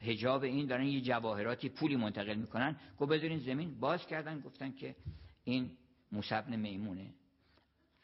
هجاب 0.00 0.42
این 0.42 0.66
دارن 0.66 0.86
یه 0.86 1.00
جواهراتی 1.00 1.68
پولی 1.68 1.96
منتقل 1.96 2.34
می‌کنن. 2.34 2.76
گفت 2.98 3.12
بذارین 3.12 3.38
زمین 3.38 3.80
باز 3.80 4.06
کردن 4.06 4.40
گفتن 4.40 4.72
که 4.72 4.96
این 5.44 5.70
موسبن 6.12 6.56
میمونه. 6.56 7.14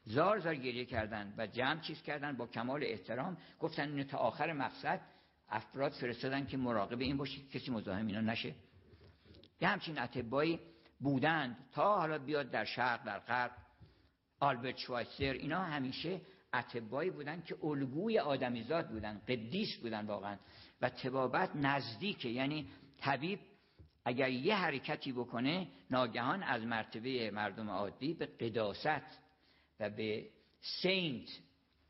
زار 0.05 0.39
زار 0.39 0.55
گریه 0.55 0.85
کردن 0.85 1.35
و 1.39 1.47
جمع 1.47 1.81
چیز 1.81 2.03
کردن 2.03 2.37
با 2.37 2.47
کمال 2.47 2.85
احترام. 2.85 3.37
گفتن 3.61 3.89
اینو 3.89 4.05
تا 4.05 4.19
آخر 4.19 4.53
مقصد 4.53 5.01
افراد 5.49 5.93
فرستادن 5.93 6.47
که 6.47 6.57
مراقب 6.57 7.01
این 7.01 7.17
باشه 7.17 7.41
کسی 7.53 7.71
مزاحم 7.71 8.07
اینا 8.07 8.21
نشه. 8.21 8.55
یه 9.61 9.69
همچین 9.69 9.99
اتبایی 9.99 10.61
بودند. 11.01 11.57
تا 11.73 11.99
حالا 11.99 12.19
بیاد 12.19 12.51
در 12.51 12.65
شرق 12.65 13.05
در 13.05 13.19
غرب 13.19 13.51
آلبرت 14.41 14.77
شوایسر 14.77 15.33
اینا 15.33 15.65
همیشه 15.65 16.21
اتبایی 16.55 17.11
بودن 17.11 17.43
که 17.43 17.57
الگوی 17.63 18.19
آدمیزاد 18.19 18.89
بودن 18.89 19.23
قدیس 19.29 19.77
بودن 19.77 20.07
واقعا. 20.07 20.39
و 20.81 20.89
تبابت 20.89 21.57
نزدیکه. 21.57 22.29
یعنی 22.29 22.69
طبیب 22.99 23.41
اگر 24.05 24.29
یه 24.29 24.55
حرکتی 24.55 25.13
بکنه 25.13 25.69
ناگهان 25.91 26.43
از 26.43 26.63
مرتبه 26.63 27.31
مردم 27.31 27.71
عادی 27.71 28.15
به 28.15 28.27
قداست 28.27 29.19
و 29.81 29.91
به 29.91 30.29
سینت 30.61 31.29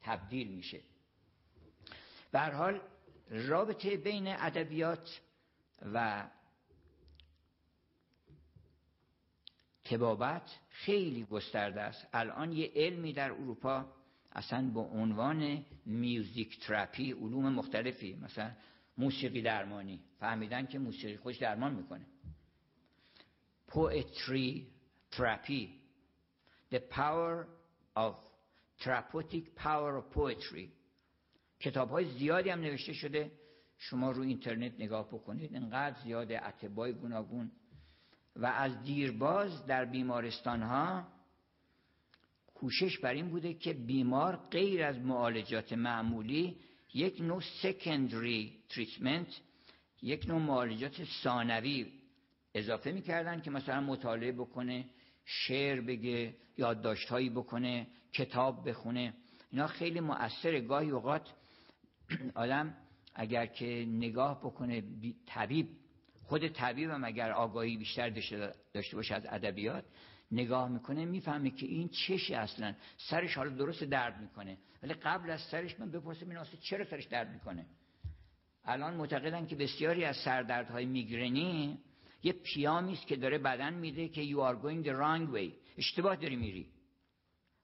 تبدیل 0.02 0.48
میشه. 0.48 0.80
به 2.32 2.40
حال 2.40 2.80
رابطه 3.30 3.96
بین 3.96 4.26
ادبیات 4.26 5.20
و 5.94 6.28
طبابت 9.84 10.58
خیلی 10.68 11.24
گسترده 11.24 11.80
است. 11.80 12.06
الان 12.12 12.52
یه 12.52 12.72
علمی 12.74 13.12
در 13.12 13.32
اروپا 13.32 13.86
اصلا 14.34 14.70
با 14.70 14.80
عنوان 14.80 15.64
music 15.86 16.60
therapy 16.60 17.12
علوم 17.12 17.52
مختلفی 17.52 18.18
مثلا 18.22 18.52
موسیقی 18.98 19.42
درمانی. 19.42 20.00
فهمیدن 20.18 20.66
که 20.66 20.78
موسیقی 20.78 21.16
خوش 21.16 21.38
درمان 21.38 21.74
می‌کنه. 21.74 22.06
Poetry 23.68 24.66
therapy. 25.16 25.68
The 26.72 26.80
power 26.90 27.46
of 27.96 28.14
therapeutic 28.84 29.44
power 29.56 29.92
of 30.00 30.16
poetry. 30.16 30.68
کتاب 31.60 31.90
های 31.90 32.18
زیادی 32.18 32.50
هم 32.50 32.60
نوشته 32.60 32.92
شده. 32.92 33.32
شما 33.78 34.10
رو 34.10 34.22
اینترنت 34.22 34.72
نگاه 34.78 35.08
بکنید. 35.08 35.56
انقدر 35.56 36.00
زیاده. 36.02 36.46
اتبای 36.46 36.92
گوناگون. 36.92 37.52
و 38.36 38.46
از 38.46 38.82
دیرباز 38.82 39.66
در 39.66 39.84
بیمارستان 39.84 40.62
ها 40.62 41.11
کوشش 42.62 42.98
بر 42.98 43.14
این 43.14 43.28
بوده 43.28 43.54
که 43.54 43.72
بیمار 43.72 44.36
غیر 44.50 44.84
از 44.84 44.98
معالجات 44.98 45.72
معمولی 45.72 46.56
یک 46.94 47.20
نوع 47.20 47.42
سکندری 47.62 48.52
تریتمنت 48.68 49.40
یک 50.02 50.28
نوع 50.28 50.38
معالجات 50.38 51.04
ثانوی 51.22 51.86
اضافه 52.54 52.92
می‌کردن 52.92 53.40
که 53.40 53.50
مثلا 53.50 53.80
مطالعه 53.80 54.32
بکنه 54.32 54.84
شعر 55.24 55.80
بگه 55.80 56.34
یادداشتهایی 56.58 57.30
بکنه 57.30 57.86
کتاب 58.12 58.68
بخونه. 58.68 59.14
اینا 59.50 59.66
خیلی 59.66 60.00
مؤثره. 60.00 60.60
گاهی 60.60 60.90
اوقات 60.90 61.34
آدم 62.34 62.74
اگر 63.14 63.46
که 63.46 63.86
نگاه 63.88 64.40
بکنه 64.40 64.82
طبیب 65.26 65.68
خود 66.14 66.48
طبیب 66.48 66.90
هم 66.90 67.04
اگر 67.04 67.32
آگاهی 67.32 67.76
بیشتر 67.76 68.10
داشته 68.74 68.96
باشه 68.96 69.14
از 69.14 69.26
ادبیات 69.26 69.84
نگاه 70.32 70.68
می‌کنه 70.68 71.04
می‌فهمه 71.04 71.50
که 71.50 71.66
این 71.66 71.88
چشه 71.88 72.36
اصلا. 72.36 72.74
سرش 72.96 73.34
حالا 73.36 73.50
درست 73.50 73.84
درد 73.84 74.20
می‌کنه. 74.20 74.58
ولی 74.82 74.94
قبل 74.94 75.30
از 75.30 75.40
سرش 75.40 75.80
من 75.80 75.90
بپرسم 75.90 76.28
این 76.28 76.38
اصلا 76.38 76.60
چرا 76.60 76.84
سرش 76.84 77.04
درد 77.04 77.32
می‌کنه؟ 77.32 77.66
الان 78.64 78.94
معتقدن 78.94 79.46
که 79.46 79.56
بسیاری 79.56 80.04
از 80.04 80.16
سردردهای 80.16 80.86
میگرنی 80.86 81.78
یه 82.22 82.32
پیامی 82.32 82.92
است 82.92 83.06
که 83.06 83.16
داره 83.16 83.38
بدن 83.38 83.74
میده 83.74 84.08
که 84.08 84.24
you 84.24 84.36
are 84.36 84.64
going 84.64 84.86
the 84.86 84.92
wrong 84.92 85.34
way. 85.34 85.52
اشتباه 85.78 86.16
داری 86.16 86.36
میری. 86.36 86.68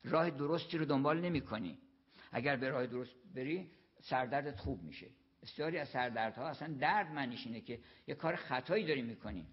راه 0.05 0.31
درستی 0.31 0.79
رو 0.79 0.85
دنبال 0.85 1.21
نمی‌کنی. 1.21 1.79
اگر 2.33 2.57
به 2.57 2.69
راه 2.69 2.87
درست 2.87 3.15
بری 3.35 3.71
سردردت 4.01 4.57
خوب 4.57 4.83
میشه. 4.83 5.07
بسیاری 5.43 5.79
از 5.79 5.89
سردردها 5.89 6.49
اصلا 6.49 6.75
درد 6.75 7.13
معنیش 7.13 7.47
اینه 7.47 7.61
که 7.61 7.81
یه 8.07 8.15
کار 8.15 8.37
خطایی 8.37 8.87
داری 8.87 9.03
می‌کنی. 9.03 9.47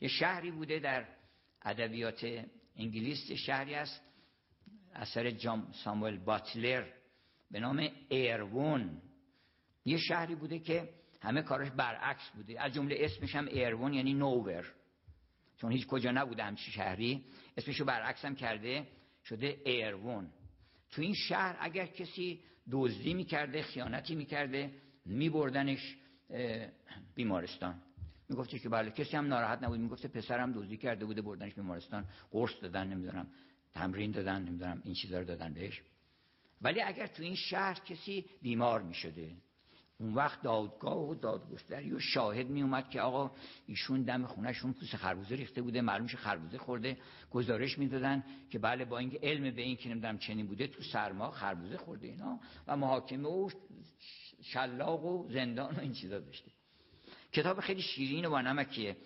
یه 0.00 0.08
شهری 0.08 0.50
بوده 0.50 0.78
در 0.78 1.06
ادبیات 1.64 2.46
انگلیس 2.76 3.32
شهری 3.32 3.74
است. 3.74 4.00
اثر 4.94 5.30
جام 5.30 5.72
ساموئل 5.84 6.18
باتلر 6.18 6.84
به 7.50 7.60
نام 7.60 7.88
ایرون 8.08 9.02
یه 9.84 9.98
شهری 9.98 10.34
بوده 10.34 10.58
که 10.58 10.88
همه 11.22 11.42
کارش 11.42 11.70
برعکس 11.70 12.30
بوده. 12.30 12.62
از 12.62 12.72
جمله 12.72 12.96
اسمش 12.98 13.34
هم 13.34 13.46
ایرون 13.46 13.94
یعنی 13.94 14.14
نوور. 14.14 14.72
چون 15.56 15.72
هیچ 15.72 15.86
کجا 15.86 16.10
نبوده 16.10 16.44
همچی 16.44 16.70
شهری. 16.70 17.24
اسمشو 17.56 17.84
برعکس 17.84 18.24
هم 18.24 18.34
کرده 18.34 18.86
شده 19.24 19.60
ایرون 19.64 20.30
تو 20.90 21.02
این 21.02 21.14
شهر 21.14 21.56
اگر 21.60 21.86
کسی 21.86 22.40
دزدی 22.70 23.14
می‌کرده 23.14 23.62
خیانتی 23.62 24.14
می‌کرده 24.14 24.70
میبردنش 25.04 25.96
بیمارستان. 27.14 27.82
می‌گفته 28.28 28.58
که 28.58 28.68
بله 28.68 28.90
کسی 28.90 29.16
هم 29.16 29.26
ناراحت 29.26 29.62
نبود. 29.62 29.80
می‌گفته 29.80 30.08
پسرم 30.08 30.52
دزدی 30.52 30.76
کرده 30.76 31.04
بوده 31.04 31.22
بردنش 31.22 31.54
بیمارستان. 31.54 32.04
قرص 32.30 32.62
دادن 32.62 32.88
نمی‌دونم 32.88 33.26
تمرین 33.72 34.10
دادن 34.10 34.42
نمی‌دونم 34.42 34.82
این 34.84 34.94
چیزا 34.94 35.18
رو 35.18 35.24
دادن 35.24 35.54
بهش. 35.54 35.82
ولی 36.62 36.82
اگر 36.82 37.06
تو 37.06 37.22
این 37.22 37.34
شهر 37.34 37.74
کسی 37.74 38.24
بیمار 38.42 38.82
می‌شده 38.82 39.36
اون 39.98 40.14
وقت 40.14 40.42
دادگاه 40.42 41.08
و 41.08 41.14
دادگستری 41.14 41.92
و 41.92 41.98
شاهد 41.98 42.48
می 42.48 42.62
اومد 42.62 42.90
که 42.90 43.00
آقا 43.00 43.30
ایشون 43.66 44.02
دم 44.02 44.26
خونهشون 44.26 44.72
پوست 44.72 44.96
خربوزه 44.96 45.34
ریخته 45.34 45.62
بوده 45.62 45.80
معلومش 45.80 46.16
خربوزه 46.16 46.58
خورده. 46.58 46.96
گزارش 47.30 47.78
می‌دادن 47.78 48.24
که 48.50 48.58
بله 48.58 48.84
با 48.84 48.98
اینکه 48.98 49.18
علم 49.22 49.54
به 49.54 49.62
این 49.62 49.76
که 49.76 49.88
نمی‌دونم 49.88 50.18
چنین 50.18 50.46
بوده 50.46 50.66
تو 50.66 50.82
سرما 50.82 51.30
خربوزه 51.30 51.76
خورده 51.76 52.06
اینا. 52.06 52.40
و 52.66 52.76
محاکمه 52.76 53.28
و 53.28 53.50
شلاق 54.42 55.04
و 55.04 55.28
زندان 55.30 55.74
و 55.74 55.80
این 55.80 55.92
چیزا 55.92 56.18
داشته. 56.18 56.50
کتاب 57.34 57.60
خیلی 57.60 57.82
شیرین 57.82 58.24
و 58.24 58.30
با 58.30 58.40
نمکیه. 58.40 58.96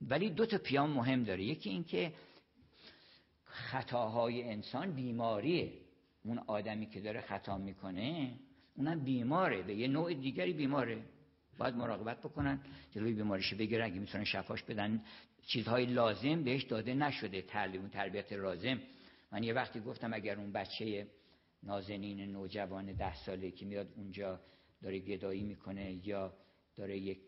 ولی 0.00 0.30
دو 0.30 0.46
تا 0.46 0.58
پیام 0.58 0.90
مهم 0.90 1.24
داره. 1.24 1.42
یکی 1.42 1.70
اینکه 1.70 2.12
خطاهای 3.44 4.42
انسان 4.42 4.92
بیماریه. 4.92 5.72
اون 6.24 6.38
آدمی 6.38 6.86
که 6.86 7.00
داره 7.00 7.20
خطا 7.20 7.58
می‌کنه 7.58 8.34
اونم 8.76 9.04
بیماره. 9.04 9.62
به 9.62 9.74
یه 9.74 9.88
نوع 9.88 10.14
دیگری 10.14 10.52
بیماره. 10.52 11.02
باید 11.58 11.74
مراقبت 11.74 12.18
بکنن 12.18 12.60
جلوی 12.94 13.12
بیماریش 13.12 13.54
بگیرن. 13.54 13.84
اگه 13.84 13.98
می‌تونن 13.98 14.24
شفاش 14.24 14.62
بدن 14.62 15.02
چیزهای 15.46 15.86
لازم 15.86 16.42
بهش 16.42 16.62
داده 16.62 16.94
نشده. 16.94 17.42
تعلیم 17.42 17.88
تربیت 17.88 18.32
لازم. 18.32 18.80
من 19.32 19.42
یه 19.42 19.52
وقتی 19.52 19.80
گفتم 19.80 20.14
اگر 20.14 20.38
اون 20.38 20.52
بچه 20.52 21.06
نازنین 21.62 22.20
نوجوان 22.32 22.92
ده 22.92 23.14
ساله 23.14 23.50
که 23.50 23.66
میاد 23.66 23.88
اونجا 23.96 24.40
داره 24.82 24.98
گدایی 24.98 25.42
می‌کنه 25.42 26.06
یا 26.06 26.34
داره 26.76 26.98
یک 26.98 27.18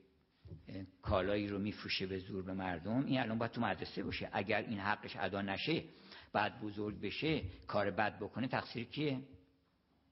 کالایی 1.02 1.48
رو 1.48 1.58
میفروشه 1.58 2.06
به 2.06 2.18
زور 2.18 2.42
به 2.42 2.52
مردم 2.52 3.04
این 3.04 3.20
الان 3.20 3.38
باید 3.38 3.52
تو 3.52 3.60
مدرسه 3.60 4.02
باشه. 4.02 4.28
اگر 4.32 4.62
این 4.62 4.78
حقش 4.78 5.16
ادا 5.16 5.42
نشه 5.42 5.84
بعد 6.32 6.60
بزرگ 6.60 7.00
بشه 7.00 7.42
کار 7.66 7.90
بد 7.90 8.18
بکنه 8.18 8.48
تقصیر 8.48 8.84
کیه؟ 8.84 9.20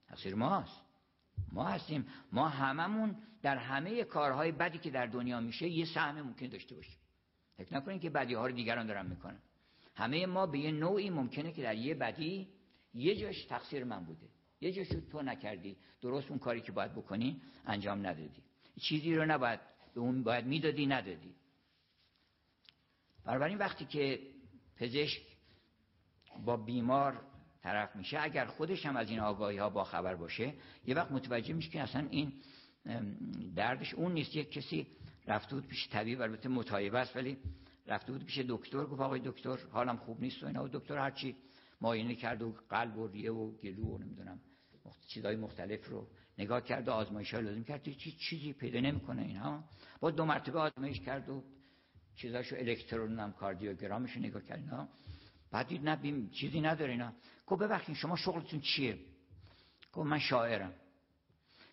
تقصیر 0.07 0.35
ماست. 0.35 0.81
ما 1.51 1.67
هستیم. 1.67 2.05
ما 2.31 2.49
هممون 2.49 3.15
در 3.41 3.57
همه 3.57 4.03
کارهای 4.03 4.51
بدی 4.51 4.77
که 4.77 4.89
در 4.89 5.05
دنیا 5.05 5.39
میشه 5.39 5.67
یه 5.67 5.85
سهم 5.85 6.21
ممکن 6.21 6.47
داشته 6.47 6.75
باشیم. 6.75 6.97
فکر 7.57 7.75
نکنید 7.75 8.01
که 8.01 8.09
بدی 8.09 8.33
ها 8.33 8.47
رو 8.47 8.53
دیگران 8.53 8.87
دارن 8.87 9.05
می‌کنن. 9.05 9.39
همه 9.95 10.25
ما 10.25 10.45
به 10.45 10.59
یه 10.59 10.71
نوعی 10.71 11.09
ممکنه 11.09 11.51
که 11.51 11.61
در 11.61 11.75
یه 11.75 11.95
بدی 11.95 12.47
یه 12.93 13.15
جاش 13.15 13.45
تقصیر 13.45 13.83
من 13.83 14.05
بوده. 14.05 14.27
یه 14.61 14.71
جاش 14.71 14.87
تو 15.11 15.21
نکردی. 15.21 15.77
درست 16.01 16.29
اون 16.29 16.39
کاری 16.39 16.61
که 16.61 16.71
باید 16.71 16.91
بکنی 16.91 17.41
انجام 17.65 18.07
ندادی. 18.07 18.43
چیزی 18.81 19.15
رو 19.15 19.25
نباید 19.25 19.59
به 19.93 20.01
اون 20.01 20.23
باید 20.23 20.45
می‌دادی 20.45 20.85
ندادی. 20.85 21.35
بنابراین 23.25 23.57
وقتی 23.57 23.85
که 23.85 24.19
پزشک 24.75 25.21
با 26.45 26.57
بیمار 26.57 27.21
طرف 27.63 27.95
میشه 27.95 28.17
اگر 28.21 28.45
خودش 28.45 28.85
هم 28.85 28.97
از 28.97 29.09
این 29.09 29.19
آگاهی 29.19 29.57
ها 29.57 29.69
با 29.69 29.83
خبر 29.83 30.15
باشه 30.15 30.53
یه 30.87 30.95
وقت 30.95 31.11
متوجه 31.11 31.53
میشه 31.53 31.69
که 31.69 31.81
اصلا 31.81 32.07
این 32.09 32.33
دردش 33.55 33.93
اون 33.93 34.11
نیست. 34.11 34.35
یک 34.35 34.51
کسی 34.51 34.87
رفته 35.27 35.55
بود 35.55 35.67
پیش 35.67 35.89
طبیب 35.89 36.21
البته 36.21 36.49
متایبه 36.49 36.99
است 36.99 37.15
ولی 37.15 37.37
رفته 37.87 38.11
بود 38.11 38.25
پیش 38.25 38.37
دکتر 38.37 38.85
گفت 38.85 39.01
آقای 39.01 39.21
دکتر 39.25 39.57
حالم 39.71 39.97
خوب 39.97 40.21
نیست 40.21 40.43
و 40.43 40.47
اینا. 40.47 40.63
و 40.63 40.67
دکتر 40.67 40.97
هرچی 40.97 41.35
معاینه 41.81 42.15
کرد 42.15 42.41
و 42.41 42.55
قلب 42.69 42.97
و 42.97 43.07
ریه 43.07 43.31
و 43.31 43.51
گلو 43.51 43.83
و 43.83 43.97
نمی‌دونم 43.97 44.39
چیزهای 45.07 45.35
مختلف 45.35 45.89
رو 45.89 46.07
نگاه 46.39 46.61
کرد 46.61 46.87
و 46.87 46.91
آزمایش 46.91 47.33
های 47.33 47.43
لازم 47.43 47.63
کرد. 47.63 47.83
چی 47.83 48.11
چیزی 48.11 48.53
پیدا 48.53 48.79
نمی‌کنه 48.79 49.21
اینا 49.21 49.63
با 49.99 50.11
دو 50.11 50.25
مرتبه 50.25 50.59
آزمایش 50.59 50.99
کرد 50.99 51.29
و 51.29 51.43
چیزاشو 52.15 52.55
الکترون 52.55 53.19
هم 53.19 53.33
کاردیوگرامش 53.33 54.17
نگاه 54.17 54.43
کرد. 54.43 54.59
اینا 54.59 54.87
بعد 55.51 55.67
دید 55.67 55.89
نه 55.89 56.29
چیزی 56.29 56.61
نداره 56.61 56.91
اینا. 56.91 57.13
گفت 57.47 57.61
ببخشید 57.61 57.95
شما 57.95 58.15
شغلتون 58.15 58.59
چیه؟ 58.61 58.99
گفت 59.93 60.07
من 60.07 60.19
شاعرم. 60.19 60.73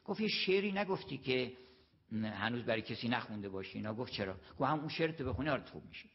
گفت 0.05 0.21
یه 0.21 0.29
شعری 0.29 0.73
نگفتی 0.73 1.19
که 1.19 1.53
هنوز 2.13 2.63
برای 2.63 2.83
کسی 2.83 3.09
نخونده 3.09 3.49
باشی. 3.49 3.79
اینا 3.79 3.95
گفت 3.95 4.13
چرا؟ 4.13 4.35
گفت 4.35 4.71
هم 4.71 4.79
اون 4.79 4.89
شعر 4.89 5.13
تو 5.13 5.25
بخونی 5.25 5.49
آره 5.49 5.65
خوب 5.65 5.85
میشه. 5.85 6.09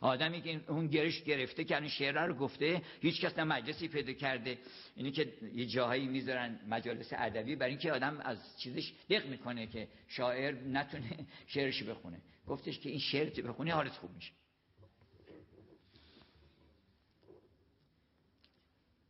آدمی 0.00 0.42
که 0.42 0.60
اون 0.68 0.86
گرش 0.86 1.22
گرفته 1.22 1.64
که 1.64 1.76
این 1.76 1.88
شعر 1.88 2.26
رو 2.26 2.34
گفته 2.34 2.82
هیچ 3.00 3.20
کس 3.20 3.38
نه 3.38 3.44
مجلسی 3.44 3.88
پیدا 3.88 4.12
کرده. 4.12 4.58
اینی 4.96 5.12
که 5.12 5.32
یه 5.54 5.66
جاهایی 5.66 6.06
می‌ذارن 6.06 6.60
مجالس 6.68 7.12
ادبی 7.12 7.56
برای 7.56 7.70
اینکه 7.70 7.92
آدم 7.92 8.20
از 8.20 8.58
چیزش 8.58 8.92
دق 9.10 9.26
می‌کنه 9.26 9.66
که 9.66 9.88
شاعر 10.08 10.54
نتونه 10.54 11.26
شعرش 11.46 11.82
بخونه. 11.82 12.20
گفتش 12.46 12.78
که 12.78 12.90
این 12.90 12.98
شعر 12.98 13.42
بخونی 13.42 13.70
حالت 13.70 13.92
خوب 13.92 14.10
میشه. 14.10 14.32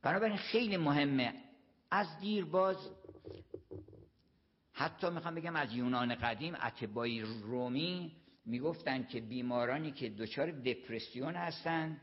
بنابراین 0.03 0.37
خیلی 0.37 0.77
مهمه. 0.77 1.35
از 1.91 2.21
دیرباز 2.21 2.91
حتی 4.73 5.11
می‌خوام 5.11 5.35
بگم 5.35 5.57
از 5.57 5.73
یونان 5.75 6.15
قدیم 6.15 6.55
اتبای 6.55 7.21
رومی 7.21 8.13
می‌گفتن 8.45 9.03
که 9.05 9.21
بیمارانی 9.21 9.93
که 9.93 10.09
دچار 10.09 10.51
دپرسیون 10.51 11.35
هستن 11.35 12.01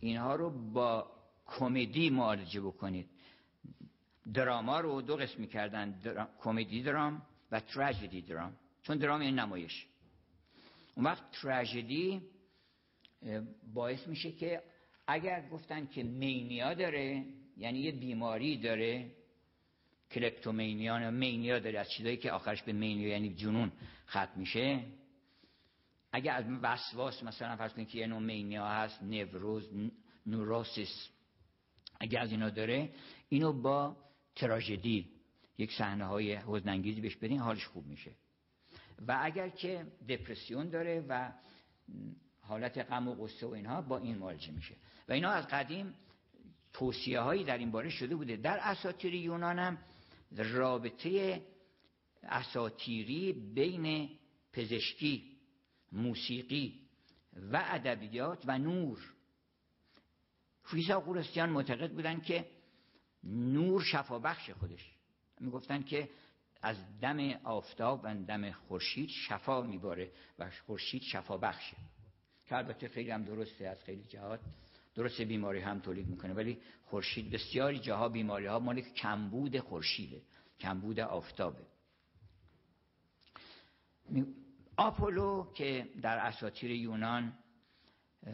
اینها 0.00 0.34
رو 0.34 0.50
با 0.50 1.10
کمدی 1.46 2.10
معالجه 2.10 2.60
بکنید. 2.60 3.06
دراما 4.34 4.80
رو 4.80 5.02
دو 5.02 5.16
قسم 5.16 5.40
می‌کردن 5.40 6.00
کمدی 6.40 6.82
درام 6.82 7.22
و 7.52 7.60
تراژدی 7.60 8.22
درام. 8.22 8.56
چون 8.82 8.98
درام 8.98 9.20
این 9.20 9.38
نمایش. 9.38 9.86
اون 10.94 11.06
وقت 11.06 11.22
تراژدی 11.30 12.22
باعث 13.74 14.08
میشه 14.08 14.32
که 14.32 14.62
اگر 15.06 15.48
گفتن 15.48 15.86
که 15.86 16.02
مینیا 16.02 16.74
داره 16.74 17.24
یعنی 17.56 17.78
یه 17.78 17.92
بیماری 17.92 18.56
داره 18.56 19.10
کلپتومینیا 20.10 21.10
مینیا 21.10 21.58
داره 21.58 21.78
از 21.78 21.90
چیزایی 21.90 22.16
که 22.16 22.32
آخرش 22.32 22.62
به 22.62 22.72
مینیا 22.72 23.08
یعنی 23.08 23.34
جنون 23.34 23.72
ختم 24.08 24.32
میشه 24.36 24.80
اگر 26.16 26.34
از 26.34 26.44
وسواس 26.62 27.22
مثلا 27.22 27.56
فرض 27.56 27.72
کنید 27.72 27.88
که 27.88 27.98
یه 27.98 28.06
نوع 28.06 28.18
مینیا 28.18 28.66
هست 28.68 29.02
نوروز 29.02 29.68
نوروسیس 30.26 31.08
اگر 32.00 32.20
از 32.20 32.30
اینا 32.30 32.50
داره 32.50 32.90
اینو 33.28 33.52
با 33.52 33.96
تراژدی 34.36 35.10
یک 35.58 35.72
صحنه 35.72 36.04
های 36.04 36.36
حزن 36.36 36.82
بهش 36.82 37.16
بدین 37.16 37.38
حالش 37.38 37.66
خوب 37.66 37.86
میشه. 37.86 38.10
و 39.08 39.18
اگر 39.22 39.48
که 39.48 39.86
دپرسیون 40.08 40.70
داره 40.70 41.04
و 41.08 41.32
حالت 42.40 42.78
غم 42.78 43.08
و 43.08 43.14
غصه 43.14 43.46
و 43.46 43.50
اینها 43.50 43.82
با 43.82 43.98
این 43.98 44.18
مواجه 44.18 44.52
میشه. 44.52 44.74
و 45.08 45.12
اینا 45.12 45.30
از 45.30 45.46
قدیم 45.46 45.94
توصیه 46.72 47.20
هایی 47.20 47.44
در 47.44 47.58
این 47.58 47.70
باره 47.70 47.90
شده 47.90 48.16
بوده. 48.16 48.36
در 48.36 48.58
اساطیر 48.62 49.14
یونان 49.14 49.58
هم 49.58 49.78
رابطه 50.32 51.42
اساتیری 52.22 53.32
بین 53.32 54.10
پزشکی 54.52 55.35
موسیقی 55.92 56.80
و 57.52 57.64
ادبیات 57.66 58.44
و 58.46 58.58
نور. 58.58 59.12
فیزا 60.62 61.00
قورستیان 61.00 61.50
معتقد 61.50 61.92
بودن 61.92 62.20
که 62.20 62.50
نور 63.24 63.82
شفابخش 63.82 64.50
خودش. 64.50 64.92
می‌گفتن 65.40 65.82
که 65.82 66.08
از 66.62 66.76
دم 67.00 67.30
آفتاب 67.30 68.00
و 68.04 68.14
دم 68.14 68.50
خورشید 68.52 69.08
شفا 69.08 69.62
میباره 69.62 70.12
و 70.38 70.50
خورشید 70.66 71.02
شفا 71.02 71.36
بخشه 71.36 71.76
که 72.46 72.56
البته 72.56 72.88
خیلی 72.88 73.10
هم 73.10 73.24
درسته 73.24 73.66
از 73.66 73.82
خیلی 73.82 74.04
جهات 74.04 74.40
درست 74.94 75.20
بیماری 75.20 75.60
هم 75.60 75.80
تولید 75.80 76.06
می‌کنه 76.06 76.34
ولی 76.34 76.58
خورشید 76.84 77.30
بسیاری 77.30 77.78
جاها 77.78 78.08
بیماری 78.08 78.46
ها 78.46 78.58
مال 78.58 78.80
کمبود 78.80 79.58
خورشیده 79.58 80.22
کمبود 80.60 81.00
آفتابه. 81.00 81.66
آپولو 84.76 85.52
که 85.54 85.88
در 86.02 86.18
اساطیر 86.18 86.70
یونان 86.70 87.32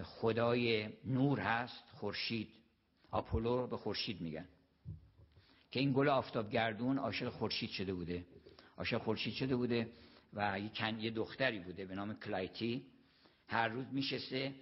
خدای 0.02 0.88
نور 1.04 1.40
هست 1.40 1.84
خورشید. 1.90 2.48
آپولو 3.10 3.66
به 3.66 3.76
خورشید 3.76 4.20
میگن. 4.20 4.48
که 5.70 5.80
این 5.80 5.92
گل 5.92 6.08
آفتابگردون 6.08 6.98
عاشق 6.98 7.28
خورشید 7.28 7.70
شده 7.70 7.94
بوده. 7.94 8.26
عاشق 8.76 9.02
خورشید 9.02 9.34
شده 9.34 9.56
بوده 9.56 9.92
و 10.32 10.60
یه 10.98 11.10
دختری 11.10 11.58
بوده 11.58 11.84
به 11.86 11.94
نام 11.94 12.14
کلایتی. 12.14 12.86
هر 13.46 13.68
روز 13.68 13.86
میشسته 13.92 14.54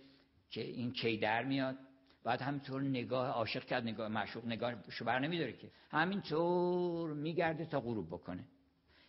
که 0.50 0.60
این 0.60 0.92
کی 0.92 1.16
در 1.16 1.44
میاد. 1.44 1.76
بعد 2.24 2.42
همینطور 2.42 2.82
نگاه 2.82 3.28
عاشق 3.28 3.64
کرد 3.64 3.82
نگاه 3.82 4.08
معشوق 4.08 4.46
نگاهشو 4.46 5.04
بر 5.04 5.18
نمیداره 5.18 5.52
که. 5.52 5.70
همینطور 5.90 7.14
میگرده 7.14 7.66
تا 7.66 7.80
غروب 7.80 8.06
بکنه. 8.06 8.44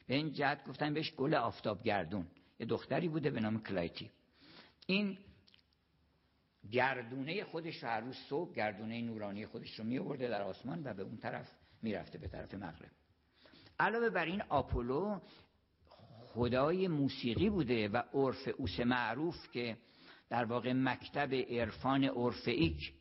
به 0.07 0.15
این 0.15 0.33
جهت 0.33 0.67
گفتن 0.67 0.93
بهش 0.93 1.15
گل 1.15 1.33
آفتاب 1.33 1.83
گردون. 1.83 2.27
یه 2.61 2.67
دختری 2.67 3.07
بوده 3.07 3.29
به 3.29 3.39
نام 3.39 3.63
کلایتی. 3.63 4.11
این 4.87 5.17
گردونه 6.71 7.43
خودش 7.43 7.83
رو 7.83 7.89
هر 7.89 7.99
روز 7.99 8.15
صبح 8.29 8.53
گردونه 8.53 9.01
نورانی 9.01 9.45
خودش 9.45 9.79
رو 9.79 9.85
می 9.85 10.17
در 10.17 10.41
آسمان 10.41 10.81
و 10.83 10.93
به 10.93 11.03
اون 11.03 11.17
طرف 11.17 11.51
می‌رفته 11.81 12.17
به 12.17 12.27
طرف 12.27 12.53
مغرب. 12.53 12.91
علاوه 13.79 14.09
بر 14.09 14.25
این 14.25 14.41
آپولو 14.41 15.19
خدای 16.25 16.87
موسیقی 16.87 17.49
بوده 17.49 17.89
و 17.89 17.97
عرف 18.13 18.47
اوس 18.57 18.79
معروف 18.79 19.51
که 19.51 19.77
در 20.29 20.45
واقع 20.45 20.73
مکتب 20.73 21.33
عرفان 21.33 22.03
اورفئیک 22.03 22.93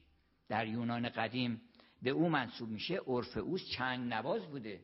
در 0.48 0.66
یونان 0.66 1.08
قدیم 1.08 1.60
به 2.02 2.10
او 2.10 2.28
منصوب 2.28 2.68
میشه. 2.68 2.94
اوس 2.94 3.68
چنگ 3.76 4.12
نواز 4.12 4.46
بوده. 4.46 4.80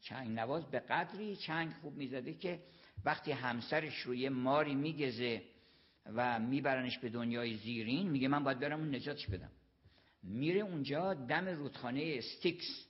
چنگ 0.00 0.28
نواز 0.38 0.70
به 0.70 0.80
قدری 0.80 1.36
چنگ 1.36 1.72
خوب 1.72 1.96
می‌زده 1.96 2.34
که 2.34 2.62
وقتی 3.04 3.32
همسرش 3.32 3.98
روی 3.98 4.28
ماری 4.28 4.74
میگزه 4.74 5.42
و 6.06 6.38
میبرنش 6.38 6.98
به 6.98 7.08
دنیای 7.08 7.56
زیرین 7.56 8.10
میگه 8.10 8.28
من 8.28 8.44
باید 8.44 8.58
برم 8.58 8.80
اون 8.80 8.94
نجاتش 8.94 9.26
بدم. 9.26 9.50
میره 10.22 10.60
اونجا 10.60 11.14
دم 11.14 11.48
رودخانه 11.48 12.14
استیکس 12.18 12.86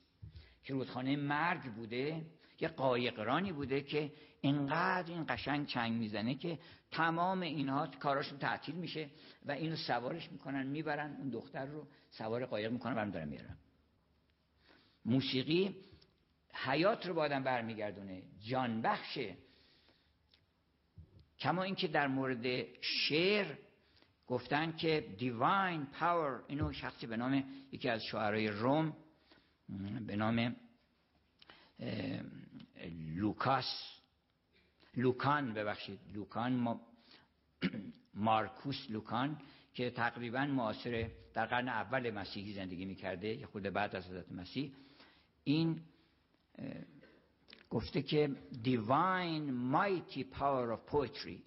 که 0.63 0.73
رودخانه 0.73 1.15
مرگ 1.15 1.73
بوده 1.73 2.25
یه 2.59 2.67
قایقرانی 2.67 3.51
بوده 3.51 3.81
که 3.81 4.11
اینقدر 4.41 5.13
این 5.13 5.25
قشنگ 5.29 5.67
چنگ 5.67 5.93
می‌زنه 5.93 6.35
که 6.35 6.59
تمام 6.91 7.41
اینها 7.41 7.87
کاراشون 7.87 8.39
تعطیل 8.39 8.75
میشه 8.75 9.09
و 9.45 9.51
اینو 9.51 9.75
سوارش 9.75 10.31
می‌کنن 10.31 10.67
می‌برن 10.67 11.15
اون 11.15 11.29
دختر 11.29 11.65
رو 11.65 11.87
سوار 12.09 12.45
قایق 12.45 12.71
می‌کنن 12.71 12.95
برم 12.95 13.11
دارن 13.11 13.27
میرن. 13.27 13.57
موسیقی 15.05 15.75
حیات 16.53 17.05
رو 17.05 17.13
با 17.13 17.23
آدم 17.23 17.43
برمیگردونه 17.43 18.23
جان 18.39 18.81
بخشه 18.81 19.35
کما 21.41 21.63
اینکه 21.63 21.87
در 21.87 22.07
مورد 22.07 22.65
شعر 22.81 23.55
گفتن 24.27 24.71
که 24.71 25.15
دیواین 25.17 25.85
پاور 25.85 26.43
اینو 26.47 26.73
شخصی 26.73 27.07
به 27.07 27.17
نام 27.17 27.43
یکی 27.71 27.89
از 27.89 28.03
شاعرای 28.03 28.47
روم 28.47 28.93
به 30.07 30.15
نام 30.15 30.55
لوکاس 33.15 33.99
لوکان 34.95 35.53
ببخشید 35.53 35.99
لوکان 36.13 36.79
مارکوس 38.13 38.85
لوکان 38.89 39.41
که 39.73 39.89
تقریبا 39.89 40.45
معاصر 40.45 41.09
در 41.33 41.45
قرن 41.45 41.69
اول 41.69 42.11
مسیحی 42.11 42.53
زندگی 42.53 42.85
می‌کرده 42.85 43.27
یه 43.27 43.45
خود 43.45 43.63
بعد 43.63 43.95
از 43.95 44.07
حضرت 44.07 44.31
مسیح. 44.31 44.71
این 45.43 45.81
گفته 47.71 48.01
که 48.01 48.35
divine 48.63 49.73
mighty 49.73 50.23
power 50.39 50.75
of 50.75 50.91
poetry 50.91 51.39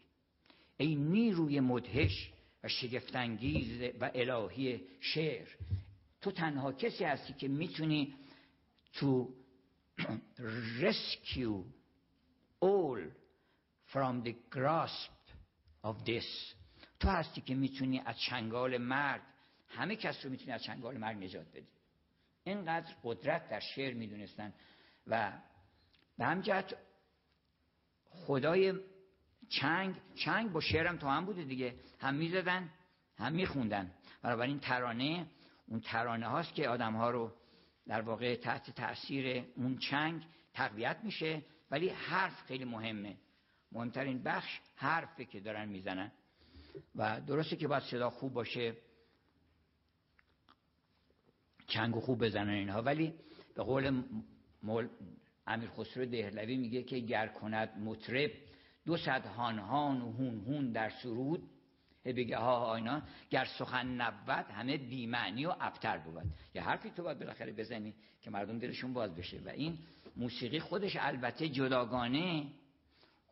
ای 0.76 0.94
نیروی 0.94 1.60
مدهش 1.60 2.32
و 2.64 2.68
شگفت‌انگیز 2.68 3.94
و 4.00 4.10
الهی 4.14 4.86
شعر. 5.00 5.48
تو 6.20 6.30
تنها 6.30 6.72
کسی 6.72 7.04
هستی 7.04 7.32
که 7.32 7.48
می‌تونی 7.48 8.14
تو 8.92 9.34
rescue 10.80 11.64
all 12.64 13.00
from 13.92 14.24
the 14.24 14.34
grasp 14.56 15.14
of 15.84 15.96
this. 16.06 16.54
تو 17.00 17.08
هستی 17.08 17.40
که 17.40 17.54
می‌تونی 17.54 18.00
از 18.00 18.18
چنگال 18.18 18.78
مرگ 18.78 19.22
همه 19.68 19.96
کس 19.96 20.24
رو 20.24 20.30
می‌تونی 20.30 20.52
از 20.52 20.62
چنگال 20.62 20.96
مرگ 20.96 21.16
نجات 21.16 21.46
بدی. 21.48 21.68
اینقدر 22.44 22.94
قدرت 23.02 23.48
در 23.48 23.60
شعر 23.60 23.94
می‌دونستن 23.94 24.52
و 25.06 25.32
به 26.18 26.24
همجهت 26.24 26.76
خدای 28.04 28.74
چنگ 29.48 29.94
چنگ 30.14 30.52
با 30.52 30.60
شعرم 30.60 30.96
تو 30.96 31.08
هم 31.08 31.24
بوده 31.24 31.44
دیگه. 31.44 31.74
هم 32.00 32.14
می‌زدن 32.14 32.70
هم 33.16 33.32
میخوندن. 33.32 33.94
این 34.24 34.60
ترانه 34.60 35.26
اون 35.66 35.80
ترانه 35.80 36.26
هاست 36.26 36.54
که 36.54 36.68
آدم 36.68 36.96
ها 36.96 37.10
رو 37.10 37.32
در 37.86 38.00
واقع 38.00 38.36
تحت 38.36 38.70
تاثیر 38.70 39.44
اون 39.56 39.78
چنگ 39.78 40.26
تقویت 40.54 40.96
میشه. 41.02 41.42
ولی 41.70 41.88
حرف 41.88 42.42
خیلی 42.42 42.64
مهمه. 42.64 43.16
مهمترین 43.72 44.22
بخش 44.22 44.60
حرفه 44.74 45.24
که 45.24 45.40
دارن 45.40 45.68
می‌زنن. 45.68 46.12
و 46.94 47.20
درسته 47.20 47.56
که 47.56 47.68
باید 47.68 47.82
صدا 47.82 48.10
خوب 48.10 48.32
باشه 48.32 48.76
چنگ 51.66 51.94
خوب 51.94 52.24
بزنن 52.24 52.48
اینها. 52.48 52.82
ولی 52.82 53.14
به 53.54 53.62
قول 53.62 54.02
مول 54.62 54.88
امیر 55.46 55.70
خسرو 55.70 56.06
دهلوی 56.06 56.56
میگه 56.56 56.82
که 56.82 56.98
گر 56.98 57.26
کند 57.26 57.78
مطرب 57.78 58.30
دو 58.86 58.96
صد 58.96 59.26
هان 59.26 59.58
هان 59.58 60.02
و 60.02 60.12
هون 60.12 60.40
هون 60.40 60.72
در 60.72 60.90
سرود 60.90 61.42
بگه 62.04 62.36
ها 62.36 62.76
اینا 62.76 63.02
گر 63.30 63.44
سخن 63.44 63.86
نبود 63.86 64.50
همه 64.50 64.76
بیمعنی 64.76 65.46
و 65.46 65.54
ابتر 65.60 65.98
بود. 65.98 66.24
یه 66.54 66.62
حرفی 66.62 66.90
تو 66.90 67.02
باید 67.02 67.18
بالاخره 67.18 67.52
بزنی 67.52 67.94
که 68.20 68.30
مردم 68.30 68.58
دلشون 68.58 68.92
باز 68.92 69.14
بشه. 69.14 69.40
و 69.44 69.48
این 69.48 69.78
موسیقی 70.16 70.60
خودش 70.60 70.96
البته 71.00 71.48
جداگانه 71.48 72.46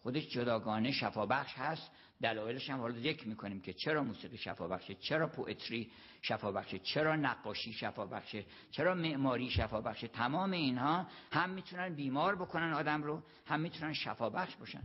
خودش 0.03 0.29
جداگانه 0.29 0.93
شفابخش 0.93 1.55
هست. 1.57 1.91
دلایلش 2.23 2.70
هم 2.70 2.81
حالا 2.81 3.01
ذکر 3.01 3.29
می‌کنیم 3.29 3.61
که 3.61 3.73
چرا 3.73 4.05
موسیقی 4.05 4.37
شفابخشه 4.37 4.95
چرا 4.95 5.27
پوئتری 5.27 5.91
شفابخشه 6.23 6.79
چرا 6.79 7.16
نقاشی 7.16 7.73
شفابخشه 7.73 8.45
چرا 8.70 8.95
معماری 8.95 9.51
شفابخشه 9.51 10.09
تمام 10.09 10.51
اینها 10.51 11.07
هم 11.33 11.51
می‌تونن 11.51 11.95
بیمار 11.95 12.37
بکنن 12.37 12.73
آدم 12.73 13.03
رو 13.03 13.23
هم 13.47 13.61
می‌تونن 13.61 13.93
شفابخش 13.93 14.57
باشن. 14.57 14.83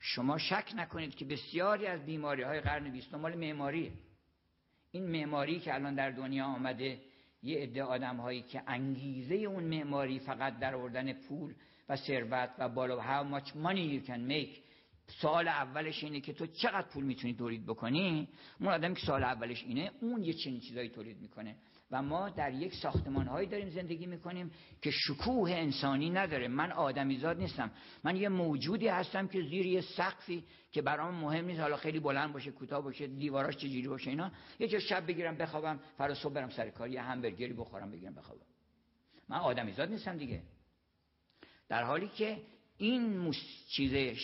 شما 0.00 0.38
شک 0.38 0.72
نکنید 0.76 1.14
که 1.14 1.24
بسیاری 1.24 1.86
از 1.86 2.06
بیماری 2.06 2.42
های 2.42 2.60
قرن 2.60 2.90
بیستم 2.92 3.20
مال 3.20 3.38
معماری 3.38 3.92
این 4.90 5.10
معماری 5.10 5.60
که 5.60 5.74
الان 5.74 5.94
در 5.94 6.10
دنیا 6.10 6.44
آمده 6.44 7.00
یه 7.42 7.58
عده 7.58 7.82
آدم 7.82 8.16
هایی 8.16 8.42
که 8.42 8.62
انگیزه 8.66 9.34
اون 9.34 9.64
معماری 9.64 10.18
فقط 10.18 10.58
در 10.58 10.74
آوردن 10.74 11.12
پول 11.12 11.54
و 11.90 11.96
ثروت 11.96 12.50
و 12.58 12.68
بالا 12.68 13.02
how 13.02 13.40
much 13.40 13.48
money 13.48 14.00
you 14.00 14.08
can 14.08 14.30
make. 14.30 14.60
سال 15.20 15.48
اولش 15.48 16.04
اینه 16.04 16.20
که 16.20 16.32
تو 16.32 16.46
چقدر 16.46 16.88
پول 16.88 17.04
می‌تونی 17.04 17.34
تولید 17.34 17.66
بکنی؟ 17.66 18.28
اون 18.60 18.68
آدمی 18.68 18.94
که 18.94 19.06
سال 19.06 19.24
اولش 19.24 19.62
اینه 19.62 19.90
اون 20.00 20.24
یه 20.24 20.32
چنین 20.32 20.60
چیزایی 20.60 20.88
تولید 20.88 21.20
می‌کنه. 21.20 21.56
و 21.90 22.02
ما 22.02 22.28
در 22.28 22.52
یک 22.52 22.74
ساختمان 22.74 23.26
هایی 23.26 23.48
داریم 23.48 23.70
زندگی 23.70 24.06
می‌کنیم 24.06 24.50
که 24.82 24.90
شکوه 24.90 25.50
انسانی 25.50 26.10
نداره. 26.10 26.48
من 26.48 26.72
آدمیزاد 26.72 27.38
نیستم. 27.38 27.70
من 28.04 28.16
یه 28.16 28.28
موجودی 28.28 28.88
هستم 28.88 29.28
که 29.28 29.42
زیر 29.42 29.66
یه 29.66 29.80
سقفی 29.80 30.44
که 30.72 30.82
برام 30.82 31.14
مهم 31.14 31.44
نیست. 31.44 31.60
حالا 31.60 31.76
خیلی 31.76 32.00
بلند 32.00 32.32
باشه 32.32 32.50
کوتاه 32.50 32.82
باشه 32.82 33.06
دیواراش 33.06 33.56
چجوری 33.56 33.88
باشه 33.88 34.10
اینا. 34.10 34.30
یه 34.58 34.68
جا 34.68 34.78
شب 34.78 35.06
بگیرم 35.06 35.36
بخوابم 35.36 35.80
فردا 35.98 36.14
صبح 36.14 36.32
برم 36.32 36.48
سر 36.48 36.70
کار 36.70 36.88
یه 36.88 37.02
همبرگری 37.02 37.52
بخورم 37.52 37.90
بگیرم 37.90 38.14
بخوابم. 38.14 38.46
من 39.28 39.36
آدمیزاد 39.36 39.90
نیستم 39.90 40.16
دیگه. 40.16 40.42
در 41.70 41.82
حالی 41.82 42.08
که 42.08 42.42
این. 42.78 43.34
چیز 43.68 44.16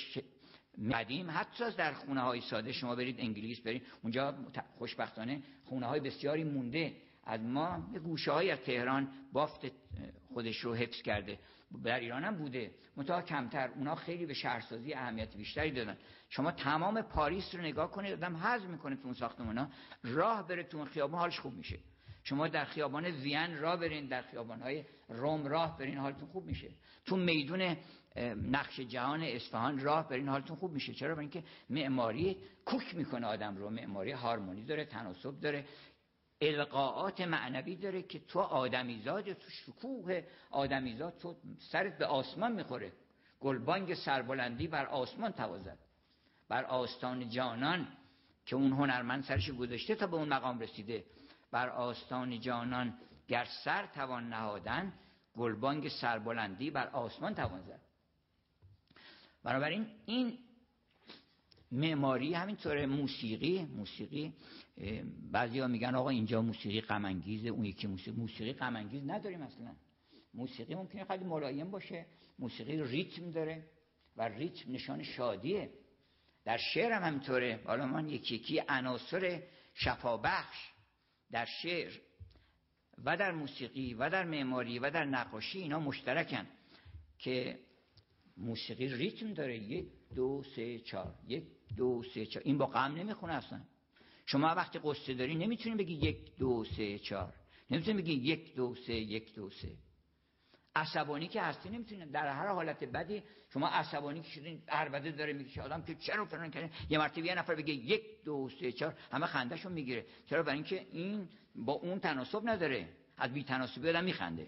قدیم 0.92 1.30
حتی 1.30 1.70
در 1.70 1.92
خونه 1.92 2.20
های 2.20 2.40
ساده 2.40 2.72
شما 2.72 2.94
برید 2.94 3.20
انگلیس 3.20 3.60
برید 3.60 3.82
اونجا 4.02 4.34
خوشبختانه 4.78 5.42
خونه 5.64 5.86
های 5.86 6.00
بسیاری 6.00 6.44
مونده. 6.44 6.96
از 7.24 7.40
ما 7.40 7.90
یه 7.92 7.98
گوشه 7.98 8.32
های 8.32 8.50
از 8.50 8.58
تهران 8.58 9.08
بافت 9.32 9.66
خودش 10.34 10.56
رو 10.56 10.74
حفظ 10.74 11.02
کرده. 11.02 11.38
در 11.84 12.00
ایران 12.00 12.24
هم 12.24 12.36
بوده. 12.36 12.70
منتها 12.96 13.22
کمتر. 13.22 13.68
اونا 13.68 13.94
خیلی 13.94 14.26
به 14.26 14.34
شهرسازی 14.34 14.94
اهمیت 14.94 15.36
بیشتری 15.36 15.70
دادن. 15.70 15.96
شما 16.28 16.52
تمام 16.52 17.02
پاریس 17.02 17.54
رو 17.54 17.60
نگاه 17.60 17.90
کنید 17.90 18.12
آدم 18.12 18.36
حزم 18.36 18.70
می‌کنه 18.70 18.96
تو 18.96 19.04
اون 19.04 19.14
ساختمونا 19.14 19.68
راه 20.04 20.48
بره 20.48 20.62
تو 20.62 20.76
اون 20.76 20.86
خیابان 20.86 21.20
حالش 21.20 21.40
خوب 21.40 21.54
میشه. 21.54 21.78
شما 22.28 22.48
در 22.48 22.64
خیابان 22.64 23.04
وین 23.04 23.58
راه 23.58 23.76
برین 23.76 24.06
در 24.06 24.22
خیابان 24.22 24.62
های 24.62 24.84
روم 25.08 25.46
راه 25.46 25.78
برین 25.78 25.98
حالتون 25.98 26.28
خوب 26.28 26.46
میشه. 26.46 26.70
تو 27.04 27.16
میدون 27.16 27.76
نقش 28.50 28.80
جهان 28.80 29.22
اصفهان 29.22 29.80
راه 29.80 30.08
برین 30.08 30.28
حالتون 30.28 30.56
خوب 30.56 30.72
میشه. 30.72 30.94
چرا؟ 30.94 31.14
برای 31.14 31.24
اینکه 31.24 31.44
معماری 31.70 32.36
کوک 32.64 32.94
می‌کنه 32.94 33.26
آدم 33.26 33.56
رو. 33.56 33.70
معماری 33.70 34.12
هارمونی 34.12 34.64
داره 34.64 34.84
تناسب 34.84 35.40
داره. 35.40 35.64
القاعات 36.40 37.20
معنوی 37.20 37.76
داره 37.76 38.02
که 38.02 38.18
تو 38.18 38.40
آدمیزاد 38.40 39.32
تو 39.32 39.50
شکوه 39.50 40.22
آدمیزاد 40.50 41.16
تو 41.18 41.36
سرت 41.58 41.98
به 41.98 42.06
آسمان 42.06 42.52
می‌خوره. 42.52 42.92
گلبانگ 43.40 43.94
سربلندی 43.94 44.68
بر 44.68 44.86
آسمان 44.86 45.32
توازد 45.32 45.78
بر 46.48 46.64
آستان 46.64 47.28
جانان 47.28 47.88
که 48.46 48.56
اون 48.56 48.72
هنرمند 48.72 49.24
سرش 49.24 49.50
گذاشته 49.50 49.94
تا 49.94 50.06
به 50.06 50.16
اون 50.16 50.28
مقام 50.28 50.58
رسیده. 50.58 51.04
بر 51.56 51.68
آستان 51.68 52.40
جانان 52.40 52.98
گر 53.28 53.46
سر 53.64 53.86
توان 53.86 54.28
نهادن 54.28 54.92
گلبانگ 55.36 55.88
سربلندی 55.88 56.70
بر 56.70 56.86
آسمان 56.86 57.34
توان 57.34 57.62
زد. 57.62 57.80
بنابراین 59.44 59.86
این 60.06 60.38
معماری 61.72 62.34
همینطوره 62.34 62.86
موسیقی 62.86 63.64
موسیقی 63.64 64.32
بعضی 65.32 65.66
میگن 65.66 65.94
آقا 65.94 66.08
اینجا 66.08 66.42
موسیقی 66.42 66.80
غمانگیزه 66.80 67.48
اون 67.48 67.64
یکی 67.64 67.86
موسیقی. 67.86 68.20
موسیقی 68.20 68.52
غمانگیز 68.52 69.02
نداریم 69.06 69.42
اصلا. 69.42 69.76
موسیقی 70.34 70.74
ممکنه 70.74 71.04
خیلی 71.04 71.24
ملایم 71.24 71.70
باشه 71.70 72.06
موسیقی 72.38 72.82
ریتم 72.82 73.30
داره 73.30 73.64
و 74.16 74.22
ریتم 74.28 74.72
نشان 74.72 75.02
شادیه. 75.02 75.70
در 76.44 76.56
شعر 76.56 76.92
هم 76.92 77.02
همینطوره. 77.02 77.60
حالا 77.64 77.86
من 77.86 78.08
یکی 78.08 78.34
یکی 78.34 78.62
عناصر 78.68 79.42
شفابخش 79.74 80.75
در 81.30 81.44
شعر 81.44 81.92
و 83.04 83.16
در 83.16 83.32
موسیقی 83.32 83.94
و 83.94 84.10
در 84.10 84.24
معماری 84.24 84.78
و 84.78 84.90
در 84.90 85.04
نقاشی 85.04 85.58
اینا 85.58 85.80
مشترکن 85.80 86.46
که 87.18 87.58
موسیقی 88.36 88.88
ریتم 88.88 89.34
داره. 89.34 89.58
یک 89.58 89.86
دو 90.14 90.42
سه 90.56 90.78
چهار. 90.78 91.14
یک 91.28 91.44
دو 91.76 92.02
سه 92.14 92.26
چهار. 92.26 92.42
این 92.46 92.58
با 92.58 92.66
غم 92.66 92.94
نمی‌خونه 92.94 93.32
اصلا. 93.32 93.60
شما 94.26 94.46
وقتی 94.46 94.78
قصه 94.84 95.14
داری 95.14 95.34
نمی‌تونی 95.34 95.76
بگی 95.76 95.94
یک 95.94 96.36
دو 96.36 96.64
سه 96.64 96.98
چهار. 96.98 97.34
نمی‌تونی 97.70 98.02
بگی 98.02 98.12
یک 98.12 98.54
دو 98.54 98.74
سه 98.74 98.94
یک 98.94 99.34
دو 99.34 99.50
سه. 99.50 99.76
عصبانی 100.76 101.28
که 101.28 101.42
هستی 101.42 101.68
نمی‌تونی. 101.68 102.06
در 102.06 102.28
هر 102.28 102.46
حالت 102.46 102.84
بدی 102.84 103.22
شما 103.52 103.68
عصبانی 103.68 104.20
که 104.20 104.30
شدین 104.30 104.62
عربده 104.68 105.10
داره 105.10 105.32
میگه 105.32 105.62
آدم 105.62 105.82
که 105.82 105.94
چرا 105.94 106.24
فلان 106.24 106.50
کنه 106.50 106.70
یه 106.90 106.98
مرتبه 106.98 107.26
یه 107.26 107.34
نفر 107.34 107.54
بگه 107.54 107.74
یک 107.74 108.24
دو 108.24 108.48
سه 108.60 108.72
چهار 108.72 108.94
همه 109.12 109.26
خندهشون 109.26 109.72
می‌گیره. 109.72 110.06
چرا؟ 110.26 110.42
برای 110.42 110.54
اینکه 110.54 110.86
این 110.92 111.28
با 111.54 111.72
اون 111.72 111.98
تناسب 111.98 112.48
نداره. 112.48 112.88
از 113.18 113.32
بی 113.32 113.44
تناسبی 113.44 113.88
آدم 113.88 114.04
میخنده. 114.04 114.46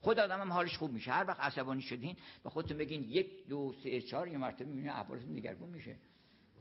خود 0.00 0.18
آدم 0.18 0.40
هم 0.40 0.52
حالش 0.52 0.76
خوب 0.76 0.92
میشه. 0.92 1.12
هر 1.12 1.24
وقت 1.28 1.40
عصبانی 1.40 1.82
شدین 1.82 2.16
به 2.44 2.50
خودتون 2.50 2.76
بگین 2.76 3.02
یک 3.02 3.46
دو 3.48 3.74
سه 3.82 4.00
چهار 4.00 4.28
یه 4.28 4.38
مرتبه 4.38 4.64
می‌بینید 4.64 4.90
احوالتون 4.90 5.34
دیگرگون 5.34 5.68
میشه. 5.68 5.96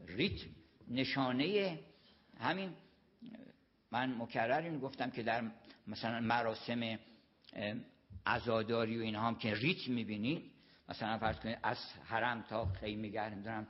ریتم 0.08 0.50
نشانه 0.88 1.80
همین. 2.40 2.74
من 3.92 4.16
مکرر 4.18 4.62
این 4.62 4.80
گفتم 4.80 5.10
که 5.10 5.24
در 5.24 5.52
مثلا 5.88 6.20
مراسم 6.20 7.00
عزاداری 8.26 8.98
و 8.98 9.02
اینها 9.02 9.28
هم 9.28 9.36
که 9.36 9.54
ریتم 9.54 9.92
می‌بینید 9.92 10.52
مثلا 10.90 11.18
فرض 11.18 11.40
کنید 11.40 11.58
از 11.64 11.78
حرم 12.06 12.42
تا 12.42 12.66
خیمه 12.66 13.08
گرم 13.08 13.42
دارم 13.42 13.68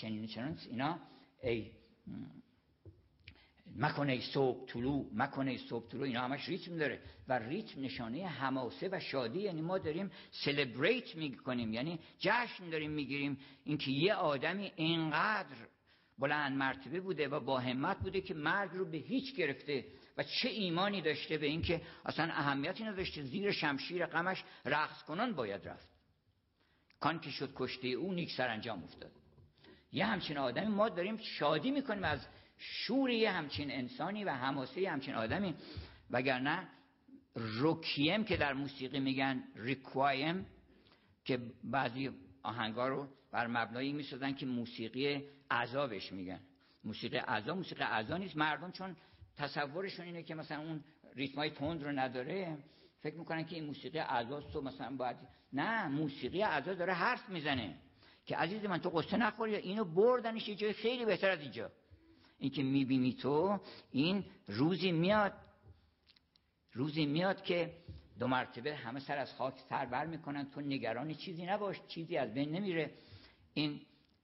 چنین 0.00 0.26
چنین 0.26 0.58
اینا 0.70 0.98
ای 1.42 1.70
مکنه 3.76 4.20
صبح 4.20 4.66
طلوع 4.66 5.06
مکنه 5.14 5.56
صبح 5.56 5.88
طلوع. 5.88 6.04
اینا 6.04 6.20
همش 6.20 6.48
ریتم 6.48 6.76
داره 6.76 7.00
و 7.28 7.38
ریتم 7.38 7.80
نشانه 7.80 8.26
حماسه 8.26 8.88
و 8.92 9.00
شادی. 9.00 9.40
یعنی 9.40 9.60
ما 9.60 9.78
داریم 9.78 10.10
سلبریت 10.30 11.16
می‌کنیم. 11.16 11.74
یعنی 11.74 11.98
جشن 12.18 12.70
داریم 12.70 12.90
می‌گیریم. 12.90 13.38
اینکه 13.64 13.90
یه 13.90 14.14
آدمی 14.14 14.72
اینقدر 14.76 15.56
بلند 16.18 16.56
مرتبه 16.56 17.00
بوده 17.00 17.28
و 17.28 17.40
با 17.40 17.58
همت 17.58 17.98
بوده 17.98 18.20
که 18.20 18.34
مرگ 18.34 18.70
رو 18.72 18.90
به 18.90 18.96
هیچ 18.96 19.36
گرفته 19.36 19.84
و 20.16 20.22
چه 20.22 20.48
ایمانی 20.48 21.02
داشته 21.02 21.38
به 21.38 21.46
اینکه 21.46 21.82
اصلا 22.04 22.24
اهمیتی 22.24 22.84
نداشته 22.84 23.22
زیر 23.22 23.52
شمشیر 23.52 24.06
غمش 24.06 24.44
رقص 24.64 25.02
کنان 25.02 25.32
باید 25.32 25.68
رفت. 25.68 25.88
کان 27.00 27.20
که 27.20 27.30
شد 27.30 27.52
کشته 27.56 27.88
او 27.88 28.12
نیک 28.12 28.32
سرانجام 28.32 28.84
افتاد. 28.84 29.12
یه 29.92 30.06
همچین 30.06 30.36
آدمی 30.36 30.66
ما 30.66 30.88
داریم 30.88 31.16
شادی 31.16 31.70
می‌کنیم 31.70 32.04
از 32.04 32.26
شور 32.58 33.10
یه 33.10 33.30
همچین 33.30 33.70
انسانی 33.70 34.24
و 34.24 34.30
حماسه 34.30 34.90
همچین 34.90 35.14
آدمی. 35.14 35.54
وگرنه 36.10 36.68
روکیم 37.34 38.24
که 38.24 38.36
در 38.36 38.52
موسیقی 38.52 39.00
میگن 39.00 39.44
ریکوایم 39.56 40.46
که 41.24 41.38
بعضی 41.64 42.10
آهنگا 42.42 42.88
رو 42.88 43.08
بر 43.32 43.46
مبنایی 43.46 43.92
می‌سازن 43.92 44.32
که 44.32 44.46
موسیقی 44.46 45.24
عذابش 45.50 46.12
میگن. 46.12 46.40
موسیقی 46.84 47.16
عذاب 47.16 47.56
موسیقی 47.56 47.82
عذاب 47.82 48.18
نیست 48.18 48.36
مردم 48.36 48.72
چون 48.72 48.96
تصورشون 49.40 50.06
اینه 50.06 50.22
که 50.22 50.34
مثلا 50.34 50.60
اون 50.60 50.84
ریتمای 51.14 51.50
تند 51.50 51.82
رو 51.82 51.92
نداره. 51.92 52.58
فکر 53.02 53.14
می‌کنن 53.14 53.44
که 53.44 53.56
این 53.56 53.64
موسیقی 53.64 53.98
عذاب 53.98 54.50
تو 54.52 54.60
مثلا 54.60 54.96
باید 54.96 55.16
نه 55.52 55.88
موسیقی 55.88 56.40
عذاب 56.42 56.74
داره 56.74 56.92
حرف 56.92 57.28
می‌زنه 57.28 57.76
که 58.26 58.36
عزیز 58.36 58.64
من 58.64 58.78
تو 58.78 58.90
قصه 58.90 59.16
نخوری 59.16 59.56
اینو 59.56 59.84
بردنش 59.84 60.48
یه 60.48 60.54
جای 60.54 60.72
خیلی 60.72 61.04
بهتر 61.04 61.30
از 61.30 61.40
اینجا. 61.40 61.70
این 62.38 62.50
که 62.50 62.62
می‌بینی 62.62 63.12
تو 63.12 63.60
این 63.90 64.24
روزی 64.46 64.92
میاد. 64.92 65.32
روزی 66.72 67.06
میاد 67.06 67.42
که 67.42 67.72
دو 68.18 68.26
مرتبه 68.26 68.74
همه 68.74 69.00
سر 69.00 69.18
از 69.18 69.34
خاک 69.34 69.54
سر 69.68 69.86
بر 69.86 70.06
می‌کنن. 70.06 70.50
تو 70.50 70.60
نگران 70.60 71.14
چیزی 71.14 71.46
نباش 71.46 71.80
چیزی 71.88 72.16
از 72.16 72.34
بین 72.34 72.50
نمیره. 72.50 72.90
این 73.54 73.80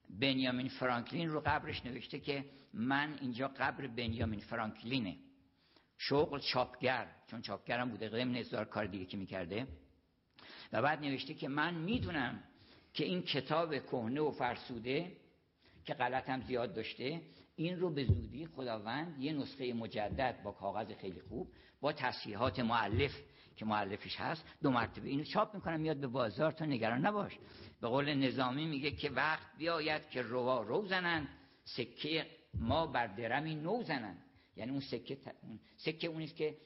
بنیامین 0.09 0.69
فرانکلین 0.69 1.29
رو 1.29 1.41
قبرش 1.45 1.85
نوشته 1.85 2.19
که 2.19 2.45
من 2.73 3.17
اینجا 3.21 3.47
قبر 3.47 3.87
بنیامین 3.87 4.39
فرانکلینه. 4.39 5.17
شغل 5.97 6.39
چاپگر 6.39 7.07
چون 7.27 7.41
چاپگرم 7.41 7.89
بوده 7.89 8.09
ضمن 8.09 8.35
هزار 8.35 8.65
کار 8.65 8.85
دیگه 8.85 9.05
که 9.05 9.17
می‌کرده. 9.17 9.67
و 10.73 10.81
بعد 10.81 10.99
نوشته 11.01 11.33
که 11.33 11.47
من 11.47 11.73
می‌دونم 11.73 12.43
که 12.93 13.05
این 13.05 13.21
کتاب 13.21 13.77
کهنه 13.77 14.21
و 14.21 14.31
فرسوده 14.31 15.11
که 15.85 15.93
غلط 15.93 16.43
زیاد 16.47 16.73
داشته 16.73 17.21
این 17.55 17.79
رو 17.79 17.89
به 17.89 18.05
زودی 18.05 18.45
خداوند 18.45 19.19
یه 19.19 19.33
نسخه 19.33 19.73
مجدد 19.73 20.43
با 20.43 20.51
کاغذ 20.51 20.91
خیلی 21.01 21.21
خوب 21.21 21.47
با 21.81 21.93
تصحیحات 21.93 22.59
معلف 22.59 23.11
که 23.55 23.65
معلفش 23.65 24.15
هست 24.15 24.45
دو 24.61 24.71
مرتبه 24.71 25.09
اینو 25.09 25.23
چاپ 25.23 25.55
می‌کنم 25.55 25.79
میاد 25.79 25.97
به 25.97 26.07
بازار 26.07 26.51
تو 26.51 26.65
نگران 26.65 27.05
نباش. 27.05 27.37
به 27.81 27.87
قول 27.87 28.13
نظامی 28.13 28.65
میگه 28.65 28.91
که 28.91 29.09
وقت 29.09 29.57
بیاید 29.57 30.09
که 30.09 30.21
روا 30.21 30.61
رو 30.61 30.87
زنن 30.87 31.27
سکه 31.63 32.27
ما 32.53 32.87
بر 32.87 33.07
درمی 33.07 33.55
نو 33.55 33.83
زنن 33.83 34.17
یعنی 34.55 34.71
اون 34.71 34.79
سکه 34.79 35.17
سکه 35.77 36.07
اونیست 36.07 36.35
که 36.35 36.57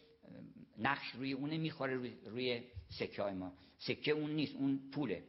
نقش 0.77 1.11
روی 1.15 1.33
اونه 1.33 1.57
می‌خوره 1.57 1.95
روی, 1.95 2.13
روی 2.25 2.63
سکه 2.89 3.23
های 3.23 3.33
ما. 3.33 3.53
سکه 3.77 4.11
اون 4.11 4.31
نیست 4.31 4.55
اون 4.55 4.79
پوله. 4.91 5.23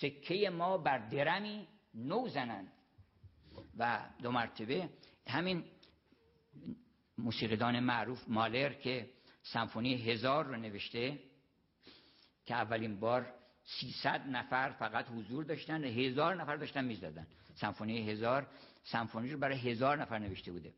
سکه 0.00 0.50
ما 0.50 0.78
بر 0.78 0.98
درمی 0.98 1.66
نو 1.94 2.28
زنن 2.28 2.68
و 3.78 4.10
دو 4.22 4.30
مرتبه 4.30 4.88
همین 5.26 5.64
موسیقیدان 7.18 7.80
معروف 7.80 8.28
مالر 8.28 8.72
که 8.72 9.10
سمفونی 9.42 9.94
هزار 9.94 10.44
رو 10.44 10.56
نوشته 10.56 11.18
که 12.46 12.54
اولین 12.54 13.00
بار 13.00 13.34
300 13.64 14.26
نفر 14.28 14.70
فقط 14.70 15.06
حضور 15.08 15.44
داشتن 15.44 15.84
هزار 15.84 16.42
نفر 16.42 16.56
داشتن 16.56 16.84
می‌زدن 16.84 17.26
سمفونی 17.54 18.10
هزار 18.10 18.46
سمفونی 18.82 19.30
رو 19.30 19.38
برای 19.38 19.58
هزار 19.58 20.02
نفر 20.02 20.18
نوشته 20.18 20.52
بوده. 20.52 20.72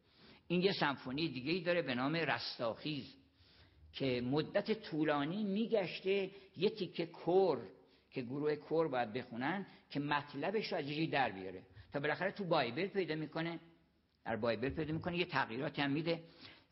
این 0.49 0.63
یه 0.63 0.73
سمفونی 0.73 1.29
دیگه 1.29 1.53
ای 1.53 1.61
داره 1.61 1.83
به 1.83 1.95
نام 1.95 2.17
رستاخیز 2.17 3.17
که 3.93 4.21
مدت 4.21 4.73
طولانی 4.73 5.45
میگشته 5.45 6.31
یه 6.57 6.71
تیکه 6.71 7.07
کور 7.07 7.59
که 8.11 8.23
گروه 8.23 8.57
کور 8.57 8.89
باید 8.89 9.13
بخونن 9.13 9.67
که 9.91 10.01
مطلبش 10.01 10.73
رو 10.73 10.79
از 10.79 11.11
در 11.11 11.31
بیاره. 11.31 11.63
تا 11.93 12.01
بالاخره 12.01 12.33
تو 12.33 12.45
بایبل 12.45 12.87
پیدا 12.87 13.15
می‌کنه 13.15 13.61
در 14.25 14.37
بایبل 14.37 14.71
پیدا 14.71 14.95
می‌کنه 14.95 15.17
یه 15.19 15.25
تغییراتی 15.25 15.83
هم 15.83 15.91
میده 15.91 16.23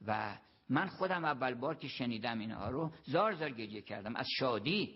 و 0.07 0.39
من 0.69 0.87
خودم 0.87 1.25
اول 1.25 1.55
بار 1.55 1.75
که 1.75 1.89
شنیدم 1.89 2.39
اینها 2.39 2.71
رو 2.71 2.93
زار 3.05 3.35
زار 3.35 3.51
گریه 3.51 3.83
کردم. 3.83 4.17
از 4.17 4.27
شادی 4.39 4.95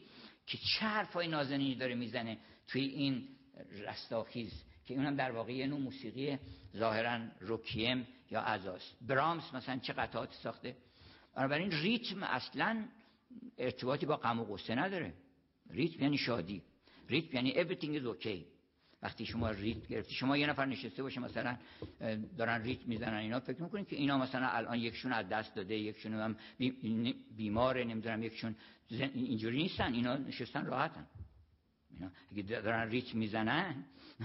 که 0.48 0.58
چه 0.58 0.86
حرفای 0.86 1.28
نازنینی 1.28 1.74
داره 1.74 1.94
می‌زنه 1.94 2.38
توی 2.68 2.82
این 2.82 3.28
رستاخیز 3.86 4.64
که 4.86 4.94
اونم 4.94 5.16
در 5.16 5.30
واقع 5.30 5.52
یه 5.52 5.66
نوع 5.66 5.78
موسیقی 5.78 6.38
ظاهرا 6.76 7.20
روکیم 7.40 8.06
یا 8.30 8.40
ازاست 8.40 8.96
برامس 9.00 9.54
مثلا 9.54 9.78
چه 9.78 9.92
قطعات 9.92 10.32
ساخته؟ 10.32 10.76
بنابراین 11.34 11.70
ریتم 11.70 12.22
اصلا 12.22 12.84
ارتباطی 13.58 14.06
با 14.06 14.16
غم 14.16 14.40
و 14.40 14.44
غصه 14.44 14.74
نداره. 14.74 15.14
ریتم 15.70 16.02
یعنی 16.02 16.18
شادی. 16.18 16.62
ریتم 17.08 17.36
یعنی 17.36 17.52
everything 17.52 18.00
is 18.00 18.24
okay. 18.24 18.57
وقتی 19.02 19.26
شما 19.26 19.50
ریت 19.50 19.86
گرفتی 19.88 20.14
شما 20.14 20.36
یه 20.36 20.46
نفر 20.46 20.66
نشسته 20.66 21.02
باشه 21.02 21.20
مثلا 21.20 21.56
دارن 22.38 22.62
ریت 22.62 22.86
می‌زنن 22.86 23.14
اینا 23.14 23.40
فکر 23.40 23.62
می‌کنید 23.62 23.88
که 23.88 23.96
اینا 23.96 24.18
مثلا 24.18 24.48
الان 24.48 24.78
یکشون 24.78 25.12
از 25.12 25.28
دست 25.28 25.54
داده 25.54 25.74
یکشون 25.74 26.14
هم 26.14 26.36
بیماره 27.36 27.84
نمی‌دونم 27.84 28.22
یکشون 28.22 28.56
اینجوری 28.90 29.56
نیستن 29.56 29.92
اینا 29.92 30.16
نشستن 30.16 30.66
راحتن. 30.66 31.06
اینا 31.90 32.10
اگه 32.32 32.42
دارن 32.42 32.90
ریت 32.90 33.14
می‌زنن 33.14 33.84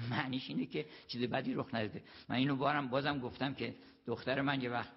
معنیش 0.09 0.49
اینه 0.49 0.65
که 0.65 0.85
چیز 1.07 1.21
بدی 1.21 1.53
رخ 1.53 1.75
نداده. 1.75 2.01
من 2.29 2.35
اینو 2.35 2.55
بارم 2.55 2.87
بازم 2.87 3.19
گفتم 3.19 3.53
که 3.53 3.75
دختر 4.05 4.41
من 4.41 4.61
یه 4.61 4.69
وقت 4.69 4.91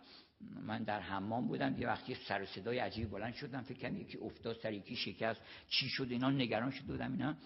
من 0.63 0.83
در 0.83 1.01
حمام 1.01 1.49
بودم 1.49 1.81
یه 1.81 1.87
وقتی 1.87 2.15
سر 2.15 2.43
و 2.43 2.47
صدای 2.47 2.79
عجیب 2.79 3.11
بلند 3.11 3.35
شدم 3.35 3.61
فکر 3.61 3.79
کنم 3.79 4.01
یکی 4.01 4.19
افتاد 4.19 4.57
سر 4.63 4.73
یکی 4.73 4.97
شکست 4.97 5.41
چی 5.69 5.89
شد؟ 5.89 6.07
اینا 6.11 6.31
نگران 6.31 6.71
شد 6.71 6.85
بودم 6.85 7.13
اینا 7.13 7.37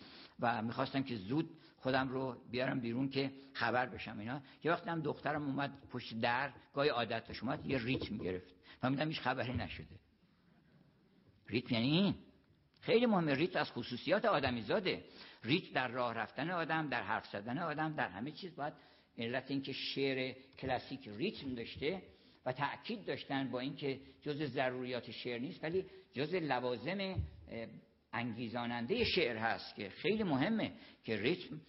و 0.41 0.63
می‌خواستم 0.63 1.03
که 1.03 1.17
زود 1.17 1.51
خودم 1.81 2.09
رو 2.09 2.37
بیارم 2.51 2.81
بیرون 2.81 3.09
که 3.09 3.31
خبر 3.53 3.87
بشم 3.87 4.19
اینا. 4.19 4.41
یه 4.65 4.73
وقتی 4.73 4.91
هم 4.91 5.01
دخترم 5.01 5.45
اومد 5.45 5.73
پشت 5.91 6.21
در 6.21 6.53
گاهی 6.75 6.89
عادتش 6.89 7.43
اومد 7.43 7.67
یه 7.67 7.79
ریتم 7.79 8.19
گرفت 8.19 8.55
فهمیدم 8.81 9.09
هیچ 9.09 9.21
خبری 9.21 9.53
نشده. 9.53 9.97
ریتم 11.47 11.75
یعنی 11.75 11.91
این. 11.91 12.15
خیلی 12.81 13.07
مهمه 13.07 13.35
ریتم 13.35 13.57
از 13.57 13.73
خصوصیات 13.73 14.25
آدمی 14.25 14.63
زاده. 14.63 15.05
ریتم 15.45 15.73
در 15.73 15.89
راه 15.89 16.15
رفتن 16.15 16.51
آدم 16.51 16.89
در 16.89 17.03
حرف 17.03 17.27
زدن 17.27 17.59
آدم 17.59 17.95
در 17.95 18.09
همه 18.09 18.31
چیز. 18.31 18.57
باید 18.57 18.75
علت 19.19 19.51
اینکه 19.51 19.73
شعر 19.73 20.35
کلاسیک 20.59 21.09
ریتم 21.09 21.55
داشته 21.55 22.03
و 22.47 22.53
تأکید 22.53 23.05
داشتن 23.05 23.51
با 23.51 23.61
اینکه 23.61 24.01
جز 24.23 24.43
ضروریات 24.43 25.11
شعر 25.11 25.39
نیست 25.39 25.65
ولی 25.65 25.87
جز 26.13 26.35
لوازم 26.35 27.15
انگیزاننده 28.13 29.05
شعر 29.05 29.37
هست 29.37 29.75
که 29.75 29.89
خیلی 29.89 30.23
مهمه 30.23 30.73
که 31.05 31.17
ریتم 31.17 31.61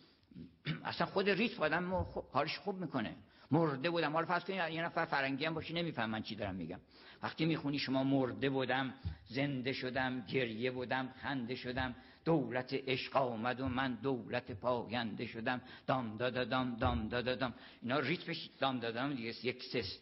اصلا 0.84 1.08
خود 1.08 1.30
ریتم 1.30 1.64
آدم 1.64 1.94
حالش 2.32 2.58
خوب 2.58 2.76
می‌کنه. 2.76 3.16
مرده 3.52 3.90
بودم. 3.90 4.14
حالا 4.14 4.26
فرض 4.26 4.44
کنید 4.44 4.74
یه 4.74 4.84
نفر 4.84 5.06
فرنگی 5.06 5.46
هم 5.46 5.54
باشی 5.54 5.74
نمیفهم 5.74 6.10
من 6.10 6.22
چی 6.22 6.36
دارم 6.36 6.56
میگم. 6.56 6.80
وقتی 7.24 7.46
می‌خونی 7.46 7.80
شما 7.80 8.04
مرده 8.04 8.50
بودم 8.50 8.94
زنده 9.26 9.74
شدم 9.74 10.22
گریه 10.22 10.72
بودم 10.72 11.14
خنده 11.22 11.56
شدم 11.56 11.96
دولت 12.26 12.74
عشق 12.74 13.16
آمد 13.18 13.60
و 13.60 13.68
من 13.68 13.94
دولت 13.96 14.52
پاینده 14.52 15.26
شدم. 15.26 15.62
دام 15.88 16.18
دادم 16.18 16.76
دام 16.76 17.08
دادم 17.08 17.54
اینا 17.82 18.00
ریتمش 18.00 18.50
دام 18.60 18.80
دادم 18.80 19.14
دیگه 19.14 19.46
یک 19.46 19.64
سس. 19.64 20.00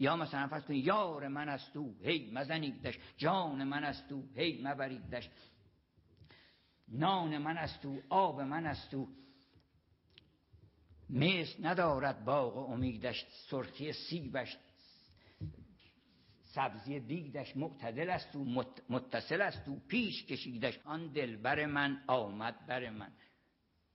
یا 0.00 0.16
مثلا 0.16 0.46
فرض 0.46 0.64
کنید 0.64 0.86
یار 0.86 1.28
من 1.28 1.48
از 1.48 1.72
تو 1.72 1.94
هی 2.02 2.30
مزنیدش. 2.34 2.98
جان 3.16 3.64
من 3.64 3.84
از 3.84 4.08
تو 4.08 4.22
هی 4.36 4.60
مبریدش. 4.64 5.28
نان 6.92 7.38
من 7.38 7.58
از 7.58 7.80
تو 7.80 8.02
آب 8.08 8.40
من 8.40 8.66
از 8.66 8.90
تو 8.90 9.08
مثل 11.10 11.66
ندارد 11.66 12.24
باغ 12.24 12.70
امیدش 12.70 13.26
سرخی 13.50 13.92
سیبش 13.92 14.56
سبزی 16.54 17.00
بیگدش 17.00 17.56
معتدل 17.56 18.10
است 18.10 18.36
و 18.36 18.44
متصل 18.88 19.40
است 19.40 19.68
و 19.68 19.78
پیش 19.88 20.26
کشیدش. 20.26 20.78
آن 20.84 21.12
دلبر 21.12 21.66
من 21.66 22.02
آمد 22.06 22.66
بر 22.66 22.90
من 22.90 23.12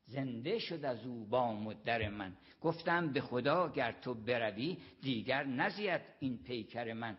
زنده 0.06 0.60
شد 0.60 0.86
از 0.86 1.06
او 1.06 1.26
بام 1.26 1.74
در 1.74 2.10
من. 2.10 2.38
گفتم 2.62 3.14
به 3.14 3.22
خدا 3.22 3.72
گر 3.72 3.92
تو 3.92 4.14
بروی 4.14 4.78
دیگر 5.02 5.44
نزید 5.44 6.02
این 6.20 6.44
پیکر 6.44 6.94
من. 6.94 7.18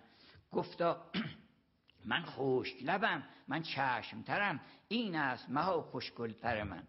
گفتا 0.53 1.11
من 2.11 2.23
خشک 2.23 2.83
لبم. 2.83 3.23
من 3.49 3.63
چشمترم. 3.63 4.61
این 4.89 5.17
است 5.17 5.51
مها 5.51 5.83
خوشگلتر 5.83 6.63
من. 6.63 6.83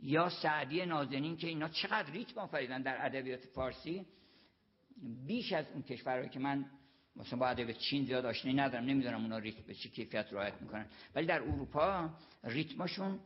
یا 0.00 0.28
سعدی 0.28 0.86
نازنین 0.86 1.36
که 1.36 1.46
اینا 1.46 1.68
چقدر 1.68 2.10
ریتم 2.10 2.40
آفریدن 2.40 2.82
در 2.82 3.06
ادبیات 3.06 3.46
فارسی. 3.46 4.06
بیش 5.26 5.52
از 5.52 5.66
اون 5.72 5.82
کشورهایی 5.82 6.28
که 6.28 6.38
من 6.38 6.64
مثلا 7.16 7.38
با 7.38 7.46
ادبیات 7.46 7.78
چین 7.78 8.04
زیاد 8.04 8.26
آشنایی 8.26 8.56
ندارم 8.56 8.84
نمی‌دونم 8.84 9.22
اونا 9.22 9.38
ریتم 9.38 9.62
به 9.66 9.74
چه 9.74 9.88
کیفیت 9.88 10.32
رعایت 10.32 10.62
می‌کنن. 10.62 10.86
ولی 11.14 11.26
در 11.26 11.42
اروپا 11.42 12.10
ریتمشون 12.44 13.20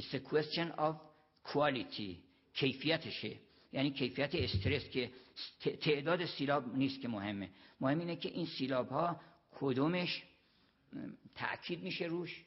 It's 0.00 0.14
a 0.14 0.20
question 0.34 0.78
of 0.78 0.94
quality 1.52 2.16
کیفیتشه. 2.54 3.36
یعنی 3.72 3.90
کیفیت 3.90 4.34
استرس 4.34 4.90
که 4.90 5.10
تعداد 5.80 6.24
سیلاب 6.24 6.76
نیست 6.76 7.00
که 7.00 7.08
مهمه. 7.08 7.50
مهم 7.80 7.98
اینه 7.98 8.16
که 8.16 8.28
این 8.28 8.46
سیلاب 8.46 8.88
ها 8.88 9.20
کدومش 9.50 10.22
تأکید 11.34 11.82
میشه 11.82 12.04
روش. 12.04 12.44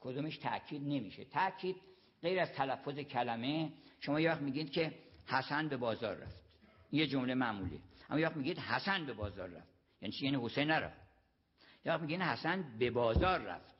کدومش 0.00 0.38
تأکید 0.38 0.82
نمیشه. 0.82 1.24
تأکید 1.24 1.76
غیر 2.22 2.40
از 2.40 2.52
تلفظ 2.52 2.98
کلمه 2.98 3.72
شما 4.00 4.20
یه 4.20 4.30
وقت 4.30 4.42
میگید 4.42 4.70
که 4.70 4.98
حسن 5.26 5.68
به 5.68 5.76
بازار 5.76 6.16
رفت. 6.16 6.40
یه 6.92 7.06
جمله 7.06 7.34
معمولی. 7.34 7.80
اما 8.10 8.20
یه 8.20 8.26
وقت 8.26 8.36
میگید 8.36 8.58
حسن 8.58 9.06
به 9.06 9.12
بازار 9.12 9.48
رفت. 9.48 9.68
یعنی 10.00 10.14
چی؟ 10.14 10.24
یعنی 10.24 10.44
حسین 10.44 10.70
نرفت. 10.70 11.00
یه 11.84 11.92
وقت 11.92 12.00
میگید 12.00 12.20
حسن 12.20 12.78
به 12.78 12.90
بازار 12.90 13.38
رفت. 13.38 13.74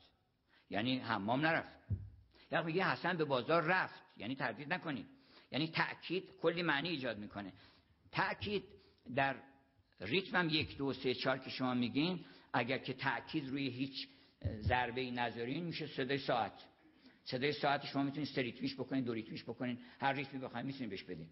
یعنی 0.69 0.99
حمام 0.99 1.45
نرفت. 1.45 1.71
یه 2.51 2.57
وقت 2.57 2.65
میگید 2.65 2.81
حسن 2.81 3.17
به 3.17 3.25
بازار 3.25 3.63
رفت. 3.63 4.01
یعنی 4.17 4.35
تردید 4.35 4.73
نکنید. 4.73 5.05
یعنی 5.51 5.67
تأکید 5.67 6.23
کلی 6.41 6.61
معنی 6.61 6.89
ایجاد 6.89 7.17
می‌کنه. 7.17 7.53
تأکید 8.11 8.63
در 9.15 9.35
ریتم 9.99 10.37
هم 10.37 10.49
یک 10.49 10.77
دو 10.77 10.93
سه 10.93 11.13
چهار 11.13 11.37
که 11.37 11.49
شما 11.49 11.73
میگین 11.73 12.25
اگر 12.53 12.77
که 12.77 12.93
تأکید 12.93 13.47
روی 13.47 13.69
هیچ 13.69 14.07
ضربه 14.61 15.01
ای 15.01 15.11
نذارین 15.11 15.63
میشه 15.63 15.87
صدای 15.87 16.17
ساعت. 16.17 16.63
صدای 17.25 17.53
ساعت 17.53 17.85
شما 17.85 18.03
می‌تونید 18.03 18.27
سه 18.27 18.41
ریتمیش 18.41 18.75
بکنین 18.75 19.03
دو 19.03 19.13
ریتمیش 19.13 19.43
بکنین 19.43 19.79
هر 19.99 20.13
ریتمی 20.13 20.39
بخواید 20.39 20.65
می‌تونید 20.65 20.89
بهش 20.89 21.03
بدین 21.03 21.27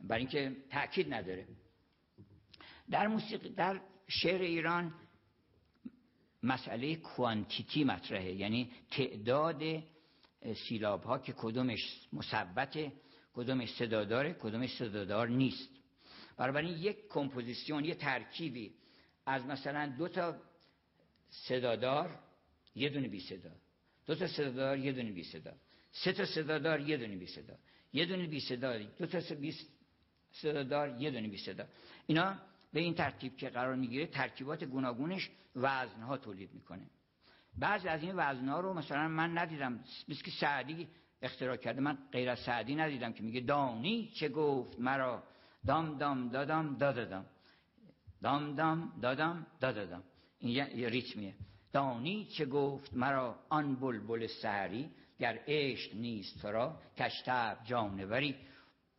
برای 0.00 0.20
اینکه 0.20 0.56
تأکید 0.70 1.14
نداره. 1.14 1.48
در 2.90 3.06
موسیقی 3.06 3.48
در 3.48 3.80
شعر 4.08 4.40
ایران 4.40 4.94
مسئله 6.42 6.96
کوانتیتی 6.96 7.84
مطرحه. 7.84 8.32
یعنی 8.32 8.70
تعداد 8.90 9.62
سیلاب 10.68 11.02
ها 11.02 11.18
که 11.18 11.32
کدومش 11.32 12.08
مثبته 12.12 12.92
کدومش 13.34 13.74
صداداره 13.74 14.32
کدومش 14.32 14.76
صدادار 14.76 15.28
نیست. 15.28 15.68
بنابراین 16.36 16.78
یک 16.78 17.08
کمپوزیسیون 17.08 17.84
یه 17.84 17.94
ترکیبی 17.94 18.74
از 19.26 19.46
مثلا 19.46 19.94
دو 19.98 20.08
تا 20.08 20.36
صدادار 21.32 22.18
یه 22.74 22.88
دونه 22.88 23.08
بی 23.08 23.20
صدا. 23.20 23.50
دو 24.06 24.14
تا 24.14 24.26
صدادار 24.26 24.78
یه 24.78 24.92
دونه 24.92 25.12
بی 25.12 25.24
صدا. 25.24 25.52
سه 25.92 26.12
تا 26.12 26.24
صدادار 26.24 26.80
یه 26.80 26.96
دونه 26.96 27.16
بی 27.16 27.26
صدا. 27.26 27.54
یه 27.92 28.06
دونه 28.06 28.26
بی 28.26 28.40
صدا 28.40 28.78
دو 28.78 29.06
تا 29.06 29.20
صدادار 30.32 31.00
یه 31.00 31.10
دونه 31.10 31.28
بی 31.28 31.38
صدا. 31.38 31.64
اینا 32.06 32.36
به 32.72 32.80
این 32.80 32.94
ترتیب 32.94 33.36
که 33.36 33.48
قرار 33.48 33.74
می‌گیره 33.74 34.06
ترکیبات 34.06 34.64
گوناگونش 34.64 35.30
وزنها 35.56 36.16
تولید 36.16 36.54
می‌کنه. 36.54 36.90
بعضی 37.58 37.88
از 37.88 38.02
این 38.02 38.12
وزنها 38.16 38.60
رو 38.60 38.74
مثلا 38.74 39.08
من 39.08 39.38
ندیدم. 39.38 39.84
مثل 40.08 40.22
که 40.22 40.30
سعدی 40.30 40.88
اختراع 41.22 41.56
کرده. 41.56 41.80
من 41.80 41.98
غیر 42.12 42.30
از 42.30 42.38
سعدی 42.38 42.74
ندیدم 42.74 43.12
که 43.12 43.22
میگه 43.22 43.40
دانی 43.40 44.12
چه 44.14 44.28
گفت 44.28 44.78
مرا 44.78 45.22
دام 45.66 45.98
دام 45.98 46.28
دادم 46.28 46.76
دادم 46.78 47.26
دام 48.22 48.54
دام 48.54 48.92
دادم 49.02 49.46
دادم 49.60 50.02
این 50.42 50.78
یه 50.78 50.88
ریتمیه. 50.88 51.34
دانی 51.72 52.24
چه 52.24 52.46
گفت 52.46 52.94
مرا 52.94 53.38
آن 53.48 53.76
بلبل 53.76 54.26
سحری؟ 54.26 54.90
گر 55.18 55.38
عشق 55.46 55.94
نیست 55.94 56.42
تو 56.42 56.48
را 56.48 56.80
کشتب 56.98 57.58
جانوری. 57.64 58.36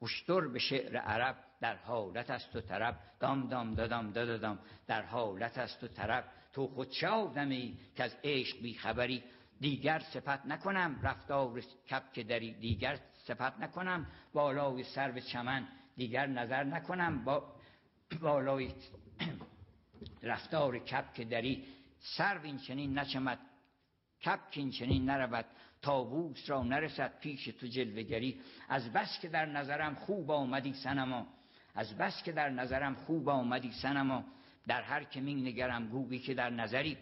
اشتر 0.01 0.47
به 0.47 0.59
شعر 0.59 0.97
عرب 0.97 1.35
در 1.61 1.75
حالت 1.75 2.29
است 2.29 2.55
و 2.55 2.61
طرب. 2.61 2.99
دام 3.19 3.47
دام 3.47 3.73
دادم 3.73 4.11
دادم 4.11 4.59
در 4.87 5.01
حالت 5.01 5.57
است 5.57 5.83
و 5.83 5.87
طرب. 5.87 6.25
تو 6.53 6.67
خود 6.67 6.89
چه 6.89 7.07
آدمی 7.07 7.77
که 7.95 8.03
از 8.03 8.15
عشق 8.23 8.61
بی 8.61 8.73
خبری. 8.73 9.23
دیگر 9.59 9.99
صفت 9.99 10.45
نکنم 10.45 10.99
رفتار 11.03 11.61
کپ 11.89 12.13
که 12.13 12.23
دری. 12.23 12.53
دیگر 12.53 12.99
صفت 13.27 13.59
نکنم 13.59 14.07
بالای 14.33 14.83
سر 14.83 15.19
چمن. 15.19 15.67
دیگر 15.95 16.27
نظر 16.27 16.63
نکنم 16.63 17.23
با 17.25 17.53
بالای 18.21 18.71
رفتار 20.23 20.79
کپ 20.79 21.13
که 21.13 21.25
دری 21.25 21.63
سر 22.17 22.39
این 22.43 22.57
چنین 22.57 22.99
نچمد 22.99 23.39
کپ 24.21 24.39
این 24.51 24.71
چنین 24.71 25.05
نرود 25.05 25.45
تابوس 25.81 26.49
را 26.49 26.63
نرسد 26.63 27.19
پیش 27.19 27.45
تو 27.45 27.67
جلوگری 27.67 28.41
از 28.69 28.93
بس 28.93 29.19
که 29.21 29.27
در 29.27 29.45
نظرم 29.45 29.95
خوب 29.95 30.31
آمدی 30.31 30.73
سنما 30.73 31.27
از 31.75 31.97
بس 31.97 32.23
که 32.23 32.31
در 32.31 32.49
نظرم 32.49 32.95
خوب 32.95 33.29
آمدی 33.29 33.71
سنما 33.71 34.25
در 34.67 34.81
هر 34.81 35.03
که 35.03 35.21
می 35.21 35.35
نگرم 35.35 35.87
گویی 35.87 36.19
که 36.19 36.33
در 36.33 36.49
نظری. 36.49 36.97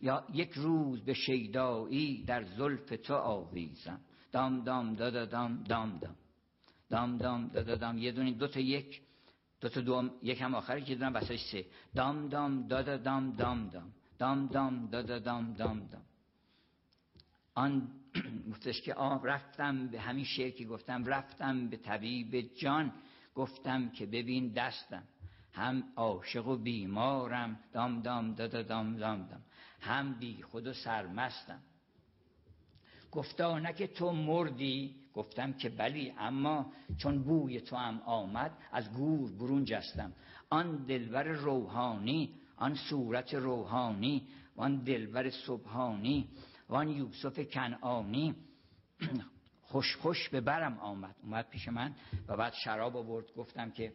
یا 0.00 0.24
یک 0.32 0.52
روز 0.52 1.04
به 1.04 1.14
شیدایی 1.14 2.24
در 2.24 2.42
زلف 2.42 2.88
تو 3.02 3.14
آویزم. 3.14 4.00
دام 4.32 4.64
دام 4.64 4.94
دادا 4.94 5.24
دام 5.24 5.62
دام 5.62 5.98
دام. 5.98 6.16
دام 6.90 7.16
دام 7.16 7.48
دادا 7.48 7.74
دام. 7.74 7.98
یه 7.98 8.12
دونی 8.12 8.32
دو 8.32 8.48
تا 8.48 8.60
یک. 8.60 9.02
دو 9.62 9.68
تا 9.68 9.80
دوم 9.80 10.10
یک 10.22 10.40
هم 10.40 10.54
آخری 10.54 10.82
که 10.82 10.94
دونم 10.94 11.14
وسط 11.14 11.36
سه. 11.36 11.66
دام 11.94 12.28
دام 12.28 12.68
دادا 12.68 12.96
دام 12.96 13.32
دام 13.32 13.68
دام. 13.68 13.92
دام 14.18 14.46
دام 14.46 14.86
دادا 14.86 15.18
دام 15.18 15.52
دام 15.52 15.86
دام. 15.86 16.02
آن 17.54 17.88
گفتش 18.50 18.82
که 18.82 18.94
آه 18.94 19.20
رفتم 19.24 19.88
به 19.88 20.00
همین 20.00 20.24
شعر 20.24 20.50
که 20.50 20.64
گفتم 20.64 21.04
رفتم 21.04 21.68
به 21.68 21.76
طبیب 21.76 22.40
جان. 22.40 22.92
گفتم 23.34 23.88
که 23.88 24.06
ببین 24.06 24.52
دستم. 24.52 25.02
هم 25.52 25.84
عاشق 25.96 26.46
و 26.46 26.56
بیمارم. 26.56 27.60
دام 27.72 28.02
دام 28.02 28.34
دادا 28.34 28.62
دام 28.62 28.96
دام 28.96 29.26
دام. 29.26 29.42
هم 29.80 30.14
بی 30.14 30.42
خود 30.42 30.66
و 30.66 30.72
سرمستم. 30.72 31.62
گفتا 33.12 33.58
نه 33.58 33.72
که 33.72 33.86
تو 33.86 34.12
مردی 34.12 35.01
گفتم 35.14 35.52
که 35.52 35.68
بلی 35.68 36.14
اما 36.18 36.72
چون 36.98 37.22
بوی 37.22 37.60
تو 37.60 37.76
هم 37.76 38.02
آمد 38.06 38.52
از 38.72 38.92
گور 38.92 39.32
برون 39.32 39.64
جستم. 39.64 40.12
آن 40.50 40.76
دلبر 40.76 41.22
روحانی 41.22 42.34
آن 42.56 42.74
صورت 42.74 43.34
روحانی 43.34 44.28
آن 44.56 44.76
دلبر 44.76 45.30
سبحانی 45.30 46.28
وان 46.68 46.88
یوسف 46.88 47.50
کنعانی. 47.50 48.34
خوش 49.62 49.96
خوش 49.96 50.28
به 50.28 50.40
برم 50.40 50.78
آمد. 50.78 51.16
اومد 51.22 51.48
پیش 51.48 51.68
من 51.68 51.94
و 52.28 52.36
بعد 52.36 52.52
شراب 52.52 52.96
آورد. 52.96 53.34
گفتم 53.36 53.70
که 53.70 53.92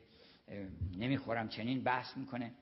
نمی‌خورم 0.97 1.49
چنین 1.49 1.83
بحث 1.83 2.17
می‌کنه. 2.17 2.53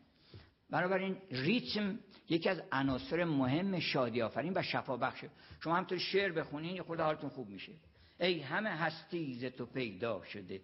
بنابراین 0.70 1.18
ریتم 1.32 2.00
یکی 2.30 2.50
از 2.50 2.62
عناصر 2.72 3.24
مهم 3.24 3.80
شادی 3.80 4.22
آفرین 4.22 4.54
و 4.56 4.62
شفا 4.62 4.98
بخشه 4.98 5.30
شما 5.60 5.76
همطور 5.76 5.98
شعر 5.98 6.32
بخونین 6.32 6.82
خود 6.82 7.00
حالتون 7.00 7.30
خوب 7.30 7.50
میشه. 7.50 7.72
ای 8.20 8.40
همه 8.40 8.70
هستی 8.70 9.36
ز 9.36 9.46
تو 9.46 9.66
پیدا 9.66 10.24
شده 10.24 10.62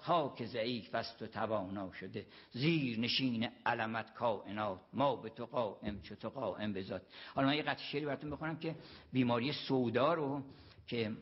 خاک 0.00 0.44
ضعیف 0.44 0.94
است 0.94 1.22
و 1.22 1.26
توانا 1.26 1.92
شده. 1.92 2.26
زیر 2.52 2.98
نشین 2.98 3.48
علمت 3.66 4.14
کائنات 4.14 4.80
ما 4.92 5.16
به 5.16 5.30
تو 5.30 5.46
قائم 5.46 6.00
چو 6.00 6.14
تو 6.14 6.28
قائم 6.28 6.72
بذات 6.72 7.02
حالا 7.34 7.46
من 7.48 7.54
یه 7.54 7.62
قطع 7.62 7.82
شعری 7.82 8.06
براتون 8.06 8.30
بخونم 8.30 8.56
که 8.56 8.74
بیماری 9.12 9.52
سودا 9.52 10.14
رو 10.14 10.42
که 10.86 11.12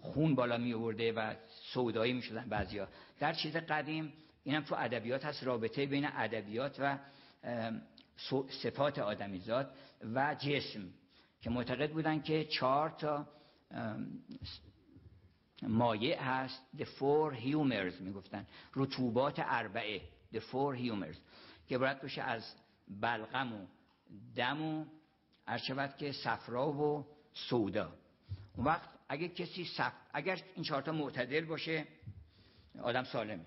خون 0.00 0.34
بالا 0.34 0.58
می 0.58 0.74
آورده 0.74 1.12
و 1.12 1.34
سودایی 1.72 2.12
می 2.12 2.22
شدن 2.22 2.48
بعضیا. 2.48 2.88
در 3.18 3.32
چیز 3.32 3.56
قدیم 3.56 4.12
اینم 4.44 4.62
تو 4.62 4.74
ادبیات 4.78 5.24
هست 5.24 5.44
رابطه 5.44 5.86
بین 5.86 6.06
ادبیات 6.06 6.76
و 6.78 6.98
صفات 8.62 8.98
آدمیزاد 8.98 9.74
و 10.14 10.34
جسم 10.34 10.88
که 11.40 11.50
معتقد 11.50 11.90
بودن 11.90 12.22
که 12.22 12.44
چهار 12.44 12.90
تا 12.90 13.26
مایع 15.62 16.22
هست. 16.22 16.62
The 16.78 16.84
four 16.84 17.34
humors 17.34 18.00
می‌گفتن. 18.00 18.46
رطوبات 18.74 19.34
اربعه. 19.38 20.00
The 20.34 20.40
four 20.40 20.76
humors. 20.76 21.16
که 21.68 21.78
باید 21.78 22.02
باشه 22.02 22.22
از 22.22 22.54
بلغم 23.00 23.52
و 23.52 23.66
دم 24.36 24.62
و 24.62 24.84
ارشبت 25.46 25.98
که 25.98 26.12
صفرا 26.12 26.72
و 26.72 27.06
سودا. 27.34 27.92
اون 28.56 28.66
وقت 28.66 28.88
اگر 29.08 29.28
کسی 29.28 29.64
صف... 29.64 29.92
اگر 30.12 30.40
این 30.54 30.64
چهارتا 30.64 30.92
معتدل 30.92 31.44
باشه 31.44 31.86
آدم 32.82 33.04
سالمه. 33.04 33.44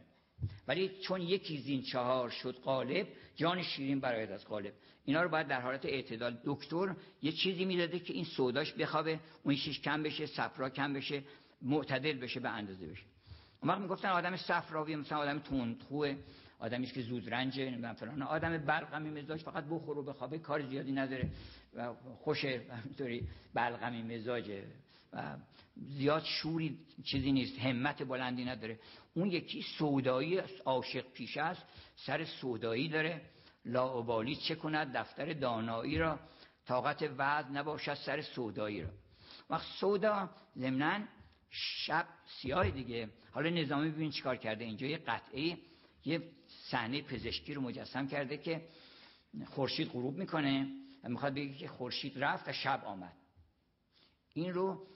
ولی 0.67 0.99
چون 1.01 1.21
یکی 1.21 1.57
زین 1.57 1.81
چهار 1.81 2.29
شد 2.29 2.55
قالب 2.55 3.07
جان 3.35 3.63
شیرین 3.63 3.99
برایت 3.99 4.31
از 4.31 4.45
قالب 4.45 4.73
اینا 5.07 5.23
رو 5.23 5.29
باید 5.29 5.47
در 5.47 5.61
حالت 5.61 5.85
اعتدال 5.85 6.37
دکتر 6.45 6.95
یه 7.21 7.31
چیزی 7.31 7.65
می‌داده 7.65 7.99
که 7.99 8.13
این 8.13 8.25
سوداش 8.25 8.73
بخوابه 8.73 9.19
اون 9.43 9.55
شیش 9.55 9.81
کم 9.81 10.03
بشه 10.03 10.25
صفرا 10.25 10.69
کم 10.69 10.93
بشه 10.93 11.23
معتدل 11.61 12.17
بشه 12.17 12.39
به 12.39 12.49
اندازه 12.49 12.87
بشه. 12.87 13.03
اون 13.61 13.71
وقت 13.71 13.81
می‌گفتن 13.81 14.09
آدم 14.09 14.35
صفراوی 14.35 14.95
مثلا 14.95 15.17
آدم 15.17 15.39
تندخوه 15.39 16.15
آدمی 16.59 16.87
که 16.87 17.01
زود 17.01 17.33
رنجه 17.33 17.65
نمی‌دونم 17.65 17.93
فلان. 17.93 18.21
آدم 18.21 18.57
بلغمی 18.57 19.21
مزاج 19.21 19.41
فقط 19.41 19.63
بخور 19.63 19.97
و 19.97 20.03
بخوابه 20.03 20.39
کار 20.39 20.67
زیادی 20.67 20.91
نداره 20.91 21.29
و 21.73 21.93
خوشه 21.93 22.61
همینطوری 22.71 23.27
بلغمی 23.53 24.15
مزاجه 24.15 24.63
و 25.13 25.37
زیاد 25.75 26.23
شوری 26.23 26.79
چیزی 27.03 27.31
نیست 27.31 27.59
همت 27.59 28.03
بلندی 28.03 28.45
نداره. 28.45 28.79
اون 29.13 29.31
یکی 29.31 29.61
سودایی 29.77 30.39
عاشق 30.65 31.05
پیش 31.13 31.37
است 31.37 31.63
سر 31.95 32.25
سودایی 32.25 32.89
داره. 32.89 33.21
لاعبالی 33.67 34.35
چه 34.35 34.55
کند؟ 34.55 34.97
دفتر 34.97 35.33
دانایی 35.33 35.97
را 35.97 36.19
طاقت 36.65 37.03
وعد 37.17 37.57
نباشد 37.57 37.93
سر 37.93 38.21
سودایی 38.21 38.81
را. 38.81 38.89
وقت 39.49 39.65
سودا 39.79 40.29
ضمناً 40.57 40.99
شب 41.49 42.07
سیاه 42.41 42.69
دیگه. 42.69 43.09
حالا 43.31 43.49
نظامی 43.49 43.89
ببین 43.89 44.11
چیکار 44.11 44.35
کرده. 44.35 44.65
اینجا 44.65 44.87
یه 44.87 44.97
قطعه 44.97 45.57
یه 46.05 46.21
صحنه 46.47 47.01
پزشکی 47.01 47.53
رو 47.53 47.61
مجسم 47.61 48.07
کرده 48.07 48.37
که 48.37 48.67
خورشید 49.45 49.89
غروب 49.89 50.17
می‌کنه 50.17 50.67
می‌خواد 51.03 51.33
بگه 51.33 51.53
که 51.53 51.67
خورشید 51.67 52.23
رفت 52.23 52.47
و 52.47 52.51
شب 52.51 52.83
آمد. 52.85 53.13
این 54.33 54.53
رو 54.53 54.87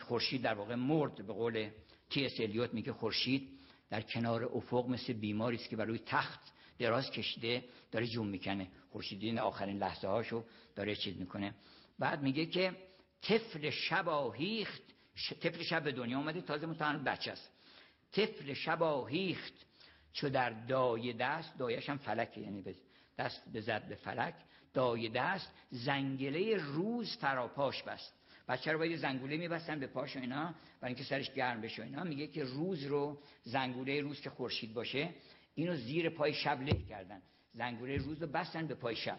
خورشید 0.00 0.42
در 0.42 0.54
واقع 0.54 0.74
مرد 0.74 1.26
به 1.26 1.32
قول 1.32 1.70
تی 2.10 2.26
اس 2.26 2.40
الیوت 2.40 2.74
میگه 2.74 2.92
خورشید 2.92 3.58
در 3.90 4.00
کنار 4.00 4.44
افق 4.44 4.88
مثل 4.88 5.12
بیماری 5.12 5.56
است 5.56 5.68
که 5.68 5.76
برای 5.76 5.98
تخت 5.98 6.40
دراز 6.78 7.10
کشیده 7.10 7.64
داره 7.90 8.06
جون 8.06 8.28
می‌کنه. 8.28 8.68
خورشید 8.90 9.22
این 9.22 9.38
آخرین 9.38 9.78
لحظه 9.78 10.08
هاشو 10.08 10.44
داره 10.76 10.96
چیز 10.96 11.16
می‌کنه. 11.16 11.54
بعد 11.98 12.22
میگه 12.22 12.46
که 12.46 12.76
طفل 13.22 13.70
شب 13.70 14.08
آهیخت 14.08 14.82
طفل 15.40 15.62
شب 15.62 15.84
به 15.84 15.92
دنیا 15.92 16.18
آمده 16.18 16.40
تازه 16.40 16.66
متعان 16.66 17.04
بچه 17.04 17.32
است. 17.32 17.50
طفل 18.12 18.54
شب 18.54 18.82
آهیخت 18.82 19.52
چو 20.12 20.28
در 20.28 20.50
دای 20.50 21.12
دست 21.12 21.58
دایش 21.58 21.88
هم 21.88 21.98
فلکه 21.98 22.40
یعنی 22.40 22.64
دست 23.18 23.52
به 23.52 23.60
زد 23.60 23.88
به 23.88 23.94
فلک 23.94 24.34
دای 24.74 25.08
دست 25.08 25.54
زنگله 25.70 26.56
روز 26.56 27.16
فراپاش 27.16 27.82
بست. 27.82 28.14
بچه 28.48 28.72
رو 28.72 28.78
باید 28.78 28.96
زنگوله 28.96 29.36
میبستن 29.36 29.80
به 29.80 29.86
پاش 29.86 30.16
و 30.16 30.20
اینا 30.20 30.54
برای 30.80 30.94
اینکه 30.94 31.04
سرش 31.04 31.34
گرم 31.34 31.60
بشه 31.60 31.82
اینا. 31.82 32.04
میگه 32.04 32.26
که 32.26 32.44
روز 32.44 32.84
رو 32.84 33.18
زنگوله 33.44 34.00
روز 34.00 34.20
که 34.20 34.30
خورشید 34.30 34.74
باشه 34.74 35.10
اینو 35.58 35.76
زیر 35.76 36.10
پای 36.10 36.34
شب 36.34 36.62
له 36.62 36.84
کردن. 36.88 37.22
زنگوله 37.52 37.96
روز 37.96 38.22
رو 38.22 38.28
بستن 38.28 38.66
به 38.66 38.74
پای 38.74 38.96
شب. 38.96 39.18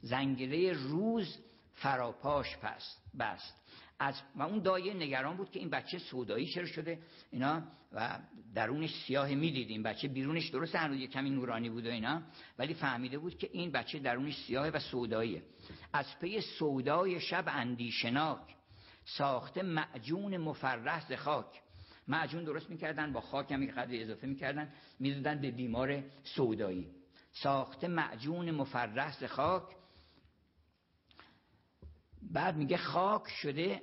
زنگله 0.00 0.72
روز 0.72 1.38
فراپاش 1.74 2.56
پست 2.56 3.02
بست. 3.18 3.62
از 3.98 4.22
و 4.36 4.42
اون 4.42 4.58
دایه 4.58 4.94
نگران 4.94 5.36
بود 5.36 5.50
که 5.50 5.60
این 5.60 5.70
بچه 5.70 5.98
سودایی 5.98 6.46
چرا 6.46 6.66
شده؟ 6.66 6.98
اینا 7.30 7.62
و 7.92 8.18
درونش 8.54 8.94
سیاه 9.06 9.34
می‌دید 9.34 9.70
این 9.70 9.82
بچه 9.82 10.08
بیرونش 10.08 10.48
درست 10.48 10.74
هنوز 10.74 10.98
یه 10.98 11.06
کمی 11.06 11.30
نورانی 11.30 11.70
بود 11.70 11.86
و 11.86 11.90
اینا. 11.90 12.22
ولی 12.58 12.74
فهمیده 12.74 13.18
بود 13.18 13.38
که 13.38 13.50
این 13.52 13.72
بچه 13.72 13.98
درونش 13.98 14.36
سیاه 14.36 14.68
و 14.68 14.78
سوداییه. 14.78 15.42
از 15.92 16.18
پی 16.20 16.40
سودای 16.40 17.20
شب 17.20 17.44
اندیشناک. 17.46 18.56
ساخته 19.04 19.62
معجون 19.62 20.36
مفرح 20.36 21.16
خاک. 21.16 21.62
معجون 22.08 22.44
درست 22.44 22.70
می‌کردن 22.70 23.12
با 23.12 23.20
خاک 23.20 23.52
هم 23.52 23.66
قدر 23.66 24.02
اضافه 24.02 24.26
می‌کردن 24.26 24.72
می‌دادن 24.98 25.40
به 25.40 25.50
بیمار 25.50 26.02
سودایی. 26.24 26.90
ساخته 27.32 27.88
معجون 27.88 28.50
مفرح 28.50 29.20
ز 29.20 29.24
خاک. 29.24 29.62
بعد 32.22 32.56
میگه 32.56 32.76
خاک 32.76 33.28
شده 33.28 33.82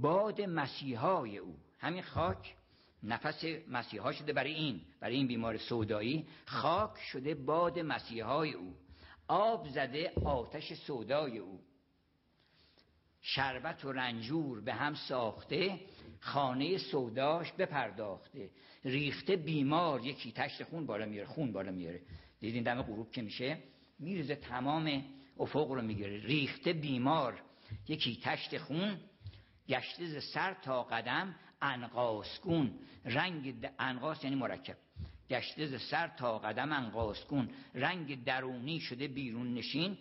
باد 0.00 0.40
مسیحای 0.40 1.38
او. 1.38 1.56
همین 1.78 2.02
خاک 2.02 2.54
نفس 3.02 3.44
مسیحا 3.68 4.12
شده 4.12 4.32
برای 4.32 4.54
این 4.54 4.80
برای 5.00 5.16
این 5.16 5.26
بیمار 5.26 5.56
سودایی. 5.56 6.26
خاک 6.46 6.98
شده 7.12 7.34
باد 7.34 7.78
مسیحای 7.78 8.52
او. 8.52 8.74
آب 9.28 9.68
زده 9.68 10.12
آتش 10.24 10.72
سودای 10.72 11.38
او. 11.38 11.60
شربت 13.20 13.84
و 13.84 13.92
رنجور 13.92 14.60
به 14.60 14.74
هم 14.74 14.94
ساخته. 14.94 15.80
خانه 16.20 16.78
سوداش 16.78 17.52
بپرداخته. 17.52 18.50
ریخته 18.84 19.36
بیمار 19.36 20.06
یکی 20.06 20.32
تشت 20.32 20.62
خون 20.62 20.86
بالا 20.86 21.06
میاره 21.06 21.28
خون 21.28 21.52
بالا 21.52 21.72
میاره. 21.72 22.00
دیدین 22.40 22.62
دم 22.62 22.82
غروب 22.82 23.10
که 23.10 23.22
میشه؟ 23.22 23.58
میریزه 23.98 24.34
تمام 24.34 25.04
افق 25.38 25.70
رو 25.70 25.82
می‌گیره. 25.82 26.18
ریخته 26.18 26.72
بیمار 26.72 27.40
یکی 27.88 28.20
تشت 28.22 28.58
خون 28.58 28.96
گشته 29.68 30.06
ز 30.06 30.24
سر 30.24 30.54
تا 30.54 30.82
قدم 30.82 31.34
انقاسکون 31.62 32.78
رنگ 33.04 33.68
انقاس 33.78 34.24
یعنی 34.24 34.36
مرکب. 34.36 34.76
گشته 35.30 35.66
ز 35.66 35.82
سر 35.82 36.08
تا 36.08 36.38
قدم 36.38 36.72
انقاسکون 36.72 37.48
رنگ 37.74 38.24
درونی 38.24 38.80
شده 38.80 39.08
بیرون 39.08 39.54
نشین. 39.54 39.98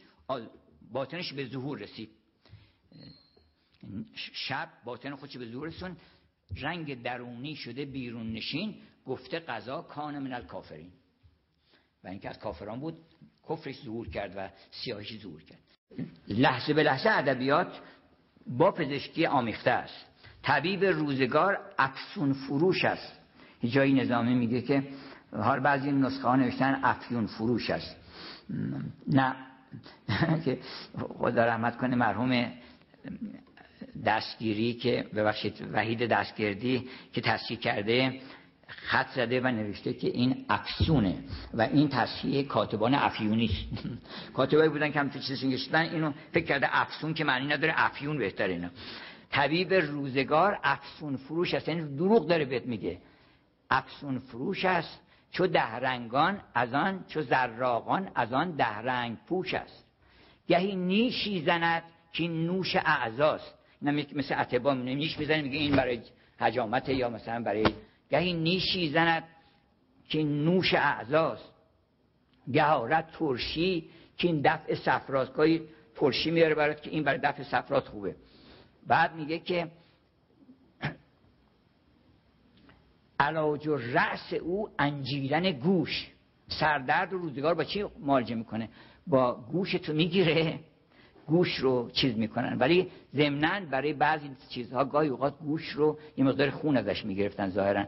باطنش 0.92 1.34
به 1.34 1.46
ظهور 1.46 1.80
رسید. 1.80 2.10
شب 4.16 4.70
باطن 4.86 5.16
خودش 5.16 5.38
به 5.38 5.46
ظهور 5.46 5.68
رسون. 5.68 5.98
رنگ 6.62 7.04
درونی 7.04 7.56
شده 7.56 7.86
بیرون 7.86 8.34
نشین. 8.34 8.76
گفته 9.06 9.40
قضا 9.40 9.82
کان 9.82 10.20
من 10.20 10.34
الکافرین. 10.34 10.92
و 12.04 12.08
اینکه 12.08 12.30
از 12.30 12.40
کافران 12.40 12.80
بود 12.80 12.98
کفرش 13.50 13.84
ظهور 13.84 14.10
کرد 14.10 14.34
و 14.38 14.50
سیاهش 14.72 15.18
ظهور 15.18 15.44
کرد. 15.44 15.60
لحظه 16.28 16.74
به 16.74 16.84
لحظه 16.84 17.10
ادبیات 17.10 17.82
با 18.48 18.72
پزشکی 18.72 19.26
آمیخته 19.26 19.72
است. 19.72 20.06
طبیب 20.44 20.84
روزگار 20.84 21.60
افسون 21.78 22.34
فروش 22.34 22.86
است. 22.86 23.20
جایی 23.64 23.94
نظامی 23.94 24.36
میگه 24.36 24.62
که 24.62 24.84
هر 25.34 25.60
بعضی 25.60 25.92
نسخه 25.92 26.28
ها 26.28 26.36
نوشتن 26.36 26.80
افیون 26.84 27.26
فروش 27.26 27.70
است. 27.70 27.96
نه. 29.08 29.36
که 30.46 30.60
خدا 31.20 31.46
رحمت 31.46 31.78
کنه 31.78 31.96
مرحوم 31.96 32.52
دستگیری 34.06 34.74
که 34.74 35.06
ببخشید 35.16 35.68
وحید 35.72 36.08
دستگردی 36.08 36.88
که 37.14 37.22
تصحیح 37.22 37.60
کرده 37.60 38.20
خط 38.68 39.08
زده 39.16 39.42
و 39.42 39.48
نوشته 39.48 39.94
که 39.94 40.08
این 40.08 40.46
افسونه 40.50 41.16
و 41.54 41.62
این 41.62 41.90
تصحیح 41.90 42.48
کاتبان 42.48 42.94
افیونی. 42.94 43.50
کاتبایی 44.34 44.70
بودن 44.70 44.92
که 44.92 45.00
همچون 45.00 45.22
چیزی 45.22 45.48
نوشتن 45.48 45.82
اینو 45.82 46.12
فکر 46.32 46.46
کرده 46.46 46.68
افسون 46.82 47.14
که 47.14 47.24
معنی 47.24 47.48
نداره 47.48 47.74
افیون 47.76 48.18
بهتره 48.18 48.54
اینا. 48.54 48.70
طبیب 49.32 49.74
روزگار 49.74 50.60
افسون 50.64 51.18
فروش 51.18 51.54
است 51.54 51.68
یعنی 51.68 51.96
دروغ 51.96 52.28
داره 52.28 52.46
بهت 52.46 52.66
میگه. 52.66 52.98
افسون 53.70 54.20
فروش 54.20 54.66
است 54.66 55.02
چو 55.32 55.48
دهرنگان 55.48 56.42
از 56.54 56.74
آن 56.74 57.06
چو 57.08 57.22
زراقان 57.22 58.12
از 58.16 58.34
آن 58.34 58.52
دهرنگ 58.52 59.18
پوش 59.28 59.54
است. 59.54 59.86
گهی 60.48 60.76
نیشی 60.76 61.42
زند 61.42 61.84
که 62.14 62.28
نوش 62.28 62.76
اعزاست 62.76 63.57
مثل 63.82 64.34
عتبا 64.34 64.74
نیش 64.74 65.20
می‌زنه 65.20 65.42
میگه 65.42 65.58
این 65.58 65.76
برای 65.76 66.02
حجامت 66.40 66.90
یا 66.90 67.10
مثلا 67.10 67.44
برای 67.44 67.66
گهی 68.10 68.34
نیشی 68.34 68.90
زند 68.90 69.24
که 70.10 70.24
نوش 70.24 70.74
اعزاست 70.74 71.54
گهارت 72.54 73.12
ترشی 73.12 73.90
که 74.18 74.28
این 74.28 74.42
دفع 74.42 74.76
سفراست 74.76 75.34
گاهی 75.34 75.62
ترشی 75.96 76.32
میاره 76.32 76.56
برات 76.56 76.82
که 76.82 76.90
این 76.90 77.04
برای 77.04 77.20
دفع 77.24 77.44
سفرات 77.44 77.88
خوبه. 77.88 78.16
بعد 78.88 79.16
میگه 79.16 79.40
که 79.40 79.68
علاج 83.20 83.68
و 83.68 83.78
رأس 83.78 84.34
او 84.34 84.70
انجیلن 84.80 85.52
گوش. 85.52 86.12
سردرد 86.48 87.14
و 87.14 87.18
روزگار 87.18 87.54
با 87.54 87.64
چی 87.64 87.86
معالجه 88.00 88.36
می‌کنه؟ 88.36 88.70
با 89.08 89.34
گوش 89.34 89.72
تو 89.72 89.94
می‌گیره. 89.94 90.60
گوش 91.28 91.56
رو 91.56 91.90
چیز 91.94 92.18
می‌کنن. 92.18 92.58
ولی 92.58 92.92
ضمنا 93.16 93.60
برای 93.72 93.94
بعضی 93.94 94.30
چیزها 94.50 94.86
گاهی 94.86 95.10
اوقات 95.10 95.40
گوش 95.40 95.70
رو 95.70 95.98
یه 96.18 96.24
مقدار 96.24 96.50
خون 96.50 96.78
ازش 96.78 97.06
می‌گرفتن 97.06 97.50
ظاهرا. 97.50 97.86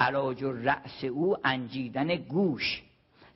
علاج 0.00 0.42
و 0.42 0.52
رأس 0.52 1.04
او 1.04 1.36
انجیدن 1.44 2.16
گوش. 2.16 2.82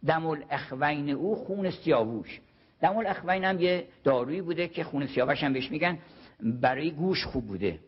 دم 0.07 0.27
الاخوین 0.27 1.11
او 1.11 1.37
خون 1.37 1.71
سیاووش. 1.71 2.41
دم 2.81 2.97
الاخوین 2.97 3.45
هم 3.45 3.61
یه 3.61 3.87
دارویی 4.05 4.41
بوده 4.41 4.69
که 4.69 4.85
خون 4.85 5.07
سیاوش 5.07 5.45
هم 5.45 5.53
بهش 5.53 5.71
میگن. 5.71 5.99
برای 6.41 6.91
گوش 6.91 7.25
خوب 7.25 7.47
بوده. 7.47 7.79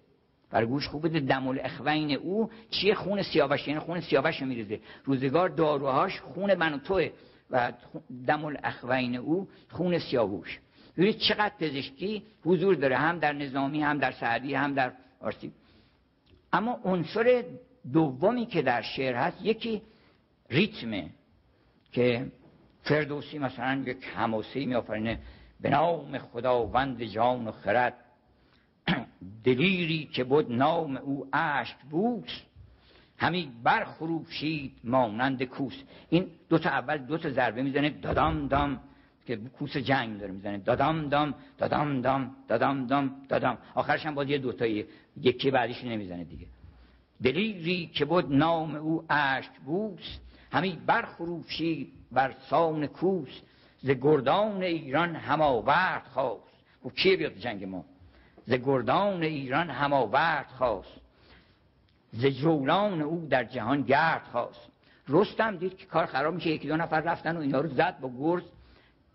برای 0.50 0.66
گوش 0.66 0.88
خوب 0.88 1.02
بوده. 1.02 1.20
دم 1.20 1.48
الاخوین 1.48 2.10
او 2.16 2.50
چیه؟ 2.70 2.94
خون 2.94 3.22
سیاوش. 3.22 3.68
یعنی 3.68 3.80
خون 3.80 4.00
سیاوش 4.00 4.42
میریزه. 4.42 4.80
روزگار 5.04 5.48
داروهاش 5.48 6.20
خون 6.20 6.54
من 6.54 6.74
و 6.74 6.78
توه 6.78 7.10
و 7.50 7.72
دم 8.26 8.44
الاخوین 8.44 9.16
او 9.16 9.48
خون 9.70 9.98
سیاووش. 9.98 10.60
ببینید 10.96 11.18
چقدر 11.18 11.52
پزشکی 11.58 12.22
حضور 12.44 12.74
داره؟ 12.74 12.96
هم 12.96 13.18
در 13.18 13.32
نظامی 13.32 13.82
هم 13.82 13.98
در 13.98 14.12
سعدی 14.12 14.54
هم 14.54 14.74
در 14.74 14.92
آرسی. 15.20 15.52
اما 16.52 16.80
عنصر 16.84 17.44
دومی 17.92 18.46
که 18.46 18.62
در 18.62 18.82
شعر 18.82 19.14
هست 19.14 19.36
یکی 19.42 19.82
ریتمه 20.50 21.10
که 21.92 22.26
فردوسی 22.82 23.38
مثلا 23.38 23.82
یک 23.86 24.04
حماسی 24.04 24.66
می 24.66 24.74
آفرینه 24.74 25.18
به 25.60 25.70
نام 25.70 26.18
خداوند 26.18 27.02
جان 27.02 27.46
و 27.46 27.52
خرد. 27.52 27.94
دلیری 29.44 30.04
که 30.12 30.24
بود 30.24 30.52
نام 30.52 30.96
او 30.96 31.28
اشک 31.32 31.76
بود 31.90 32.30
همی 33.18 33.52
برخروشید 33.62 34.72
مانند 34.84 35.42
کوس. 35.42 35.82
این 36.10 36.26
دو 36.48 36.58
تا 36.58 36.70
اول 36.70 36.98
دو 36.98 37.18
تا 37.18 37.30
ضربه 37.30 37.62
می‌زنه. 37.62 37.90
دادام 37.90 38.48
دام. 38.48 38.80
که 39.26 39.36
کوس 39.36 39.76
جنگ 39.76 40.20
داره 40.20 40.32
می‌زنه. 40.32 40.58
دادام 40.58 41.08
دام 41.08 41.34
دادام 41.58 42.00
دام 42.00 42.36
دادام 42.48 42.86
دام 42.86 43.10
دادام. 43.28 43.58
آخرش 43.74 44.06
هم 44.06 44.14
باید 44.14 44.30
یه 44.30 44.38
دوتایی 44.38 44.84
یکی 45.20 45.50
بعدیش 45.50 45.84
نمی‌زنه 45.84 46.24
دیگه. 46.24 46.46
دلیری 47.22 47.86
که 47.86 48.04
بود 48.04 48.32
نام 48.32 48.74
او 48.74 49.04
اشک 49.10 49.50
بوس 49.64 50.18
همی 50.52 50.78
برخروشید 50.86 51.92
بر 52.12 52.34
سان 52.50 52.86
کوس. 52.86 53.40
ز 53.80 53.90
گردان 53.90 54.62
ایران 54.62 55.16
هماورد 55.16 56.02
خواست 56.04 56.42
و 56.84 56.88
کی 56.88 57.16
بیاد 57.16 57.34
جنگ 57.34 57.64
ما؟ 57.64 57.84
ز 58.46 58.52
گردان 58.52 59.22
ایران 59.22 59.70
هماورد 59.70 60.46
خواست 60.46 61.00
ز 62.12 62.26
جولان 62.26 63.02
او 63.02 63.26
در 63.30 63.44
جهان 63.44 63.82
گرد 63.82 64.22
خواست 64.32 64.68
رستم 65.08 65.56
دید 65.56 65.76
که 65.76 65.86
کار 65.86 66.06
خراب 66.06 66.34
میشه 66.34 66.50
یکی 66.50 66.68
دو 66.68 66.76
نفر 66.76 67.00
رفتن 67.00 67.36
و 67.36 67.40
اینا 67.40 67.60
رو 67.60 67.68
زد 67.68 68.00
با 68.00 68.10
گرز. 68.18 68.42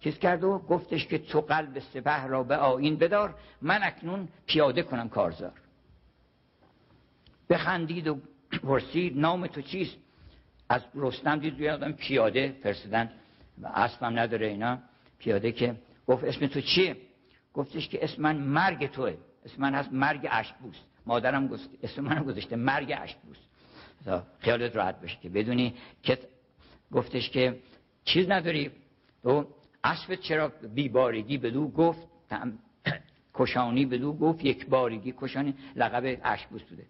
چیز 0.01 0.19
کرد 0.19 0.43
و 0.43 0.59
گفتش 0.59 1.07
که 1.07 1.17
تو 1.17 1.41
قلب 1.41 1.79
سپه 1.79 2.27
را 2.27 2.43
به 2.43 2.55
آین 2.55 2.95
بدار 2.95 3.35
من 3.61 3.79
اکنون 3.83 4.27
پیاده 4.45 4.83
کنم 4.83 5.09
کارزار. 5.09 5.53
بخندید 7.49 8.07
و 8.07 8.17
پرسید 8.63 9.17
نام 9.17 9.47
تو 9.47 9.61
چیست؟ 9.61 9.97
از 10.69 10.81
رستم 10.95 11.39
دید 11.39 11.53
روی 11.57 11.69
آدم 11.69 11.91
پیاده 11.91 12.55
فرستدن 12.63 13.11
و 13.61 13.67
اسبم 13.67 14.19
نداره 14.19 14.47
اینا. 14.47 14.79
پیاده 15.19 15.51
که 15.51 15.75
گفت 16.07 16.23
اسم 16.23 16.47
تو 16.47 16.61
چیه؟ 16.61 16.97
گفتش 17.53 17.87
که 17.87 18.03
اسم 18.03 18.21
من 18.21 18.37
مرگ 18.37 18.91
توه. 18.91 19.17
اسم 19.45 19.61
من 19.61 19.73
هست 19.73 19.93
مرگ 19.93 20.27
اشکبوس. 20.31 20.75
مادرم 21.05 21.47
گفت 21.47 21.69
اسم 21.83 22.01
منم 22.01 22.23
گذاشته 22.23 22.55
مرگ 22.55 22.93
اشکبوس. 22.97 23.37
خیالت 24.39 24.75
راحت 24.75 25.01
بشه 25.01 25.17
که 25.21 25.29
بدونی 25.29 25.73
که 26.03 26.19
گفتش 26.91 27.29
که 27.29 27.59
چیز 28.05 28.29
نداری. 28.29 28.71
تو 29.23 29.47
اسب 29.83 30.15
چرا 30.15 30.51
بیبارگی 30.75 31.37
بدو 31.37 31.67
گفت 31.67 32.07
کشانی 33.33 33.85
بدو 33.85 34.13
گفت 34.13 34.45
یک 34.45 34.67
بارگی 34.67 35.13
کشانی 35.17 35.53
لقب 35.75 36.19
اشکبوس 36.23 36.63
بوده 36.63 36.85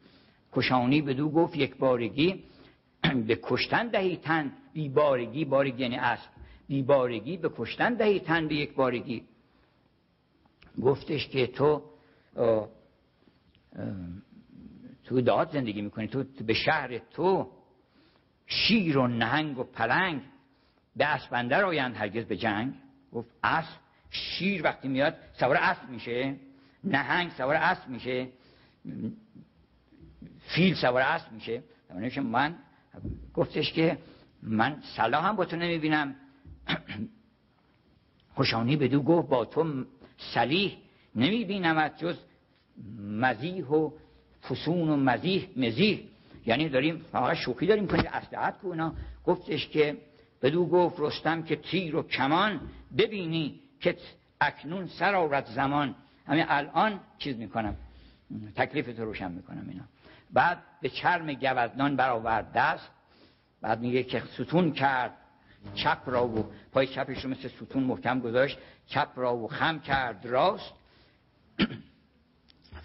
کشانی 0.54 1.02
بدو 1.02 1.30
گفت 1.30 1.56
یک 1.56 1.78
بارگی 1.78 2.44
به 3.28 3.40
کشتن 3.44 3.88
دهی 3.88 4.18
تن 4.18 4.52
بیبارگی. 4.74 5.46
بارگی 5.46 5.82
یعنی 5.82 5.96
اسب. 5.96 6.30
بیبارگی 6.68 7.38
به 7.38 7.50
کشتن 7.58 7.94
دهی 7.94 8.20
تن 8.20 8.48
به 8.48 8.56
یک 8.56 8.74
بارگی 8.74 9.24
گفتش 10.82 11.28
که 11.28 11.48
تو 11.48 11.84
تو 15.04 15.22
داد 15.22 15.52
زندگی 15.52 15.82
می‌کنی. 15.82 16.08
تو 16.08 16.24
به 16.48 16.54
شهر 16.54 16.98
تو 16.98 17.52
شیر 18.48 18.98
و 18.98 19.08
نهنگ 19.08 19.60
و 19.60 19.64
پلنگ 19.64 20.22
به 20.96 21.06
اسبندر 21.06 21.64
آیند 21.64 21.96
هرگز 21.96 22.26
به 22.26 22.38
جنگ. 22.38 22.74
گفت 23.12 23.30
اسب 23.44 23.82
شیر 24.12 24.64
وقتی 24.64 24.88
میاد 24.88 25.16
سوار 25.34 25.58
اسب 25.58 25.90
میشه. 25.90 26.36
نهنگ 26.84 27.32
سوار 27.32 27.56
اسب 27.56 27.90
میشه. 27.90 28.28
فیل 30.40 30.76
سوار 30.76 31.02
اسب 31.02 31.32
میشه. 31.32 31.64
من 32.22 32.56
گفتش 33.34 33.74
که 33.74 33.98
من 34.44 34.82
صلاح 34.96 35.28
هم 35.28 35.36
با 35.36 35.46
تو 35.46 35.56
نمی‌بینم. 35.56 36.16
خوشانی 38.36 38.76
بدو 38.76 39.04
گفت 39.04 39.30
با 39.30 39.46
تو 39.46 39.86
سلیح 40.18 40.78
نمی‌بینم 41.16 41.88
جز 41.88 42.18
مزیح 43.00 43.66
و 43.66 43.92
فسون 44.50 44.90
و 44.90 44.96
مزیح 44.96 45.50
مزیح. 45.56 46.08
یعنی 46.46 46.70
داریم 46.70 46.98
فقط 47.12 47.38
شوخی 47.38 47.68
داریم 47.68 47.88
کنیم 47.88 48.06
اسلحت 48.14 48.58
کو 48.62 48.92
گفتش 49.26 49.68
که 49.68 49.98
بدو 50.42 50.66
گفت 50.66 50.96
رستم 51.00 51.44
که 51.44 51.56
تیر 51.56 51.96
و 51.96 52.04
کمان 52.04 52.62
ببینی 52.98 53.60
که 53.80 53.98
اکنون 54.42 54.88
سر 54.88 55.16
آورد 55.16 55.46
زمان. 55.46 55.96
همین 56.28 56.46
الان 56.48 57.00
چیز 57.18 57.38
می‌کنم 57.38 57.76
تکلیف 58.56 58.96
تو 58.96 59.06
روشن 59.06 59.32
می‌کنم 59.32 59.66
اینا. 59.70 59.84
بعد 60.34 60.58
به 60.82 60.90
چرم 60.90 61.34
گوزنان 61.34 61.96
برآورد 61.96 62.54
دست 62.54 62.90
بعد 63.62 63.80
میگه 63.80 64.04
که 64.04 64.24
ستون 64.34 64.72
کرد 64.72 65.18
چپ 65.76 66.02
را 66.06 66.28
و 66.28 66.52
پای 66.72 66.88
چپش 66.88 67.24
رو 67.24 67.30
مثل 67.30 67.48
ستون 67.48 67.84
محکم 67.84 68.20
گذاشت 68.20 68.58
چپ 68.88 69.10
را 69.16 69.38
و 69.38 69.48
خم 69.48 69.80
کرد 69.80 70.26
راست. 70.26 70.74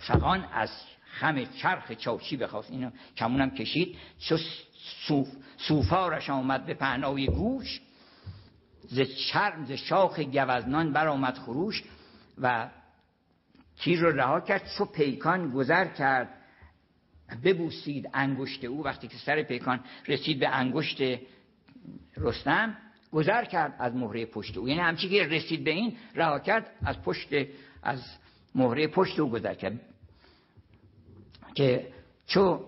فقان 0.08 0.44
از 0.52 0.70
خم 1.04 1.44
چرخ 1.44 1.92
چاوچی 1.92 2.36
بخواست 2.36 2.70
اینو 2.70 2.90
کمونم 3.16 3.50
کشید. 3.50 3.96
چو 4.18 4.36
صوف 5.06 5.28
صوفارش 5.56 6.30
آمد 6.30 6.66
به 6.66 6.74
پهنای 6.74 7.26
گوش. 7.26 7.80
ز 8.88 9.00
چرم 9.00 9.64
ز 9.64 9.72
شاخ 9.72 10.20
گوزنان 10.20 10.92
برآمد 10.92 11.38
خروش 11.38 11.84
و 12.38 12.68
تیر 13.76 14.00
رو 14.00 14.10
رها 14.10 14.40
کرد 14.40 14.70
چو 14.78 14.84
پیکان 14.84 15.50
گذر 15.50 15.84
کرد. 15.84 16.28
ببوسید 17.44 18.10
انگشت 18.14 18.64
او. 18.64 18.84
وقتی 18.84 19.08
که 19.08 19.16
سر 19.16 19.42
پیکان 19.42 19.80
رسید 20.08 20.40
به 20.40 20.48
انگشت 20.48 21.02
رستم 22.16 22.76
گذر 23.12 23.44
کرد 23.44 23.76
از 23.78 23.96
مهره 23.96 24.26
پشت 24.26 24.56
او. 24.56 24.68
یعنی 24.68 24.80
همچی 24.80 25.08
که 25.08 25.24
رسید 25.24 25.64
به 25.64 25.70
این 25.70 25.96
رها 26.14 26.38
کرد 26.38 26.70
از 26.84 27.02
پشت 27.02 27.28
از 27.82 28.02
مهره 28.54 28.88
پشت 28.88 29.20
او 29.20 29.30
گذر 29.30 29.54
کرد. 29.54 29.80
که 31.54 31.92
چو 32.26 32.64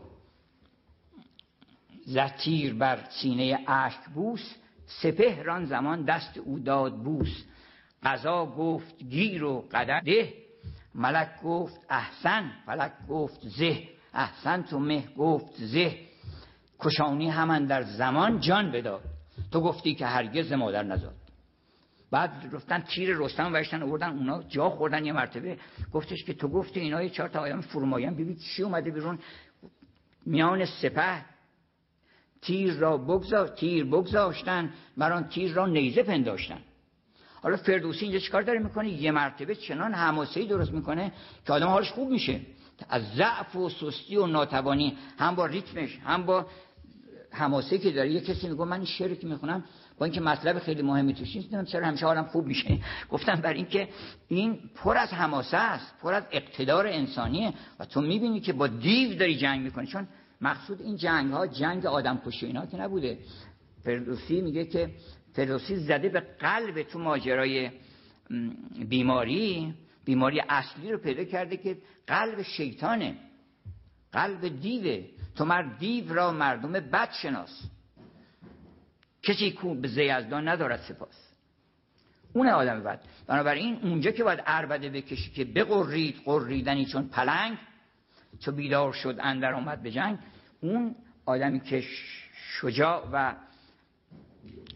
زتیر 2.08 2.74
بر 2.74 2.98
سینه 3.10 3.58
اشک 3.68 4.00
بوس 4.14 4.54
سپهران 4.86 5.64
زمان 5.64 6.04
دست 6.04 6.38
او 6.38 6.58
داد 6.58 7.02
بوس. 7.02 7.44
قضا 8.02 8.46
گفت 8.46 8.98
گیر 8.98 9.44
و 9.44 9.68
قدر 9.72 10.00
ده 10.00 10.34
ملک 10.94 11.42
گفت 11.42 11.80
احسن 11.90 12.50
فلک 12.66 12.92
گفت 13.08 13.48
زه. 13.48 13.88
احسن 14.14 14.62
تو 14.62 14.78
مه 14.78 15.04
گفت 15.16 15.54
زه. 15.56 15.98
کشانی 16.80 17.30
همان 17.30 17.66
در 17.66 17.82
زمان 17.82 18.40
جان 18.40 18.72
بداد. 18.72 19.04
تو 19.52 19.60
گفتی 19.60 19.94
که 19.94 20.06
هرگز 20.06 20.52
مادر 20.52 20.82
نزاد. 20.82 21.14
بعد 22.10 22.30
رفتن 22.52 22.80
تیر 22.80 23.16
رستم 23.16 23.54
وشتن 23.54 23.82
آوردن 23.82 24.08
اونا 24.08 24.42
جا 24.42 24.70
خوردن 24.70 25.04
یه 25.04 25.12
مرتبه. 25.12 25.58
گفتش 25.92 26.24
که 26.24 26.34
تو 26.34 26.48
گفتی 26.48 26.80
اینا 26.80 27.02
یه 27.02 27.10
چهار 27.10 27.28
تا 27.28 27.40
آیام 27.40 27.60
فرومایان. 27.60 28.14
ببین 28.14 28.36
چی 28.36 28.62
اومده 28.62 28.90
بیرون؟ 28.90 29.18
میان 30.26 30.64
سپه 30.64 31.24
تیر 32.42 32.72
را 32.72 32.96
بگذار 32.96 33.48
تیر 33.48 33.84
بگذاشتن 33.84 34.70
مران 34.96 35.28
تیر 35.28 35.52
را 35.52 35.66
نیزه 35.66 36.02
پنداشتن. 36.02 36.58
حالا 37.42 37.56
فردوسی 37.56 38.04
اینجا 38.04 38.18
چیکار 38.18 38.42
داره 38.42 38.58
می‌کنه؟ 38.58 38.88
یه 38.88 39.10
مرتبه 39.10 39.54
چنان 39.54 39.94
حماسه‌ای 39.94 40.46
درست 40.46 40.72
می‌کنه 40.72 41.12
که 41.46 41.52
آدم 41.52 41.66
حالش 41.66 41.90
خوب 41.90 42.10
میشه. 42.10 42.40
از 42.88 43.02
ضعف 43.16 43.56
و 43.56 43.70
سستی 43.70 44.16
و 44.16 44.26
ناتوانی 44.26 44.96
هم 45.18 45.34
با 45.34 45.46
ریتمش 45.46 45.98
هم 46.04 46.26
با 46.26 46.46
حماسه 47.30 47.78
که 47.78 47.90
داره. 47.90 48.10
یه 48.10 48.20
کسی 48.20 48.48
میگه 48.48 48.64
من 48.64 48.84
شعری 48.84 49.16
که 49.16 49.26
می‌خونم 49.26 49.64
با 49.98 50.06
اینکه 50.06 50.20
مطلب 50.20 50.58
خیلی 50.58 50.82
مهمی 50.82 51.14
توش 51.14 51.36
نیست 51.36 51.64
چرا 51.64 51.86
همیشه 51.86 52.06
حالم 52.06 52.24
خوب 52.24 52.46
میشه. 52.46 52.78
گفتم 53.10 53.34
بر 53.34 53.52
اینکه 53.52 53.88
این 54.28 54.58
پر 54.74 54.96
از 54.96 55.12
حماسه 55.12 55.56
است 55.56 55.94
پر 56.02 56.14
از 56.14 56.24
اقتدار 56.30 56.86
انسانیه 56.86 57.52
و 57.80 57.84
تو 57.84 58.00
می‌بینی 58.00 58.40
که 58.40 58.52
با 58.52 58.66
دیو 58.66 59.18
داری 59.18 59.36
جنگ 59.36 59.60
می‌کنی. 59.60 59.86
چون 59.86 60.08
مقصود 60.40 60.82
این 60.82 60.96
جنگ 60.96 61.32
ها 61.32 61.46
جنگ 61.46 61.86
آدم 61.86 62.22
کشی 62.26 62.46
اینا 62.46 62.66
که 62.66 62.76
نبوده. 62.76 63.18
فردوسی 63.84 64.40
میگه 64.40 64.64
که 64.64 64.90
فردوسی 65.32 65.76
زده 65.76 66.08
به 66.08 66.20
قلب 66.20 66.82
تو 66.82 66.98
ماجرای 66.98 67.70
بیماری 68.88 69.74
بیماری 70.04 70.40
اصلی 70.48 70.92
رو 70.92 70.98
پیدا 70.98 71.24
کرده 71.24 71.56
که 71.56 71.78
قلب 72.06 72.42
شیطانه 72.42 73.16
قلب 74.12 74.60
دیوه. 74.60 75.04
تو 75.36 75.44
مرد 75.44 75.78
دیو 75.78 76.14
را 76.14 76.32
مردم 76.32 76.72
بد 76.72 77.12
شناس. 77.12 77.62
کسی 79.22 79.50
کو 79.52 79.74
به 79.74 79.88
زیزدان 79.88 80.48
ندارد 80.48 80.80
سپاس. 80.80 81.28
اون 82.32 82.48
آدم 82.48 82.82
بد. 82.82 83.00
بنابراین 83.26 83.78
اونجا 83.82 84.10
که 84.10 84.24
باید 84.24 84.40
عربده 84.40 84.90
بکشی 84.90 85.30
که 85.30 85.44
بقرید 85.44 86.16
قریدنی 86.24 86.86
چون 86.86 87.08
پلنگ 87.08 87.58
چو 88.40 88.52
بیدار 88.52 88.92
شد 88.92 89.16
اندر 89.20 89.52
آمد 89.52 89.82
به 89.82 89.90
جنگ 89.90 90.18
اون 90.60 90.94
آدمی 91.26 91.60
که 91.60 91.84
شجاع 92.60 93.08
و 93.12 93.34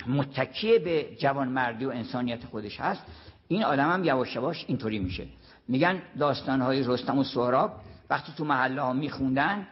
متکیه 0.07 0.79
به 0.79 1.17
جوانمردی 1.19 1.85
و 1.85 1.91
انسانیت 1.91 2.45
خودش 2.45 2.81
هست 2.81 3.03
این 3.49 3.65
آدم 3.65 3.91
هم 3.91 4.05
یواش 4.05 4.37
یواش 4.37 4.65
اینطوری 4.69 4.99
میشه. 4.99 5.27
میگن 5.69 6.03
داستانهای 6.19 6.83
رستم 6.87 7.19
و 7.19 7.25
سهراب 7.25 7.81
وقتی 8.11 8.33
تو 8.37 8.45
محله 8.45 8.83
ها 8.83 8.93
میخوندن 8.93 9.67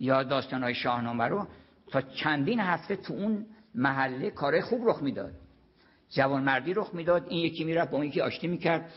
یا 0.00 0.22
داستانهای 0.22 0.74
شاهنامه 0.74 1.24
رو 1.24 1.46
تا 1.90 2.00
چندین 2.00 2.60
هفته 2.60 2.96
تو 2.96 3.14
اون 3.14 3.46
محله 3.74 4.30
کار 4.30 4.60
خوب 4.60 4.88
رخ 4.88 5.02
می‌داد. 5.02 5.32
جوانمردی 6.10 6.74
رخ 6.74 6.90
می‌داد 6.94 7.26
این 7.28 7.44
یکی 7.44 7.64
می‌رفت 7.64 7.90
با 7.90 7.96
اون 7.96 8.06
یکی 8.06 8.20
آشتی 8.20 8.46
می‌کرد. 8.46 8.90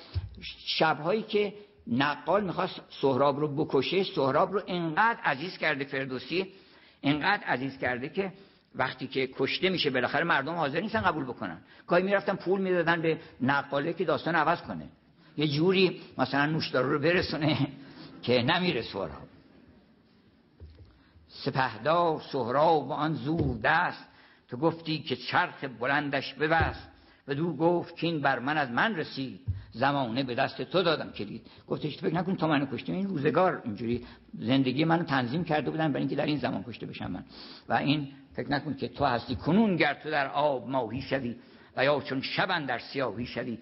شبهایی 0.66 1.24
که 1.24 1.54
نقال 1.92 2.44
می‌خواست 2.44 2.82
سهراب 3.02 3.40
رو 3.40 3.66
بکشه. 3.66 4.04
سهراب 4.04 4.54
رو 4.54 4.62
انقدر 4.68 5.20
عزیز 5.24 5.58
کرده 5.58 5.86
فردوسی 5.86 6.48
انقدر 7.04 7.44
عزیز 7.44 7.78
کرده 7.78 8.10
که 8.10 8.34
وقتی 8.76 9.08
که 9.08 9.30
کشته 9.38 9.70
میشه 9.70 9.90
بالاخره 9.90 10.24
مردم 10.24 10.54
حاضر 10.56 10.82
نیستن 10.82 11.02
قبول 11.02 11.24
بکنن. 11.24 11.62
گاهی 11.88 12.04
می‌رفتن 12.04 12.36
پول 12.36 12.62
می‌دادن 12.62 13.02
به 13.02 13.20
نقاله 13.42 13.94
که 13.94 14.06
داستان 14.06 14.36
عوض 14.36 14.62
کنه. 14.62 14.86
یه 15.38 15.48
جوری 15.48 16.02
مثلا 16.18 16.46
نوشدارو 16.46 16.92
رو 16.92 17.00
برسونه 17.00 17.58
که 18.24 18.42
نمیره 18.42 18.82
سهراب. 18.82 19.28
سپهدار 21.28 22.22
سهراب 22.32 22.88
و 22.88 22.92
آن 22.92 23.14
زور 23.14 23.58
دست 23.64 24.08
تو 24.50 24.58
گفتی 24.58 25.00
که 25.00 25.16
چرخ 25.16 25.64
بلندش 25.80 26.34
ببست. 26.34 26.90
و 27.28 27.34
دو 27.34 27.54
گفت 27.54 27.96
که 27.96 28.08
این 28.08 28.22
بر 28.22 28.40
من 28.40 28.58
از 28.58 28.72
من 28.72 28.96
رسید. 28.96 29.40
زمانه 29.72 30.24
به 30.24 30.36
دست 30.36 30.62
تو 30.62 30.84
دادم 30.84 31.12
کلید 31.12 31.42
گفتش 31.68 31.98
فکر 31.98 32.14
نکن 32.14 32.36
تو 32.36 32.48
منو 32.48 32.66
کشتی 32.66 32.92
این 32.92 33.08
روزگار 33.08 33.62
اینجوری 33.66 34.06
زندگی 34.40 34.86
منو 34.86 35.04
تنظیم 35.04 35.44
کرده 35.44 35.72
بودن 35.72 35.88
برای 35.88 36.00
اینکه 36.00 36.16
در 36.16 36.26
این 36.26 36.38
زمان 36.38 36.64
کشته 36.64 36.86
بشم 36.86 37.12
من. 37.12 37.24
و 37.70 37.74
این 37.74 38.08
فکر 38.34 38.52
نکن 38.52 38.74
که 38.74 38.88
تو 38.88 39.06
هستی. 39.06 39.36
کنون 39.36 39.76
گر 39.76 39.94
تو 39.94 40.12
در 40.12 40.28
آب 40.28 40.70
ماهی 40.70 41.02
شوی 41.02 41.36
و 41.78 41.86
یا 41.86 42.02
چون 42.02 42.22
شبن 42.22 42.66
در 42.66 42.80
سیاهی 42.80 43.26
شوی 43.26 43.58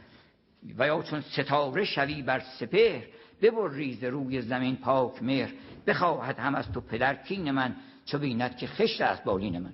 و 0.78 0.88
یا 0.88 1.04
چون 1.04 1.22
ستاره 1.22 1.86
شوی 1.86 2.22
بر 2.22 2.40
سپهر 2.40 3.04
ببر 3.42 3.72
ریز 3.74 4.04
روی 4.04 4.42
زمین 4.42 4.76
پاک 4.76 5.24
مهر. 5.24 5.54
بخواهد 5.88 6.40
هم 6.40 6.56
از 6.56 6.72
تو 6.72 6.82
پدر 6.82 7.16
کین 7.16 7.52
من 7.52 7.76
چو 8.06 8.18
بیند 8.18 8.58
که 8.58 8.68
خشت 8.68 9.02
است 9.02 9.24
بالین 9.24 9.60
من. 9.60 9.74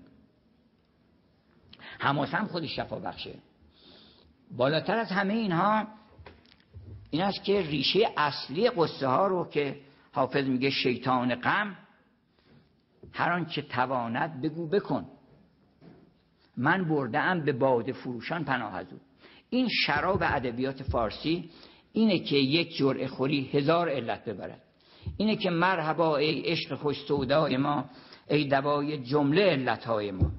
حماسه 2.00 2.38
هم 2.38 2.48
خودش 2.48 2.76
شفا 2.76 3.00
بخشه. 3.00 3.34
بالاتر 4.58 4.98
از 4.98 5.12
همه 5.12 5.34
اینها 5.34 5.88
این 7.10 7.22
است 7.22 7.44
که 7.44 7.62
ریشه 7.62 8.10
اصلی 8.18 8.70
قصه 8.70 9.08
ها 9.08 9.28
رو 9.28 9.50
که 9.50 9.80
حافظ 10.12 10.46
میگه 10.46 10.70
شیطان 10.70 11.36
غم 11.36 11.78
هر 13.12 13.32
آنچه 13.32 13.62
تواند 13.62 14.42
بگو 14.42 14.68
بکن. 14.68 15.06
من 16.58 16.90
برده 16.90 17.42
به 17.46 17.54
باد 17.54 17.92
فروشان 17.92 18.44
پناه 18.46 18.76
از 18.76 18.88
این 19.50 19.68
شراب 19.86 20.20
ادبیات 20.22 20.84
فارسی 20.84 21.50
اینه 21.94 22.20
که 22.20 22.36
یک 22.36 22.78
جرعه 22.78 23.08
خوری 23.08 23.50
هزار 23.54 23.90
علت 23.90 24.26
ببرد. 24.26 24.62
اینه 25.18 25.36
که 25.36 25.50
مرحبا 25.50 26.18
ای 26.18 26.42
عشق 26.42 26.76
خوش 26.76 27.06
سودای 27.08 27.58
ما 27.58 27.86
ای 28.30 28.48
دوای 28.48 28.98
جمله 28.98 29.42
علتهای 29.42 30.12
ما. 30.12 30.32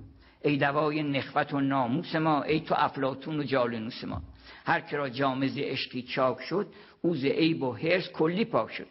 ای 0.45 0.57
دوای 0.57 1.03
نخوت 1.03 1.55
و 1.55 1.61
ناموس 1.61 2.15
ما 2.15 2.43
ای 2.43 2.61
تو 2.61 2.75
افلاتون 2.79 3.41
و 3.41 3.43
جالنوس 3.43 4.05
ما. 4.05 4.23
هر 4.65 4.81
که 4.81 4.97
را 4.97 5.09
جامز 5.09 5.59
عشقی 5.59 6.03
چاک 6.03 6.41
شد 6.41 6.67
اوز 7.03 7.25
عیب 7.25 7.63
و 7.63 7.73
حرس 7.73 8.09
کلی 8.09 8.45
پاک 8.45 8.73
شد. 8.73 8.87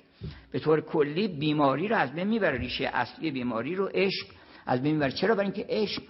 به 0.52 0.60
طور 0.60 0.82
کلی 0.82 1.28
بیماری 1.28 1.88
رو 1.88 1.96
از 1.96 2.14
بین 2.14 2.28
می‌بره 2.28 2.58
ریشه 2.58 2.90
اصلی 2.94 3.32
بیماری 3.32 3.76
رو 3.76 3.86
عشق. 3.94 4.28
از 4.66 4.82
بین 4.84 4.94
می‌بره. 4.94 5.12
چرا؟ 5.12 5.36
برای 5.36 5.52
اینکه 5.52 5.66
عشق 5.70 6.02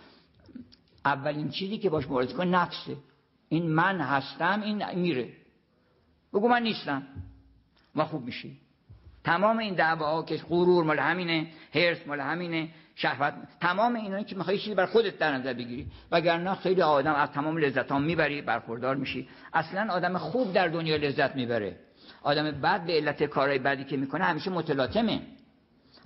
اولین 1.06 1.50
چیزی 1.50 1.78
که 1.78 1.90
باش 1.90 2.06
مبارزه 2.06 2.34
کن 2.34 2.48
نفسه. 2.48 2.96
این 3.50 3.70
من 3.70 4.02
هستم 4.02 4.62
این 4.62 5.00
میره. 5.00 5.30
بگو 6.34 6.48
من 6.48 6.64
نیستم. 6.64 7.04
ما 7.96 8.06
خوب 8.06 8.26
میشی 8.26 8.58
تمام 9.24 9.58
این 9.58 9.76
دعواها 9.76 10.24
که 10.24 10.38
غرور 10.38 10.84
مال 10.84 11.00
همینه 11.00 11.48
هرس 11.74 12.08
مال 12.08 12.20
همینه. 12.20 12.70
شهوت. 13.02 13.34
تمام 13.62 13.96
اینا 13.96 14.24
که 14.24 14.36
می‌خوای 14.36 14.60
چیزی 14.60 14.76
بر 14.76 14.86
خودت 14.86 15.18
در 15.18 15.38
نظر 15.38 15.54
بگیری. 15.54 15.88
وگرنه 16.12 16.56
خیلی 16.56 16.82
آدم 16.82 17.14
از 17.14 17.32
تمام 17.32 17.58
لذت 17.58 17.92
ها 17.92 18.00
می‌بری 18.00 18.42
برخوردار 18.42 18.96
میشی. 18.96 19.28
اصلا 19.54 19.94
آدم 19.94 20.18
خوب 20.18 20.54
در 20.54 20.68
دنیا 20.68 20.96
لذت 20.96 21.36
می‌بره. 21.36 21.76
آدم 22.24 22.52
بد 22.52 22.86
به 22.86 22.94
علت 22.94 23.24
کارهای 23.24 23.60
بدی 23.60 23.84
که 23.84 23.98
می‌کنه 23.98 24.24
همیشه 24.24 24.52
متلاطمه. 24.52 25.22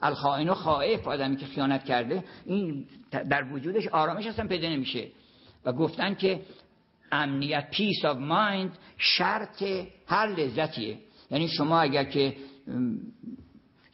الخائن 0.02 0.54
خائف 0.54 1.08
آدمی 1.08 1.36
که 1.36 1.46
خیانت 1.46 1.86
کرده 1.86 2.24
این 2.46 2.86
در 3.12 3.44
وجودش 3.44 3.88
آرامش 3.88 4.28
اصلا 4.28 4.48
پیدا 4.48 4.70
نمیشه. 4.70 5.08
و 5.66 5.74
گفتن 5.74 6.16
که 6.16 6.42
امنیت 7.12 7.70
peace 7.72 8.06
of 8.06 8.18
mind 8.18 8.78
شرط 8.98 9.64
هر 10.08 10.28
لذتیه. 10.28 10.98
یعنی 11.32 11.48
شما 11.48 11.80
اگر 11.80 12.04
که 12.04 12.36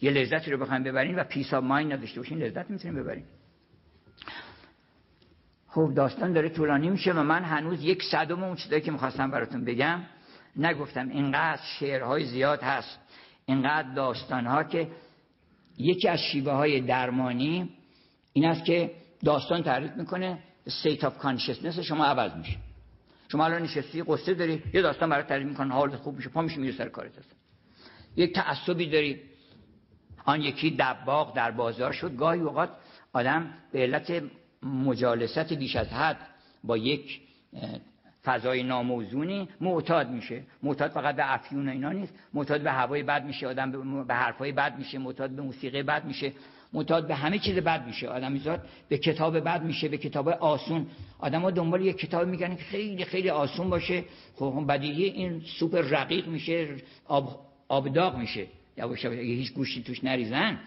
یه 0.02 0.11
لذتی 0.11 0.52
رو 0.52 0.57
بخوایم 0.57 0.84
ببرین 0.84 1.15
و 1.15 1.23
peace 1.23 1.53
of 1.53 1.63
mind 1.63 1.93
نداشته 1.94 2.19
باشین 2.19 2.38
لذت 2.38 2.69
می‌تونیم 2.69 3.03
ببرین 3.03 3.23
خب 5.68 5.94
داستان 5.95 6.34
داره 6.34 6.49
طولانی 6.49 6.90
میشه 6.90 7.14
و 7.14 7.23
من 7.23 7.44
هنوز 7.44 7.84
یک 7.84 8.03
صدم 8.03 8.44
اون 8.44 8.56
چیزایی 8.56 8.82
که 8.82 8.91
می‌خواستم 8.91 9.32
براتون 9.32 9.65
بگم. 9.65 10.02
نگفتم 10.56 11.10
اینقدر 11.10 11.61
شعرهای 11.80 12.26
زیاد 12.26 12.64
هست 12.64 12.99
اینقدر 13.45 13.94
داستان 13.94 14.45
ها 14.45 14.64
که 14.64 14.88
یکی 15.78 16.07
از 16.07 16.19
شیوه 16.19 16.52
های 16.52 16.82
درمانی 16.82 17.69
این 18.34 18.45
است 18.45 18.65
که 18.65 18.91
داستان 19.26 19.64
تعریف 19.64 19.91
می‌کنه 19.91 20.40
state 20.68 20.99
of 20.99 21.11
consciousness 21.23 21.80
شما 21.80 22.06
عوض 22.06 22.36
میشه 22.36 22.57
شما 23.28 23.45
الان 23.45 23.61
نشستی 23.61 24.03
قصه 24.03 24.34
داری 24.34 24.64
یه 24.73 24.82
داستان 24.82 25.10
برای 25.10 25.23
تعریف 25.23 25.48
می‌کنه 25.48 25.73
حالت 25.73 25.95
خوب 25.95 26.15
میشه 26.15 26.30
پا 26.30 26.41
میشه 26.41 26.57
میره 26.57 26.78
سر 26.78 26.90
کارت. 26.90 27.18
هست 27.18 27.36
یک 28.15 28.36
تعصبی 28.36 28.90
داری 28.90 29.22
آن 30.26 30.41
یکی 30.41 30.76
دباغ 30.80 31.35
در 31.35 31.52
بازار 31.52 31.91
شد. 31.91 32.15
گاهی 32.15 32.41
اوقات 32.41 32.69
آدم 33.14 33.53
به 33.72 33.80
علت 33.80 34.23
مجالست 34.64 35.53
بیش 35.53 35.76
از 35.76 35.88
حد 35.88 36.18
با 36.64 36.77
یک 36.77 37.22
فضای 38.23 38.64
ناموزونی 38.64 39.49
معتاد 39.61 40.10
میشه. 40.10 40.43
معتاد 40.64 40.91
فقط 40.91 41.15
به 41.15 41.34
افیون 41.34 41.69
اینا 41.69 41.91
نیست. 41.91 42.14
معتاد 42.34 42.61
به 42.61 42.72
هوای 42.72 43.03
بد 43.03 43.26
میشه. 43.26 43.48
آدم 43.48 44.03
به 44.03 44.14
حرفای 44.14 44.52
بد 44.52 44.77
میشه. 44.77 44.98
معتاد 44.98 45.30
به 45.30 45.41
موسیقی 45.41 45.84
بد 45.84 46.06
میشه. 46.06 46.31
معتاد 46.73 47.07
به 47.07 47.15
همه 47.15 47.39
چیز 47.39 47.56
بد 47.56 47.85
میشه. 47.85 48.07
آدم 48.07 48.31
میزاد 48.31 48.65
به 48.89 48.98
کتاب 48.98 49.39
بد 49.39 49.64
میشه 49.64 49.88
به 49.88 49.98
کتاب 49.98 50.30
آسون. 50.30 50.88
آدم 51.19 51.41
ها 51.41 51.52
دنبال 51.52 51.85
یک 51.85 51.98
کتاب 51.98 52.27
میگن 52.27 52.56
که 52.56 52.64
خیلی 52.64 53.06
خیلی 53.06 53.30
آسون 53.30 53.69
باشه. 53.69 54.03
خب 54.35 54.65
بدیهی 54.69 55.03
این 55.03 55.41
سوپ 55.60 55.76
رقیق 55.89 56.27
میشه 56.27 56.76
آب 57.07 57.39
آبداغ 57.68 58.18
میشه. 58.18 58.48
یواش 58.77 59.06
اگه 59.06 59.22
هیچ 59.22 59.53
گوشتی 59.53 59.84
توش 59.84 60.03
نریزن 60.03 60.60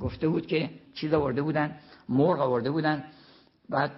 گفته 0.00 0.28
بود 0.28 0.46
که 0.46 0.70
چیز 0.94 1.14
آورده 1.14 1.42
بودن 1.42 1.78
مرغ 2.08 2.40
آورده 2.40 2.70
بودن. 2.70 3.04
بعد 3.68 3.92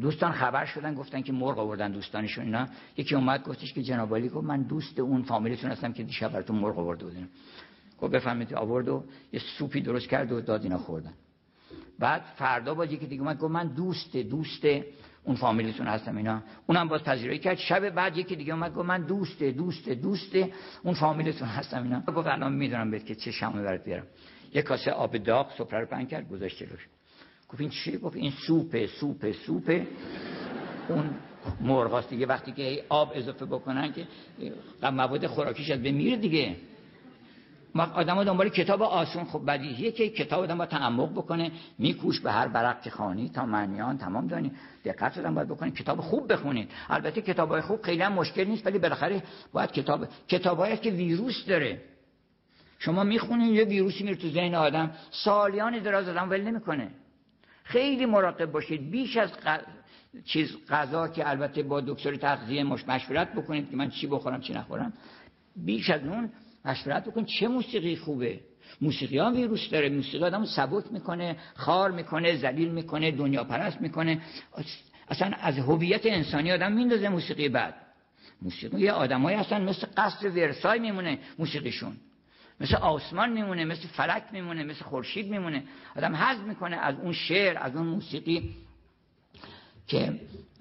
دوستان 0.00 0.32
خبر 0.32 0.64
شدن 0.64 0.94
گفتن 0.94 1.22
که 1.22 1.32
مرغ 1.32 1.58
آوردن 1.58 1.92
دوستانشون 1.92 2.44
اینا. 2.44 2.68
یکی 2.96 3.14
اومد 3.14 3.44
گفتش 3.44 3.72
که 3.72 3.82
جناب 3.82 4.14
علی 4.14 4.28
گفت 4.28 4.46
من 4.46 4.62
دوست 4.62 4.98
اون 4.98 5.22
فامیلتون 5.22 5.70
هستم 5.70 5.92
که 5.92 6.02
دیشب 6.02 6.32
براتون 6.32 6.56
مرغ 6.56 6.78
آورده 6.78 7.04
بودن. 7.04 7.28
گفت 8.00 8.12
بفهمید 8.12 8.54
آورد 8.54 8.88
و 8.88 9.04
یه 9.32 9.40
سوپی 9.58 9.80
درست 9.80 10.08
کرد 10.08 10.32
و 10.32 10.40
داد 10.40 10.62
اینا 10.62 10.78
خوردن. 10.78 11.12
بعد 11.98 12.22
فردا 12.36 12.74
باز 12.74 12.92
یکی 12.92 13.06
دیگه 13.06 13.22
اومد 13.22 13.38
گفت 13.38 13.50
من 13.50 13.68
دوست 13.68 14.16
دوست 14.16 14.66
اون 15.28 15.36
فامیلتون 15.36 15.86
هستم 15.86 16.16
اینا. 16.16 16.42
اونم 16.66 16.88
باز 16.88 17.02
پذیرایی 17.02 17.38
کرد. 17.38 17.56
شب 17.56 17.90
بعد 17.90 18.16
یکی 18.16 18.36
دیگه 18.36 18.54
اومد 18.54 18.74
گفت 18.74 18.88
من 18.88 19.02
دوست 19.02 19.42
دوست 19.42 19.88
دوست 19.88 20.36
اون 20.82 20.94
فامیلتون 20.94 21.48
هستم 21.48 21.82
اینا. 21.82 22.00
گفت 22.00 22.26
الان 22.26 22.52
می‌دونم 22.52 22.90
بهت 22.90 23.06
که 23.06 23.14
چه 23.14 23.30
شمه 23.30 23.62
برات 23.62 23.84
بیارم. 23.84 24.06
یه 24.54 24.62
کاسه 24.62 24.90
آب 24.90 25.16
داغ 25.16 25.52
سفره 25.58 25.80
رو 25.80 25.86
پنگ 25.86 26.08
کرد 26.08 26.28
گذاشت 26.28 26.58
جلوش. 26.58 26.88
گفت 27.48 27.60
این 27.60 27.70
چی 27.70 27.98
گفت 27.98 28.16
این 28.16 28.32
سوپ 28.46 28.86
سوپ 28.86 29.32
سوپ 29.32 29.86
اون 30.88 31.10
مرغاست 31.60 32.10
دیگه. 32.10 32.26
وقتی 32.26 32.52
که 32.52 32.84
آب 32.88 33.12
اضافه 33.14 33.44
بکنن 33.44 33.92
که 33.92 34.06
مواد 34.82 35.26
خوراکیش 35.26 35.70
از 35.70 35.80
میره 35.80 36.16
دیگه. 36.16 36.56
آدم 37.76 38.24
دنبال 38.24 38.48
کتاب 38.48 38.82
آسون 38.82 39.24
خب 39.24 39.42
بدیهیه 39.46 39.92
که 39.92 40.08
کتاب 40.08 40.42
آدم 40.42 40.58
با 40.58 40.66
تعمق 40.66 41.12
بکنه 41.12 41.52
میکوش 41.78 42.20
به 42.20 42.32
هر 42.32 42.48
برق 42.48 42.88
خانی 42.88 43.28
تا 43.28 43.46
معنیان 43.46 43.98
تمام 43.98 44.26
دانی. 44.26 44.52
دقت 44.84 45.18
آدم 45.18 45.34
باید 45.34 45.48
بکنه 45.48 45.70
کتاب 45.70 46.00
خوب 46.00 46.32
بخونید. 46.32 46.70
البته 46.88 47.22
کتاب 47.22 47.50
های 47.50 47.60
خوب 47.60 47.82
خیلی 47.82 48.02
هم 48.02 48.12
مشکل 48.12 48.44
نیست 48.44 48.66
ولی 48.66 48.78
بالاخره 48.78 49.22
باید 49.52 49.72
کتاب 49.72 50.08
کتابایی 50.28 50.76
که 50.76 50.90
ویروس 50.90 51.44
داره. 51.46 51.80
شما 52.78 53.04
می‌خونید 53.04 53.54
یه 53.54 53.64
ویروسی 53.64 54.04
میره 54.04 54.16
تو 54.16 54.28
ذهن 54.28 54.54
آدم 54.54 54.90
سالیان 55.10 55.78
دراز 55.78 56.08
آدم 56.08 56.30
ول 56.30 56.40
نمی‌کنه. 56.40 56.90
خیلی 57.64 58.06
مراقب 58.06 58.52
باشید. 58.52 58.90
بیش 58.90 59.16
از 59.16 59.30
چیز 60.24 60.56
غذا 60.68 61.08
که 61.08 61.30
البته 61.30 61.62
با 61.62 61.80
دکتر 61.80 62.16
تغذیه 62.16 62.64
مش 62.64 62.88
مشورت 62.88 63.32
بکنید 63.32 63.70
که 63.70 63.76
من 63.76 63.90
چی 63.90 64.06
بخورم 64.06 64.40
چی 64.40 64.52
نخورم. 64.52 64.92
بیش 65.56 65.90
از 65.90 66.04
اون 66.04 66.30
مشورت 66.68 67.04
بکن 67.04 67.24
چه 67.24 67.48
موسیقی 67.48 67.96
خوبه؟ 67.96 68.40
موسیقی 68.80 69.18
ها 69.18 69.30
ویروس 69.30 69.70
داره. 69.70 69.88
موسیقی 69.88 70.24
آدم 70.24 70.44
سبک 70.44 70.84
می‌کنه 70.92 71.36
خار 71.54 71.90
می‌کنه 71.90 72.36
ذلیل 72.36 72.68
می‌کنه 72.68 73.10
دنیا 73.10 73.44
پرست 73.44 73.80
می‌کنه. 73.80 74.20
اصلا 75.08 75.30
از 75.40 75.58
هویت 75.58 76.06
انسانی 76.06 76.52
آدم 76.52 76.72
میندازه 76.72 77.08
موسیقی 77.08 77.48
بعد. 77.48 77.74
موسیقی 78.42 78.88
آدمایی 78.88 79.36
هستن 79.36 79.62
مثل 79.62 79.86
قصر 79.96 80.28
ورسای 80.28 80.78
میمونه 80.78 81.18
موسیقیشون. 81.38 81.96
مثل 82.60 82.76
آسمان 82.76 83.32
میمونه 83.32 83.64
مثل 83.64 83.88
فلک 83.88 84.22
میمونه 84.32 84.64
مثل 84.64 84.84
خورشید 84.84 85.30
میمونه. 85.30 85.62
آدم 85.96 86.14
حذف 86.14 86.40
می‌کنه 86.42 86.76
از 86.76 86.94
اون 86.98 87.12
شعر 87.12 87.58
از 87.58 87.76
اون 87.76 87.86
موسیقی 87.86 88.54
که 89.86 90.20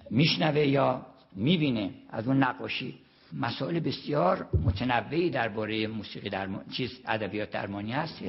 میشنوه 0.10 0.60
یا 0.60 1.06
می‌بینه 1.36 1.92
از 2.10 2.28
اون 2.28 2.44
نقاشی. 2.44 3.00
مسائل 3.34 3.80
بسیار 3.80 4.48
متنوعی 4.66 5.30
درباره 5.30 5.88
موسیقی 5.88 6.30
درمان 6.30 6.66
چیز 6.72 6.99
ادبیات 7.06 7.52
درمانی 7.52 7.91
هست 7.91 8.24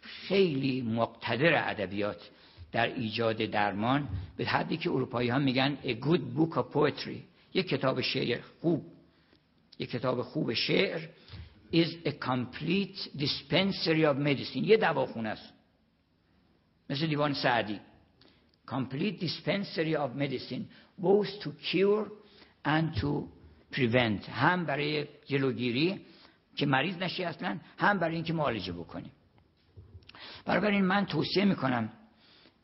خیلی 0.00 0.82
مقتدر 0.82 1.70
ادبیات 1.70 2.30
در 2.72 2.86
ایجاد 2.86 3.36
درمان 3.36 4.08
به 4.36 4.44
حدی 4.44 4.76
که 4.76 4.90
اروپایی 4.90 5.28
ها 5.28 5.38
میگن 5.38 5.78
a 5.84 5.94
good 5.94 6.38
book 6.38 6.56
of 6.56 6.64
poetry 6.74 7.18
یک 7.54 7.68
کتاب 7.68 8.00
شعر 8.00 8.40
خوب 8.60 8.84
یک 9.78 9.90
کتاب 9.90 10.22
خوب 10.22 10.52
شعر 10.52 11.00
is 11.72 11.88
a 12.04 12.12
complete 12.12 12.98
dispensary 13.16 14.04
of 14.04 14.16
medicine 14.16 14.56
یه 14.56 14.76
دواخونه 14.76 15.28
است. 15.28 15.52
مثل 16.90 17.06
دیوان 17.06 17.34
سعدی 17.34 17.80
complete 18.70 19.24
dispensary 19.24 19.94
of 19.94 20.16
medicine 20.16 20.64
both 21.02 21.42
to 21.42 21.50
cure 21.70 22.06
and 22.64 23.00
to 23.00 23.28
prevent 23.72 24.28
هم 24.28 24.64
برای 24.64 25.06
جلوگیری 25.26 26.00
که 26.56 26.66
مریض 26.66 26.96
نشی 26.96 27.24
اصلا 27.24 27.58
هم 27.78 27.98
برای 27.98 28.14
اینکه 28.14 28.32
معالجه 28.32 28.72
بکنیم. 28.72 29.12
این 30.46 30.84
من 30.84 31.06
توصیه 31.06 31.44
می‌کنم 31.44 31.90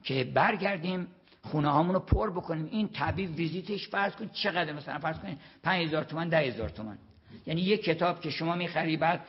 که 0.05 0.25
برگردیم 0.25 1.07
خونه 1.43 1.69
هامون 1.69 1.95
رو 1.95 2.01
پر 2.01 2.31
بکنیم. 2.31 2.69
این 2.71 2.89
طبیب 2.89 3.37
ویزیتش 3.37 3.89
فرض 3.89 4.13
کنید 4.13 4.33
چقدر؟ 4.33 4.73
مثلا 4.73 4.99
فرض 4.99 5.19
کنید 5.19 5.39
5000 5.63 6.05
تومان 6.05 6.29
10000 6.29 6.69
تومان. 6.69 6.99
یعنی 7.47 7.61
یک 7.61 7.85
کتاب 7.85 8.21
که 8.21 8.31
شما 8.31 8.55
می‌خری 8.55 8.97
بعد 8.97 9.25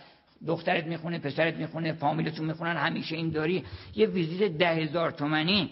دخترت 0.48 0.86
می‌خونه 0.86 1.20
پسرت 1.20 1.56
می‌خونه 1.56 1.94
فامیلتون 1.94 2.46
می‌خونن 2.46 2.78
همیشه 2.78 3.16
این 3.16 3.30
داری. 3.30 3.64
یه 3.96 4.08
ویزیت 4.08 4.52
ده 4.52 4.70
هزار 4.70 5.12
تومنی 5.12 5.70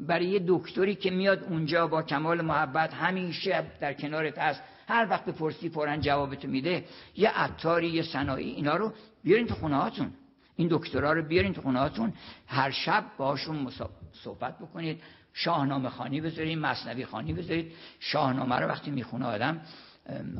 برای 0.00 0.26
یه 0.26 0.44
دکتری 0.46 0.94
که 0.94 1.10
میاد 1.10 1.44
اونجا 1.44 1.86
با 1.86 2.02
کمال 2.02 2.40
محبت 2.40 2.94
همیشه 2.94 3.64
در 3.80 3.92
کنارت 3.92 4.38
هست. 4.38 4.62
هر 4.88 5.06
وقت 5.10 5.24
بپرسی 5.24 5.68
فورا 5.68 5.96
جوابتو 5.96 6.48
میده 6.48 6.84
یه 7.16 7.30
عطاری 7.30 7.88
یه 7.88 8.02
صنایعی 8.02 8.50
اینا 8.50 8.76
رو 8.76 8.92
بیارین 9.24 9.46
تو 9.46 9.54
خونه 9.54 9.76
هاتون. 9.76 10.12
این 10.56 10.68
دکترا 10.70 11.12
رو 11.12 11.22
بیارین 11.22 11.52
تو 11.52 11.62
خونه 11.62 11.78
هاتون. 11.78 12.12
هر 12.46 12.70
شب 12.70 13.04
باشون 13.18 13.72
صحبت 14.12 14.58
بکنید. 14.58 15.00
شاهنامه 15.34 15.88
خانی 15.88 16.20
بذارید 16.20 16.58
مصنوی 16.58 17.04
خانی 17.04 17.32
بذارید. 17.32 17.72
شاهنامه 18.00 18.56
رو 18.56 18.68
وقتی 18.68 18.90
می‌خونه 18.90 19.26
آدم 19.26 19.60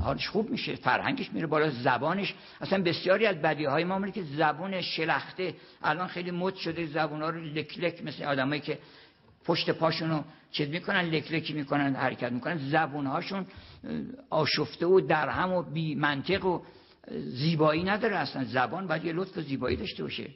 حالش 0.01 0.29
خوب 0.29 0.51
میشه 0.51 0.77
فرهنگش 0.77 1.33
میره 1.33 1.47
بالا 1.47 1.71
زبانش. 1.71 2.35
اصلا 2.61 2.83
بسیاری 2.83 3.27
از 3.27 3.37
بدی 3.37 3.65
های 3.65 3.85
ما 3.85 4.11
که 4.11 4.23
زبان 4.23 4.81
شلخته. 4.81 5.55
الان 5.83 6.07
خیلی 6.07 6.31
مد 6.31 6.55
شده 6.55 6.87
زبان 6.87 7.23
ها 7.23 7.31
رو 7.31 7.41
لک 7.41 7.79
لک 7.79 8.05
مثل 8.05 8.25
آدمایی 8.25 8.61
که 8.61 8.79
پشت 9.45 9.71
پاشونو 9.71 10.23
چیز 10.51 10.69
می‌کنن 10.69 11.01
لکلکی 11.01 11.53
می‌کنن 11.53 11.95
حرکت 11.95 12.33
می‌کنن. 12.33 12.59
زبونهاشون 12.59 13.47
آشفته 14.31 14.87
و 14.87 15.01
درهم 15.01 15.53
و 15.53 15.63
بی 15.63 15.95
منطق 15.95 16.45
و 16.45 16.61
زیبایی 17.11 17.85
نداره. 17.85 18.17
اصلا 18.17 18.45
زبان 18.45 18.87
باید 18.87 19.05
یه 19.05 19.13
لطف 19.13 19.39
و 19.39 19.41
زیبایی 19.41 19.77
داشته 19.77 20.03
باشه. 20.03 20.31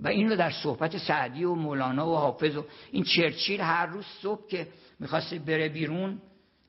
و 0.00 0.08
این 0.08 0.30
رو 0.30 0.36
در 0.36 0.50
صحبت 0.50 0.98
سعدی 0.98 1.44
و 1.44 1.54
مولانا 1.54 2.08
و 2.08 2.16
حافظ 2.16 2.56
و 2.56 2.64
این 2.92 3.04
چرچیل 3.04 3.60
هر 3.60 3.86
روز 3.86 4.04
صبح 4.22 4.48
که 4.48 4.66
می‌خواسته 5.00 5.38
بره 5.38 5.68
بیرون 5.68 6.18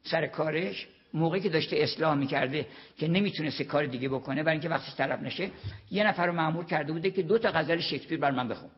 سر 0.04 0.28
کارش 0.28 0.88
موقعی 1.14 1.42
که 1.42 1.50
داشته 1.50 1.78
اصلاح 1.78 2.16
می‌کرده 2.16 2.68
که 2.98 3.08
نمی‌تونسته 3.08 3.64
کار 3.64 3.86
دیگه 3.86 4.10
بکنه 4.10 4.44
برای 4.44 4.54
اینکه 4.54 4.70
وقتی 4.70 4.92
طرف 4.98 5.22
نشه 5.22 5.52
یه 5.92 6.08
نفر 6.08 6.28
رو 6.28 6.34
معمول 6.34 6.66
کرده 6.66 6.94
بوده 6.94 7.12
که 7.12 7.24
دو 7.24 7.38
تا 7.38 7.52
غزل 7.52 7.80
شکسپیر 7.80 8.20
بر 8.20 8.32
من 8.32 8.48
بخون. 8.48 8.70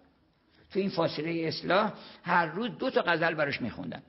تو 0.74 0.80
این 0.80 0.90
فاصله 0.90 1.48
اصلاح 1.48 1.94
هر 2.24 2.46
روز 2.46 2.70
دو 2.78 2.90
تا 2.90 3.02
غزل 3.02 3.34
براش 3.34 3.62
میخوندن. 3.62 4.04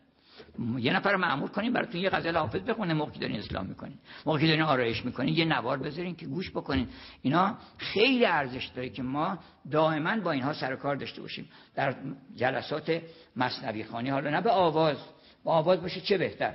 یه 0.78 0.92
نفر 0.92 1.16
معمول 1.16 1.48
کنیم 1.48 1.72
براتون 1.72 2.00
یه 2.00 2.10
غزل 2.10 2.36
حافظ 2.36 2.60
بخونه 2.60 2.94
موقعی 2.94 3.18
دارین 3.18 3.38
اسلام 3.38 3.66
می‌کنین 3.66 3.98
موقعی 4.26 4.46
دارین 4.46 4.62
آرایش 4.62 5.04
می‌کنین 5.04 5.34
یه 5.34 5.44
نوار 5.44 5.78
بذارین 5.78 6.16
که 6.16 6.26
گوش 6.26 6.50
بکنین. 6.50 6.88
اینا 7.22 7.58
خیلی 7.78 8.26
ارزش 8.26 8.66
داره 8.66 8.88
که 8.88 9.02
ما 9.02 9.38
دائما 9.70 10.20
با 10.20 10.32
اینها 10.32 10.52
سر 10.52 10.76
کار 10.76 10.96
داشته 10.96 11.22
باشیم. 11.22 11.48
در 11.74 11.94
جلسات 12.36 13.02
مصنوی 13.36 13.84
خانی 13.84 14.10
حالا 14.10 14.30
نه 14.30 14.40
به 14.40 14.50
آواز. 14.50 14.96
با 15.44 15.52
آواز 15.52 15.80
باشه 15.80 16.00
چه 16.00 16.18
بهتر؟ 16.18 16.54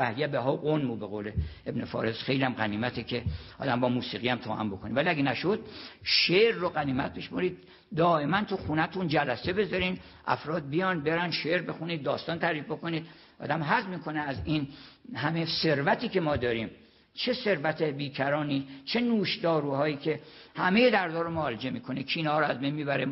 فهیه 0.00 0.26
به 0.26 0.38
ها 0.38 0.56
قنمو 0.56 0.96
به 0.96 1.06
قول 1.06 1.32
ابن 1.66 1.84
فارس. 1.84 2.22
خیلی 2.22 2.44
هم 2.44 2.54
غنیمته 2.54 3.02
که 3.02 3.22
آدم 3.58 3.80
با 3.80 3.88
موسیقی 3.88 4.28
هم 4.28 4.38
تو 4.38 4.52
هم 4.52 4.78
ولی 4.96 5.08
اگه 5.08 5.22
نشد 5.22 5.60
شعر 6.02 6.54
رو 6.54 6.68
غنیمت 6.68 7.14
بشمارید. 7.14 7.58
دائما 7.96 8.44
تو 8.44 8.56
خونتون 8.56 9.08
جلسه 9.08 9.52
بذارین 9.52 9.98
افراد 10.26 10.68
بیان 10.68 11.04
برن 11.04 11.30
شعر 11.30 11.62
بخونید 11.62 12.02
داستان 12.02 12.38
تعریف 12.38 12.64
بکنید. 12.64 13.06
آدم 13.40 13.62
حظ 13.62 13.86
می‌کنه 13.86 14.20
از 14.20 14.36
این 14.44 14.68
همه 15.14 15.46
ثروتی 15.62 16.08
که 16.08 16.20
ما 16.20 16.36
داریم. 16.36 16.70
چه 17.14 17.32
ثروت 17.32 17.82
بیکرانی 17.82 18.68
چه 18.84 19.00
نوشداروهایی 19.00 19.96
که 19.96 20.20
همه 20.56 20.90
دردها 20.90 21.22
رو 21.22 21.30
معالجه 21.30 21.70
می‌کنه. 21.70 22.02
کینا 22.02 22.40
رو 22.40 22.46
از 22.46 22.60
بین 22.60 22.74
می‌بره 22.74 23.06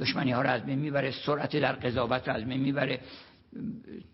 دشمنی 0.00 0.32
ها 0.32 0.42
رو 0.42 0.48
از 0.50 0.64
می‌بره 0.66 1.10
سرعت 1.10 1.56
در 1.56 1.72
قضاوت 1.72 2.28
رو 2.28 2.34
از 2.34 2.44
می‌بره. 2.44 3.00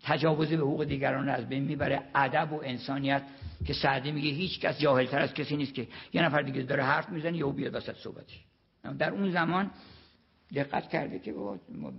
تجاوز 0.02 0.48
به 0.48 0.56
حقوق 0.56 0.84
دیگران 0.84 1.28
از 1.28 1.48
بین 1.48 1.64
می‌بره. 1.64 2.02
ادب 2.14 2.52
و 2.52 2.60
انسانیت 2.64 3.22
که 3.66 3.72
سعدی 3.72 4.12
میگه 4.12 4.30
هیچ 4.30 4.60
کس 4.60 4.78
جاهلتر 4.78 5.18
از 5.18 5.34
کسی 5.34 5.56
نیست 5.56 5.74
که 5.74 5.88
یه 6.12 6.22
نفر 6.22 6.42
دیگه 6.42 6.62
داره 6.62 6.82
حرف 6.82 7.08
می‌زنه 7.08 7.36
یا 7.36 7.48
بیاد 7.48 7.74
وسط 7.74 7.96
صحبتش. 7.96 8.44
در 8.98 9.10
اون 9.10 9.30
زمان 9.30 9.70
دقت 10.54 10.88
کرده 10.88 11.18
که 11.18 11.34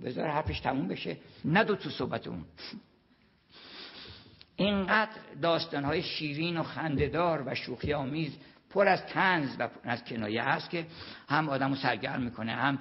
بذار 0.03 0.27
حرفش 0.27 0.59
تموم 0.59 0.87
بشه. 0.87 1.17
ندو 1.45 1.75
تو 1.75 1.89
صحبت 1.89 2.27
اون. 2.27 2.45
اینقدر 4.55 5.11
داستانهای 5.41 6.01
شیرین 6.01 6.57
و 6.57 6.63
خندهدار 6.63 7.43
و 7.45 7.55
شوخی 7.55 7.93
آمیز 7.93 8.37
پر 8.69 8.87
از 8.87 9.05
تنز 9.05 9.55
و 9.59 9.69
از 9.83 10.03
کنایه 10.03 10.43
هست 10.43 10.69
که 10.69 10.85
هم 11.29 11.49
آدم 11.49 11.69
رو 11.69 11.75
سرگرم 11.75 12.21
می‌کنه 12.21 12.51
هم 12.51 12.79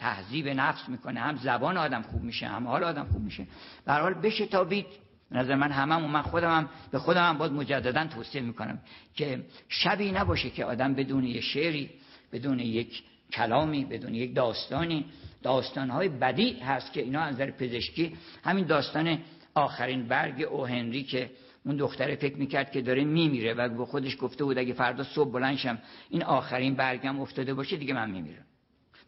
تهذیب 0.00 0.48
نفس 0.48 0.88
می‌کنه 0.88 1.20
هم 1.20 1.36
زبان 1.36 1.76
آدم 1.76 2.02
خوب 2.02 2.22
میشه 2.22 2.46
هم 2.46 2.66
حال 2.68 2.84
آدم 2.84 3.04
خوب 3.04 3.22
میشه. 3.22 3.46
به 3.86 3.92
حال 3.92 4.14
بشه 4.14 4.46
تابید 4.46 4.86
نظر 5.30 5.54
من 5.54 5.72
همم 5.72 6.10
من 6.10 6.22
خودم 6.22 6.56
هم 6.56 6.68
به 6.90 6.98
خودم 6.98 7.28
هم 7.28 7.38
باید 7.38 7.52
مجددا 7.52 8.06
توصیه 8.06 8.40
می‌کنم 8.40 8.78
که 9.14 9.44
شبی 9.68 10.12
نباشه 10.12 10.50
که 10.50 10.64
آدم 10.64 10.94
بدون 10.94 11.24
یه 11.24 11.40
شعری 11.40 11.90
بدون 12.32 12.60
یک 12.60 13.02
کلامی 13.32 13.84
بدون 13.84 14.14
یک 14.14 14.34
داستانی. 14.34 15.06
داستانهای 15.42 16.08
بدی 16.08 16.60
هست 16.60 16.92
که 16.92 17.02
اینا 17.02 17.20
از 17.20 17.34
نظر 17.34 17.50
پزشکی 17.50 18.16
همین 18.44 18.66
داستان 18.66 19.18
آخرین 19.54 20.08
برگ 20.08 20.42
او 20.42 20.66
هنری 20.66 21.04
که 21.04 21.30
اون 21.64 21.76
دختره 21.76 22.16
فکر 22.16 22.36
می‌کرد 22.36 22.72
که 22.72 22.82
داره 22.82 23.04
میمیره 23.04 23.54
و 23.54 23.68
به 23.68 23.86
خودش 23.86 24.16
گفته 24.20 24.44
بود 24.44 24.58
اگه 24.58 24.72
فردا 24.72 25.04
صبح 25.04 25.32
بلنشم 25.32 25.78
این 26.10 26.22
آخرین 26.22 26.74
برگم 26.74 27.20
افتاده 27.20 27.54
باشه 27.54 27.76
دیگه 27.76 27.94
من 27.94 28.10
میمیرم. 28.10 28.44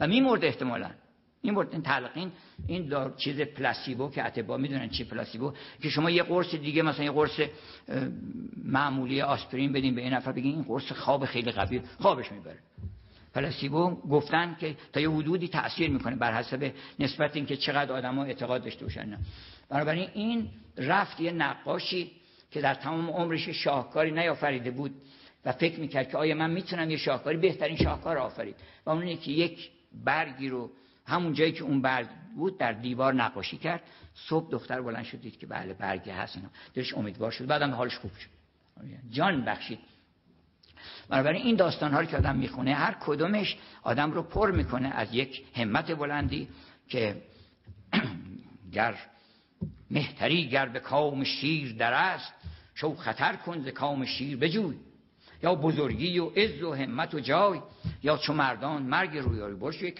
و 0.00 0.06
میمرد 0.06 0.44
احتمالا. 0.44 0.90
این 1.42 1.54
برد 1.54 1.72
این 1.72 1.82
تلقین 1.82 2.32
این 2.66 2.88
دار 2.88 3.14
چیز 3.16 3.40
پلاسیبو 3.40 4.10
که 4.10 4.26
اتبا 4.26 4.56
می‌دونن 4.56 4.88
چی 4.88 5.04
پلاسیبو 5.04 5.52
که 5.82 5.88
شما 5.88 6.10
یه 6.10 6.22
قرص 6.22 6.54
دیگه 6.54 6.82
مثلا 6.82 7.04
یه 7.04 7.10
قرص 7.10 7.40
معمولی 8.64 9.20
آسپرین 9.20 9.72
بدین 9.72 9.94
به 9.94 10.00
این 10.00 10.12
نفر 10.12 10.32
بگین 10.32 10.54
این 10.54 10.62
قرص 10.62 10.92
خواب 10.92 11.24
خیلی 11.24 11.52
قوی 11.52 11.80
خوابش 12.00 12.32
می‌بره. 12.32 12.58
پلاسیبو 13.34 13.90
گفتن 13.90 14.56
که 14.60 14.76
تا 14.92 15.00
یه 15.00 15.10
حدودی 15.10 15.48
تاثیر 15.48 15.90
می‌کنه 15.90 16.16
بر 16.16 16.32
حسب 16.32 16.72
نسبت 16.98 17.36
اینکه 17.36 17.56
چقدر 17.56 17.92
آدما 17.92 18.24
اعتقاد 18.24 18.64
داشته 18.64 18.84
باشن 18.84 19.18
بنابراین 19.68 20.08
این 20.14 20.48
رفت 20.76 21.20
یه 21.20 21.32
نقاشی 21.32 22.10
که 22.52 22.60
در 22.60 22.74
تمام 22.74 23.10
عمرش 23.10 23.48
شاهکاری 23.48 24.10
نیافریده 24.10 24.70
بود 24.70 24.94
و 25.44 25.52
فکر 25.52 25.80
می‌کرد 25.80 26.10
که 26.10 26.16
آیا 26.16 26.34
من 26.34 26.50
می‌تونم 26.50 26.90
یه 26.90 26.96
شاهکاری 26.96 27.36
بهترین 27.36 27.76
شاهکار 27.76 28.18
آفرید. 28.18 28.56
و 28.86 28.90
اون 28.90 29.16
که 29.16 29.30
یک 29.30 29.70
برگی 30.04 30.48
رو 30.48 30.70
همون 31.06 31.32
جایی 31.32 31.52
که 31.52 31.62
اون 31.62 31.82
برگ 31.82 32.06
بود 32.36 32.58
در 32.58 32.72
دیوار 32.72 33.14
نقاشی 33.14 33.56
کرد. 33.56 33.82
صبح 34.14 34.50
دختر 34.50 34.80
بلند 34.80 35.04
شد 35.04 35.20
دید 35.20 35.38
که 35.38 35.46
بله 35.46 35.74
برگی 35.74 36.10
هست 36.10 36.36
اینا. 36.36 36.48
دلش 36.74 36.94
امیدوار 36.94 37.30
شد. 37.30 37.46
بعدم 37.46 37.70
حالش 37.70 37.98
خوب 37.98 38.10
شد. 38.14 38.28
جان 39.10 39.44
بخشید. 39.44 39.78
بنابراین 41.08 41.42
این 41.42 41.56
داستان 41.56 41.92
ها 41.92 42.00
رو 42.00 42.06
که 42.06 42.16
آدم 42.16 42.36
می‌خونه 42.36 42.74
هر 42.74 42.96
کدومش 43.00 43.56
آدم 43.82 44.12
رو 44.12 44.22
پر 44.22 44.50
می‌کنه 44.50 44.88
از 44.88 45.14
یک 45.14 45.44
همت 45.56 45.92
بلندی 45.92 46.48
که 46.88 47.22
گر 48.72 48.94
مهتری 49.90 50.48
گر 50.48 50.66
به 50.66 50.80
کام 50.80 51.24
شیر 51.24 51.72
در 51.72 51.92
است 51.92 52.32
شو 52.74 52.94
خطر 52.94 53.36
کن 53.36 53.60
ز 53.60 53.68
کام 53.68 54.04
شیر 54.04 54.36
بجوی. 54.36 54.76
یا 55.42 55.54
بزرگی 55.54 56.18
و 56.18 56.26
عز 56.26 56.62
و 56.62 56.74
همت 56.74 57.14
و 57.14 57.20
جای. 57.20 57.60
یا 58.02 58.16
چو 58.16 58.34
مردان 58.34 58.82
مرگ 58.82 59.16
رویاری 59.16 59.54
باش 59.54 59.82
یه 59.82 59.94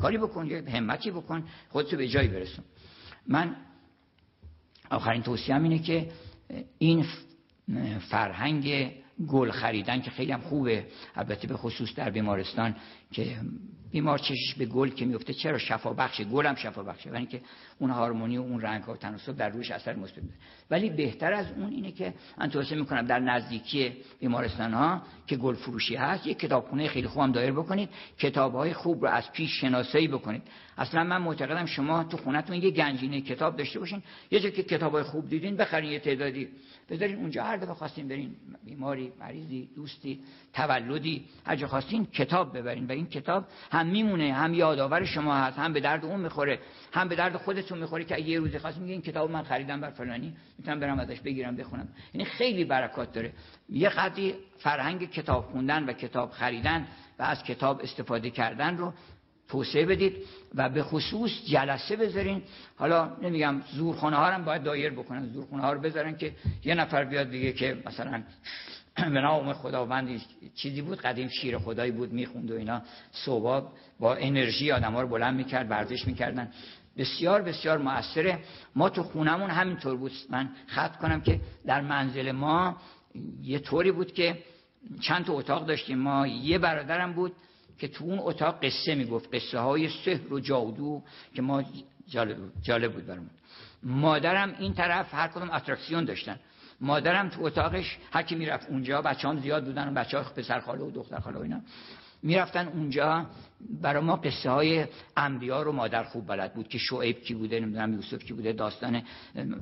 کاری 0.00 0.18
بکن 0.18 0.46
یه 0.46 0.64
همتی 0.68 1.10
بکن 1.10 1.44
خودتو 1.68 1.96
به 1.96 2.08
جای 2.08 2.28
برسون. 2.28 2.64
من 3.26 3.56
آخرین 4.90 5.22
توصیه 5.22 5.56
اینه 5.56 5.78
که 5.78 6.08
این 6.78 7.06
فرهنگ 8.10 8.92
گل 9.28 9.50
خریدن 9.50 10.02
که 10.02 10.10
خیلی 10.10 10.32
هم 10.32 10.40
خوبه 10.40 10.86
البته 11.14 11.48
به 11.48 11.56
خصوص 11.56 11.94
در 11.94 12.10
بیمارستان 12.10 12.76
که 13.12 13.36
بیمار 13.92 14.18
چشش 14.18 14.54
به 14.58 14.66
گل 14.66 14.88
که 14.88 15.04
میفته 15.04 15.34
چرا 15.34 15.58
شفا 15.58 15.92
بخشه 15.92 16.24
گل 16.24 16.46
هم 16.46 16.54
شفا 16.54 16.82
بخشه 16.82 17.10
ولی 17.10 17.26
که 17.26 17.40
اون 17.78 17.90
هارمونی 17.90 18.38
و 18.38 18.42
اون 18.42 18.60
رنگ 18.60 18.82
ها 18.82 18.92
و 18.92 18.96
تناسب 18.96 19.36
در 19.36 19.48
روش 19.48 19.70
اثر 19.70 19.96
مثبت 19.96 20.22
ولی 20.70 20.90
بهتر 20.90 21.32
از 21.32 21.52
اون 21.52 21.70
اینه 21.70 21.92
که 21.92 22.14
من 22.38 22.50
توصیه 22.50 22.78
می‌کنم 22.78 23.06
در 23.06 23.18
نزدیکی 23.18 23.92
بیمارستان 24.20 24.74
ها 24.74 25.02
که 25.26 25.36
گل 25.36 25.54
فروشی 25.54 25.96
هست 25.96 26.26
یک 26.26 26.38
کتابخونه 26.38 26.88
خیلی 26.88 27.08
خوبم 27.08 27.32
دایر 27.32 27.52
بکنید 27.52 27.88
کتاب 28.18 28.54
های 28.54 28.72
خوب 28.72 29.02
رو 29.02 29.10
از 29.10 29.32
پیش 29.32 29.60
شناسایی 29.60 30.08
بکنید. 30.08 30.42
اصلا 30.78 31.04
من 31.04 31.22
معتقدم 31.22 31.66
شما 31.66 32.04
تو 32.04 32.16
خونتون 32.16 32.56
یه 32.56 32.70
گنجینه 32.70 33.20
کتاب 33.20 33.56
داشته 33.56 33.78
باشین 33.78 34.02
یه 34.30 34.40
جا 34.40 34.50
که 34.50 34.62
کتاب 34.62 34.92
های 34.92 35.02
خوب 35.02 35.28
دیدین 35.28 35.56
بخرین 35.56 35.92
یه 35.92 35.98
تعدادی 35.98 36.48
بذارین 36.92 37.16
اونجا 37.16 37.44
هر 37.44 37.56
دفعه 37.56 37.74
خواستین 37.74 38.08
برین 38.08 38.36
بیماری 38.64 39.12
مریضی 39.20 39.68
دوستی 39.76 40.20
تولدی 40.52 41.24
هر 41.46 41.56
جا 41.56 41.66
خواستین 41.66 42.06
کتاب 42.06 42.58
ببرین 42.58 42.86
و 42.86 42.92
این 42.92 43.06
کتاب 43.06 43.44
هم 43.70 43.86
میمونه 43.86 44.32
هم 44.32 44.54
یادآور 44.54 45.04
شما 45.04 45.34
هست 45.34 45.58
هم 45.58 45.72
به 45.72 45.80
درد 45.80 46.04
اون 46.04 46.20
می‌خوره 46.20 46.58
هم 46.92 47.08
به 47.08 47.16
درد 47.16 47.36
خودتون 47.36 47.78
می‌خوره 47.78 48.04
که 48.04 48.18
یه 48.18 48.38
روزی 48.38 48.58
خواست 48.58 48.78
میگه 48.78 48.92
این 48.92 49.02
کتاب 49.02 49.30
من 49.30 49.42
خریدم 49.42 49.80
بر 49.80 49.90
فلانی 49.90 50.36
می‌تونم 50.58 50.80
برم 50.80 50.98
ازش 50.98 51.20
بگیرم 51.20 51.56
بخونم. 51.56 51.88
یعنی 52.14 52.24
خیلی 52.24 52.64
برکات 52.64 53.12
داره. 53.12 53.32
یه 53.68 53.88
قدری 53.88 54.34
فرهنگ 54.58 55.10
کتاب 55.10 55.44
خوندن 55.44 55.84
و 55.84 55.92
کتاب 55.92 56.30
خریدن 56.30 56.86
و 57.18 57.22
از 57.22 57.42
کتاب 57.42 57.80
استفاده 57.80 58.30
کردن 58.30 58.76
رو 58.76 58.92
توسعه 59.48 59.86
بدید 59.86 60.16
و 60.54 60.68
به 60.68 60.82
خصوص 60.82 61.30
جلسه 61.46 61.96
بذارین. 61.96 62.42
حالا 62.76 63.16
نمیگم 63.22 63.62
زورخانه 63.72 64.16
ها 64.16 64.26
هم 64.26 64.44
باید 64.44 64.62
دایر 64.62 64.90
بکنن 64.90 65.26
زورخانه 65.26 65.62
ها 65.62 65.72
رو 65.72 65.80
بذارن 65.80 66.16
که 66.16 66.32
یه 66.64 66.74
نفر 66.74 67.04
بیاد 67.04 67.30
دیگه 67.30 67.52
که 67.52 67.82
مثلا 67.86 68.22
به 68.96 69.20
نام 69.20 69.52
خداوند 69.52 70.20
چیزی 70.54 70.82
بود 70.82 71.00
قدیم 71.00 71.28
شیر 71.28 71.58
خدایی 71.58 71.92
بود 71.92 72.12
می‌خوند 72.12 72.50
و 72.50 72.54
اینا. 72.54 72.82
صبح 73.12 73.68
با 74.00 74.14
انرژی 74.14 74.72
آدم 74.72 74.92
ها 74.92 75.02
رو 75.02 75.08
بلند 75.08 75.36
می‌کرد 75.36 75.70
ورزش 75.70 76.06
می‌کردن. 76.06 76.48
بسیار 76.96 77.42
بسیار 77.42 77.78
موثره. 77.78 78.38
ما 78.76 78.88
تو 78.88 79.02
خونمون 79.02 79.50
همینطور 79.50 79.96
بود. 79.96 80.12
من 80.30 80.50
خط 80.66 80.96
کنم 80.96 81.20
که 81.20 81.40
در 81.66 81.80
منزل 81.80 82.32
ما 82.32 82.76
یه 83.42 83.58
طوری 83.58 83.92
بود 83.92 84.12
که 84.12 84.38
چند 85.00 85.24
تا 85.24 85.32
اتاق 85.32 85.66
داشتیم. 85.66 85.98
ما 85.98 86.26
یه 86.26 86.58
برادرم 86.58 87.12
بود. 87.12 87.32
که 87.82 87.88
تو 87.88 88.04
اون 88.04 88.18
اتاق 88.18 88.64
قصه 88.64 88.94
می‌گفت 88.94 89.34
قصه 89.34 89.58
های 89.58 89.88
سحر 89.88 90.32
و 90.32 90.40
جادو 90.40 91.02
که 91.34 91.42
ما 91.42 91.64
جالب, 92.08 92.36
جالب 92.62 92.92
بود 92.92 93.06
برامون. 93.06 93.30
مادرم 93.82 94.54
این 94.58 94.74
طرف 94.74 95.14
هر 95.14 95.28
کدوم 95.28 95.50
اتراکسیون 95.50 96.04
داشتن. 96.04 96.38
مادرم 96.80 97.28
تو 97.28 97.44
اتاقش 97.44 97.98
هر 98.12 98.22
کی 98.22 98.34
می‌رفت 98.34 98.70
اونجا 98.70 99.02
بچه 99.02 99.28
هم 99.28 99.40
زیاد 99.40 99.64
بودن 99.64 99.94
بچه 99.94 100.18
های 100.18 100.26
پسر 100.36 100.60
خاله 100.60 100.84
و 100.84 100.90
دختر 100.90 101.20
خاله 101.20 101.38
و 101.38 101.42
اینا. 101.42 101.60
می‌رفتن 102.22 102.68
اونجا. 102.68 103.26
برای 103.82 104.02
ما 104.02 104.16
قصه 104.16 104.50
های 104.50 104.86
انبیا 105.16 105.62
رو 105.62 105.72
مادر 105.72 106.04
خوب 106.04 106.26
بلد 106.26 106.54
بود 106.54 106.68
که 106.68 106.78
شعیب 106.78 107.20
کی 107.20 107.34
بوده 107.34 107.60
نمی‌دونم 107.60 107.94
یوسف 107.94 108.24
کی 108.24 108.32
بوده 108.32 108.52
داستان 108.52 109.02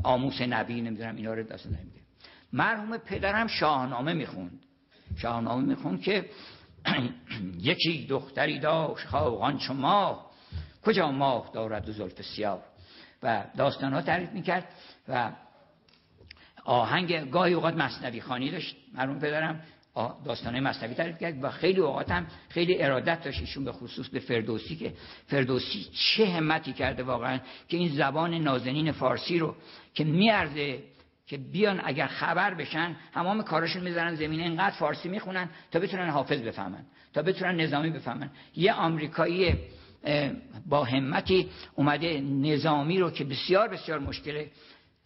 آموس 0.02 0.40
نبی 0.40 0.80
نمی‌دونم 0.80 1.16
اینا 1.16 1.34
رو 1.34 1.42
داستان 1.42 1.72
نمیده 1.72 2.00
مرحوم 2.52 2.96
پدرم 2.96 3.46
شاهنامه 3.46 4.12
می‌خوند. 4.12 4.62
شاهنامه 5.16 5.64
می‌خوند 5.64 6.02
که 6.02 6.30
یکی 7.60 8.06
دختری 8.06 8.58
داشت 8.58 9.06
خواهان 9.06 9.58
چو 9.58 9.74
ماه. 9.74 10.30
کجا 10.84 11.12
ماه 11.12 11.50
دارد 11.54 11.88
و 11.88 11.92
زلف 11.92 12.22
سیاه؟ 12.22 12.62
و 13.22 13.44
داستان 13.56 13.92
ها 13.92 14.02
تعریف 14.02 14.30
می‌کرد 14.30 14.68
و 15.08 15.32
آهنگ 16.64 17.30
گاهی 17.30 17.54
اوقات 17.54 17.74
مصنوی 17.74 18.20
خانی 18.20 18.50
داشت 18.50 18.76
مرحوم 18.94 19.18
پدرم. 19.18 19.60
داستانه 20.24 20.60
مصنوی 20.60 20.94
تعریف 20.94 21.18
کرد 21.18 21.44
و 21.44 21.50
خیلی 21.50 21.80
اوقات 21.80 22.10
هم 22.10 22.26
خیلی 22.48 22.82
ارادت 22.82 23.24
داشت 23.24 23.40
ایشون 23.40 23.64
به 23.64 23.72
خصوص 23.72 24.08
به 24.08 24.18
فردوسی 24.18 24.76
که 24.76 24.92
فردوسی 25.26 25.86
چه 25.92 26.26
همتی 26.26 26.72
کرده 26.72 27.02
واقعا 27.02 27.38
که 27.68 27.76
این 27.76 27.88
زبان 27.88 28.34
نازنین 28.34 28.92
فارسی 28.92 29.38
رو 29.38 29.54
که 29.94 30.04
میارزه 30.04 30.82
که 31.30 31.38
بیان 31.38 31.80
اگر 31.84 32.06
خبر 32.06 32.54
بشن 32.54 32.96
همام 33.14 33.42
کاراشون 33.42 33.82
می‌ذارن 33.82 34.14
زمین 34.14 34.40
اینقدر 34.40 34.76
فارسی 34.76 35.08
می‌خونن 35.08 35.48
تا 35.70 35.78
بتونن 35.78 36.10
حافظ 36.10 36.40
بفهمن 36.40 36.84
تا 37.12 37.22
بتونن 37.22 37.60
نظامی 37.60 37.90
بفهمن. 37.90 38.30
یه 38.56 38.72
آمریکایی 38.72 39.54
با 40.66 40.84
همتی 40.84 41.50
اومده 41.74 42.20
نظامی 42.20 42.98
رو 42.98 43.10
که 43.10 43.24
بسیار 43.24 43.68
بسیار 43.68 43.98
مشکله 43.98 44.50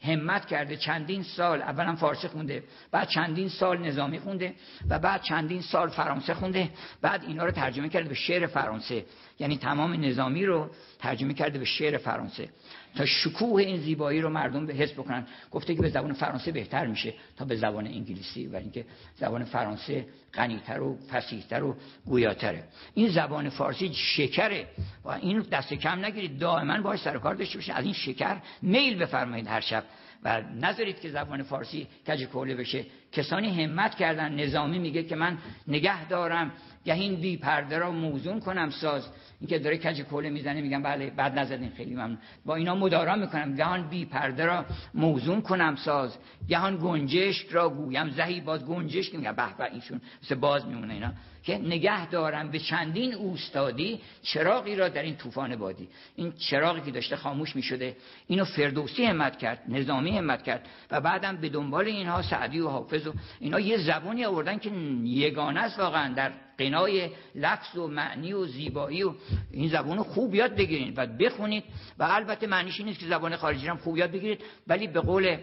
همت 0.02 0.46
کرده 0.46 0.76
چندین 0.76 1.22
سال 1.22 1.62
اولا 1.62 1.96
فارسی 1.96 2.28
خونده 2.28 2.64
بعد 2.90 3.08
چندین 3.08 3.48
سال 3.48 3.78
نظامی 3.78 4.18
خونده 4.18 4.54
و 4.88 4.98
بعد 4.98 5.22
چندین 5.22 5.60
سال 5.60 5.88
فرانسه 5.88 6.34
خونده 6.34 6.70
بعد 7.02 7.24
اینا 7.24 7.44
رو 7.44 7.50
ترجمه 7.50 7.88
کرده 7.88 8.08
به 8.08 8.14
شعر 8.14 8.46
فرانسه. 8.46 9.04
یعنی 9.38 9.56
تمام 9.56 10.04
نظامی 10.04 10.46
رو 10.46 10.70
ترجمه 10.98 11.34
کرده 11.34 11.58
به 11.58 11.64
شعر 11.64 11.96
فرانسه. 11.96 12.48
تا 12.96 13.06
شکوه 13.06 13.62
این 13.62 13.80
زیبایی 13.80 14.20
رو 14.20 14.28
مردم 14.28 14.66
به 14.66 14.74
حس 14.74 14.92
بکنن. 14.92 15.26
گفته 15.50 15.74
که 15.74 15.82
به 15.82 15.88
زبان 15.88 16.12
فرانسه 16.12 16.52
بهتر 16.52 16.86
میشه 16.86 17.14
تا 17.36 17.44
به 17.44 17.56
زبان 17.56 17.86
انگلیسی 17.86 18.46
و 18.46 18.56
اینکه 18.56 18.84
زبان 19.16 19.44
فرانسه 19.44 20.06
غنیتر 20.34 20.80
و 20.80 20.98
فصیحتر 21.10 21.64
و 21.64 21.76
گویاتره. 22.06 22.64
این 22.94 23.08
زبان 23.08 23.48
فارسی 23.48 23.94
شکره 23.94 24.68
و 25.04 25.08
این 25.08 25.40
دست 25.40 25.74
کم 25.74 26.04
نگیرید. 26.04 26.38
دائما 26.38 26.80
باش 26.80 27.00
سر 27.00 27.18
کار 27.18 27.34
داشته 27.34 27.58
باشید. 27.58 27.74
از 27.74 27.84
این 27.84 27.94
شکر 27.94 28.36
میل 28.62 28.98
بفرمایید 28.98 29.46
هر 29.46 29.60
شب. 29.60 29.84
و 30.24 30.42
نذارید 30.60 31.00
که 31.00 31.10
زبان 31.10 31.42
فارسی 31.42 31.86
کج 32.08 32.24
کوله 32.24 32.54
بشه. 32.54 32.84
کسانی 33.12 33.64
همت 33.64 33.94
کردن 33.94 34.34
نظامی 34.34 34.78
میگه 34.78 35.02
که 35.02 35.16
من 35.16 35.38
نگه 35.68 36.08
دارم. 36.08 36.52
گهین 36.84 37.20
بی 37.20 37.36
پرده 37.36 37.78
را 37.78 37.90
موزون 37.90 38.40
کنم 38.40 38.70
ساز. 38.70 39.08
اینکه 39.40 39.58
داره 39.58 39.78
کج 39.78 40.02
کوله 40.02 40.30
می‌زنه 40.30 40.60
میگم 40.60 40.82
بله 40.82 41.10
بعد 41.10 41.38
نزدین 41.38 41.70
خیلی 41.76 41.94
ممنون. 41.94 42.18
با 42.44 42.54
اینا 42.54 42.74
مدارا 42.74 43.16
می‌کنم. 43.16 43.56
گهان 43.56 43.88
بی 43.88 44.04
پرده 44.04 44.44
را 44.44 44.64
موزون 44.94 45.42
کنم 45.42 45.76
ساز. 45.76 46.18
گهان 46.48 46.76
گنجشک 46.76 47.48
را 47.50 47.68
گویم. 47.68 48.10
زهی 48.10 48.40
باز 48.40 48.64
گنجشک 48.66 49.14
میگم 49.14 49.32
به 49.32 49.56
به 49.58 49.64
اینشون 49.64 50.00
مثل 50.22 50.34
باز 50.34 50.66
میمونه 50.66 50.94
اینا. 50.94 51.12
که 51.44 51.58
نگه 51.58 52.06
دارم 52.10 52.50
به 52.50 52.58
چندین 52.58 53.14
اوستادی 53.14 54.00
چراغی 54.22 54.76
را 54.76 54.88
در 54.88 55.02
این 55.02 55.16
طوفان 55.16 55.56
بادی 55.56 55.88
این 56.16 56.32
چراغی 56.32 56.80
که 56.80 56.90
داشته 56.90 57.16
خاموش 57.16 57.56
می‌شده 57.56 57.96
اینو 58.26 58.44
فردوسی 58.44 59.04
همت 59.04 59.38
کرد 59.38 59.62
نظامی 59.68 60.18
همت 60.18 60.42
کرد 60.42 60.68
و 60.90 61.00
بعدم 61.00 61.36
به 61.36 61.48
دنبال 61.48 61.86
اینها 61.86 62.22
سعدی 62.22 62.60
و 62.60 62.68
حافظ 62.68 63.06
و 63.06 63.12
اینا 63.40 63.60
یه 63.60 63.76
زبانی 63.76 64.24
آوردن 64.24 64.58
که 64.58 64.70
یگانه 65.04 65.60
است 65.60 65.78
واقعا 65.78 66.14
در 66.14 66.32
قنای 66.58 67.10
لفظ 67.34 67.76
و 67.76 67.86
معنی 67.86 68.32
و 68.32 68.44
زیبایی 68.46 69.02
و 69.02 69.14
این 69.50 69.68
زبان 69.68 70.02
خوب 70.02 70.34
یاد 70.34 70.56
بگیرید 70.56 70.98
و 70.98 71.06
بخونید 71.06 71.64
و 71.98 72.02
البته 72.02 72.46
معنیش 72.46 72.80
نیست 72.80 73.00
که 73.00 73.06
زبان 73.06 73.36
خارجی 73.36 73.66
هم 73.66 73.76
خوب 73.76 73.96
یاد 73.96 74.10
بگیرید 74.10 74.40
ولی 74.66 74.86
به 74.86 75.00
قول 75.00 75.36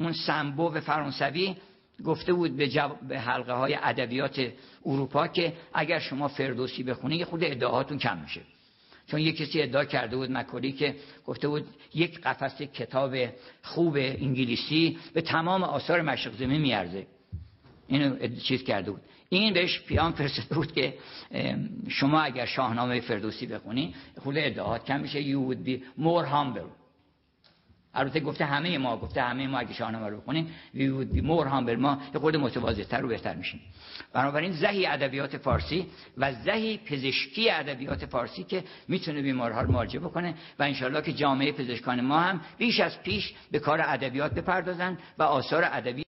اون 0.00 0.12
سمبو 0.12 0.80
فرانسوی 0.80 1.56
گفته 2.04 2.32
بود 2.32 2.56
به, 2.56 2.90
به 3.08 3.20
حلقه 3.20 3.52
های 3.52 3.78
ادبیات 3.82 4.52
اروپا 4.86 5.28
که 5.28 5.52
اگر 5.74 5.98
شما 5.98 6.28
فردوسی 6.28 6.82
بخونید 6.82 7.24
خود 7.24 7.44
ادعاهاتون 7.44 7.98
کم 7.98 8.18
میشه. 8.18 8.40
چون 9.06 9.20
یک 9.20 9.36
کسی 9.36 9.62
ادعا 9.62 9.84
کرده 9.84 10.16
بود 10.16 10.30
مکولی 10.30 10.72
که 10.72 10.94
گفته 11.26 11.48
بود 11.48 11.66
یک 11.94 12.20
قفس 12.20 12.62
کتاب 12.62 13.16
خوب 13.62 13.96
انگلیسی 13.96 14.98
به 15.14 15.20
تمام 15.20 15.62
آثار 15.62 16.02
مشرق 16.02 16.36
زمین 16.36 16.60
میارزه. 16.60 17.06
اینو 17.86 18.28
چیز 18.28 18.64
کرده 18.64 18.90
بود. 18.90 19.00
این 19.28 19.54
بهش 19.54 19.80
پیام 19.80 20.12
فرستاده 20.12 20.54
بود 20.54 20.72
که 20.72 20.94
شما 21.88 22.20
اگر 22.20 22.46
شاهنامه 22.46 23.00
فردوسی 23.00 23.46
بخونی 23.46 23.94
خود 24.22 24.34
ادعاات 24.38 24.84
کم 24.84 25.00
میشه. 25.00 25.22
You 25.22 25.50
would 25.50 25.68
be 25.68 26.02
more 26.02 26.26
humble. 26.26 26.85
البته 27.96 28.20
گفته 28.20 28.44
همه 28.44 28.78
ما 28.78 28.96
گفته 28.96 29.22
همه 29.22 29.46
ما 29.46 29.58
اگه 29.58 29.72
شاهنامه 29.72 30.08
رو 30.08 30.20
بخونیم 30.20 30.54
we 30.74 30.78
would 30.78 31.16
be 31.16 31.22
more 31.22 31.46
humble 31.48 31.78
ما 31.78 31.98
یه 32.14 32.20
خود 32.20 32.36
متواضع‌تر 32.36 33.04
و 33.04 33.08
بهتر 33.08 33.34
میشیم. 33.34 33.60
بنابراین 34.12 34.52
زهی 34.52 34.86
ادبیات 34.86 35.36
فارسی 35.36 35.86
و 36.16 36.32
زهی 36.32 36.78
پزشکی 36.78 37.50
ادبیات 37.50 38.06
فارسی 38.06 38.44
که 38.44 38.64
می‌تونه 38.88 39.22
بیمارها 39.22 39.60
رو 39.60 39.72
معالجه 39.72 39.98
بکنه 39.98 40.34
و 40.58 40.62
انشالله 40.62 41.02
که 41.02 41.12
جامعه 41.12 41.52
پزشکان 41.52 42.00
ما 42.00 42.18
هم 42.20 42.40
بیش 42.58 42.80
از 42.80 43.02
پیش 43.02 43.34
به 43.50 43.58
کار 43.58 43.80
ادبیات 43.80 44.34
بپردازن 44.34 44.98
و 45.18 45.22
آثار 45.22 45.64
ادبی 45.72 46.04